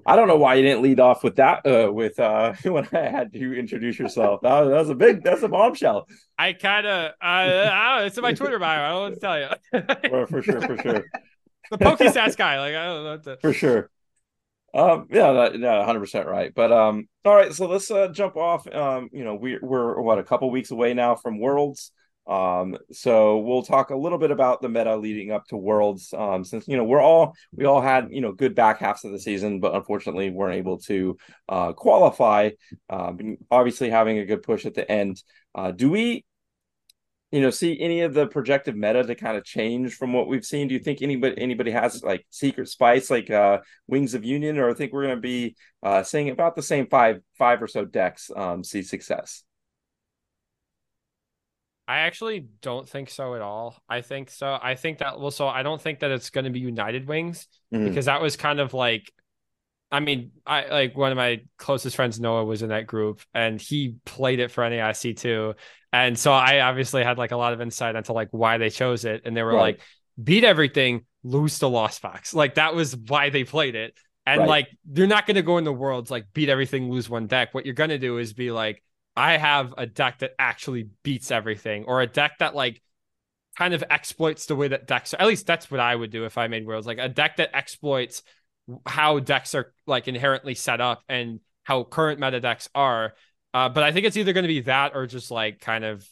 I 0.05 0.15
don't 0.15 0.27
know 0.27 0.37
why 0.37 0.55
you 0.55 0.63
didn't 0.63 0.83
lead 0.83 0.99
off 0.99 1.23
with 1.23 1.37
that 1.37 1.65
uh, 1.65 1.91
with 1.91 2.19
uh, 2.19 2.53
when 2.63 2.87
I 2.93 3.09
had 3.09 3.29
you 3.33 3.53
introduce 3.53 3.99
yourself. 3.99 4.41
That 4.41 4.61
was, 4.61 4.69
that 4.69 4.79
was 4.79 4.89
a 4.89 4.95
big, 4.95 5.23
that's 5.23 5.43
a 5.43 5.47
bombshell. 5.47 6.07
I 6.37 6.53
kind 6.53 6.85
of, 6.85 7.11
uh, 7.11 7.13
I 7.21 7.97
don't 7.97 8.07
it's 8.07 8.17
in 8.17 8.21
my 8.21 8.33
Twitter 8.33 8.59
bio. 8.59 8.83
I 8.83 8.89
don't 8.89 9.01
what 9.01 9.13
to 9.13 9.19
tell 9.19 9.39
you. 9.39 10.09
For, 10.09 10.27
for 10.27 10.41
sure, 10.41 10.61
for 10.61 10.77
sure. 10.77 11.05
the 11.71 11.77
Pokestats 11.77 12.37
guy, 12.37 12.59
like 12.59 12.75
I 12.75 12.85
don't 12.85 13.03
know 13.03 13.17
to. 13.17 13.41
for 13.41 13.53
sure. 13.53 13.89
Um, 14.73 15.07
yeah, 15.09 15.31
that, 15.31 15.59
yeah, 15.59 15.83
hundred 15.85 16.01
percent 16.01 16.27
right. 16.27 16.53
But 16.53 16.71
um, 16.71 17.07
all 17.25 17.35
right, 17.35 17.53
so 17.53 17.67
let's 17.67 17.89
uh, 17.89 18.09
jump 18.09 18.35
off. 18.35 18.67
Um, 18.67 19.09
you 19.11 19.23
know, 19.23 19.35
we're 19.35 19.59
we're 19.61 19.99
what 20.01 20.19
a 20.19 20.23
couple 20.23 20.49
weeks 20.51 20.71
away 20.71 20.93
now 20.93 21.15
from 21.15 21.39
Worlds. 21.39 21.91
Um, 22.27 22.77
so 22.91 23.37
we'll 23.37 23.63
talk 23.63 23.89
a 23.89 23.95
little 23.95 24.17
bit 24.17 24.31
about 24.31 24.61
the 24.61 24.69
meta 24.69 24.95
leading 24.95 25.31
up 25.31 25.47
to 25.47 25.57
Worlds. 25.57 26.13
Um, 26.13 26.43
since 26.43 26.67
you 26.67 26.77
know 26.77 26.83
we're 26.83 27.01
all 27.01 27.35
we 27.53 27.65
all 27.65 27.81
had 27.81 28.09
you 28.11 28.21
know 28.21 28.31
good 28.31 28.55
back 28.55 28.79
halves 28.79 29.05
of 29.05 29.11
the 29.11 29.19
season, 29.19 29.59
but 29.59 29.75
unfortunately 29.75 30.29
weren't 30.29 30.55
able 30.55 30.79
to 30.79 31.17
uh, 31.47 31.73
qualify. 31.73 32.51
Um, 32.89 33.37
obviously 33.49 33.89
having 33.89 34.19
a 34.19 34.25
good 34.25 34.43
push 34.43 34.65
at 34.65 34.73
the 34.73 34.89
end. 34.89 35.21
Uh, 35.55 35.71
do 35.71 35.89
we 35.89 36.25
you 37.31 37.41
know 37.41 37.49
see 37.49 37.79
any 37.79 38.01
of 38.01 38.13
the 38.13 38.27
projected 38.27 38.75
meta 38.75 39.03
to 39.03 39.15
kind 39.15 39.37
of 39.37 39.43
change 39.43 39.95
from 39.95 40.13
what 40.13 40.27
we've 40.27 40.45
seen 40.45 40.67
do 40.67 40.73
you 40.73 40.79
think 40.79 41.01
anybody 41.01 41.35
anybody 41.37 41.71
has 41.71 42.03
like 42.03 42.25
secret 42.29 42.69
spice 42.69 43.09
like 43.09 43.29
uh 43.29 43.59
wings 43.87 44.13
of 44.13 44.23
union 44.23 44.57
or 44.57 44.69
i 44.69 44.73
think 44.73 44.93
we're 44.93 45.03
going 45.03 45.15
to 45.15 45.21
be 45.21 45.55
uh 45.83 46.03
seeing 46.03 46.29
about 46.29 46.55
the 46.55 46.61
same 46.61 46.87
five 46.87 47.21
five 47.37 47.61
or 47.61 47.67
so 47.67 47.83
decks 47.83 48.31
um 48.35 48.63
see 48.63 48.81
success 48.81 49.43
I 51.87 51.99
actually 51.99 52.45
don't 52.61 52.87
think 52.87 53.09
so 53.09 53.35
at 53.35 53.41
all. 53.41 53.77
I 53.87 54.01
think 54.01 54.29
so. 54.29 54.59
I 54.61 54.75
think 54.75 54.97
that 54.97 55.19
well, 55.19 55.31
so 55.31 55.47
I 55.47 55.63
don't 55.63 55.81
think 55.81 55.99
that 55.99 56.11
it's 56.11 56.29
going 56.29 56.45
to 56.45 56.51
be 56.51 56.59
United 56.59 57.07
Wings 57.07 57.47
mm-hmm. 57.73 57.87
because 57.87 58.05
that 58.05 58.21
was 58.21 58.35
kind 58.35 58.59
of 58.59 58.73
like, 58.73 59.09
I 59.89 60.01
mean, 60.01 60.31
I 60.45 60.67
like 60.67 60.97
one 60.97 61.11
of 61.11 61.15
my 61.15 61.41
closest 61.57 61.95
friends, 61.95 62.19
Noah, 62.19 62.43
was 62.43 62.61
in 62.61 62.69
that 62.69 62.87
group 62.87 63.21
and 63.33 63.61
he 63.61 63.95
played 64.05 64.41
it 64.41 64.51
for 64.51 64.63
NAIC 64.63 65.17
too, 65.17 65.53
and 65.93 66.19
so 66.19 66.33
I 66.33 66.59
obviously 66.59 67.05
had 67.05 67.17
like 67.17 67.31
a 67.31 67.37
lot 67.37 67.53
of 67.53 67.61
insight 67.61 67.95
into 67.95 68.11
like 68.11 68.27
why 68.31 68.57
they 68.57 68.69
chose 68.69 69.05
it, 69.05 69.21
and 69.23 69.35
they 69.35 69.43
were 69.43 69.53
right. 69.53 69.61
like, 69.61 69.81
beat 70.21 70.43
everything, 70.43 71.05
lose 71.23 71.59
to 71.59 71.67
Lost 71.67 72.01
Box, 72.01 72.33
like 72.33 72.55
that 72.55 72.75
was 72.75 72.97
why 72.97 73.29
they 73.29 73.45
played 73.45 73.75
it, 73.75 73.97
and 74.25 74.41
right. 74.41 74.49
like 74.49 74.67
you're 74.93 75.07
not 75.07 75.25
going 75.25 75.35
to 75.35 75.41
go 75.41 75.57
in 75.57 75.63
the 75.63 75.71
worlds 75.71 76.11
like 76.11 76.25
beat 76.33 76.49
everything, 76.49 76.91
lose 76.91 77.09
one 77.09 77.27
deck. 77.27 77.53
What 77.53 77.65
you're 77.65 77.73
going 77.73 77.91
to 77.91 77.97
do 77.97 78.17
is 78.17 78.33
be 78.33 78.51
like 78.51 78.83
I 79.17 79.37
have 79.37 79.73
a 79.77 79.87
deck 79.87 80.19
that 80.19 80.31
actually 80.37 80.89
beats 81.03 81.31
everything, 81.31 81.85
or 81.85 82.01
a 82.01 82.07
deck 82.07 82.37
that 82.39 82.55
like 82.55 82.81
kind 83.57 83.73
of 83.73 83.83
exploits 83.89 84.45
the 84.45 84.55
way 84.55 84.67
that 84.67 84.87
decks. 84.87 85.13
Are. 85.13 85.21
At 85.21 85.27
least 85.27 85.47
that's 85.47 85.71
what 85.71 85.79
I 85.79 85.95
would 85.95 86.11
do 86.11 86.25
if 86.25 86.37
I 86.37 86.47
made 86.47 86.67
worlds. 86.67 86.85
Like 86.85 86.99
a 86.99 87.09
deck 87.09 87.37
that 87.37 87.55
exploits 87.55 88.21
how 88.85 89.19
decks 89.19 89.55
are 89.55 89.73
like 89.87 90.07
inherently 90.07 90.53
set 90.53 90.79
up 90.79 91.01
and 91.09 91.39
how 91.63 91.83
current 91.83 92.19
meta 92.19 92.39
decks 92.39 92.69
are. 92.75 93.15
Uh, 93.53 93.69
but 93.69 93.83
I 93.83 93.91
think 93.91 94.05
it's 94.05 94.17
either 94.17 94.33
going 94.33 94.43
to 94.43 94.49
be 94.49 94.61
that 94.61 94.95
or 94.95 95.07
just 95.07 95.31
like 95.31 95.59
kind 95.59 95.83
of 95.83 96.07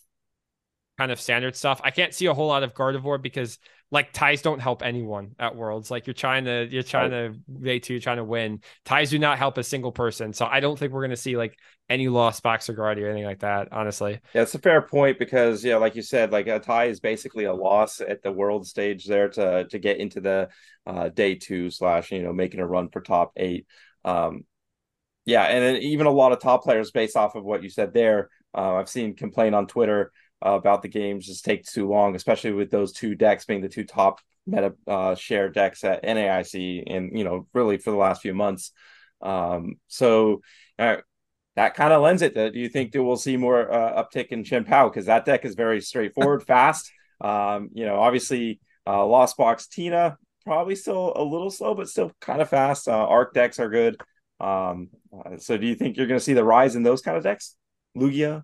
kind 0.98 1.11
of 1.11 1.22
standard 1.22 1.56
stuff. 1.56 1.82
I 1.84 1.91
can't 1.91 2.14
see 2.14 2.26
a 2.26 2.34
whole 2.34 2.48
lot 2.48 2.64
of 2.64 2.73
Gardevoir 2.73 3.22
because 3.22 3.60
like 3.91 4.12
ties 4.14 4.41
don't 4.41 4.60
help 4.60 4.84
anyone 4.84 5.36
at 5.40 5.56
Worlds. 5.56 5.91
Like 5.91 6.07
you're 6.07 6.14
trying 6.14 6.45
to 6.45 6.68
you're 6.70 6.84
trying 6.84 7.12
to 7.12 7.34
day 7.62 7.80
two, 7.80 7.94
you're 7.94 8.02
trying 8.02 8.18
to 8.18 8.24
win. 8.24 8.62
Ties 8.84 9.12
do 9.12 9.20
not 9.20 9.38
help 9.38 9.57
a 9.57 9.64
single 9.64 9.91
person. 9.91 10.34
So 10.34 10.45
I 10.45 10.60
don't 10.60 10.78
think 10.78 10.91
we're 10.91 11.03
gonna 11.03 11.16
see 11.16 11.38
like 11.38 11.57
any 11.88 12.07
lost 12.07 12.41
box 12.41 12.70
or 12.70 12.74
guard 12.74 12.98
or 12.98 13.07
anything 13.07 13.26
like 13.26 13.40
that, 13.40 13.70
honestly. 13.72 14.20
Yeah, 14.34 14.41
it's 14.41 14.56
a 14.56 14.60
fair 14.60 14.82
point 14.82 15.20
because 15.20 15.64
yeah, 15.64 15.78
like 15.78 15.95
you 15.95 16.02
said, 16.02 16.32
like 16.32 16.48
a 16.48 16.60
tie 16.60 16.86
is 16.86 16.99
basically 16.99 17.45
a 17.45 17.53
loss 17.53 18.02
at 18.02 18.24
the 18.24 18.32
world 18.32 18.68
stage 18.68 19.06
there 19.06 19.30
to 19.30 19.66
to 19.66 19.80
get 19.80 19.98
into 19.98 20.20
the 20.20 20.49
uh, 20.88 21.10
day 21.10 21.36
two 21.36 21.70
slash, 21.70 22.12
you 22.12 22.24
know, 22.24 22.34
making 22.34 22.60
a 22.60 22.68
run 22.68 22.90
for 22.90 23.02
top 23.02 23.34
eight. 23.38 23.68
Um 24.03 24.45
yeah, 25.26 25.44
and 25.44 25.78
even 25.80 26.06
a 26.06 26.12
lot 26.12 26.32
of 26.32 26.40
top 26.40 26.64
players 26.64 26.91
based 26.91 27.18
off 27.18 27.36
of 27.36 27.44
what 27.44 27.64
you 27.64 27.70
said 27.70 27.94
there. 27.94 28.30
Uh, 28.56 28.76
I've 28.76 28.90
seen 28.90 29.16
complain 29.16 29.53
on 29.53 29.68
Twitter 29.68 30.12
about 30.41 30.82
the 30.82 30.88
games 30.88 31.26
just 31.26 31.45
take 31.45 31.66
too 31.66 31.88
long, 31.88 32.16
especially 32.16 32.52
with 32.52 32.72
those 32.72 32.91
two 32.91 33.16
decks 33.16 33.45
being 33.45 33.62
the 33.62 33.70
two 33.70 33.84
top 33.84 34.20
meta 34.45 34.74
uh, 34.88 35.16
share 35.16 35.49
decks 35.49 35.84
at 35.84 36.03
NAIC, 36.03 36.84
and 36.88 37.18
you 37.18 37.24
know, 37.24 37.48
really 37.53 37.78
for 37.78 37.91
the 37.91 37.98
last 37.98 38.22
few 38.22 38.34
months. 38.34 38.72
Um, 39.22 39.76
so 39.88 40.41
uh, 40.78 40.98
that 41.56 41.74
kind 41.74 41.94
of 41.94 42.02
lends 42.02 42.22
it. 42.22 42.36
Do 42.36 42.60
you 42.60 42.70
think 42.70 42.91
that 42.91 43.03
we'll 43.03 43.16
see 43.16 43.38
more 43.38 43.72
uh, 43.72 44.03
uptick 44.03 44.28
in 44.28 44.44
Chien-Pao 44.44 44.90
because 44.90 45.06
that 45.06 45.26
deck 45.26 45.45
is 45.45 45.56
very 45.56 45.82
straightforward, 45.82 46.44
fast. 46.48 46.91
Um, 47.22 47.70
you 47.74 47.86
know, 47.86 47.95
obviously, 47.95 48.60
uh, 48.86 49.06
Lost 49.06 49.38
Box 49.38 49.68
Tina 49.68 50.18
probably 50.45 50.76
still 50.76 51.14
a 51.16 51.24
little 51.24 51.49
slow, 51.49 51.74
but 51.74 51.90
still 51.90 52.12
kind 52.22 52.41
of 52.41 52.49
fast. 52.49 52.88
Uh, 52.88 52.91
Arc 52.91 53.34
decks 53.34 53.60
are 53.60 53.70
good. 53.70 53.99
Um, 54.40 54.90
uh, 55.14 55.38
so 55.38 55.57
do 55.57 55.66
you 55.66 55.76
think 55.76 55.98
you're 55.98 56.07
going 56.07 56.20
to 56.20 56.24
see 56.24 56.34
the 56.34 56.44
rise 56.44 56.76
in 56.76 56.84
those 56.84 57.02
kind 57.02 57.18
of 57.18 57.24
decks? 57.24 57.56
Lugia, 57.98 58.44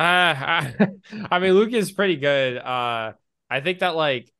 uh, 0.00 0.02
I, 0.02 0.74
I 1.30 1.38
mean, 1.38 1.52
Luke 1.52 1.72
is 1.72 1.92
pretty 1.92 2.16
good. 2.16 2.56
Uh, 2.56 3.12
I 3.50 3.60
think 3.60 3.80
that 3.80 3.96
like, 3.96 4.32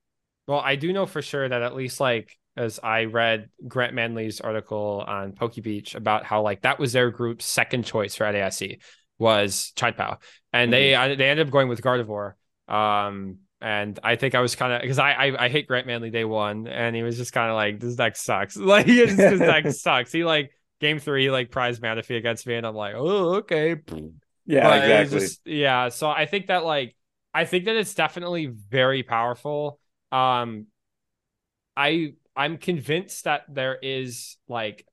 well, 0.46 0.60
I 0.60 0.76
do 0.76 0.92
know 0.92 1.06
for 1.06 1.20
sure 1.20 1.48
that 1.48 1.62
at 1.62 1.74
least 1.74 2.00
like 2.00 2.36
as 2.56 2.80
I 2.82 3.04
read 3.04 3.50
Grant 3.68 3.94
Manley's 3.94 4.40
article 4.40 5.04
on 5.06 5.32
PokeBeach 5.32 5.94
about 5.94 6.24
how 6.24 6.42
like 6.42 6.62
that 6.62 6.78
was 6.78 6.92
their 6.92 7.10
group's 7.10 7.44
second 7.44 7.84
choice 7.84 8.14
for 8.14 8.24
NAIC 8.24 8.80
was 9.18 9.72
Chien-Pao, 9.76 10.18
and 10.52 10.72
mm-hmm. 10.72 11.08
they 11.08 11.14
they 11.16 11.28
ended 11.28 11.46
up 11.46 11.52
going 11.52 11.68
with 11.68 11.82
Gardevoir. 11.82 12.32
Um, 12.66 13.40
and 13.60 13.98
I 14.02 14.16
think 14.16 14.34
I 14.34 14.40
was 14.40 14.56
kind 14.56 14.72
of 14.72 14.80
because 14.80 14.98
I, 14.98 15.12
I, 15.12 15.44
I 15.44 15.48
hate 15.50 15.68
Grant 15.68 15.86
Manley 15.86 16.10
day 16.10 16.24
one, 16.24 16.66
and 16.66 16.96
he 16.96 17.02
was 17.02 17.18
just 17.18 17.34
kind 17.34 17.50
of 17.50 17.56
like 17.56 17.80
this 17.80 17.96
deck 17.96 18.16
sucks. 18.16 18.56
Like 18.70 18.86
this 18.86 19.38
deck 19.38 19.66
sucks. 19.72 20.10
He 20.10 20.24
like 20.24 20.52
game 20.80 20.98
three 20.98 21.30
like 21.30 21.50
prize 21.50 21.80
Manaphy 21.80 22.16
against 22.16 22.46
me, 22.46 22.54
and 22.54 22.66
I'm 22.66 22.74
like, 22.74 22.94
oh 22.96 23.34
okay. 23.36 23.76
Yeah, 24.50 24.68
but 24.68 24.78
exactly. 24.82 25.20
Just, 25.20 25.46
yeah, 25.46 25.88
so 25.90 26.08
I 26.08 26.26
think 26.26 26.48
that 26.48 26.64
like 26.64 26.96
I 27.32 27.44
think 27.44 27.66
that 27.66 27.76
it's 27.76 27.94
definitely 27.94 28.46
very 28.46 29.04
powerful. 29.04 29.78
Um 30.10 30.66
I 31.76 32.14
I'm 32.34 32.58
convinced 32.58 33.24
that 33.24 33.42
there 33.48 33.78
is 33.80 34.36
like 34.48 34.84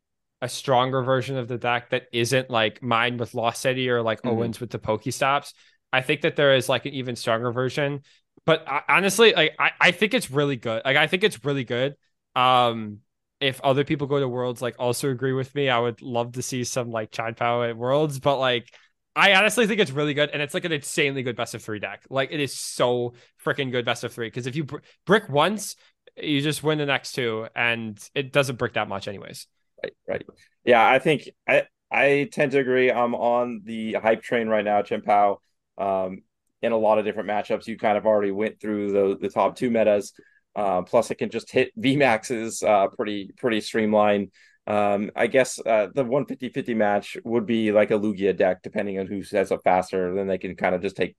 a 0.42 0.48
stronger 0.48 1.02
version 1.02 1.38
of 1.38 1.48
the 1.48 1.58
deck 1.58 1.90
that 1.90 2.04
isn't 2.12 2.52
like 2.52 2.84
mine 2.84 3.18
with 3.18 3.34
Lost 3.34 3.62
City 3.62 3.90
or 3.90 4.04
like 4.04 4.22
mm-hmm. 4.22 4.38
Owens 4.38 4.60
with 4.60 4.70
the 4.70 4.80
Pokestops. 4.80 5.54
I 5.92 6.02
think 6.02 6.22
that 6.22 6.36
there 6.36 6.54
is 6.56 6.70
like 6.70 6.86
an 6.86 6.94
even 6.94 7.16
stronger 7.16 7.52
version. 7.52 8.02
But 8.46 8.68
I, 8.68 8.84
honestly, 8.88 9.34
like 9.34 9.56
I, 9.58 9.72
I 9.82 9.92
think 9.92 10.14
it's 10.14 10.30
really 10.30 10.56
good. 10.56 10.84
Like 10.86 10.98
I 10.98 11.08
think 11.08 11.24
it's 11.24 11.44
really 11.44 11.64
good. 11.64 11.96
Um 12.36 13.00
if 13.40 13.60
other 13.62 13.84
people 13.84 14.06
go 14.08 14.20
to 14.20 14.28
Worlds 14.28 14.62
like 14.62 14.76
also 14.78 15.10
agree 15.10 15.34
with 15.34 15.54
me, 15.56 15.70
I 15.70 15.80
would 15.80 16.04
love 16.04 16.34
to 16.34 16.44
see 16.44 16.64
some 16.64 16.92
like 16.92 17.12
Chien-Pao 17.12 17.64
at 17.64 17.78
Worlds, 17.78 18.20
but 18.20 18.38
like 18.38 18.72
I 19.18 19.34
honestly 19.34 19.66
think 19.66 19.80
it's 19.82 19.90
really 19.90 20.14
good, 20.14 20.30
and 20.30 20.44
it's 20.44 20.54
like 20.54 20.64
an 20.64 20.72
insanely 20.72 21.24
good 21.24 21.36
best 21.36 21.56
of 21.56 21.64
three 21.64 21.80
deck. 21.80 22.04
Like 22.08 22.32
it 22.32 22.40
is 22.40 22.54
so 22.54 23.14
freaking 23.44 23.72
good 23.72 23.84
best 23.84 24.04
of 24.04 24.14
three 24.14 24.28
because 24.28 24.46
if 24.46 24.56
you 24.56 24.64
br- 24.64 24.78
brick 25.08 25.28
once, 25.28 25.76
you 26.16 26.40
just 26.40 26.62
win 26.62 26.78
the 26.78 26.86
next 26.86 27.14
two, 27.14 27.48
and 27.56 28.00
it 28.14 28.32
doesn't 28.32 28.58
brick 28.58 28.74
that 28.74 28.88
much, 28.88 29.08
anyways. 29.08 29.48
Right, 29.84 29.94
right. 30.08 30.26
Yeah, 30.66 30.88
I 30.88 31.00
think 31.00 31.30
I 31.48 31.64
I 31.92 32.30
tend 32.32 32.52
to 32.52 32.60
agree. 32.60 32.92
I'm 32.92 33.16
on 33.16 33.64
the 33.66 33.94
hype 33.94 34.22
train 34.22 34.48
right 34.50 34.64
now, 34.64 34.84
Chien-Pao. 34.84 35.42
Um, 35.80 36.22
in 36.62 36.72
a 36.72 36.78
lot 36.78 37.00
of 37.00 37.06
different 37.06 37.28
matchups, 37.28 37.66
you 37.66 37.78
kind 37.78 37.98
of 37.98 38.06
already 38.06 38.32
went 38.32 38.62
through 38.62 38.92
the 38.92 39.18
the 39.20 39.30
top 39.30 39.56
two 39.56 39.72
metas. 39.72 40.14
Uh, 40.56 40.84
plus, 40.84 41.10
it 41.10 41.16
can 41.16 41.32
just 41.32 41.52
hit 41.52 41.72
VMAXs 41.80 42.64
uh, 42.64 42.88
pretty 42.90 43.32
pretty 43.36 43.62
streamlined. 43.62 44.32
Um, 44.68 45.12
I 45.16 45.28
guess 45.28 45.60
uh, 45.60 45.88
the 45.96 46.04
150 46.04 46.50
50 46.50 46.74
match 46.74 47.18
would 47.24 47.46
be 47.46 47.72
like 47.72 47.92
a 47.92 47.96
Lugia 47.96 48.36
deck, 48.36 48.62
depending 48.62 49.00
on 49.00 49.08
who 49.08 49.24
sets 49.24 49.52
up 49.52 49.62
faster. 49.64 50.14
Then 50.14 50.28
they 50.28 50.38
can 50.38 50.56
kind 50.56 50.76
of 50.76 50.82
just 50.82 50.98
take 50.98 51.16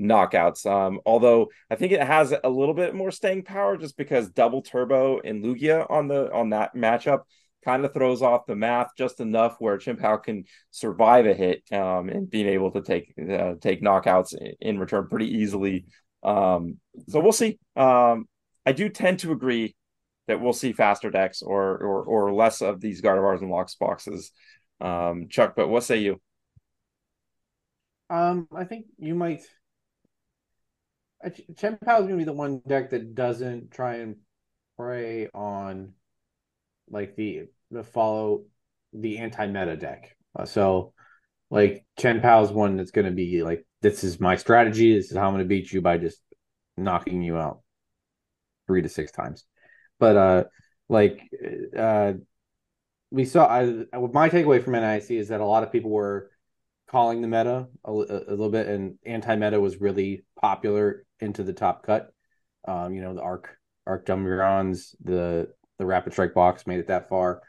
knockouts. 0.00 0.64
Um, 0.66 1.00
although 1.04 1.48
I 1.70 1.76
think 1.76 1.92
it 1.92 2.02
has 2.02 2.32
a 2.32 2.48
little 2.48 2.74
bit 2.74 2.94
more 2.94 3.10
staying 3.10 3.44
power 3.44 3.76
just 3.76 3.96
because 3.96 4.30
double 4.30 4.62
turbo 4.62 5.20
and 5.20 5.44
Lugia 5.44 5.90
on 5.90 6.08
the 6.08 6.32
on 6.32 6.50
that 6.50 6.74
matchup 6.74 7.20
kind 7.64 7.84
of 7.84 7.94
throws 7.94 8.22
off 8.22 8.46
the 8.46 8.54
math 8.54 8.90
just 8.96 9.20
enough 9.20 9.56
where 9.58 9.78
Chien-Pao 9.78 10.18
can 10.18 10.44
survive 10.70 11.26
a 11.26 11.32
hit 11.32 11.62
um, 11.72 12.10
and 12.10 12.28
being 12.28 12.46
able 12.46 12.70
to 12.72 12.82
take 12.82 13.14
uh, 13.18 13.54
take 13.60 13.82
knockouts 13.82 14.34
in 14.60 14.78
return 14.78 15.08
pretty 15.08 15.38
easily. 15.38 15.86
Um, 16.22 16.78
so 17.08 17.20
we'll 17.20 17.32
see. 17.32 17.58
Um, 17.76 18.28
I 18.66 18.72
do 18.72 18.88
tend 18.88 19.20
to 19.20 19.32
agree 19.32 19.74
that 20.26 20.40
we'll 20.40 20.52
see 20.52 20.72
faster 20.72 21.10
decks 21.10 21.42
or 21.42 21.76
or 21.78 22.04
or 22.04 22.34
less 22.34 22.62
of 22.62 22.80
these 22.80 23.02
Gardevoirs 23.02 23.40
and 23.40 23.50
Lost 23.50 23.78
Boxes. 23.78 24.30
Um, 24.80 25.28
Chuck, 25.28 25.54
but 25.56 25.68
what 25.68 25.84
say 25.84 25.98
you? 25.98 26.20
Um, 28.10 28.48
I 28.54 28.64
think 28.64 28.86
you 28.98 29.14
might. 29.14 29.42
Chien-Pao 31.56 32.00
is 32.00 32.02
going 32.02 32.10
to 32.10 32.16
be 32.18 32.24
the 32.24 32.34
one 32.34 32.60
deck 32.66 32.90
that 32.90 33.14
doesn't 33.14 33.70
try 33.70 33.96
and 33.96 34.16
prey 34.76 35.28
on 35.32 35.94
like 36.90 37.16
the 37.16 37.44
the 37.70 37.82
follow 37.82 38.44
the 38.92 39.18
anti 39.18 39.46
meta 39.46 39.76
deck. 39.76 40.16
Uh, 40.38 40.44
so, 40.44 40.92
like 41.50 41.84
Chien-Pao 41.98 42.42
is 42.42 42.50
one 42.50 42.76
that's 42.76 42.90
going 42.90 43.06
to 43.06 43.10
be 43.10 43.42
like, 43.42 43.66
this 43.80 44.04
is 44.04 44.20
my 44.20 44.36
strategy. 44.36 44.94
This 44.94 45.10
is 45.10 45.16
how 45.16 45.26
I'm 45.26 45.32
going 45.32 45.44
to 45.44 45.48
beat 45.48 45.72
you 45.72 45.80
by 45.80 45.98
just 45.98 46.20
knocking 46.76 47.22
you 47.22 47.36
out 47.36 47.60
three 48.66 48.82
to 48.82 48.88
six 48.88 49.12
times. 49.12 49.44
But 50.04 50.16
uh, 50.18 50.44
like 50.90 51.30
uh, 51.74 52.12
we 53.10 53.24
saw, 53.24 53.46
I 53.46 53.64
my 54.12 54.28
takeaway 54.28 54.62
from 54.62 54.74
NAIC 54.74 55.18
is 55.18 55.28
that 55.28 55.40
a 55.40 55.46
lot 55.46 55.62
of 55.62 55.72
people 55.72 55.90
were 55.90 56.30
calling 56.90 57.22
the 57.22 57.28
meta 57.28 57.68
a, 57.86 57.90
a 57.90 58.34
little 58.36 58.50
bit, 58.50 58.66
and 58.66 58.98
anti 59.06 59.34
meta 59.34 59.58
was 59.58 59.80
really 59.80 60.26
popular 60.38 61.06
into 61.20 61.42
the 61.42 61.54
top 61.54 61.86
cut. 61.86 62.12
Um, 62.68 62.92
you 62.92 63.00
know, 63.00 63.14
the 63.14 63.22
arc 63.22 63.56
arc 63.86 64.04
Jumbreons, 64.04 64.94
the 65.02 65.48
the 65.78 65.86
rapid 65.86 66.12
strike 66.12 66.34
box 66.34 66.66
made 66.66 66.80
it 66.80 66.88
that 66.88 67.08
far. 67.08 67.40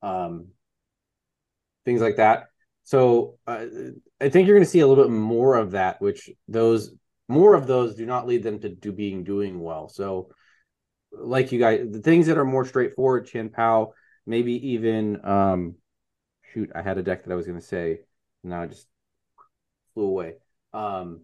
Um, 0.00 0.50
things 1.84 2.00
like 2.00 2.18
that. 2.18 2.44
So 2.84 3.38
uh, 3.48 3.64
I 4.20 4.28
think 4.28 4.46
you're 4.46 4.56
going 4.56 4.64
to 4.64 4.70
see 4.70 4.80
a 4.80 4.86
little 4.86 5.02
bit 5.02 5.10
more 5.10 5.56
of 5.56 5.72
that, 5.72 6.00
which 6.00 6.30
those 6.46 6.94
more 7.26 7.54
of 7.54 7.66
those 7.66 7.96
do 7.96 8.06
not 8.06 8.28
lead 8.28 8.44
them 8.44 8.60
to 8.60 8.68
do 8.68 8.92
being 8.92 9.24
doing 9.24 9.58
well. 9.58 9.88
So 9.88 10.28
like 11.18 11.52
you 11.52 11.58
guys, 11.58 11.86
the 11.90 12.00
things 12.00 12.26
that 12.26 12.38
are 12.38 12.44
more 12.44 12.64
straightforward, 12.64 13.26
Chien-Pao, 13.26 13.92
maybe 14.26 14.72
even 14.72 15.24
um, 15.24 15.74
shoot, 16.52 16.70
I 16.74 16.82
had 16.82 16.98
a 16.98 17.02
deck 17.02 17.24
that 17.24 17.32
I 17.32 17.36
was 17.36 17.46
going 17.46 17.58
to 17.58 17.64
say, 17.64 18.00
now 18.42 18.62
I 18.62 18.66
just 18.66 18.86
flew 19.94 20.04
away. 20.04 20.34
Um, 20.72 21.20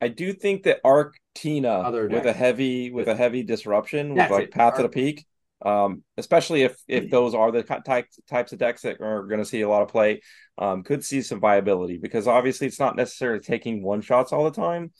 I 0.00 0.08
do 0.08 0.32
think 0.32 0.64
that 0.64 0.80
Arc 0.84 1.16
Tina 1.34 1.90
with 1.90 2.26
a 2.26 2.32
heavy 2.32 2.90
with 2.90 3.08
a 3.08 3.16
heavy 3.16 3.42
disruption 3.42 4.14
with 4.14 4.30
like 4.30 4.50
Path 4.50 4.74
Arc, 4.74 4.76
to 4.76 4.82
the 4.82 4.88
Peak. 4.90 5.26
um, 5.64 6.02
especially 6.18 6.62
if 6.62 6.76
if 6.86 7.10
those 7.10 7.34
are 7.34 7.50
the 7.50 7.62
types 7.62 8.20
types 8.28 8.52
of 8.52 8.58
decks 8.58 8.82
that 8.82 9.00
are 9.00 9.26
going 9.26 9.40
to 9.40 9.44
see 9.44 9.62
a 9.62 9.68
lot 9.68 9.82
of 9.82 9.88
play. 9.88 10.20
Um, 10.58 10.82
could 10.82 11.04
see 11.04 11.22
some 11.22 11.40
viability 11.40 11.98
because 11.98 12.26
obviously 12.26 12.66
it's 12.66 12.80
not 12.80 12.96
necessarily 12.96 13.40
taking 13.40 13.82
one 13.82 14.00
shots 14.00 14.32
all 14.32 14.44
the 14.44 14.50
time. 14.50 14.92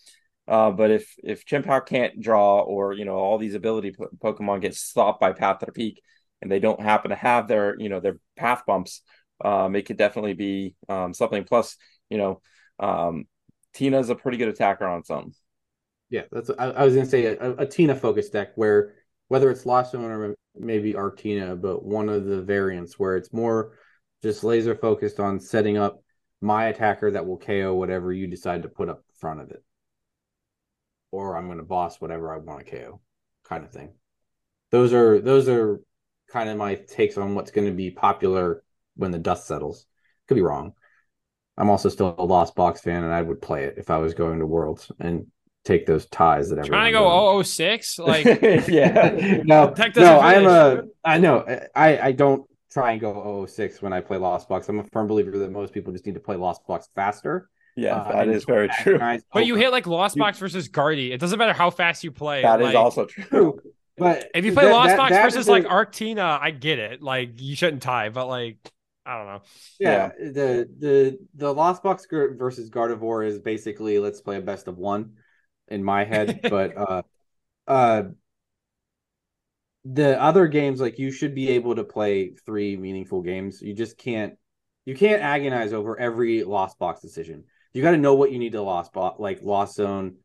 Uh, 0.48 0.70
but 0.70 0.90
if 0.90 1.14
if 1.22 1.44
Chien-Pao 1.44 1.80
can't 1.80 2.20
draw 2.20 2.60
or 2.60 2.92
you 2.92 3.04
know 3.04 3.16
all 3.16 3.38
these 3.38 3.54
ability 3.54 3.94
Pokemon 4.22 4.60
get 4.60 4.74
stopped 4.74 5.20
by 5.20 5.32
Path 5.32 5.58
to 5.60 5.72
Peak 5.72 6.02
and 6.40 6.50
they 6.50 6.60
don't 6.60 6.80
happen 6.80 7.10
to 7.10 7.16
have 7.16 7.48
their 7.48 7.78
you 7.78 7.88
know 7.88 8.00
their 8.00 8.18
path 8.36 8.62
bumps, 8.66 9.02
um, 9.44 9.74
it 9.74 9.86
could 9.86 9.96
definitely 9.96 10.34
be 10.34 10.74
um, 10.88 11.12
something. 11.12 11.44
Plus, 11.44 11.76
you 12.10 12.18
know, 12.18 12.40
um, 12.78 13.24
Tina's 13.74 14.08
a 14.08 14.14
pretty 14.14 14.38
good 14.38 14.48
attacker 14.48 14.86
on 14.86 15.02
some. 15.02 15.32
Yeah, 16.10 16.22
that's 16.30 16.50
I, 16.56 16.66
I 16.66 16.84
was 16.84 16.94
gonna 16.94 17.06
say 17.06 17.26
a, 17.26 17.52
a 17.56 17.66
Tina 17.66 17.96
focus 17.96 18.30
deck 18.30 18.52
where 18.54 18.94
whether 19.26 19.50
it's 19.50 19.66
Lost 19.66 19.92
Zone 19.92 20.04
or 20.04 20.36
maybe 20.54 20.92
Arctina, 20.92 21.60
but 21.60 21.84
one 21.84 22.08
of 22.08 22.24
the 22.24 22.40
variants 22.42 23.00
where 23.00 23.16
it's 23.16 23.32
more 23.32 23.72
just 24.22 24.44
laser 24.44 24.76
focused 24.76 25.18
on 25.18 25.40
setting 25.40 25.76
up 25.76 26.02
my 26.40 26.66
attacker 26.66 27.10
that 27.10 27.26
will 27.26 27.38
KO 27.38 27.74
whatever 27.74 28.12
you 28.12 28.28
decide 28.28 28.62
to 28.62 28.68
put 28.68 28.88
up 28.88 29.02
front 29.18 29.40
of 29.40 29.50
it 29.50 29.64
or 31.16 31.36
I'm 31.36 31.46
going 31.46 31.58
to 31.58 31.64
boss 31.64 32.00
whatever 32.00 32.32
I 32.32 32.38
want 32.38 32.64
to 32.64 32.70
KO, 32.70 33.00
kind 33.44 33.64
of 33.64 33.70
thing. 33.70 33.94
Those 34.70 34.92
are 34.92 35.20
those 35.20 35.48
are 35.48 35.80
kind 36.28 36.50
of 36.50 36.58
my 36.58 36.74
takes 36.74 37.16
on 37.16 37.34
what's 37.34 37.50
going 37.50 37.66
to 37.66 37.72
be 37.72 37.90
popular 37.90 38.62
when 38.96 39.12
the 39.12 39.18
dust 39.18 39.46
settles. 39.46 39.86
Could 40.28 40.34
be 40.34 40.42
wrong. 40.42 40.72
I'm 41.56 41.70
also 41.70 41.88
still 41.88 42.14
a 42.18 42.24
Lost 42.24 42.54
Box 42.54 42.82
fan, 42.82 43.02
and 43.02 43.12
I 43.12 43.22
would 43.22 43.40
play 43.40 43.64
it 43.64 43.76
if 43.78 43.90
I 43.90 43.96
was 43.96 44.12
going 44.12 44.40
to 44.40 44.46
Worlds 44.46 44.92
and 45.00 45.26
take 45.64 45.86
those 45.86 46.06
ties 46.06 46.50
that 46.50 46.64
trying 46.64 46.92
to 46.92 46.98
go 46.98 47.42
006 47.42 47.98
like 47.98 48.24
yeah 48.68 49.40
no 49.44 49.74
no 49.96 50.20
i'm 50.20 50.46
a 50.46 50.82
i 51.04 51.18
know 51.18 51.44
i 51.74 51.98
i 51.98 52.12
don't 52.12 52.48
try 52.70 52.92
and 52.92 53.00
go 53.00 53.44
006 53.46 53.82
when 53.82 53.92
i 53.92 54.00
play 54.00 54.16
lost 54.16 54.48
box 54.48 54.68
i'm 54.68 54.78
a 54.78 54.84
firm 54.84 55.08
believer 55.08 55.36
that 55.36 55.50
most 55.50 55.72
people 55.72 55.92
just 55.92 56.06
need 56.06 56.14
to 56.14 56.20
play 56.20 56.36
lost 56.36 56.64
box 56.68 56.88
faster 56.94 57.50
yeah, 57.76 57.96
uh, 57.96 58.12
that 58.12 58.28
is 58.28 58.44
very 58.44 58.68
true. 58.68 58.98
But 59.32 59.46
you 59.46 59.54
hit 59.54 59.70
like 59.70 59.86
Lost 59.86 60.16
Box 60.16 60.38
versus 60.38 60.68
Gardy. 60.68 61.12
It 61.12 61.20
doesn't 61.20 61.38
matter 61.38 61.52
how 61.52 61.70
fast 61.70 62.02
you 62.02 62.10
play. 62.10 62.42
That 62.42 62.60
like, 62.60 62.70
is 62.70 62.74
also 62.74 63.04
true. 63.04 63.60
But 63.98 64.30
if 64.34 64.44
you 64.44 64.52
play 64.52 64.64
that, 64.64 64.72
Lost 64.72 64.88
that, 64.88 64.96
Box 64.96 65.12
that 65.12 65.22
versus 65.24 65.46
like 65.48 65.64
a... 65.64 65.68
Arctina, 65.68 66.38
I 66.40 66.50
get 66.50 66.78
it. 66.78 67.02
Like 67.02 67.40
you 67.40 67.54
shouldn't 67.54 67.82
tie, 67.82 68.08
but 68.08 68.26
like 68.26 68.56
I 69.04 69.18
don't 69.18 69.26
know. 69.26 69.42
Yeah, 69.78 70.10
yeah. 70.18 70.30
the 70.30 70.68
the 70.78 71.18
the 71.34 71.52
Lost 71.52 71.82
Box 71.82 72.06
versus 72.10 72.70
Gardevoir 72.70 73.26
is 73.26 73.38
basically 73.38 73.98
let's 73.98 74.22
play 74.22 74.36
a 74.38 74.42
best 74.42 74.68
of 74.68 74.78
one 74.78 75.12
in 75.68 75.84
my 75.84 76.04
head, 76.04 76.40
but 76.50 76.76
uh 76.76 77.02
uh 77.66 78.02
the 79.84 80.20
other 80.20 80.48
games 80.48 80.80
like 80.80 80.98
you 80.98 81.12
should 81.12 81.34
be 81.34 81.50
able 81.50 81.76
to 81.76 81.84
play 81.84 82.30
three 82.44 82.76
meaningful 82.76 83.22
games. 83.22 83.60
You 83.60 83.74
just 83.74 83.98
can't 83.98 84.34
you 84.86 84.94
can't 84.94 85.22
agonize 85.22 85.72
over 85.72 85.98
every 85.98 86.42
lost 86.42 86.78
box 86.78 87.00
decision 87.00 87.44
you 87.76 87.82
got 87.82 87.90
to 87.90 87.98
know 87.98 88.14
what 88.14 88.32
you 88.32 88.38
need 88.38 88.52
to 88.52 88.62
lost 88.62 88.92
bot 88.92 89.20
like 89.20 89.42
lost 89.42 89.76
zone, 89.76 90.16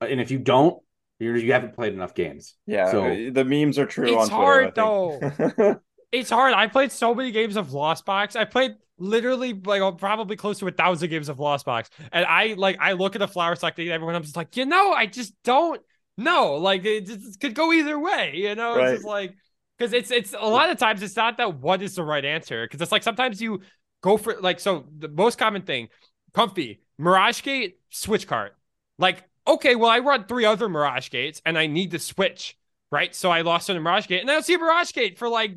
and 0.00 0.20
if 0.20 0.30
you 0.30 0.38
don't, 0.38 0.80
you 1.18 1.34
you 1.34 1.52
haven't 1.52 1.74
played 1.74 1.92
enough 1.92 2.14
games. 2.14 2.54
Yeah, 2.66 2.90
so 2.90 3.04
uh, 3.04 3.30
the 3.32 3.44
memes 3.44 3.78
are 3.78 3.86
true. 3.86 4.16
On 4.16 4.28
Twitter. 4.28 4.60
It's 4.68 4.78
hard 4.78 5.54
though. 5.56 5.80
it's 6.12 6.30
hard. 6.30 6.54
I 6.54 6.68
played 6.68 6.92
so 6.92 7.14
many 7.14 7.32
games 7.32 7.56
of 7.56 7.72
Lost 7.72 8.04
Box. 8.04 8.36
I 8.36 8.44
played 8.44 8.76
literally 8.96 9.52
like 9.52 9.80
oh, 9.80 9.92
probably 9.92 10.36
close 10.36 10.60
to 10.60 10.68
a 10.68 10.70
thousand 10.70 11.10
games 11.10 11.28
of 11.28 11.40
Lost 11.40 11.66
Box, 11.66 11.90
and 12.12 12.24
I 12.24 12.54
like 12.56 12.78
I 12.80 12.92
look 12.92 13.16
at 13.16 13.18
the 13.18 13.28
flower 13.28 13.56
selecting 13.56 13.88
everyone. 13.88 14.14
I'm 14.14 14.22
just 14.22 14.36
like, 14.36 14.56
you 14.56 14.64
know, 14.64 14.92
I 14.92 15.06
just 15.06 15.34
don't 15.42 15.80
know. 16.16 16.54
Like 16.54 16.84
it, 16.84 17.06
just 17.06 17.40
could 17.40 17.54
go 17.54 17.72
either 17.72 17.98
way. 17.98 18.34
You 18.36 18.54
know, 18.54 18.76
right. 18.76 18.88
it's 18.90 18.98
just 18.98 19.06
like 19.06 19.34
because 19.78 19.92
it's 19.92 20.10
it's 20.10 20.34
a 20.38 20.46
lot 20.46 20.70
of 20.70 20.78
times 20.78 21.02
it's 21.02 21.16
not 21.16 21.38
that 21.38 21.58
what 21.58 21.82
is 21.82 21.96
the 21.96 22.04
right 22.04 22.24
answer 22.24 22.66
because 22.66 22.80
it's 22.80 22.92
like 22.92 23.02
sometimes 23.02 23.40
you 23.40 23.62
go 24.00 24.16
for 24.16 24.40
like 24.40 24.60
so 24.60 24.86
the 24.98 25.08
most 25.08 25.38
common 25.38 25.62
thing 25.62 25.88
Comfey, 26.32 26.78
Mirage 26.98 27.42
Gate, 27.42 27.78
switch 27.90 28.26
cart. 28.26 28.56
Like, 28.98 29.24
okay, 29.46 29.74
well, 29.74 29.90
I 29.90 30.00
run 30.00 30.24
three 30.24 30.44
other 30.44 30.68
Mirage 30.68 31.10
Gates 31.10 31.40
and 31.44 31.58
I 31.58 31.66
need 31.66 31.92
to 31.92 31.98
switch, 31.98 32.56
right? 32.90 33.14
So 33.14 33.30
I 33.30 33.42
lost 33.42 33.70
on 33.70 33.76
a 33.76 33.80
Mirage 33.80 34.06
Gate 34.06 34.20
and 34.20 34.30
I 34.30 34.34
don't 34.34 34.44
see 34.44 34.54
a 34.54 34.58
Mirage 34.58 34.92
Gate 34.92 35.18
for 35.18 35.28
like 35.28 35.52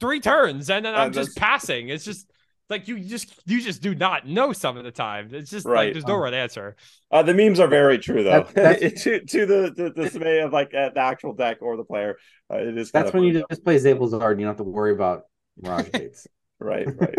three 0.00 0.20
turns 0.20 0.68
and 0.70 0.84
then 0.84 0.94
I'm 0.94 1.10
uh, 1.10 1.12
just 1.12 1.36
passing. 1.36 1.88
It's 1.88 2.04
just 2.04 2.30
like 2.68 2.88
you 2.88 2.98
just 2.98 3.32
you 3.46 3.60
just 3.60 3.80
do 3.80 3.94
not 3.94 4.26
know 4.26 4.52
some 4.52 4.76
of 4.76 4.84
the 4.84 4.90
time. 4.90 5.30
It's 5.32 5.50
just 5.50 5.66
right. 5.66 5.86
like 5.86 5.92
there's 5.94 6.06
no 6.06 6.14
um, 6.14 6.20
right 6.20 6.34
answer. 6.34 6.76
Uh, 7.10 7.22
the 7.22 7.34
memes 7.34 7.60
are 7.60 7.68
very 7.68 7.98
true 7.98 8.24
though. 8.24 8.46
That's, 8.54 8.80
to 9.04 9.20
to 9.20 9.46
the 9.46 9.72
the, 9.74 9.90
the 9.90 10.02
dismay 10.04 10.40
of 10.40 10.52
like 10.52 10.74
uh, 10.74 10.90
the 10.90 11.00
actual 11.00 11.32
deck 11.32 11.58
or 11.60 11.76
the 11.76 11.84
player. 11.84 12.16
Uh, 12.50 12.56
it 12.56 12.76
is. 12.76 12.90
That's 12.90 13.12
when 13.12 13.22
you 13.22 13.44
just 13.48 13.64
play 13.64 13.76
Zablezard. 13.76 14.38
You 14.38 14.46
don't 14.46 14.46
have 14.46 14.56
to 14.56 14.64
worry 14.64 14.92
about 14.92 15.24
Mirage 15.60 15.90
Gates. 15.92 16.26
right. 16.58 16.86
Right. 16.86 17.18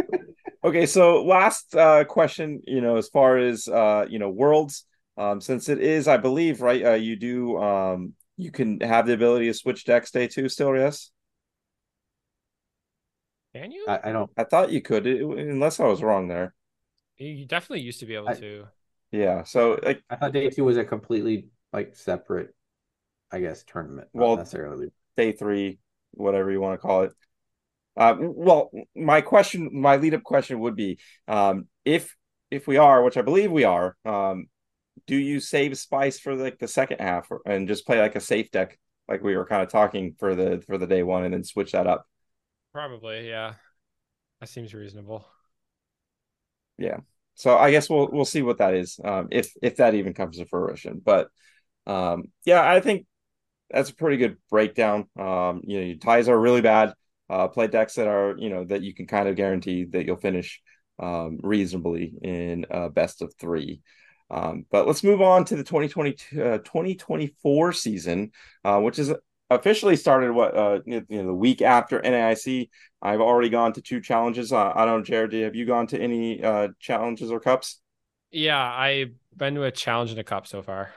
Okay, 0.64 0.86
so 0.86 1.24
last 1.24 1.76
uh, 1.76 2.04
question, 2.04 2.62
you 2.66 2.82
know, 2.82 2.98
as 2.98 3.10
far 3.10 3.38
as 3.38 3.68
uh, 3.68 4.06
you 4.10 4.20
know, 4.20 4.30
worlds, 4.30 4.86
um, 5.18 5.40
since 5.40 5.70
it 5.70 5.80
is, 5.80 6.08
I 6.08 6.18
believe, 6.18 6.62
right, 6.62 6.84
uh, 6.84 6.94
you 6.94 7.16
do, 7.16 7.58
um, 7.58 8.14
you 8.38 8.52
can 8.52 8.80
have 8.82 9.08
the 9.08 9.14
ability 9.14 9.48
to 9.48 9.54
switch 9.54 9.86
decks 9.86 10.12
day 10.12 10.28
two 10.28 10.50
still, 10.50 10.76
yes? 10.76 11.12
Can 13.56 13.72
you? 13.72 13.86
I, 13.88 14.10
I 14.10 14.12
don't. 14.12 14.30
I 14.38 14.44
thought 14.44 14.72
you 14.72 14.82
could, 14.82 15.08
it, 15.08 15.22
unless 15.22 15.80
I 15.80 15.86
was 15.86 16.04
wrong 16.04 16.28
there. 16.28 16.54
You 17.18 17.46
definitely 17.46 17.82
used 17.82 18.00
to 18.02 18.06
be 18.06 18.16
able 18.16 18.30
I, 18.30 18.34
to. 18.36 18.68
Yeah, 19.12 19.44
so 19.44 19.80
like 19.82 20.04
I 20.10 20.16
thought 20.18 20.34
day 20.34 20.50
two 20.50 20.66
was 20.66 20.78
a 20.78 20.84
completely 20.84 21.48
like 21.74 21.96
separate, 21.96 22.54
I 23.32 23.40
guess, 23.40 23.64
tournament. 23.64 24.10
Well, 24.14 24.38
necessarily 24.38 24.90
day 25.16 25.32
three, 25.32 25.80
whatever 26.12 26.52
you 26.52 26.62
want 26.62 26.80
to 26.80 26.86
call 26.86 27.04
it. 27.04 27.14
Uh, 27.98 28.16
well, 28.20 28.70
my 28.96 29.22
question, 29.22 29.70
my 29.74 29.96
lead 29.98 30.14
up 30.14 30.24
question 30.24 30.60
would 30.60 30.76
be, 30.76 31.00
um, 31.28 31.68
if 31.84 32.16
if 32.52 32.68
we 32.68 32.78
are, 32.78 33.04
which 33.04 33.18
I 33.18 33.24
believe 33.24 33.52
we 33.52 33.64
are, 33.64 33.98
um, 34.06 34.48
do 35.08 35.16
you 35.16 35.40
save 35.40 35.78
spice 35.78 36.20
for 36.20 36.36
like 36.36 36.60
the 36.60 36.68
second 36.68 37.02
half 37.02 37.28
and 37.46 37.68
just 37.68 37.86
play 37.86 38.00
like 38.00 38.16
a 38.16 38.22
safe 38.22 38.52
deck, 38.52 38.80
like 39.08 39.24
we 39.24 39.36
were 39.36 39.46
kind 39.46 39.64
of 39.64 39.70
talking 39.70 40.16
for 40.20 40.36
the 40.36 40.64
for 40.68 40.78
the 40.78 40.88
day 40.88 41.04
one, 41.04 41.24
and 41.24 41.34
then 41.34 41.44
switch 41.44 41.72
that 41.72 41.88
up? 41.88 42.06
Probably, 42.72 43.28
yeah. 43.28 43.56
That 44.40 44.50
seems 44.50 44.74
reasonable. 44.74 45.26
Yeah. 46.78 46.98
So 47.34 47.58
I 47.58 47.72
guess 47.72 47.90
we'll 47.90 48.10
we'll 48.12 48.26
see 48.26 48.44
what 48.44 48.60
that 48.60 48.76
is, 48.76 49.00
um, 49.04 49.30
if 49.32 49.52
if 49.62 49.78
that 49.78 49.96
even 49.96 50.14
comes 50.14 50.38
to 50.38 50.46
fruition. 50.46 51.02
But 51.04 51.30
um, 51.88 52.26
yeah, 52.46 52.68
I 52.68 52.80
think 52.80 53.06
that's 53.72 53.90
a 53.90 53.96
pretty 53.96 54.18
good 54.18 54.38
breakdown. 54.50 55.08
Um, 55.20 55.62
you 55.64 55.80
know, 55.80 55.86
your 55.86 55.98
ties 55.98 56.30
are 56.30 56.40
really 56.40 56.62
bad 56.62 56.94
uh, 57.30 57.48
play 57.48 57.68
decks 57.68 57.96
that 57.96 58.08
are 58.08 58.36
you 58.38 58.50
know 58.50 58.64
that 58.66 58.82
you 58.82 58.94
can 58.94 59.08
kind 59.08 59.28
of 59.28 59.36
guarantee 59.36 59.86
that 59.86 60.06
you'll 60.06 60.18
finish 60.18 60.62
um, 61.00 61.40
reasonably 61.44 62.14
in 62.22 62.66
a 62.70 62.90
best 62.90 63.22
of 63.22 63.34
three. 63.36 63.82
Um, 64.30 64.66
but 64.70 64.86
let's 64.88 65.04
move 65.04 65.22
on 65.22 65.46
to 65.46 65.56
the 65.56 65.64
2022 65.64 66.44
uh, 66.44 66.58
2024 66.60 67.74
season, 67.74 68.32
uh, 68.66 68.80
which 68.80 69.00
is 69.00 69.14
officially 69.50 69.96
started 69.96 70.32
what 70.32 70.56
uh, 70.56 70.80
you 70.86 71.06
know, 71.10 71.26
the 71.28 71.34
week 71.34 71.62
after 71.62 72.00
NAIC. 72.02 72.70
I've 73.02 73.22
already 73.22 73.50
gone 73.50 73.74
to 73.74 73.82
two 73.82 74.02
challenges. 74.02 74.52
Uh, 74.52 74.72
I 74.76 74.86
don't 74.86 75.00
know, 75.00 75.04
Jared, 75.04 75.34
have 75.34 75.56
you 75.56 75.66
gone 75.66 75.88
to 75.88 76.00
any 76.00 76.44
uh, 76.44 76.70
challenges 76.80 77.32
or 77.32 77.40
cups? 77.40 77.80
Yeah, 78.32 78.62
I've 78.62 79.14
been 79.36 79.56
to 79.56 79.64
a 79.64 79.72
challenge 79.72 80.12
and 80.12 80.20
a 80.20 80.24
cup 80.24 80.48
so 80.48 80.62
far. 80.62 80.92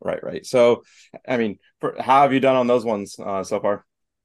Right, 0.00 0.22
right. 0.22 0.44
So, 0.44 0.82
I 1.28 1.36
mean, 1.36 1.58
for, 1.80 1.94
how 2.00 2.22
have 2.22 2.32
you 2.32 2.40
done 2.40 2.56
on 2.56 2.66
those 2.66 2.84
ones 2.84 3.16
uh, 3.18 3.44
so 3.44 3.60
far? 3.60 3.84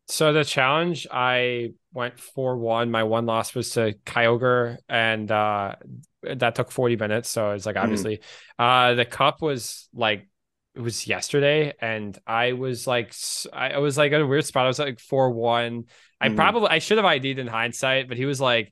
So 0.09 0.31
the 0.31 0.45
challenge, 0.45 1.05
I 1.11 1.73
went 1.93 2.19
four 2.19 2.57
one. 2.57 2.91
My 2.91 3.03
one 3.03 3.25
loss 3.25 3.53
was 3.53 3.71
to 3.71 3.93
Kyogre, 4.05 4.77
and 4.87 5.29
uh, 5.29 5.75
that 6.23 6.55
took 6.55 6.71
forty 6.71 6.95
minutes. 6.95 7.29
So 7.29 7.51
it's 7.51 7.65
like 7.65 7.75
mm-hmm. 7.75 7.83
obviously, 7.83 8.17
mm-hmm. 8.17 8.63
uh, 8.63 8.93
the 8.95 9.05
cup 9.05 9.41
was 9.41 9.89
like 9.93 10.29
it 10.75 10.79
was 10.79 11.07
yesterday, 11.07 11.73
and 11.81 12.17
I 12.25 12.53
was 12.53 12.87
like, 12.87 13.13
I 13.51 13.79
was 13.79 13.97
like 13.97 14.13
at 14.13 14.21
a 14.21 14.27
weird 14.27 14.45
spot. 14.45 14.65
I 14.65 14.67
was 14.67 14.79
like 14.79 14.99
four 14.99 15.31
one. 15.31 15.85
I 16.21 16.27
mm-hmm. 16.27 16.35
probably 16.37 16.69
I 16.69 16.79
should 16.79 16.97
have 16.97 17.05
ID'd 17.05 17.39
in 17.39 17.47
hindsight, 17.47 18.07
but 18.07 18.15
he 18.15 18.25
was 18.25 18.39
like 18.39 18.71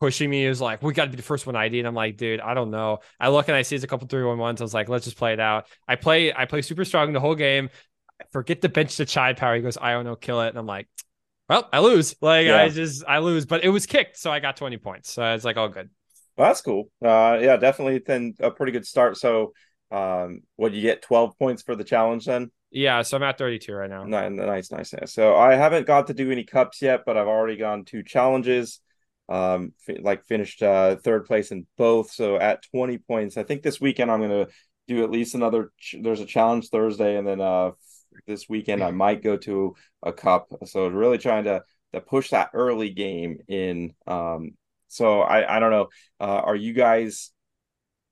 pushing 0.00 0.28
me. 0.28 0.42
He 0.42 0.48
was 0.48 0.60
like, 0.60 0.82
"We 0.82 0.92
got 0.92 1.06
to 1.06 1.10
be 1.10 1.16
the 1.16 1.22
first 1.22 1.46
one 1.46 1.56
ID," 1.56 1.78
and 1.78 1.88
I'm 1.88 1.94
like, 1.94 2.18
"Dude, 2.18 2.40
I 2.40 2.52
don't 2.52 2.70
know." 2.70 2.98
I 3.18 3.30
look 3.30 3.48
and 3.48 3.56
I 3.56 3.62
see 3.62 3.74
it's 3.74 3.84
a 3.84 3.88
couple 3.88 4.06
three 4.06 4.22
one 4.22 4.36
ones. 4.36 4.60
I 4.60 4.64
was 4.64 4.74
like, 4.74 4.90
"Let's 4.90 5.04
just 5.04 5.16
play 5.16 5.32
it 5.32 5.40
out." 5.40 5.66
I 5.88 5.96
play 5.96 6.30
I 6.34 6.44
play 6.44 6.60
super 6.60 6.84
strong 6.84 7.14
the 7.14 7.20
whole 7.20 7.36
game 7.36 7.70
forget 8.32 8.62
to 8.62 8.68
bench 8.68 8.96
the 8.96 9.04
chide 9.04 9.36
power. 9.36 9.56
He 9.56 9.62
goes, 9.62 9.78
I 9.80 9.92
don't 9.92 10.04
know, 10.04 10.16
kill 10.16 10.40
it. 10.42 10.48
And 10.48 10.58
I'm 10.58 10.66
like, 10.66 10.88
well, 11.48 11.68
I 11.72 11.80
lose. 11.80 12.14
Like 12.20 12.46
yeah. 12.46 12.62
I 12.62 12.68
just 12.68 13.04
I 13.06 13.18
lose, 13.18 13.46
but 13.46 13.64
it 13.64 13.68
was 13.68 13.86
kicked, 13.86 14.18
so 14.18 14.32
I 14.32 14.40
got 14.40 14.56
20 14.56 14.78
points. 14.78 15.12
So 15.12 15.34
it's 15.34 15.44
like 15.44 15.56
all 15.56 15.68
good. 15.68 15.90
Well, 16.36 16.48
that's 16.48 16.62
cool. 16.62 16.90
Uh, 17.02 17.38
yeah, 17.40 17.56
definitely 17.56 18.02
then 18.04 18.34
a 18.40 18.50
pretty 18.50 18.72
good 18.72 18.86
start. 18.86 19.16
So, 19.16 19.52
um, 19.90 20.40
what 20.56 20.72
you 20.72 20.82
get 20.82 21.02
12 21.02 21.38
points 21.38 21.62
for 21.62 21.76
the 21.76 21.84
challenge 21.84 22.24
then? 22.24 22.50
Yeah, 22.70 23.02
so 23.02 23.16
I'm 23.16 23.22
at 23.22 23.38
32 23.38 23.72
right 23.72 23.88
now. 23.88 24.02
Nice, 24.02 24.70
nice, 24.72 24.92
nice. 24.92 25.12
So 25.12 25.36
I 25.36 25.54
haven't 25.54 25.86
got 25.86 26.08
to 26.08 26.14
do 26.14 26.32
any 26.32 26.42
cups 26.42 26.82
yet, 26.82 27.02
but 27.06 27.16
I've 27.16 27.28
already 27.28 27.56
gone 27.56 27.84
two 27.84 28.02
challenges. 28.02 28.80
Um, 29.28 29.72
like 30.00 30.26
finished 30.26 30.62
uh 30.62 30.96
third 30.96 31.24
place 31.24 31.50
in 31.50 31.66
both. 31.78 32.10
So 32.10 32.36
at 32.36 32.64
20 32.72 32.98
points, 32.98 33.36
I 33.36 33.42
think 33.42 33.62
this 33.62 33.80
weekend 33.80 34.10
I'm 34.10 34.20
gonna 34.20 34.48
do 34.88 35.04
at 35.04 35.10
least 35.10 35.34
another. 35.34 35.72
Ch- 35.78 35.96
there's 36.02 36.20
a 36.20 36.26
challenge 36.26 36.68
Thursday, 36.68 37.16
and 37.16 37.26
then 37.26 37.40
uh 37.40 37.70
this 38.26 38.48
weekend. 38.48 38.82
I 38.82 38.90
might 38.90 39.22
go 39.22 39.36
to 39.38 39.74
a 40.02 40.12
cup. 40.12 40.48
So 40.66 40.86
really 40.88 41.18
trying 41.18 41.44
to 41.44 41.62
to 41.92 42.00
push 42.00 42.30
that 42.30 42.50
early 42.54 42.90
game 42.90 43.38
in. 43.48 43.94
Um, 44.06 44.52
so 44.88 45.20
I 45.20 45.56
I 45.56 45.60
don't 45.60 45.70
know. 45.70 45.88
Uh, 46.20 46.42
are 46.44 46.56
you 46.56 46.72
guys, 46.72 47.32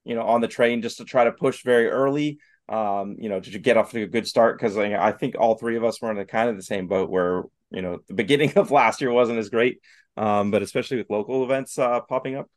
you 0.05 0.15
know, 0.15 0.23
on 0.23 0.41
the 0.41 0.49
train 0.49 0.83
just 0.83 0.99
to 0.99 1.05
try 1.05 1.24
to 1.24 1.33
push 1.33 1.62
very 1.62 1.89
early? 1.89 2.39
Um, 2.69 3.16
you 3.19 3.29
know, 3.29 3.41
did 3.41 3.55
you 3.55 3.61
get 3.61 3.77
off 3.77 3.91
to 3.91 4.03
a 4.03 4.07
good 4.07 4.27
start 4.27 4.59
because 4.59 4.77
I 4.79 5.12
think 5.12 5.35
all 5.39 5.57
three 5.57 5.77
of 5.77 5.85
us 5.85 6.01
were 6.01 6.11
in 6.11 6.16
the 6.16 6.24
kind 6.24 6.49
of 6.49 6.57
the 6.57 6.62
same 6.62 6.87
boat 6.89 7.11
where 7.11 7.43
you 7.70 7.83
know 7.83 7.99
the 8.09 8.15
beginning 8.15 8.53
of 8.57 8.70
last 8.70 9.01
year 9.01 9.12
wasn't 9.12 9.39
as 9.39 9.51
great, 9.51 9.81
um, 10.16 10.51
but 10.51 10.62
especially 10.62 10.99
with 10.99 11.11
local 11.11 11.45
events 11.45 11.79
uh, 11.79 12.01
popping 12.01 12.37
up. 12.37 12.49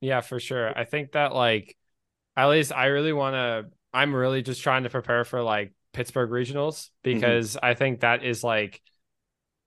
Yeah, 0.00 0.20
for 0.20 0.38
sure. 0.38 0.76
I 0.78 0.84
think 0.84 1.12
that 1.12 1.34
like 1.34 1.76
at 2.36 2.46
least 2.46 2.72
I 2.72 2.86
really 2.86 3.12
want 3.12 3.34
to 3.34 3.77
I'm 3.92 4.14
really 4.14 4.42
just 4.42 4.62
trying 4.62 4.84
to 4.84 4.90
prepare 4.90 5.24
for 5.24 5.42
like 5.42 5.72
Pittsburgh 5.92 6.30
regionals 6.30 6.90
mm-hmm. 7.04 7.14
because 7.14 7.56
mm-hmm. 7.56 7.64
I 7.64 7.74
think 7.74 8.00
that 8.00 8.24
is 8.24 8.44
like 8.44 8.80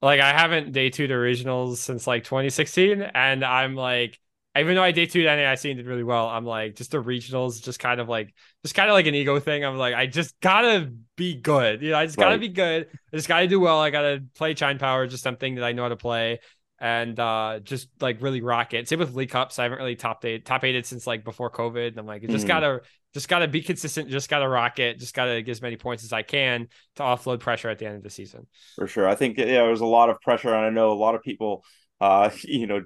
like 0.01 0.19
I 0.19 0.33
haven't 0.33 0.71
day 0.71 0.89
two 0.89 1.07
to 1.07 1.13
regionals 1.13 1.77
since 1.77 2.07
like 2.07 2.23
2016 2.23 3.01
and 3.01 3.43
I'm 3.45 3.75
like 3.75 4.19
even 4.57 4.75
though 4.75 4.83
I 4.83 4.91
day 4.91 5.05
two 5.05 5.23
NAIC 5.23 5.69
and 5.69 5.77
did 5.77 5.87
really 5.87 6.03
well, 6.03 6.27
I'm 6.27 6.45
like 6.45 6.75
just 6.75 6.91
the 6.91 7.01
regionals, 7.01 7.63
just 7.63 7.79
kind 7.79 8.01
of 8.01 8.09
like 8.09 8.33
just 8.63 8.75
kind 8.75 8.89
of 8.89 8.93
like 8.93 9.05
an 9.05 9.15
ego 9.15 9.39
thing. 9.39 9.63
I'm 9.63 9.77
like, 9.77 9.93
I 9.93 10.07
just 10.07 10.37
gotta 10.41 10.91
be 11.15 11.35
good. 11.35 11.81
You 11.81 11.91
know, 11.91 11.97
I 11.97 12.05
just 12.05 12.17
gotta 12.17 12.31
right. 12.31 12.39
be 12.39 12.49
good. 12.49 12.87
I 13.13 13.15
just 13.15 13.29
gotta 13.29 13.47
do 13.47 13.61
well. 13.61 13.79
I 13.79 13.91
gotta 13.91 14.23
play 14.35 14.53
Chien-Pao, 14.53 15.05
just 15.05 15.23
something 15.23 15.55
that 15.55 15.63
I 15.63 15.71
know 15.71 15.83
how 15.83 15.89
to 15.89 15.95
play 15.95 16.39
and 16.81 17.17
uh, 17.19 17.59
just 17.63 17.89
like 18.01 18.21
really 18.21 18.41
rock 18.41 18.73
it. 18.73 18.89
Same 18.89 18.99
with 18.99 19.13
League 19.13 19.29
Cups. 19.29 19.59
I 19.59 19.63
haven't 19.63 19.77
really 19.77 19.95
top 19.95 20.25
eight 20.25 20.45
top 20.45 20.63
eighted 20.63 20.85
since 20.85 21.05
like 21.05 21.23
before 21.23 21.51
COVID. 21.51 21.89
And 21.89 21.99
I'm 21.99 22.07
like, 22.07 22.27
just 22.27 22.45
mm. 22.45 22.47
gotta 22.47 22.81
just 23.13 23.29
gotta 23.29 23.47
be 23.47 23.61
consistent, 23.61 24.09
just 24.09 24.29
gotta 24.29 24.49
rock 24.49 24.79
it, 24.79 24.99
just 24.99 25.13
gotta 25.13 25.43
get 25.43 25.51
as 25.51 25.61
many 25.61 25.77
points 25.77 26.03
as 26.03 26.11
I 26.11 26.23
can 26.23 26.67
to 26.95 27.03
offload 27.03 27.39
pressure 27.39 27.69
at 27.69 27.77
the 27.77 27.85
end 27.85 27.97
of 27.97 28.03
the 28.03 28.09
season. 28.09 28.47
For 28.75 28.87
sure. 28.87 29.07
I 29.07 29.13
think 29.13 29.37
yeah, 29.37 29.45
there 29.45 29.69
was 29.69 29.81
a 29.81 29.85
lot 29.85 30.09
of 30.09 30.19
pressure, 30.21 30.49
and 30.49 30.65
I 30.65 30.69
know 30.71 30.91
a 30.91 30.93
lot 30.93 31.13
of 31.13 31.21
people 31.21 31.63
uh, 32.01 32.31
you 32.43 32.67
know, 32.67 32.81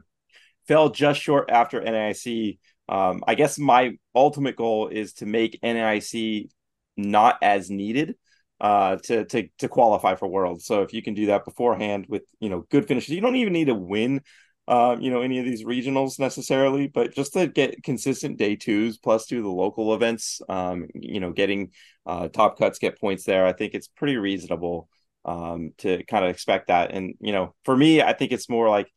fell 0.67 0.89
just 0.89 1.22
short 1.22 1.49
after 1.49 1.81
NAIC. 1.81 2.59
Um, 2.88 3.23
I 3.26 3.34
guess 3.34 3.57
my 3.57 3.97
ultimate 4.13 4.57
goal 4.57 4.89
is 4.89 5.13
to 5.13 5.26
make 5.26 5.59
NAIC 5.63 6.49
not 6.97 7.38
as 7.41 7.72
needed 7.72 8.15
uh, 8.61 8.98
to 9.03 9.26
to 9.26 9.48
to 9.60 9.68
qualify 9.68 10.15
for 10.15 10.27
Worlds. 10.27 10.65
So 10.65 10.82
if 10.82 10.94
you 10.94 11.02
can 11.02 11.14
do 11.14 11.27
that 11.27 11.45
beforehand 11.45 12.06
with 12.07 12.23
you 12.40 12.49
know 12.49 12.65
good 12.69 12.88
finishes, 12.88 13.14
you 13.14 13.22
don't 13.22 13.36
even 13.36 13.53
need 13.53 13.65
to 13.65 13.76
win. 13.76 14.22
Uh, 14.68 14.98
you 14.99 15.11
know 15.11 15.22
any 15.22 15.38
of 15.38 15.45
these 15.45 15.64
regionals 15.64 16.18
necessarily, 16.18 16.88
but 16.88 17.14
just 17.14 17.34
to 17.34 17.45
get 17.45 17.84
consistent 17.84 18.38
day 18.40 18.56
twos 18.56 18.98
plus 18.98 19.27
do 19.27 19.44
the 19.44 19.48
local 19.48 19.94
events, 19.94 20.41
um, 20.49 20.88
you 20.95 21.19
know, 21.19 21.32
getting 21.32 21.69
uh, 22.07 22.27
top 22.30 22.57
cuts, 22.57 22.80
get 22.80 22.99
points 22.99 23.26
there. 23.26 23.45
I 23.45 23.53
think 23.53 23.76
it's 23.76 23.88
pretty 23.88 24.18
reasonable 24.18 24.90
um, 25.23 25.73
to 25.80 26.03
kind 26.06 26.26
of 26.26 26.32
expect 26.32 26.68
that. 26.69 26.91
And 26.91 27.14
you 27.19 27.32
know, 27.32 27.53
for 27.64 27.77
me, 27.77 28.02
I 28.02 28.14
think 28.14 28.32
it's 28.32 28.49
more 28.49 28.68
like 28.68 28.88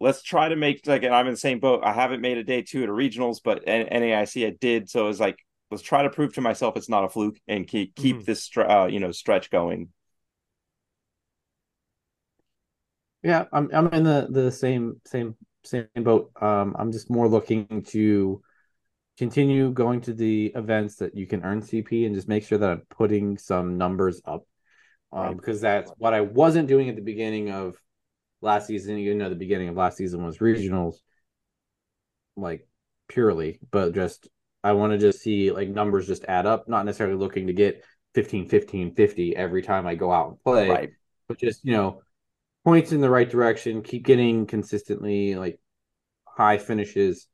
let's 0.00 0.22
try 0.22 0.48
to 0.48 0.56
make 0.56 0.86
like, 0.86 1.02
and 1.02 1.14
I'm 1.14 1.26
in 1.26 1.34
the 1.34 1.38
same 1.38 1.60
boat. 1.60 1.82
I 1.84 1.92
haven't 1.92 2.20
made 2.20 2.38
a 2.38 2.44
day 2.44 2.62
two 2.62 2.82
at 2.82 2.88
a 2.88 2.92
regionals, 2.92 3.38
but 3.42 3.66
NAIC 3.66 4.46
I 4.46 4.56
did. 4.60 4.88
So 4.88 5.04
it 5.04 5.08
was 5.08 5.20
like 5.20 5.38
let's 5.70 5.82
try 5.82 6.02
to 6.02 6.10
prove 6.10 6.34
to 6.34 6.40
myself 6.40 6.76
it's 6.76 6.88
not 6.88 7.04
a 7.04 7.08
fluke 7.08 7.38
and 7.46 7.66
keep 7.66 7.94
keep 7.94 8.16
mm-hmm. 8.16 8.24
this 8.24 8.50
uh, 8.56 8.86
you 8.86 9.00
know 9.00 9.12
stretch 9.12 9.50
going. 9.50 9.88
Yeah, 13.22 13.44
I'm 13.52 13.68
I'm 13.72 13.88
in 13.88 14.04
the 14.04 14.28
the 14.30 14.50
same 14.52 15.00
same 15.06 15.36
same 15.64 15.88
boat. 15.96 16.30
Um, 16.40 16.76
I'm 16.78 16.92
just 16.92 17.10
more 17.10 17.28
looking 17.28 17.84
to 17.88 18.42
continue 19.18 19.72
going 19.72 20.00
to 20.02 20.14
the 20.14 20.52
events 20.54 20.96
that 20.96 21.16
you 21.16 21.26
can 21.26 21.44
earn 21.44 21.60
CP 21.60 22.06
and 22.06 22.14
just 22.14 22.28
make 22.28 22.44
sure 22.44 22.58
that 22.58 22.70
I'm 22.70 22.82
putting 22.88 23.36
some 23.36 23.76
numbers 23.76 24.22
up. 24.24 24.44
Um, 25.10 25.20
right. 25.20 25.36
because 25.36 25.62
that's 25.62 25.90
what 25.96 26.12
I 26.12 26.20
wasn't 26.20 26.68
doing 26.68 26.90
at 26.90 26.96
the 26.96 27.02
beginning 27.02 27.50
of 27.50 27.76
last 28.42 28.66
season. 28.66 28.98
You 28.98 29.14
know, 29.14 29.30
the 29.30 29.34
beginning 29.34 29.68
of 29.68 29.76
last 29.76 29.96
season 29.96 30.24
was 30.24 30.38
regionals, 30.38 30.96
like 32.36 32.68
purely, 33.08 33.58
but 33.70 33.94
just 33.94 34.28
I 34.62 34.72
want 34.72 34.92
to 34.92 34.98
just 34.98 35.20
see 35.20 35.50
like 35.50 35.68
numbers 35.68 36.06
just 36.06 36.24
add 36.24 36.46
up, 36.46 36.68
not 36.68 36.84
necessarily 36.84 37.16
looking 37.16 37.46
to 37.46 37.52
get 37.52 37.84
15, 38.14 38.48
15, 38.48 38.94
50 38.94 39.36
every 39.36 39.62
time 39.62 39.86
I 39.86 39.94
go 39.94 40.10
out 40.10 40.28
and 40.28 40.42
play, 40.42 40.68
right. 40.68 40.90
but 41.28 41.38
just, 41.38 41.64
you 41.64 41.72
know, 41.72 42.02
points 42.64 42.92
in 42.92 43.00
the 43.00 43.10
right 43.10 43.28
direction, 43.28 43.82
keep 43.82 44.04
getting 44.04 44.46
consistently 44.46 45.34
like 45.36 45.60
high 46.24 46.58
finishes, 46.58 47.28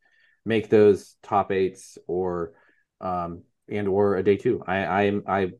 make 0.44 0.68
those 0.68 1.16
top 1.22 1.52
eights 1.52 1.96
or, 2.06 2.52
um, 3.00 3.42
and 3.68 3.88
or 3.88 4.16
a 4.16 4.22
day 4.22 4.36
two. 4.36 4.62
I, 4.66 4.84
I 4.84 5.02
am, 5.04 5.22
I 5.26 5.52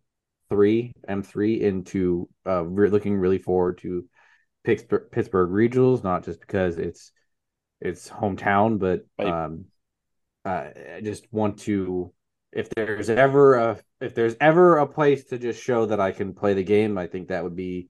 three, 0.51 0.93
M 1.09 1.23
three 1.23 1.62
into, 1.62 2.28
uh, 2.47 2.65
re- 2.65 2.91
looking 2.91 3.16
really 3.16 3.39
forward 3.39 3.78
to 3.78 4.05
Pittsburgh, 4.62 5.11
Pittsburgh 5.11 5.51
regionals, 5.51 6.05
not 6.05 6.24
just 6.24 6.41
because 6.41 6.77
it's, 6.77 7.12
it's 7.81 8.09
hometown, 8.09 8.78
but, 8.78 9.07
right. 9.19 9.45
um, 9.47 9.65
uh, 10.45 10.69
I 10.97 11.01
just 11.03 11.33
want 11.33 11.61
to 11.61 12.12
if 12.55 12.71
there's 12.71 13.11
ever 13.11 13.55
a 13.55 13.81
if 14.01 14.15
there's 14.15 14.37
ever 14.41 14.79
a 14.79 14.87
place 14.87 15.25
to 15.25 15.39
just 15.39 15.62
show 15.62 15.87
that 15.87 16.01
I 16.01 16.12
can 16.12 16.35
play 16.35 16.55
the 16.55 16.62
game, 16.62 16.97
I 16.97 17.09
think 17.09 17.29
that 17.29 17.43
would 17.43 17.57
be 17.57 17.89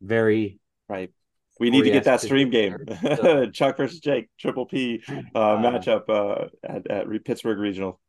very 0.00 0.60
right. 0.88 1.12
We 1.58 1.70
need 1.70 1.82
to 1.82 1.90
get 1.90 2.04
that 2.04 2.20
stream 2.20 2.50
game, 2.50 2.76
Chuck 3.52 3.78
versus 3.78 3.98
Jake, 3.98 4.28
Triple 4.38 4.66
P 4.66 5.02
uh, 5.08 5.38
uh, 5.38 5.56
matchup 5.56 6.08
uh, 6.08 6.46
at, 6.62 6.88
at 6.88 7.24
Pittsburgh 7.24 7.58
Regional. 7.58 8.00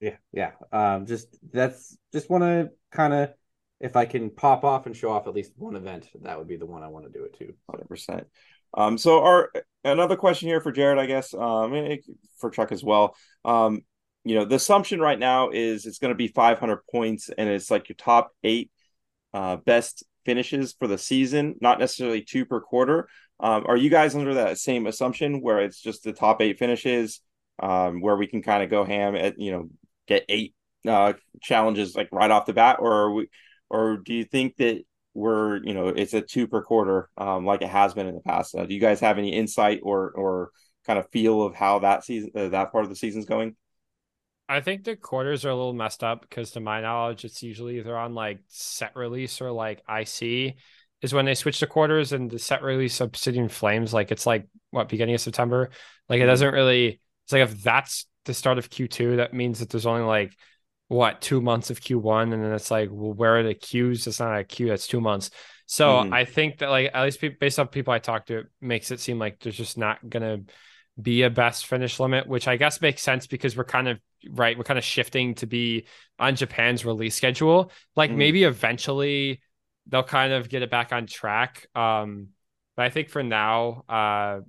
Yeah, 0.00 0.16
yeah. 0.32 0.50
Um, 0.72 1.06
just 1.06 1.28
that's 1.52 1.96
just 2.12 2.28
want 2.28 2.42
to 2.42 2.70
kind 2.90 3.14
of 3.14 3.30
if 3.78 3.94
I 3.94 4.06
can 4.06 4.30
pop 4.30 4.64
off 4.64 4.86
and 4.86 4.96
show 4.96 5.12
off 5.12 5.28
at 5.28 5.34
least 5.34 5.52
one 5.56 5.76
event, 5.76 6.08
that 6.22 6.36
would 6.36 6.48
be 6.48 6.56
the 6.56 6.66
one 6.66 6.82
I 6.82 6.88
want 6.88 7.04
to 7.04 7.16
do 7.16 7.24
it 7.24 7.38
to. 7.38 7.54
Hundred 7.70 7.88
percent. 7.88 8.26
Um, 8.76 8.98
so 8.98 9.22
our 9.22 9.50
another 9.84 10.16
question 10.16 10.48
here 10.48 10.60
for 10.60 10.72
Jared, 10.72 10.98
I 10.98 11.06
guess, 11.06 11.32
um, 11.34 11.98
for 12.38 12.50
Chuck 12.50 12.72
as 12.72 12.82
well. 12.82 13.16
Um, 13.44 13.82
you 14.24 14.34
know, 14.34 14.44
the 14.44 14.56
assumption 14.56 15.00
right 15.00 15.18
now 15.18 15.50
is 15.50 15.86
it's 15.86 15.98
going 15.98 16.12
to 16.12 16.16
be 16.16 16.28
500 16.28 16.80
points, 16.90 17.30
and 17.36 17.48
it's 17.48 17.70
like 17.70 17.88
your 17.88 17.96
top 17.96 18.32
eight 18.42 18.70
uh, 19.34 19.56
best 19.56 20.04
finishes 20.24 20.74
for 20.78 20.88
the 20.88 20.98
season, 20.98 21.56
not 21.60 21.78
necessarily 21.78 22.22
two 22.22 22.46
per 22.46 22.60
quarter. 22.60 23.08
Um, 23.40 23.64
are 23.66 23.76
you 23.76 23.90
guys 23.90 24.14
under 24.14 24.34
that 24.34 24.58
same 24.58 24.86
assumption 24.86 25.40
where 25.42 25.60
it's 25.60 25.80
just 25.80 26.04
the 26.04 26.12
top 26.12 26.40
eight 26.40 26.58
finishes, 26.58 27.20
um, 27.62 28.00
where 28.00 28.16
we 28.16 28.26
can 28.26 28.42
kind 28.42 28.62
of 28.62 28.70
go 28.70 28.84
ham 28.84 29.14
at 29.14 29.38
you 29.38 29.52
know 29.52 29.68
get 30.06 30.24
eight 30.28 30.54
uh, 30.88 31.12
challenges 31.42 31.94
like 31.94 32.08
right 32.10 32.30
off 32.30 32.46
the 32.46 32.52
bat, 32.54 32.76
or 32.78 33.12
we, 33.12 33.28
or 33.68 33.98
do 33.98 34.14
you 34.14 34.24
think 34.24 34.56
that 34.56 34.82
we're 35.14 35.62
you 35.64 35.74
know 35.74 35.88
it's 35.88 36.12
a 36.12 36.20
two 36.20 36.46
per 36.46 36.62
quarter 36.62 37.08
um, 37.16 37.46
like 37.46 37.62
it 37.62 37.68
has 37.68 37.94
been 37.94 38.06
in 38.06 38.14
the 38.14 38.20
past. 38.20 38.54
Uh, 38.54 38.66
do 38.66 38.74
you 38.74 38.80
guys 38.80 39.00
have 39.00 39.18
any 39.18 39.32
insight 39.32 39.80
or 39.82 40.10
or 40.10 40.50
kind 40.86 40.98
of 40.98 41.08
feel 41.10 41.42
of 41.42 41.54
how 41.54 41.78
that 41.80 42.04
season 42.04 42.30
uh, 42.34 42.48
that 42.48 42.72
part 42.72 42.84
of 42.84 42.90
the 42.90 42.96
season's 42.96 43.24
going? 43.24 43.56
I 44.48 44.60
think 44.60 44.84
the 44.84 44.96
quarters 44.96 45.44
are 45.44 45.50
a 45.50 45.54
little 45.54 45.72
messed 45.72 46.04
up 46.04 46.20
because 46.20 46.50
to 46.52 46.60
my 46.60 46.80
knowledge, 46.80 47.24
it's 47.24 47.42
usually 47.42 47.78
either 47.78 47.96
on 47.96 48.14
like 48.14 48.40
set 48.48 48.94
release 48.94 49.40
or 49.40 49.50
like 49.50 49.82
IC 49.88 50.56
is 51.00 51.14
when 51.14 51.24
they 51.24 51.34
switch 51.34 51.60
to 51.60 51.66
quarters 51.66 52.12
and 52.12 52.30
the 52.30 52.38
set 52.38 52.62
release 52.62 53.00
Obsidian 53.00 53.48
Flames, 53.48 53.94
like 53.94 54.10
it's 54.10 54.26
like 54.26 54.46
what 54.70 54.88
beginning 54.88 55.14
of 55.14 55.20
September. 55.20 55.70
Like 56.08 56.18
it 56.18 56.22
mm-hmm. 56.22 56.30
doesn't 56.30 56.54
really 56.54 57.00
it's 57.24 57.32
like 57.32 57.42
if 57.42 57.62
that's 57.62 58.06
the 58.26 58.34
start 58.34 58.58
of 58.58 58.68
Q2, 58.68 59.16
that 59.16 59.32
means 59.32 59.60
that 59.60 59.70
there's 59.70 59.86
only 59.86 60.04
like 60.04 60.36
what 60.88 61.20
two 61.20 61.40
months 61.40 61.70
of 61.70 61.80
Q1, 61.80 62.32
and 62.32 62.44
then 62.44 62.52
it's 62.52 62.70
like, 62.70 62.88
well, 62.92 63.12
where 63.12 63.38
are 63.38 63.42
the 63.42 63.54
Qs? 63.54 64.06
It's 64.06 64.20
not 64.20 64.38
a 64.38 64.44
Q, 64.44 64.68
that's 64.68 64.86
two 64.86 65.00
months. 65.00 65.30
So 65.66 65.88
mm-hmm. 65.88 66.12
I 66.12 66.24
think 66.24 66.58
that 66.58 66.68
like 66.68 66.90
at 66.92 67.02
least 67.02 67.20
based 67.40 67.58
on 67.58 67.68
people 67.68 67.92
I 67.92 67.98
talked 67.98 68.28
to, 68.28 68.38
it 68.40 68.46
makes 68.60 68.90
it 68.90 69.00
seem 69.00 69.18
like 69.18 69.40
there's 69.40 69.56
just 69.56 69.78
not 69.78 70.06
gonna 70.08 70.42
be 71.00 71.22
a 71.22 71.30
best 71.30 71.66
finish 71.66 71.98
limit, 71.98 72.26
which 72.26 72.46
I 72.46 72.56
guess 72.56 72.80
makes 72.80 73.02
sense 73.02 73.26
because 73.26 73.56
we're 73.56 73.64
kind 73.64 73.88
of 73.88 73.98
right, 74.30 74.56
we're 74.56 74.64
kind 74.64 74.78
of 74.78 74.84
shifting 74.84 75.34
to 75.36 75.46
be 75.46 75.86
on 76.18 76.36
Japan's 76.36 76.84
release 76.84 77.14
schedule. 77.14 77.72
Like 77.96 78.10
mm-hmm. 78.10 78.18
maybe 78.18 78.44
eventually 78.44 79.40
they'll 79.86 80.02
kind 80.02 80.32
of 80.32 80.48
get 80.48 80.62
it 80.62 80.70
back 80.70 80.92
on 80.92 81.06
track. 81.06 81.66
Um, 81.74 82.28
but 82.76 82.84
I 82.84 82.90
think 82.90 83.08
for 83.08 83.22
now, 83.22 83.84
uh, 83.88 84.40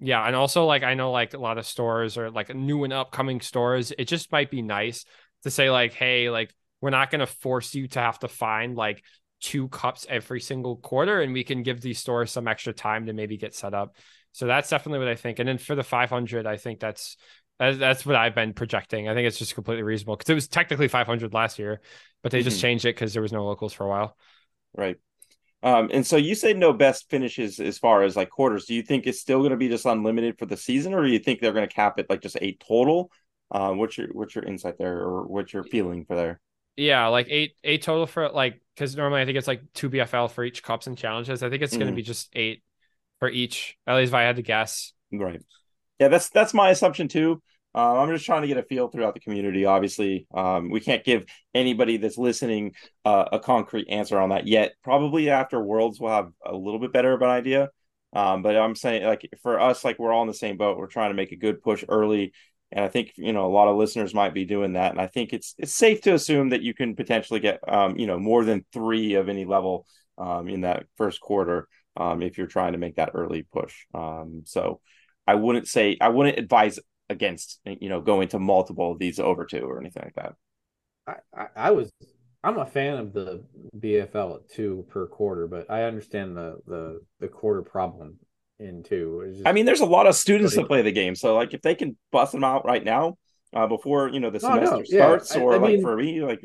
yeah, 0.00 0.24
and 0.24 0.36
also 0.36 0.64
like 0.66 0.84
I 0.84 0.94
know 0.94 1.10
like 1.10 1.34
a 1.34 1.38
lot 1.38 1.58
of 1.58 1.66
stores 1.66 2.16
or 2.16 2.30
like 2.30 2.54
new 2.54 2.84
and 2.84 2.92
upcoming 2.92 3.40
stores, 3.40 3.92
it 3.96 4.04
just 4.06 4.30
might 4.30 4.50
be 4.50 4.62
nice 4.62 5.04
to 5.42 5.50
say 5.50 5.70
like, 5.70 5.92
hey, 5.92 6.30
like 6.30 6.54
we're 6.80 6.90
not 6.90 7.10
going 7.10 7.20
to 7.20 7.26
force 7.26 7.74
you 7.74 7.88
to 7.88 8.00
have 8.00 8.18
to 8.20 8.28
find 8.28 8.76
like 8.76 9.02
two 9.40 9.68
cups 9.68 10.06
every 10.08 10.40
single 10.40 10.76
quarter, 10.76 11.20
and 11.20 11.32
we 11.32 11.44
can 11.44 11.62
give 11.62 11.80
these 11.80 11.98
stores 11.98 12.30
some 12.30 12.48
extra 12.48 12.72
time 12.72 13.06
to 13.06 13.12
maybe 13.12 13.36
get 13.36 13.54
set 13.54 13.74
up. 13.74 13.96
So 14.32 14.46
that's 14.46 14.70
definitely 14.70 15.00
what 15.00 15.08
I 15.08 15.14
think. 15.14 15.38
And 15.38 15.48
then 15.48 15.58
for 15.58 15.74
the 15.74 15.82
500, 15.82 16.46
I 16.46 16.56
think 16.56 16.80
that's 16.80 17.16
that's 17.58 18.06
what 18.06 18.14
I've 18.14 18.36
been 18.36 18.52
projecting. 18.52 19.08
I 19.08 19.14
think 19.14 19.26
it's 19.26 19.38
just 19.38 19.54
completely 19.54 19.82
reasonable 19.82 20.16
because 20.16 20.30
it 20.30 20.34
was 20.34 20.46
technically 20.46 20.86
500 20.86 21.34
last 21.34 21.58
year, 21.58 21.80
but 22.22 22.30
they 22.30 22.38
mm-hmm. 22.38 22.50
just 22.50 22.60
changed 22.60 22.84
it 22.84 22.94
because 22.94 23.12
there 23.12 23.22
was 23.22 23.32
no 23.32 23.44
locals 23.44 23.72
for 23.72 23.84
a 23.84 23.88
while. 23.88 24.16
Right. 24.76 24.96
Um, 25.64 25.90
and 25.92 26.06
so 26.06 26.16
you 26.16 26.36
say 26.36 26.52
no 26.52 26.72
best 26.72 27.10
finishes 27.10 27.58
as 27.58 27.78
far 27.78 28.04
as 28.04 28.14
like 28.14 28.30
quarters. 28.30 28.66
Do 28.66 28.74
you 28.74 28.82
think 28.82 29.06
it's 29.06 29.20
still 29.20 29.40
going 29.40 29.50
to 29.50 29.56
be 29.56 29.68
just 29.68 29.86
unlimited 29.86 30.38
for 30.38 30.46
the 30.46 30.56
season, 30.56 30.94
or 30.94 31.04
do 31.04 31.10
you 31.10 31.18
think 31.18 31.40
they're 31.40 31.52
going 31.52 31.68
to 31.68 31.74
cap 31.74 31.98
it 31.98 32.08
like 32.08 32.20
just 32.20 32.38
eight 32.40 32.62
total? 32.66 33.10
Um, 33.50 33.78
what's 33.78 33.96
your 33.96 34.08
what's 34.12 34.34
your 34.34 34.44
insight 34.44 34.78
there, 34.78 34.98
or 34.98 35.26
what's 35.26 35.52
your 35.52 35.64
feeling 35.64 36.04
for 36.04 36.16
there? 36.16 36.40
Yeah, 36.76 37.06
like 37.08 37.26
eight 37.30 37.54
eight 37.64 37.82
total 37.82 38.06
for 38.06 38.28
like 38.28 38.60
because 38.74 38.96
normally 38.96 39.20
I 39.20 39.24
think 39.24 39.38
it's 39.38 39.48
like 39.48 39.62
two 39.74 39.90
BFL 39.90 40.30
for 40.30 40.44
each 40.44 40.62
cups 40.62 40.86
and 40.86 40.96
challenges. 40.96 41.42
I 41.42 41.50
think 41.50 41.62
it's 41.62 41.72
mm-hmm. 41.72 41.80
going 41.80 41.92
to 41.92 41.96
be 41.96 42.02
just 42.02 42.28
eight 42.34 42.62
for 43.18 43.28
each. 43.28 43.76
At 43.86 43.96
least 43.96 44.10
if 44.10 44.14
I 44.14 44.22
had 44.22 44.36
to 44.36 44.42
guess. 44.42 44.92
Right. 45.12 45.42
Yeah, 45.98 46.08
that's 46.08 46.28
that's 46.28 46.54
my 46.54 46.70
assumption 46.70 47.08
too. 47.08 47.42
Um, 47.74 47.98
I'm 47.98 48.10
just 48.10 48.24
trying 48.24 48.42
to 48.42 48.48
get 48.48 48.56
a 48.56 48.62
feel 48.62 48.88
throughout 48.88 49.14
the 49.14 49.20
community. 49.20 49.64
Obviously, 49.64 50.26
um, 50.34 50.70
we 50.70 50.80
can't 50.80 51.04
give 51.04 51.26
anybody 51.54 51.96
that's 51.96 52.16
listening 52.16 52.74
uh, 53.04 53.26
a 53.32 53.38
concrete 53.38 53.88
answer 53.90 54.18
on 54.18 54.30
that 54.30 54.46
yet. 54.46 54.74
Probably 54.82 55.30
after 55.30 55.62
Worlds, 55.62 56.00
we'll 56.00 56.12
have 56.12 56.30
a 56.44 56.54
little 56.54 56.80
bit 56.80 56.92
better 56.92 57.12
of 57.12 57.22
an 57.22 57.28
idea. 57.28 57.68
Um, 58.14 58.42
but 58.42 58.56
I'm 58.56 58.74
saying, 58.74 59.04
like 59.04 59.28
for 59.42 59.60
us, 59.60 59.84
like 59.84 59.98
we're 59.98 60.12
all 60.12 60.22
in 60.22 60.28
the 60.28 60.34
same 60.34 60.56
boat. 60.56 60.78
We're 60.78 60.86
trying 60.86 61.10
to 61.10 61.14
make 61.14 61.32
a 61.32 61.36
good 61.36 61.62
push 61.62 61.84
early, 61.88 62.32
and 62.70 62.84
I 62.84 62.88
think 62.88 63.12
you 63.16 63.32
know 63.32 63.46
a 63.46 63.54
lot 63.54 63.68
of 63.68 63.76
listeners 63.76 64.14
might 64.14 64.34
be 64.34 64.44
doing 64.44 64.74
that. 64.74 64.92
And 64.92 65.00
I 65.00 65.06
think 65.06 65.32
it's 65.32 65.54
it's 65.58 65.74
safe 65.74 66.02
to 66.02 66.14
assume 66.14 66.50
that 66.50 66.62
you 66.62 66.74
can 66.74 66.94
potentially 66.94 67.40
get 67.40 67.60
um, 67.68 67.96
you 67.96 68.06
know 68.06 68.18
more 68.18 68.44
than 68.44 68.64
three 68.72 69.14
of 69.14 69.28
any 69.28 69.44
level 69.44 69.86
um, 70.18 70.48
in 70.48 70.62
that 70.62 70.84
first 70.96 71.20
quarter 71.20 71.68
um, 71.96 72.22
if 72.22 72.36
you're 72.36 72.46
trying 72.46 72.72
to 72.72 72.78
make 72.78 72.96
that 72.96 73.12
early 73.14 73.46
push. 73.50 73.74
Um, 73.94 74.42
so 74.44 74.80
I 75.26 75.34
wouldn't 75.34 75.68
say 75.68 75.96
I 76.00 76.08
wouldn't 76.08 76.38
advise 76.38 76.78
against 77.08 77.60
you 77.64 77.88
know 77.88 78.00
going 78.00 78.28
to 78.28 78.38
multiple 78.38 78.92
of 78.92 78.98
these 78.98 79.18
over 79.18 79.46
two 79.46 79.64
or 79.64 79.80
anything 79.80 80.02
like 80.04 80.14
that. 80.14 80.34
I, 81.34 81.46
I, 81.56 81.70
was 81.70 81.90
I'm 82.44 82.58
a 82.58 82.66
fan 82.66 82.98
of 82.98 83.14
the 83.14 83.42
BFL 83.78 84.36
at 84.36 84.50
two 84.50 84.84
per 84.90 85.06
quarter, 85.06 85.46
but 85.46 85.70
I 85.70 85.84
understand 85.84 86.36
the 86.36 86.58
the 86.66 87.00
the 87.20 87.28
quarter 87.28 87.62
problem 87.62 88.18
in 88.58 88.82
two. 88.82 89.30
Just, 89.32 89.46
I 89.46 89.52
mean, 89.52 89.66
there's 89.66 89.80
a 89.80 89.86
lot 89.86 90.06
of 90.06 90.14
students 90.14 90.54
that 90.56 90.66
play 90.66 90.82
the 90.82 90.92
game, 90.92 91.14
so 91.14 91.34
like 91.34 91.54
if 91.54 91.62
they 91.62 91.74
can 91.74 91.96
bust 92.10 92.32
them 92.32 92.44
out 92.44 92.64
right 92.64 92.84
now 92.84 93.18
uh, 93.54 93.66
before 93.66 94.08
you 94.08 94.20
know 94.20 94.30
the 94.30 94.40
semester 94.40 94.76
no, 94.76 94.82
starts, 94.84 95.34
yeah. 95.34 95.42
or 95.42 95.54
I, 95.54 95.58
like 95.58 95.72
mean, 95.72 95.82
for 95.82 95.96
me, 95.96 96.22
like 96.22 96.40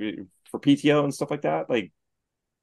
for 0.50 0.60
PTO 0.60 1.04
and 1.04 1.14
stuff 1.14 1.32
like 1.32 1.42
that, 1.42 1.70
like 1.70 1.92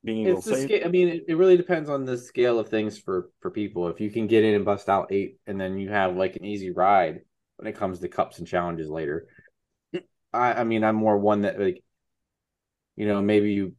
being 0.04 0.26
able 0.26 0.42
to 0.42 0.56
save? 0.56 0.84
I 0.84 0.88
mean, 0.88 1.08
it, 1.08 1.24
it 1.28 1.34
really 1.36 1.56
depends 1.56 1.90
on 1.90 2.04
the 2.04 2.16
scale 2.16 2.58
of 2.58 2.68
things 2.68 2.98
for 2.98 3.30
for 3.40 3.50
people. 3.50 3.88
If 3.88 4.00
you 4.00 4.10
can 4.10 4.26
get 4.26 4.44
in 4.44 4.54
and 4.54 4.64
bust 4.64 4.88
out 4.88 5.12
eight, 5.12 5.36
and 5.46 5.60
then 5.60 5.78
you 5.78 5.90
have 5.90 6.16
like 6.16 6.36
an 6.36 6.44
easy 6.44 6.70
ride 6.70 7.20
when 7.56 7.66
it 7.66 7.76
comes 7.76 7.98
to 8.00 8.08
cups 8.08 8.38
and 8.38 8.48
challenges 8.48 8.88
later. 8.88 9.26
I, 10.32 10.52
I 10.54 10.64
mean, 10.64 10.84
I'm 10.84 10.94
more 10.94 11.18
one 11.18 11.42
that 11.42 11.58
like, 11.58 11.82
you 12.96 13.06
know, 13.06 13.20
maybe 13.20 13.52
you 13.52 13.74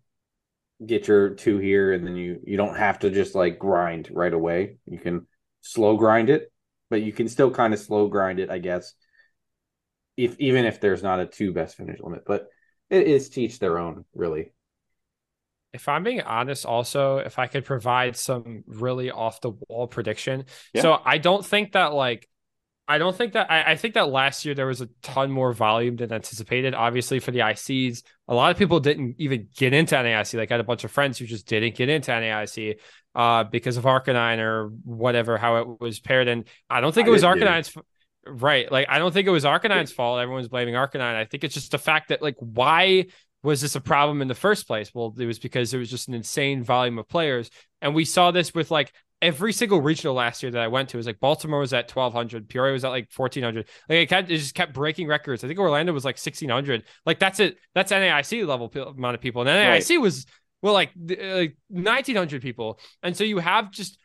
get 0.85 1.07
your 1.07 1.31
two 1.31 1.57
here, 1.57 1.93
and 1.93 2.05
then 2.05 2.15
you 2.15 2.39
you 2.45 2.57
don't 2.57 2.77
have 2.77 2.99
to 2.99 3.09
just 3.09 3.33
like 3.35 3.57
grind 3.57 4.09
right 4.11 4.33
away. 4.33 4.77
You 4.85 4.99
can 4.99 5.27
slow 5.61 5.97
grind 5.97 6.29
it, 6.29 6.51
but 6.89 7.01
you 7.01 7.13
can 7.13 7.27
still 7.27 7.51
kind 7.51 7.73
of 7.73 7.79
slow 7.79 8.07
grind 8.07 8.39
it, 8.39 8.49
I 8.49 8.59
guess. 8.59 8.93
If 10.17 10.39
even 10.39 10.65
if 10.65 10.79
there's 10.79 11.03
not 11.03 11.19
a 11.19 11.25
two 11.25 11.53
best 11.53 11.77
finish 11.77 11.99
limit, 11.99 12.23
but 12.25 12.47
it 12.89 13.07
is 13.07 13.29
teach 13.29 13.59
their 13.59 13.77
own, 13.77 14.05
really 14.13 14.51
if 15.73 15.87
I'm 15.87 16.03
being 16.03 16.21
honest, 16.21 16.65
also, 16.65 17.17
if 17.17 17.39
I 17.39 17.47
could 17.47 17.65
provide 17.65 18.17
some 18.17 18.63
really 18.67 19.09
off 19.09 19.41
the 19.41 19.51
wall 19.69 19.87
prediction. 19.87 20.45
Yeah. 20.73 20.81
So 20.81 21.01
I 21.03 21.17
don't 21.17 21.45
think 21.45 21.73
that 21.73 21.93
like 21.93 22.27
I 22.91 22.97
don't 22.97 23.15
think 23.15 23.31
that 23.33 23.49
I, 23.49 23.71
I, 23.71 23.75
think 23.77 23.93
that 23.93 24.09
last 24.09 24.43
year 24.43 24.53
there 24.53 24.67
was 24.67 24.81
a 24.81 24.89
ton 25.01 25.31
more 25.31 25.53
volume 25.53 25.95
than 25.95 26.11
anticipated. 26.11 26.73
Obviously, 26.73 27.19
for 27.19 27.31
the 27.31 27.39
ICs, 27.39 28.03
a 28.27 28.35
lot 28.35 28.51
of 28.51 28.57
people 28.57 28.81
didn't 28.81 29.15
even 29.17 29.47
get 29.55 29.73
into 29.73 29.95
NAIC. 29.95 30.37
Like 30.37 30.51
I 30.51 30.55
had 30.55 30.59
a 30.59 30.65
bunch 30.65 30.83
of 30.83 30.91
friends 30.91 31.17
who 31.17 31.25
just 31.25 31.47
didn't 31.47 31.75
get 31.75 31.87
into 31.87 32.11
NAIC 32.11 32.79
uh, 33.15 33.45
because 33.45 33.77
of 33.77 33.85
RK9 33.85 34.39
or 34.39 34.67
whatever, 34.83 35.37
how 35.37 35.55
it 35.61 35.79
was 35.79 36.01
paired. 36.01 36.27
And 36.27 36.43
I 36.69 36.81
don't 36.81 36.93
think 36.93 37.07
it 37.07 37.11
was 37.11 37.23
RK9's 37.23 37.77
right. 38.27 38.69
Like 38.69 38.87
I 38.89 38.99
don't 38.99 39.13
think 39.13 39.25
it 39.25 39.31
was 39.31 39.45
RK9's 39.45 39.93
fault. 39.93 40.19
Everyone's 40.19 40.49
blaming 40.49 40.73
RK9. 40.73 40.99
I 40.99 41.23
think 41.23 41.45
it's 41.45 41.53
just 41.53 41.71
the 41.71 41.77
fact 41.77 42.09
that 42.09 42.21
like 42.21 42.35
why 42.39 43.05
was 43.41 43.61
this 43.61 43.75
a 43.75 43.81
problem 43.81 44.21
in 44.21 44.27
the 44.27 44.35
first 44.35 44.67
place? 44.67 44.93
Well, 44.93 45.15
it 45.17 45.25
was 45.25 45.39
because 45.39 45.71
there 45.71 45.79
was 45.79 45.89
just 45.89 46.09
an 46.09 46.13
insane 46.13 46.61
volume 46.61 46.99
of 46.99 47.07
players. 47.07 47.49
And 47.81 47.95
we 47.95 48.03
saw 48.03 48.31
this 48.31 48.53
with 48.53 48.69
like 48.69 48.91
every 49.21 49.53
single 49.53 49.81
regional 49.81 50.15
last 50.15 50.41
year 50.41 50.51
that 50.51 50.61
I 50.61 50.67
went 50.67 50.89
to. 50.89 50.97
Was 50.97 51.05
like 51.05 51.19
Baltimore 51.19 51.59
was 51.59 51.73
at 51.73 51.93
1200, 51.93 52.49
Peoria 52.49 52.73
was 52.73 52.83
at 52.83 52.89
like 52.89 53.09
1400. 53.15 53.67
Like 53.87 53.97
it, 53.97 54.09
kept, 54.09 54.31
it 54.31 54.37
just 54.37 54.55
kept 54.55 54.73
breaking 54.73 55.07
records. 55.07 55.43
I 55.43 55.47
think 55.47 55.59
Orlando 55.59 55.93
was 55.93 56.05
like 56.05 56.15
1600. 56.15 56.83
Like 57.05 57.19
that's 57.19 57.39
it. 57.39 57.57
That's 57.75 57.91
NAIC 57.91 58.47
level 58.47 58.71
amount 58.89 59.15
of 59.15 59.21
people. 59.21 59.41
And 59.41 59.49
NAIC 59.49 59.89
right. 59.89 60.01
was, 60.01 60.25
well, 60.61 60.73
like, 60.73 60.91
like 60.97 61.57
1900 61.69 62.41
people. 62.41 62.79
And 63.03 63.15
so 63.15 63.23
you 63.23 63.39
have 63.39 63.71
just 63.71 63.97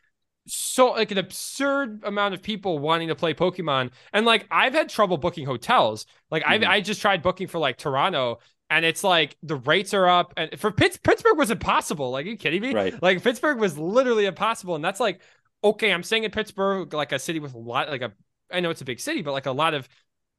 so 0.47 0.91
like 0.91 1.11
an 1.11 1.17
absurd 1.17 2.03
amount 2.03 2.33
of 2.33 2.41
people 2.41 2.79
wanting 2.79 3.09
to 3.09 3.15
play 3.15 3.33
Pokemon. 3.33 3.91
And 4.13 4.25
like 4.25 4.47
I've 4.49 4.73
had 4.73 4.89
trouble 4.89 5.17
booking 5.17 5.45
hotels. 5.45 6.05
Like 6.31 6.43
mm-hmm. 6.43 6.63
I 6.63 6.75
I 6.75 6.81
just 6.81 7.01
tried 7.01 7.21
booking 7.21 7.47
for 7.47 7.59
like 7.59 7.77
Toronto 7.77 8.39
and 8.69 8.85
it's 8.85 9.03
like 9.03 9.37
the 9.43 9.55
rates 9.55 9.93
are 9.93 10.07
up 10.07 10.33
and 10.37 10.59
for 10.59 10.71
Pitts, 10.71 10.97
pittsburgh 10.97 11.37
was 11.37 11.51
impossible 11.51 12.11
like 12.11 12.25
are 12.25 12.29
you 12.29 12.37
kidding 12.37 12.61
me 12.61 12.73
right 12.73 13.01
like 13.01 13.23
pittsburgh 13.23 13.59
was 13.59 13.77
literally 13.77 14.25
impossible 14.25 14.75
and 14.75 14.83
that's 14.83 14.99
like 14.99 15.21
okay 15.63 15.91
i'm 15.91 16.03
saying 16.03 16.23
in 16.23 16.31
pittsburgh 16.31 16.93
like 16.93 17.11
a 17.11 17.19
city 17.19 17.39
with 17.39 17.53
a 17.53 17.57
lot 17.57 17.89
like 17.89 18.01
a 18.01 18.11
i 18.51 18.59
know 18.59 18.69
it's 18.69 18.81
a 18.81 18.85
big 18.85 18.99
city 18.99 19.21
but 19.21 19.31
like 19.31 19.45
a 19.45 19.51
lot 19.51 19.73
of 19.73 19.87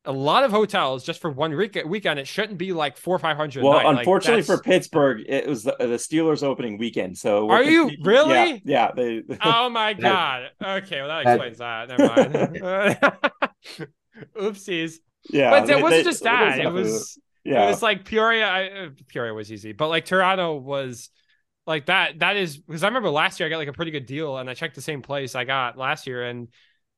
a 0.05 0.13
lot 0.13 0.43
of 0.45 0.51
hotels 0.51 1.05
just 1.05 1.21
for 1.21 1.31
one 1.31 1.55
week- 1.55 1.79
weekend. 1.85 2.19
It 2.19 2.27
shouldn't 2.27 2.59
be 2.59 2.73
like 2.73 2.97
four 2.97 3.15
or 3.15 3.19
five 3.19 3.37
hundred. 3.37 3.63
Well, 3.63 3.87
unfortunately 3.87 4.43
like, 4.43 4.47
for 4.47 4.63
Pittsburgh, 4.63 5.23
it 5.29 5.47
was 5.47 5.65
the, 5.65 5.77
the, 5.79 5.87
Steelers 5.97 6.43
opening 6.43 6.79
weekend. 6.79 7.19
So 7.19 7.51
are 7.51 7.63
you 7.63 7.91
really? 8.03 8.35
Yeah, 8.35 8.59
yeah. 8.65 8.91
They, 8.95 9.23
oh 9.45 9.69
my 9.69 9.93
god. 9.93 10.51
Okay, 10.63 11.03
well 11.03 11.09
that 11.09 11.27
explains 11.27 11.59
that. 11.59 11.89
Never 11.89 12.07
mind. 12.07 13.89
Oopsies. 14.37 14.95
Yeah, 15.31 15.51
but 15.51 15.69
it 15.69 15.83
wasn't 15.83 15.91
they, 15.91 16.11
just 16.11 16.23
that. 16.23 16.59
It 16.59 16.73
was 16.73 17.19
yeah. 17.45 17.65
It 17.65 17.67
was 17.69 17.83
like 17.83 18.05
Peoria. 18.05 18.47
I, 18.47 18.69
uh, 18.69 18.89
Peoria 19.09 19.35
was 19.35 19.51
easy, 19.53 19.73
but 19.73 19.89
like 19.89 20.05
Toronto 20.05 20.57
was 20.57 21.11
like 21.67 21.87
that. 21.87 22.19
That 22.21 22.37
is 22.37 22.59
because 22.59 22.83
I 22.83 22.89
remember 22.89 23.11
last 23.11 23.41
year 23.41 23.47
I 23.47 23.51
got 23.51 23.59
like 23.59 23.69
a 23.69 23.73
pretty 23.73 23.91
good 23.91 24.07
deal, 24.07 24.39
and 24.39 24.49
I 24.49 24.55
checked 24.55 24.75
the 24.75 24.83
same 24.83 25.03
place 25.03 25.35
I 25.35 25.45
got 25.45 25.79
last 25.79 26.07
year, 26.07 26.25
and 26.25 26.49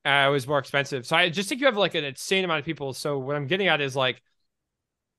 uh, 0.04 0.26
it 0.28 0.30
was 0.30 0.46
more 0.46 0.58
expensive. 0.58 1.06
So 1.06 1.16
I 1.16 1.28
just 1.28 1.48
think 1.48 1.60
you 1.60 1.66
have 1.66 1.76
like 1.76 1.94
an 1.94 2.04
insane 2.04 2.44
amount 2.44 2.60
of 2.60 2.64
people. 2.64 2.92
So 2.94 3.18
what 3.18 3.36
I'm 3.36 3.46
getting 3.46 3.68
at 3.68 3.80
is 3.80 3.94
like, 3.94 4.22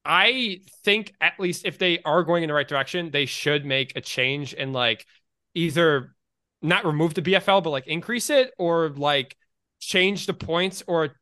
I 0.03 0.61
think 0.83 1.13
at 1.21 1.39
least 1.39 1.65
if 1.65 1.77
they 1.77 1.99
are 2.03 2.23
going 2.23 2.43
in 2.43 2.47
the 2.47 2.53
right 2.53 2.67
direction, 2.67 3.11
they 3.11 3.25
should 3.25 3.65
make 3.65 3.95
a 3.95 4.01
change 4.01 4.55
and 4.57 4.73
like 4.73 5.05
either 5.53 6.15
not 6.61 6.85
remove 6.85 7.13
the 7.13 7.21
BFL, 7.21 7.61
but 7.61 7.69
like 7.69 7.87
increase 7.87 8.29
it 8.29 8.53
or 8.57 8.89
like 8.89 9.35
change 9.79 10.25
the 10.25 10.33
points 10.33 10.83
or 10.87 11.15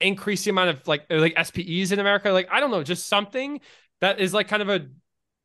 increase 0.00 0.44
the 0.44 0.50
amount 0.50 0.70
of 0.70 0.86
like 0.88 1.06
like 1.10 1.34
SPEs 1.36 1.92
in 1.92 1.98
America. 1.98 2.30
Like 2.30 2.48
I 2.50 2.60
don't 2.60 2.70
know, 2.70 2.82
just 2.82 3.06
something 3.06 3.60
that 4.00 4.20
is 4.20 4.34
like 4.34 4.48
kind 4.48 4.62
of 4.62 4.68
a 4.68 4.86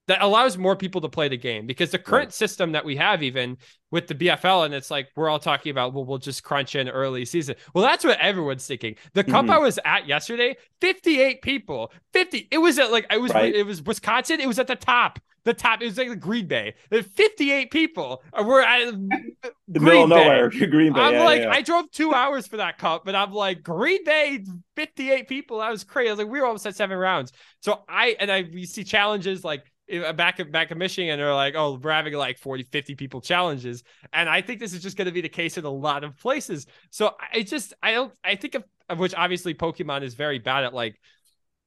that 0.09 0.23
allows 0.23 0.57
more 0.57 0.75
people 0.75 1.01
to 1.01 1.07
play 1.07 1.27
the 1.27 1.37
game 1.37 1.67
because 1.67 1.91
the 1.91 1.99
current 1.99 2.27
right. 2.29 2.33
system 2.33 2.71
that 2.71 2.83
we 2.83 2.95
have 2.95 3.21
even 3.21 3.55
with 3.91 4.07
the 4.07 4.15
BFL 4.15 4.65
and 4.65 4.73
it's 4.73 4.89
like 4.89 5.07
we're 5.15 5.29
all 5.29 5.37
talking 5.37 5.69
about 5.69 5.93
well 5.93 6.03
we'll 6.03 6.17
just 6.17 6.43
crunch 6.43 6.73
in 6.73 6.89
early 6.89 7.25
season. 7.25 7.55
Well 7.75 7.83
that's 7.83 8.03
what 8.03 8.19
everyone's 8.19 8.65
thinking. 8.65 8.95
The 9.13 9.23
cup 9.23 9.43
mm-hmm. 9.43 9.51
I 9.51 9.59
was 9.59 9.77
at 9.85 10.07
yesterday, 10.07 10.57
58 10.81 11.43
people. 11.43 11.91
50 12.13 12.47
it 12.49 12.57
was 12.57 12.79
at 12.79 12.91
like 12.91 13.05
I 13.11 13.17
was 13.17 13.31
right. 13.35 13.53
it 13.53 13.67
was 13.67 13.83
Wisconsin, 13.83 14.39
it 14.39 14.47
was 14.47 14.57
at 14.57 14.65
the 14.65 14.75
top 14.75 15.19
the 15.45 15.53
top. 15.53 15.81
It 15.81 15.85
was 15.85 15.97
like 15.97 16.09
the 16.09 16.15
Green 16.15 16.47
Bay. 16.47 16.75
There's 16.89 17.05
58 17.05 17.71
people. 17.71 18.23
We're 18.37 18.61
at 18.61 18.85
the 18.91 19.79
Green 19.79 19.83
middle 19.83 20.03
of 20.03 20.09
nowhere, 20.09 20.49
Green 20.49 20.93
Bay. 20.93 20.99
I'm 20.99 21.13
yeah, 21.13 21.23
like, 21.23 21.41
yeah. 21.41 21.51
I 21.51 21.61
drove 21.61 21.89
two 21.91 22.13
hours 22.13 22.47
for 22.47 22.57
that 22.57 22.77
cup, 22.77 23.03
but 23.05 23.15
I'm 23.15 23.31
like, 23.31 23.63
Green 23.63 24.03
Bay, 24.03 24.43
58 24.75 25.27
people. 25.27 25.59
That 25.59 25.69
was 25.69 25.83
crazy. 25.83 26.09
I 26.09 26.11
was 26.11 26.19
like, 26.19 26.27
we 26.27 26.39
were 26.39 26.45
almost 26.45 26.65
at 26.65 26.75
seven 26.75 26.97
rounds. 26.97 27.31
So 27.61 27.83
I 27.87 28.15
and 28.19 28.31
I 28.31 28.43
we 28.53 28.65
see 28.65 28.83
challenges 28.83 29.43
like 29.43 29.63
Uh, 29.91 30.13
back 30.13 30.39
at 30.39 30.51
back 30.51 30.71
in 30.71 30.77
Michigan, 30.77 31.17
they're 31.17 31.33
like, 31.33 31.55
oh, 31.55 31.79
we're 31.81 31.91
having 31.91 32.13
like 32.13 32.37
40, 32.37 32.63
50 32.63 32.95
people 32.95 33.21
challenges. 33.21 33.83
And 34.13 34.29
I 34.29 34.41
think 34.41 34.59
this 34.59 34.73
is 34.73 34.81
just 34.81 34.97
going 34.97 35.07
to 35.07 35.11
be 35.11 35.21
the 35.21 35.29
case 35.29 35.57
in 35.57 35.65
a 35.65 35.69
lot 35.69 36.03
of 36.03 36.17
places. 36.17 36.67
So 36.91 37.15
I 37.33 37.41
just 37.41 37.73
I 37.81 37.93
don't 37.93 38.13
I 38.23 38.35
think 38.35 38.55
of, 38.55 38.63
of 38.87 38.99
which 38.99 39.13
obviously 39.15 39.53
Pokemon 39.53 40.03
is 40.03 40.13
very 40.13 40.39
bad 40.39 40.63
at 40.63 40.73
like 40.73 40.99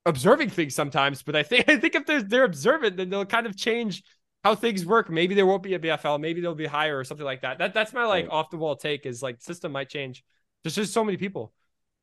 observing 0.07 0.51
things 0.51 0.74
sometimes, 0.74 1.23
but 1.23 1.36
I 1.36 1.43
think 1.43 1.69
I 1.69 1.77
think 1.77 1.94
if 1.94 2.07
they're 2.07 2.23
they're 2.23 2.44
observant, 2.44 2.97
then 2.97 3.11
they'll 3.11 3.24
kind 3.24 3.47
of 3.47 3.57
change 3.57 4.03
how 4.44 4.55
things 4.55 4.85
work. 4.85 5.11
Maybe 5.11 5.35
there 5.35 5.47
won't 5.47 5.62
be 5.62 5.74
a 5.74 5.78
BFL, 5.78 6.20
maybe 6.20 6.40
they'll 6.40 6.55
be 6.55 6.66
higher 6.66 6.99
or 6.99 7.05
something 7.05 7.27
like 7.27 7.43
that. 7.43 7.59
That 7.59 7.74
that's 7.74 7.93
my 7.93 8.05
like 8.05 8.27
right. 8.27 8.32
off 8.32 8.51
the 8.51 8.57
wall 8.57 8.77
take 8.77 9.07
is 9.07 9.23
like 9.23 9.40
system 9.40 9.73
might 9.73 9.89
change. 9.89 10.24
There's 10.62 10.74
just 10.74 10.93
so 10.93 11.05
many 11.05 11.16
people. 11.16 11.53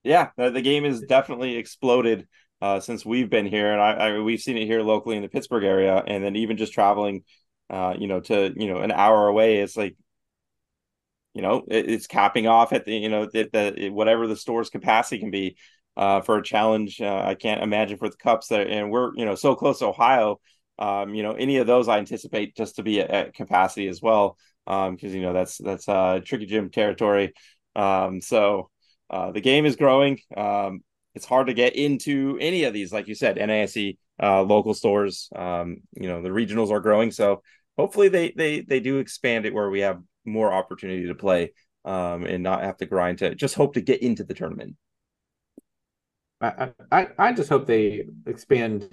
Yeah, 0.04 0.30
the 0.38 0.62
game 0.62 0.86
has 0.86 1.02
definitely 1.02 1.58
exploded 1.58 2.28
uh, 2.62 2.80
since 2.80 3.06
we've 3.06 3.30
been 3.30 3.46
here, 3.46 3.72
and 3.72 3.82
I, 3.82 3.92
I, 3.92 4.20
we've 4.20 4.42
seen 4.42 4.58
it 4.58 4.66
here 4.66 4.82
locally 4.82 5.16
in 5.16 5.22
the 5.22 5.30
Pittsburgh 5.30 5.64
area, 5.64 6.04
and 6.06 6.24
then 6.24 6.36
even 6.36 6.58
just 6.58 6.74
traveling, 6.74 7.24
uh, 7.70 7.96
you 7.98 8.08
know, 8.08 8.20
to 8.22 8.54
you 8.56 8.68
know 8.68 8.80
an 8.80 8.92
hour 8.92 9.28
away, 9.28 9.58
it's 9.60 9.78
like 9.78 9.96
you 11.34 11.42
know 11.42 11.64
it, 11.68 11.90
it's 11.90 12.08
capping 12.08 12.48
off 12.48 12.74
at 12.74 12.86
the 12.86 12.96
you 12.96 13.10
know 13.10 13.26
the, 13.26 13.50
the 13.52 13.90
whatever 13.90 14.28
the 14.28 14.36
store's 14.36 14.70
capacity 14.70 15.20
can 15.20 15.32
be 15.32 15.56
uh, 15.98 16.22
for 16.22 16.38
a 16.38 16.44
challenge. 16.44 17.02
Uh, 17.02 17.24
I 17.26 17.36
can't 17.36 17.64
imagine 17.64 17.98
for 17.98 18.10
the 18.10 18.18
Cups 18.18 18.48
that, 18.48 18.68
and 18.68 18.92
we're 18.92 19.12
you 19.16 19.26
know 19.26 19.36
so 19.36 19.56
close 19.56 19.80
to 19.80 19.88
Ohio. 19.88 20.40
Um, 20.78 21.14
you 21.14 21.24
know, 21.24 21.34
any 21.34 21.58
of 21.58 21.68
those 21.68 21.90
I 21.90 21.98
anticipate 21.98 22.56
just 22.56 22.78
to 22.78 22.84
be 22.84 23.02
at, 23.02 23.10
at 23.12 23.34
capacity 23.34 23.88
as 23.88 24.02
well, 24.02 24.38
because 24.66 24.88
um, 24.88 24.98
you 25.02 25.22
know 25.22 25.34
that's 25.34 25.58
that's 25.58 25.88
uh, 25.90 26.20
tricky 26.24 26.46
gym 26.46 26.70
territory. 26.70 27.34
Um, 27.76 28.22
so 28.22 28.70
uh, 29.10 29.32
the 29.32 29.42
game 29.42 29.66
is 29.66 29.76
growing. 29.76 30.20
Um, 30.36 30.82
it's 31.16 31.26
hard 31.26 31.48
to 31.48 31.54
get 31.54 31.76
into 31.76 32.38
any 32.40 32.64
of 32.64 32.74
these, 32.74 32.94
like 32.94 33.08
you 33.08 33.16
said, 33.16 33.38
NAIC, 33.38 33.98
uh, 34.22 34.44
local 34.44 34.74
stores. 34.74 35.30
Um, 35.36 35.78
you 35.94 36.08
know, 36.08 36.22
the 36.22 36.30
regionals 36.30 36.72
are 36.72 36.80
growing, 36.80 37.12
so 37.12 37.42
hopefully 37.78 38.10
they 38.10 38.32
they 38.32 38.62
they 38.62 38.80
do 38.80 38.98
expand 38.98 39.46
it 39.46 39.54
where 39.54 39.70
we 39.70 39.82
have 39.82 40.02
more 40.26 40.54
opportunity 40.54 41.08
to 41.08 41.16
play 41.16 41.54
um, 41.86 42.26
and 42.26 42.44
not 42.44 42.64
have 42.64 42.78
to 42.78 42.86
grind 42.86 43.20
to 43.20 43.36
just 43.36 43.56
hope 43.56 43.74
to 43.74 43.82
get 43.82 44.02
into 44.02 44.24
the 44.24 44.34
tournament. 44.34 44.76
I 46.42 46.72
I, 46.92 47.08
I 47.18 47.34
just 47.34 47.50
hope 47.50 47.66
they 47.66 48.06
expand 48.26 48.90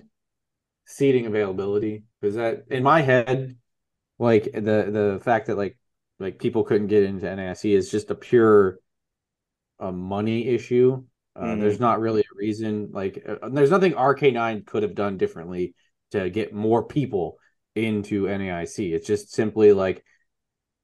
seating 0.86 1.26
availability 1.26 2.04
because 2.20 2.36
that 2.36 2.64
in 2.70 2.82
my 2.82 3.02
head, 3.02 3.56
like 4.18 4.44
the 4.44 4.60
the 4.60 5.20
fact 5.22 5.46
that 5.46 5.56
like 5.56 5.76
like 6.18 6.38
people 6.38 6.64
couldn't 6.64 6.86
get 6.86 7.02
into 7.02 7.26
NAIC 7.26 7.76
is 7.76 7.90
just 7.90 8.10
a 8.10 8.14
pure 8.14 8.78
a 9.78 9.92
money 9.92 10.48
issue. 10.48 11.04
Uh, 11.36 11.44
mm-hmm. 11.44 11.60
There's 11.60 11.80
not 11.80 12.00
really 12.00 12.22
a 12.22 12.36
reason. 12.36 12.90
Like, 12.92 13.22
uh, 13.26 13.48
there's 13.50 13.70
nothing 13.70 13.92
RK9 13.92 14.66
could 14.66 14.82
have 14.82 14.94
done 14.94 15.18
differently 15.18 15.74
to 16.12 16.30
get 16.30 16.54
more 16.54 16.84
people 16.84 17.38
into 17.74 18.24
NAIC. 18.24 18.92
It's 18.92 19.06
just 19.06 19.32
simply 19.32 19.72
like 19.72 20.04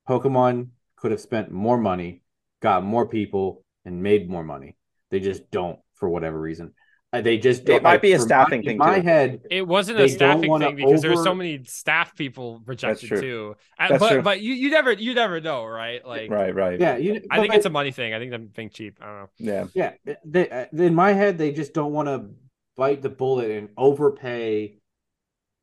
Pokemon 0.09 0.69
could 0.97 1.11
have 1.11 1.21
spent 1.21 1.51
more 1.51 1.79
money, 1.79 2.23
got 2.61 2.85
more 2.85 3.09
people, 3.09 3.65
and 3.85 4.03
made 4.03 4.29
more 4.29 4.45
money. 4.45 4.77
They 5.11 5.21
just 5.21 5.51
don't 5.51 5.79
for 5.95 6.09
whatever 6.09 6.39
reason. 6.39 6.75
Uh, 7.15 7.21
they 7.21 7.37
just 7.37 7.69
it 7.69 7.83
might 7.83 8.01
be 8.01 8.13
a 8.13 8.19
staffing 8.19 8.61
my, 8.61 8.65
thing. 8.65 8.73
In 8.73 8.79
my 8.79 9.01
too. 9.01 9.07
head, 9.07 9.43
it 9.51 9.67
wasn't 9.67 10.01
a 10.01 10.09
staffing 10.09 10.59
thing 10.59 10.77
because 10.77 11.05
over... 11.05 11.09
there's 11.09 11.23
so 11.23 11.35
many 11.35 11.63
staff 11.65 12.17
people 12.17 12.63
rejected 12.65 13.09
too. 13.21 13.55
Uh, 13.79 13.99
but 13.99 14.09
true. 14.09 14.23
but 14.23 14.41
you, 14.41 14.55
you 14.55 14.71
never 14.71 14.93
you 14.93 15.13
never 15.13 15.41
know, 15.41 15.67
right? 15.67 16.07
Like 16.07 16.31
right 16.31 16.55
right. 16.55 16.81
Yeah, 16.81 16.97
you, 16.97 17.21
I 17.31 17.41
think 17.41 17.53
it's 17.55 17.67
a 17.67 17.71
money 17.71 17.91
thing. 17.91 18.15
I 18.15 18.19
think 18.19 18.31
they're 18.31 18.39
being 18.39 18.71
cheap. 18.71 18.99
I 19.03 19.07
don't 19.07 19.15
know. 19.15 19.29
Yeah 19.39 19.63
yeah. 19.75 20.15
They, 20.25 20.49
uh, 20.49 20.67
in 20.73 20.95
my 20.95 21.13
head, 21.13 21.39
they 21.39 21.53
just 21.53 21.75
don't 21.75 21.93
want 21.93 22.09
to 22.09 22.31
bite 22.77 23.03
the 23.03 23.09
bullet 23.09 23.51
and 23.51 23.69
overpay 23.77 24.79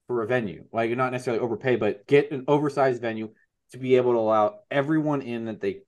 for 0.07 0.23
a 0.23 0.27
venue. 0.27 0.65
Like 0.71 0.91
not 0.91 1.11
necessarily 1.11 1.41
overpay, 1.41 1.75
but 1.75 2.07
get 2.07 2.31
an 2.31 2.45
oversized 2.47 3.01
venue 3.01 3.29
to 3.71 3.77
be 3.77 3.95
able 3.95 4.13
to 4.13 4.19
allow 4.19 4.59
everyone 4.71 5.21
in 5.21 5.45
that 5.45 5.61
they 5.61 5.81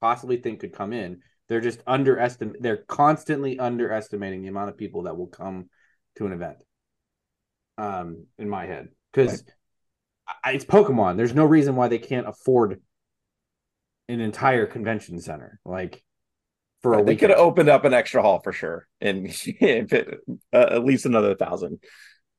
possibly 0.00 0.36
think 0.36 0.60
could 0.60 0.72
come 0.72 0.92
in 0.92 1.20
they're 1.48 1.60
just 1.60 1.80
underestimate. 1.86 2.62
They're 2.62 2.84
constantly 2.88 3.58
underestimating 3.58 4.42
the 4.42 4.48
amount 4.48 4.70
of 4.70 4.76
people 4.76 5.02
that 5.02 5.16
will 5.16 5.26
come 5.26 5.68
to 6.16 6.26
an 6.26 6.32
event. 6.32 6.62
Um, 7.76 8.26
in 8.38 8.48
my 8.48 8.66
head, 8.66 8.88
because 9.12 9.42
right. 10.44 10.54
it's 10.54 10.64
Pokemon. 10.64 11.16
There's 11.16 11.34
no 11.34 11.44
reason 11.44 11.74
why 11.74 11.88
they 11.88 11.98
can't 11.98 12.28
afford 12.28 12.80
an 14.08 14.20
entire 14.20 14.66
convention 14.66 15.20
center. 15.20 15.58
Like 15.64 16.04
for 16.82 16.92
right, 16.92 17.02
a 17.02 17.04
they 17.04 17.16
could 17.16 17.30
have 17.30 17.38
opened 17.40 17.68
up 17.68 17.84
an 17.84 17.92
extra 17.92 18.22
hall 18.22 18.40
for 18.40 18.52
sure, 18.52 18.86
and 19.00 19.26
uh, 19.60 19.96
at 20.52 20.84
least 20.84 21.04
another 21.06 21.34
thousand. 21.34 21.80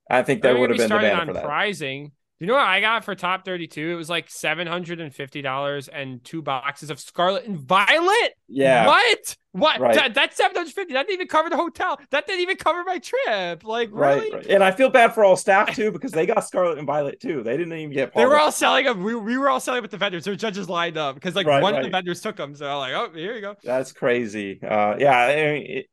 I 0.10 0.22
think 0.24 0.42
there 0.42 0.58
would 0.58 0.70
have 0.70 0.78
been 0.78 0.90
demand 0.90 1.28
for 1.28 1.34
that. 1.34 1.44
Pricing 1.44 2.12
you 2.40 2.48
know 2.48 2.54
what 2.56 2.68
I 2.68 2.82
got 2.82 3.06
for 3.06 3.16
top 3.16 3.46
32? 3.46 3.92
It 3.92 3.96
was 3.96 4.10
like 4.10 4.28
$750 4.28 5.90
and 5.94 6.24
two 6.24 6.42
boxes 6.42 6.90
of 6.90 7.00
Scarlet 7.00 7.46
and 7.46 7.58
Violet. 7.58 8.34
Yeah. 8.50 8.88
What? 8.88 9.38
What? 9.54 9.80
Right. 9.80 9.96
That, 9.96 10.14
that's 10.14 10.36
750 10.36 10.94
That 10.94 11.08
didn't 11.08 11.14
even 11.14 11.28
cover 11.28 11.50
the 11.50 11.56
hotel. 11.56 11.98
That 12.12 12.28
didn't 12.28 12.42
even 12.42 12.58
cover 12.58 12.84
my 12.84 13.00
trip. 13.00 13.64
Like, 13.64 13.90
really? 13.94 14.32
Right, 14.34 14.46
And 14.48 14.62
I 14.62 14.72
feel 14.72 14.90
bad 14.90 15.14
for 15.14 15.24
all 15.24 15.38
staff 15.38 15.74
too 15.74 15.94
because 15.94 16.12
they 16.12 16.26
got 16.26 16.46
Scarlet 16.46 16.78
and 16.78 16.86
Violet 16.86 17.22
too. 17.22 17.42
They 17.42 17.56
didn't 17.56 17.72
even 17.72 17.94
get. 17.94 18.14
They 18.14 18.26
were 18.26 18.38
all 18.38 18.52
selling 18.52 18.84
them. 18.84 19.02
We, 19.02 19.16
we 19.16 19.38
were 19.38 19.48
all 19.48 19.62
selling 19.62 19.82
with 19.82 19.92
the 19.92 19.98
vendors. 19.98 20.26
Their 20.26 20.36
judges 20.36 20.68
lined 20.68 20.98
up 20.98 21.16
because 21.16 21.36
like 21.36 21.48
right, 21.48 21.64
one 21.64 21.74
of 21.74 21.84
the 21.84 21.90
vendors 21.90 22.20
took 22.20 22.36
them. 22.36 22.54
So 22.54 22.68
I'm 22.68 22.78
like, 22.80 22.94
oh, 22.94 23.18
here 23.18 23.34
you 23.34 23.42
go. 23.42 23.56
That's 23.64 23.94
crazy. 23.94 24.60
Uh, 24.62 24.96
yeah. 25.00 25.18
I 25.18 25.36
mean, 25.36 25.66
it, 25.68 25.86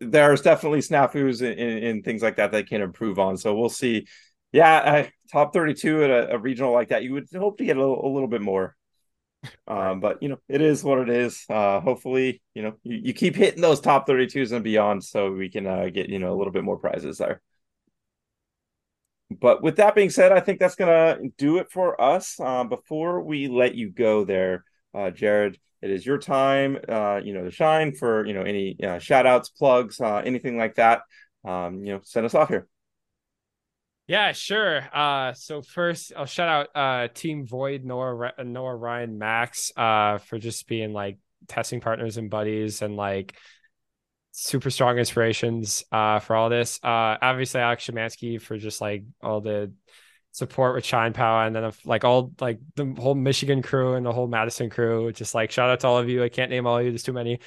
there's 0.00 0.40
definitely 0.40 0.80
snafus 0.80 1.42
and 1.42 2.02
things 2.02 2.22
like 2.22 2.36
that 2.36 2.52
that 2.52 2.66
can 2.66 2.80
improve 2.80 3.18
on. 3.18 3.36
So 3.36 3.54
we'll 3.54 3.68
see 3.68 4.06
yeah, 4.52 5.08
top 5.32 5.52
32 5.52 6.04
at 6.04 6.10
a, 6.10 6.34
a, 6.34 6.38
regional 6.38 6.72
like 6.72 6.90
that, 6.90 7.02
you 7.02 7.14
would 7.14 7.26
hope 7.34 7.58
to 7.58 7.64
get 7.64 7.76
a 7.76 7.80
little, 7.80 8.06
a 8.06 8.12
little 8.12 8.28
bit 8.28 8.42
more. 8.42 8.76
Um, 9.66 10.00
but 10.00 10.22
you 10.22 10.28
know, 10.28 10.38
it 10.48 10.60
is 10.60 10.84
what 10.84 10.98
it 10.98 11.08
is. 11.08 11.44
Uh, 11.48 11.80
hopefully, 11.80 12.42
you 12.54 12.62
know, 12.62 12.74
you, 12.84 13.00
you 13.04 13.12
keep 13.14 13.34
hitting 13.34 13.62
those 13.62 13.80
top 13.80 14.06
32s 14.06 14.52
and 14.52 14.62
beyond 14.62 15.02
so 15.02 15.32
we 15.32 15.48
can 15.48 15.66
uh, 15.66 15.88
get, 15.92 16.08
you 16.08 16.18
know, 16.18 16.32
a 16.32 16.36
little 16.36 16.52
bit 16.52 16.64
more 16.64 16.78
prizes 16.78 17.18
there. 17.18 17.42
But 19.40 19.62
with 19.62 19.76
that 19.76 19.94
being 19.94 20.10
said, 20.10 20.30
I 20.30 20.40
think 20.40 20.60
that's 20.60 20.74
gonna 20.74 21.18
do 21.38 21.58
it 21.58 21.70
for 21.70 22.00
us. 22.00 22.38
Uh, 22.38 22.64
before 22.64 23.22
we 23.22 23.48
let 23.48 23.74
you 23.74 23.90
go 23.90 24.24
there, 24.24 24.64
uh, 24.94 25.10
Jared, 25.10 25.58
it 25.80 25.90
is 25.90 26.04
your 26.04 26.18
time, 26.18 26.78
uh, 26.88 27.20
you 27.24 27.32
know, 27.32 27.44
to 27.44 27.50
shine 27.50 27.94
for, 27.94 28.26
you 28.26 28.34
know, 28.34 28.42
any 28.42 28.76
uh, 28.84 28.98
shout 28.98 29.26
outs, 29.26 29.48
plugs, 29.48 30.00
uh, 30.00 30.18
anything 30.18 30.58
like 30.58 30.76
that. 30.76 31.02
Um, 31.44 31.82
you 31.82 31.94
know, 31.94 32.00
send 32.04 32.26
us 32.26 32.34
off 32.34 32.48
here. 32.48 32.68
Yeah, 34.08 34.32
sure. 34.32 34.88
Uh, 34.92 35.32
so 35.32 35.62
first, 35.62 36.12
I'll 36.16 36.26
shout 36.26 36.48
out 36.48 36.76
uh, 36.76 37.08
Team 37.12 37.46
Void, 37.46 37.84
Noah, 37.84 38.32
Noah, 38.44 38.74
Ryan, 38.74 39.18
Max, 39.18 39.72
uh, 39.76 40.18
for 40.18 40.38
just 40.38 40.66
being 40.66 40.92
like 40.92 41.18
testing 41.48 41.80
partners 41.80 42.16
and 42.16 42.28
buddies 42.28 42.82
and 42.82 42.96
like 42.96 43.34
super 44.32 44.70
strong 44.70 44.98
inspirations 44.98 45.84
uh, 45.92 46.18
for 46.18 46.34
all 46.34 46.48
this. 46.50 46.80
Uh, 46.82 47.16
obviously, 47.22 47.60
Alex 47.60 47.86
Shemansky 47.86 48.40
for 48.40 48.58
just 48.58 48.80
like 48.80 49.04
all 49.22 49.40
the 49.40 49.72
support 50.32 50.74
with 50.74 50.84
Shine 50.84 51.12
Power, 51.12 51.44
and 51.44 51.54
then 51.54 51.70
like 51.84 52.04
all 52.04 52.32
like 52.40 52.58
the 52.74 52.94
whole 52.98 53.14
Michigan 53.14 53.62
crew 53.62 53.94
and 53.94 54.04
the 54.04 54.12
whole 54.12 54.26
Madison 54.26 54.68
crew. 54.68 55.12
Just 55.12 55.34
like 55.34 55.52
shout 55.52 55.70
out 55.70 55.80
to 55.80 55.86
all 55.86 55.98
of 55.98 56.08
you. 56.08 56.24
I 56.24 56.28
can't 56.28 56.50
name 56.50 56.66
all 56.66 56.78
of 56.78 56.84
you. 56.84 56.90
There's 56.90 57.04
too 57.04 57.12
many. 57.12 57.38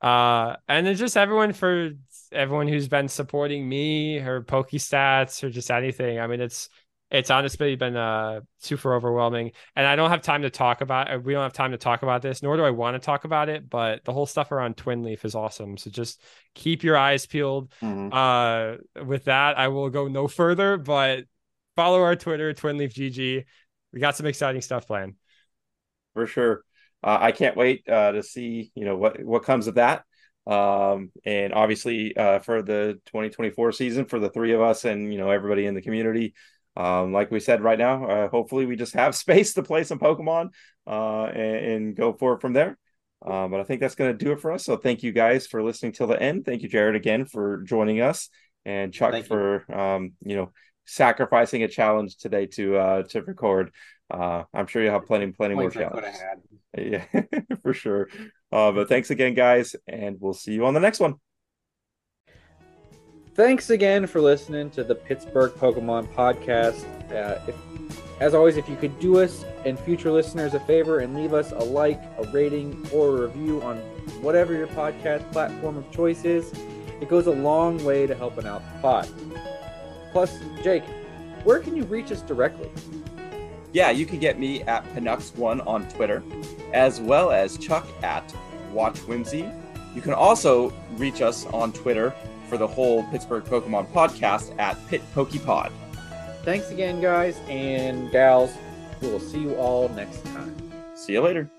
Uh, 0.00 0.56
and 0.68 0.86
then 0.86 0.96
just 0.96 1.16
everyone 1.16 1.52
for 1.52 1.90
everyone 2.34 2.68
who's 2.68 2.88
been 2.88 3.08
supporting 3.08 3.68
me 3.68 4.18
or 4.18 4.42
Pokestats 4.42 5.42
or 5.42 5.50
just 5.50 5.70
anything. 5.70 6.20
I 6.20 6.26
mean, 6.26 6.40
it's 6.40 6.68
it's 7.10 7.30
honestly 7.30 7.76
been 7.76 7.96
uh 7.96 8.40
super 8.58 8.94
overwhelming. 8.94 9.52
And 9.76 9.86
i 9.86 9.96
don't 9.96 10.10
have 10.10 10.22
time 10.22 10.42
to 10.42 10.50
talk 10.50 10.80
about 10.80 11.12
uh, 11.12 11.18
we 11.18 11.32
don't 11.32 11.42
have 11.42 11.52
time 11.52 11.70
to 11.70 11.78
talk 11.78 12.02
about 12.02 12.22
this 12.22 12.42
nor 12.42 12.56
do 12.56 12.64
i 12.64 12.70
want 12.70 12.94
to 12.94 12.98
talk 12.98 13.24
about 13.24 13.48
it 13.48 13.68
but 13.70 14.04
the 14.04 14.12
whole 14.12 14.26
stuff 14.26 14.52
around 14.52 14.76
Twinleaf 14.76 15.24
is 15.24 15.34
awesome. 15.34 15.76
So 15.76 15.90
just 15.90 16.20
keep 16.54 16.82
your 16.82 16.96
eyes 16.96 17.26
peeled. 17.26 17.72
Mm-hmm. 17.82 18.12
uh 18.12 19.04
with 19.04 19.24
that 19.24 19.58
i 19.58 19.68
will 19.68 19.90
go 19.90 20.08
no 20.08 20.28
further 20.28 20.76
but 20.76 21.24
follow 21.76 22.02
our 22.02 22.16
twitter 22.16 22.52
Twinleaf 22.52 22.92
gg 22.94 23.44
we 23.92 24.00
got 24.00 24.16
some 24.16 24.26
exciting 24.26 24.60
stuff 24.60 24.86
planned. 24.86 25.14
For 26.14 26.26
sure. 26.26 26.64
Uh, 27.02 27.18
i 27.20 27.32
can't 27.32 27.56
wait 27.56 27.88
uh 27.88 28.12
to 28.12 28.22
see 28.22 28.72
you 28.74 28.84
know 28.84 28.96
what 28.96 29.22
what 29.22 29.44
comes 29.44 29.66
of 29.66 29.74
that 29.74 30.04
um, 30.46 31.10
and 31.24 31.52
obviously 31.52 32.16
uh, 32.16 32.38
for 32.40 32.62
the 32.62 33.00
2024 33.06 33.72
season 33.72 34.04
for 34.04 34.18
the 34.18 34.28
three 34.28 34.52
of 34.52 34.60
us 34.60 34.84
and 34.84 35.12
you 35.12 35.18
know 35.18 35.30
everybody 35.30 35.66
in 35.66 35.74
the 35.74 35.82
community 35.82 36.34
um, 36.76 37.12
like 37.12 37.30
we 37.30 37.40
said 37.40 37.62
right 37.62 37.78
now 37.78 38.04
uh, 38.04 38.28
hopefully 38.28 38.66
we 38.66 38.76
just 38.76 38.94
have 39.02 39.14
space 39.14 39.54
to 39.54 39.62
play 39.62 39.84
some 39.84 39.98
pokemon 39.98 40.50
uh, 40.86 41.24
and, 41.26 41.66
and, 41.66 41.96
go 41.96 42.12
forward 42.12 42.40
from 42.40 42.52
there. 42.52 42.76
Um, 43.24 43.50
but 43.50 43.60
i 43.60 43.64
think 43.64 43.80
that's 43.80 43.94
going 43.94 44.16
to 44.16 44.24
do 44.24 44.32
it 44.32 44.40
for 44.40 44.52
us. 44.52 44.64
So 44.64 44.76
thank 44.76 45.02
you 45.02 45.12
guys 45.12 45.46
for 45.46 45.62
listening 45.62 45.92
till 45.92 46.06
the 46.06 46.20
end. 46.20 46.44
Thank 46.44 46.62
you 46.62 46.68
jared 46.68 46.94
again 46.94 47.24
for 47.24 47.62
joining 47.62 48.02
us. 48.02 48.28
And 48.66 48.92
chuck 48.92 49.12
thank 49.12 49.26
for 49.26 49.64
you. 49.68 49.74
Um, 49.74 50.12
you 50.24 50.36
know 50.36 50.52
sacrificing 50.86 51.62
a 51.62 51.68
challenge 51.68 52.16
today 52.18 52.46
to 52.46 52.76
uh 52.76 53.02
to 53.04 53.22
record. 53.22 53.70
Uh 54.10 54.42
i'm 54.52 54.66
sure 54.66 54.82
you'll 54.82 54.92
have 54.92 55.06
plenty 55.06 55.32
plenty 55.32 55.54
more 55.54 55.70
challenges. 55.70 56.20
yeah 56.76 57.04
for 57.62 57.72
sure 57.72 58.08
uh, 58.54 58.70
but 58.70 58.88
thanks 58.88 59.10
again, 59.10 59.34
guys, 59.34 59.74
and 59.88 60.16
we'll 60.20 60.32
see 60.32 60.52
you 60.52 60.64
on 60.64 60.74
the 60.74 60.80
next 60.80 61.00
one. 61.00 61.16
Thanks 63.34 63.70
again 63.70 64.06
for 64.06 64.20
listening 64.20 64.70
to 64.70 64.84
the 64.84 64.94
Pittsburgh 64.94 65.50
Pokemon 65.54 66.06
podcast. 66.14 66.84
Uh, 67.12 67.40
if, 67.48 67.56
as 68.20 68.32
always, 68.32 68.56
if 68.56 68.68
you 68.68 68.76
could 68.76 68.96
do 69.00 69.18
us 69.18 69.44
and 69.64 69.76
future 69.76 70.12
listeners 70.12 70.54
a 70.54 70.60
favor 70.60 71.00
and 71.00 71.16
leave 71.16 71.34
us 71.34 71.50
a 71.50 71.58
like, 71.58 72.00
a 72.16 72.30
rating, 72.32 72.88
or 72.92 73.08
a 73.08 73.26
review 73.26 73.60
on 73.62 73.78
whatever 74.22 74.54
your 74.54 74.68
podcast 74.68 75.32
platform 75.32 75.76
of 75.76 75.90
choice 75.90 76.24
is, 76.24 76.52
it 77.00 77.08
goes 77.08 77.26
a 77.26 77.32
long 77.32 77.82
way 77.84 78.06
to 78.06 78.14
helping 78.14 78.46
out 78.46 78.62
the 78.72 78.80
pod. 78.80 79.08
Plus, 80.12 80.38
Jake, 80.62 80.84
where 81.42 81.58
can 81.58 81.74
you 81.74 81.82
reach 81.86 82.12
us 82.12 82.22
directly? 82.22 82.70
Yeah, 83.74 83.90
you 83.90 84.06
can 84.06 84.20
get 84.20 84.38
me 84.38 84.62
at 84.62 84.84
Panux1 84.94 85.66
on 85.66 85.88
Twitter, 85.88 86.22
as 86.72 87.00
well 87.00 87.32
as 87.32 87.58
Chuck 87.58 87.86
at 88.04 88.34
Watch 88.72 88.98
Whimsy. 89.00 89.50
You 89.96 90.00
can 90.00 90.14
also 90.14 90.72
reach 90.92 91.20
us 91.20 91.44
on 91.46 91.72
Twitter 91.72 92.14
for 92.48 92.56
the 92.56 92.68
whole 92.68 93.02
Pittsburgh 93.10 93.42
Pokemon 93.44 93.90
podcast 93.90 94.56
at 94.60 94.78
Pit 94.86 95.02
Pokepod. 95.12 95.72
Thanks 96.44 96.70
again, 96.70 97.00
guys 97.00 97.36
and 97.48 98.12
gals. 98.12 98.52
We 99.02 99.08
will 99.08 99.18
see 99.18 99.40
you 99.40 99.56
all 99.56 99.88
next 99.88 100.24
time. 100.26 100.54
See 100.94 101.14
you 101.14 101.20
later. 101.20 101.50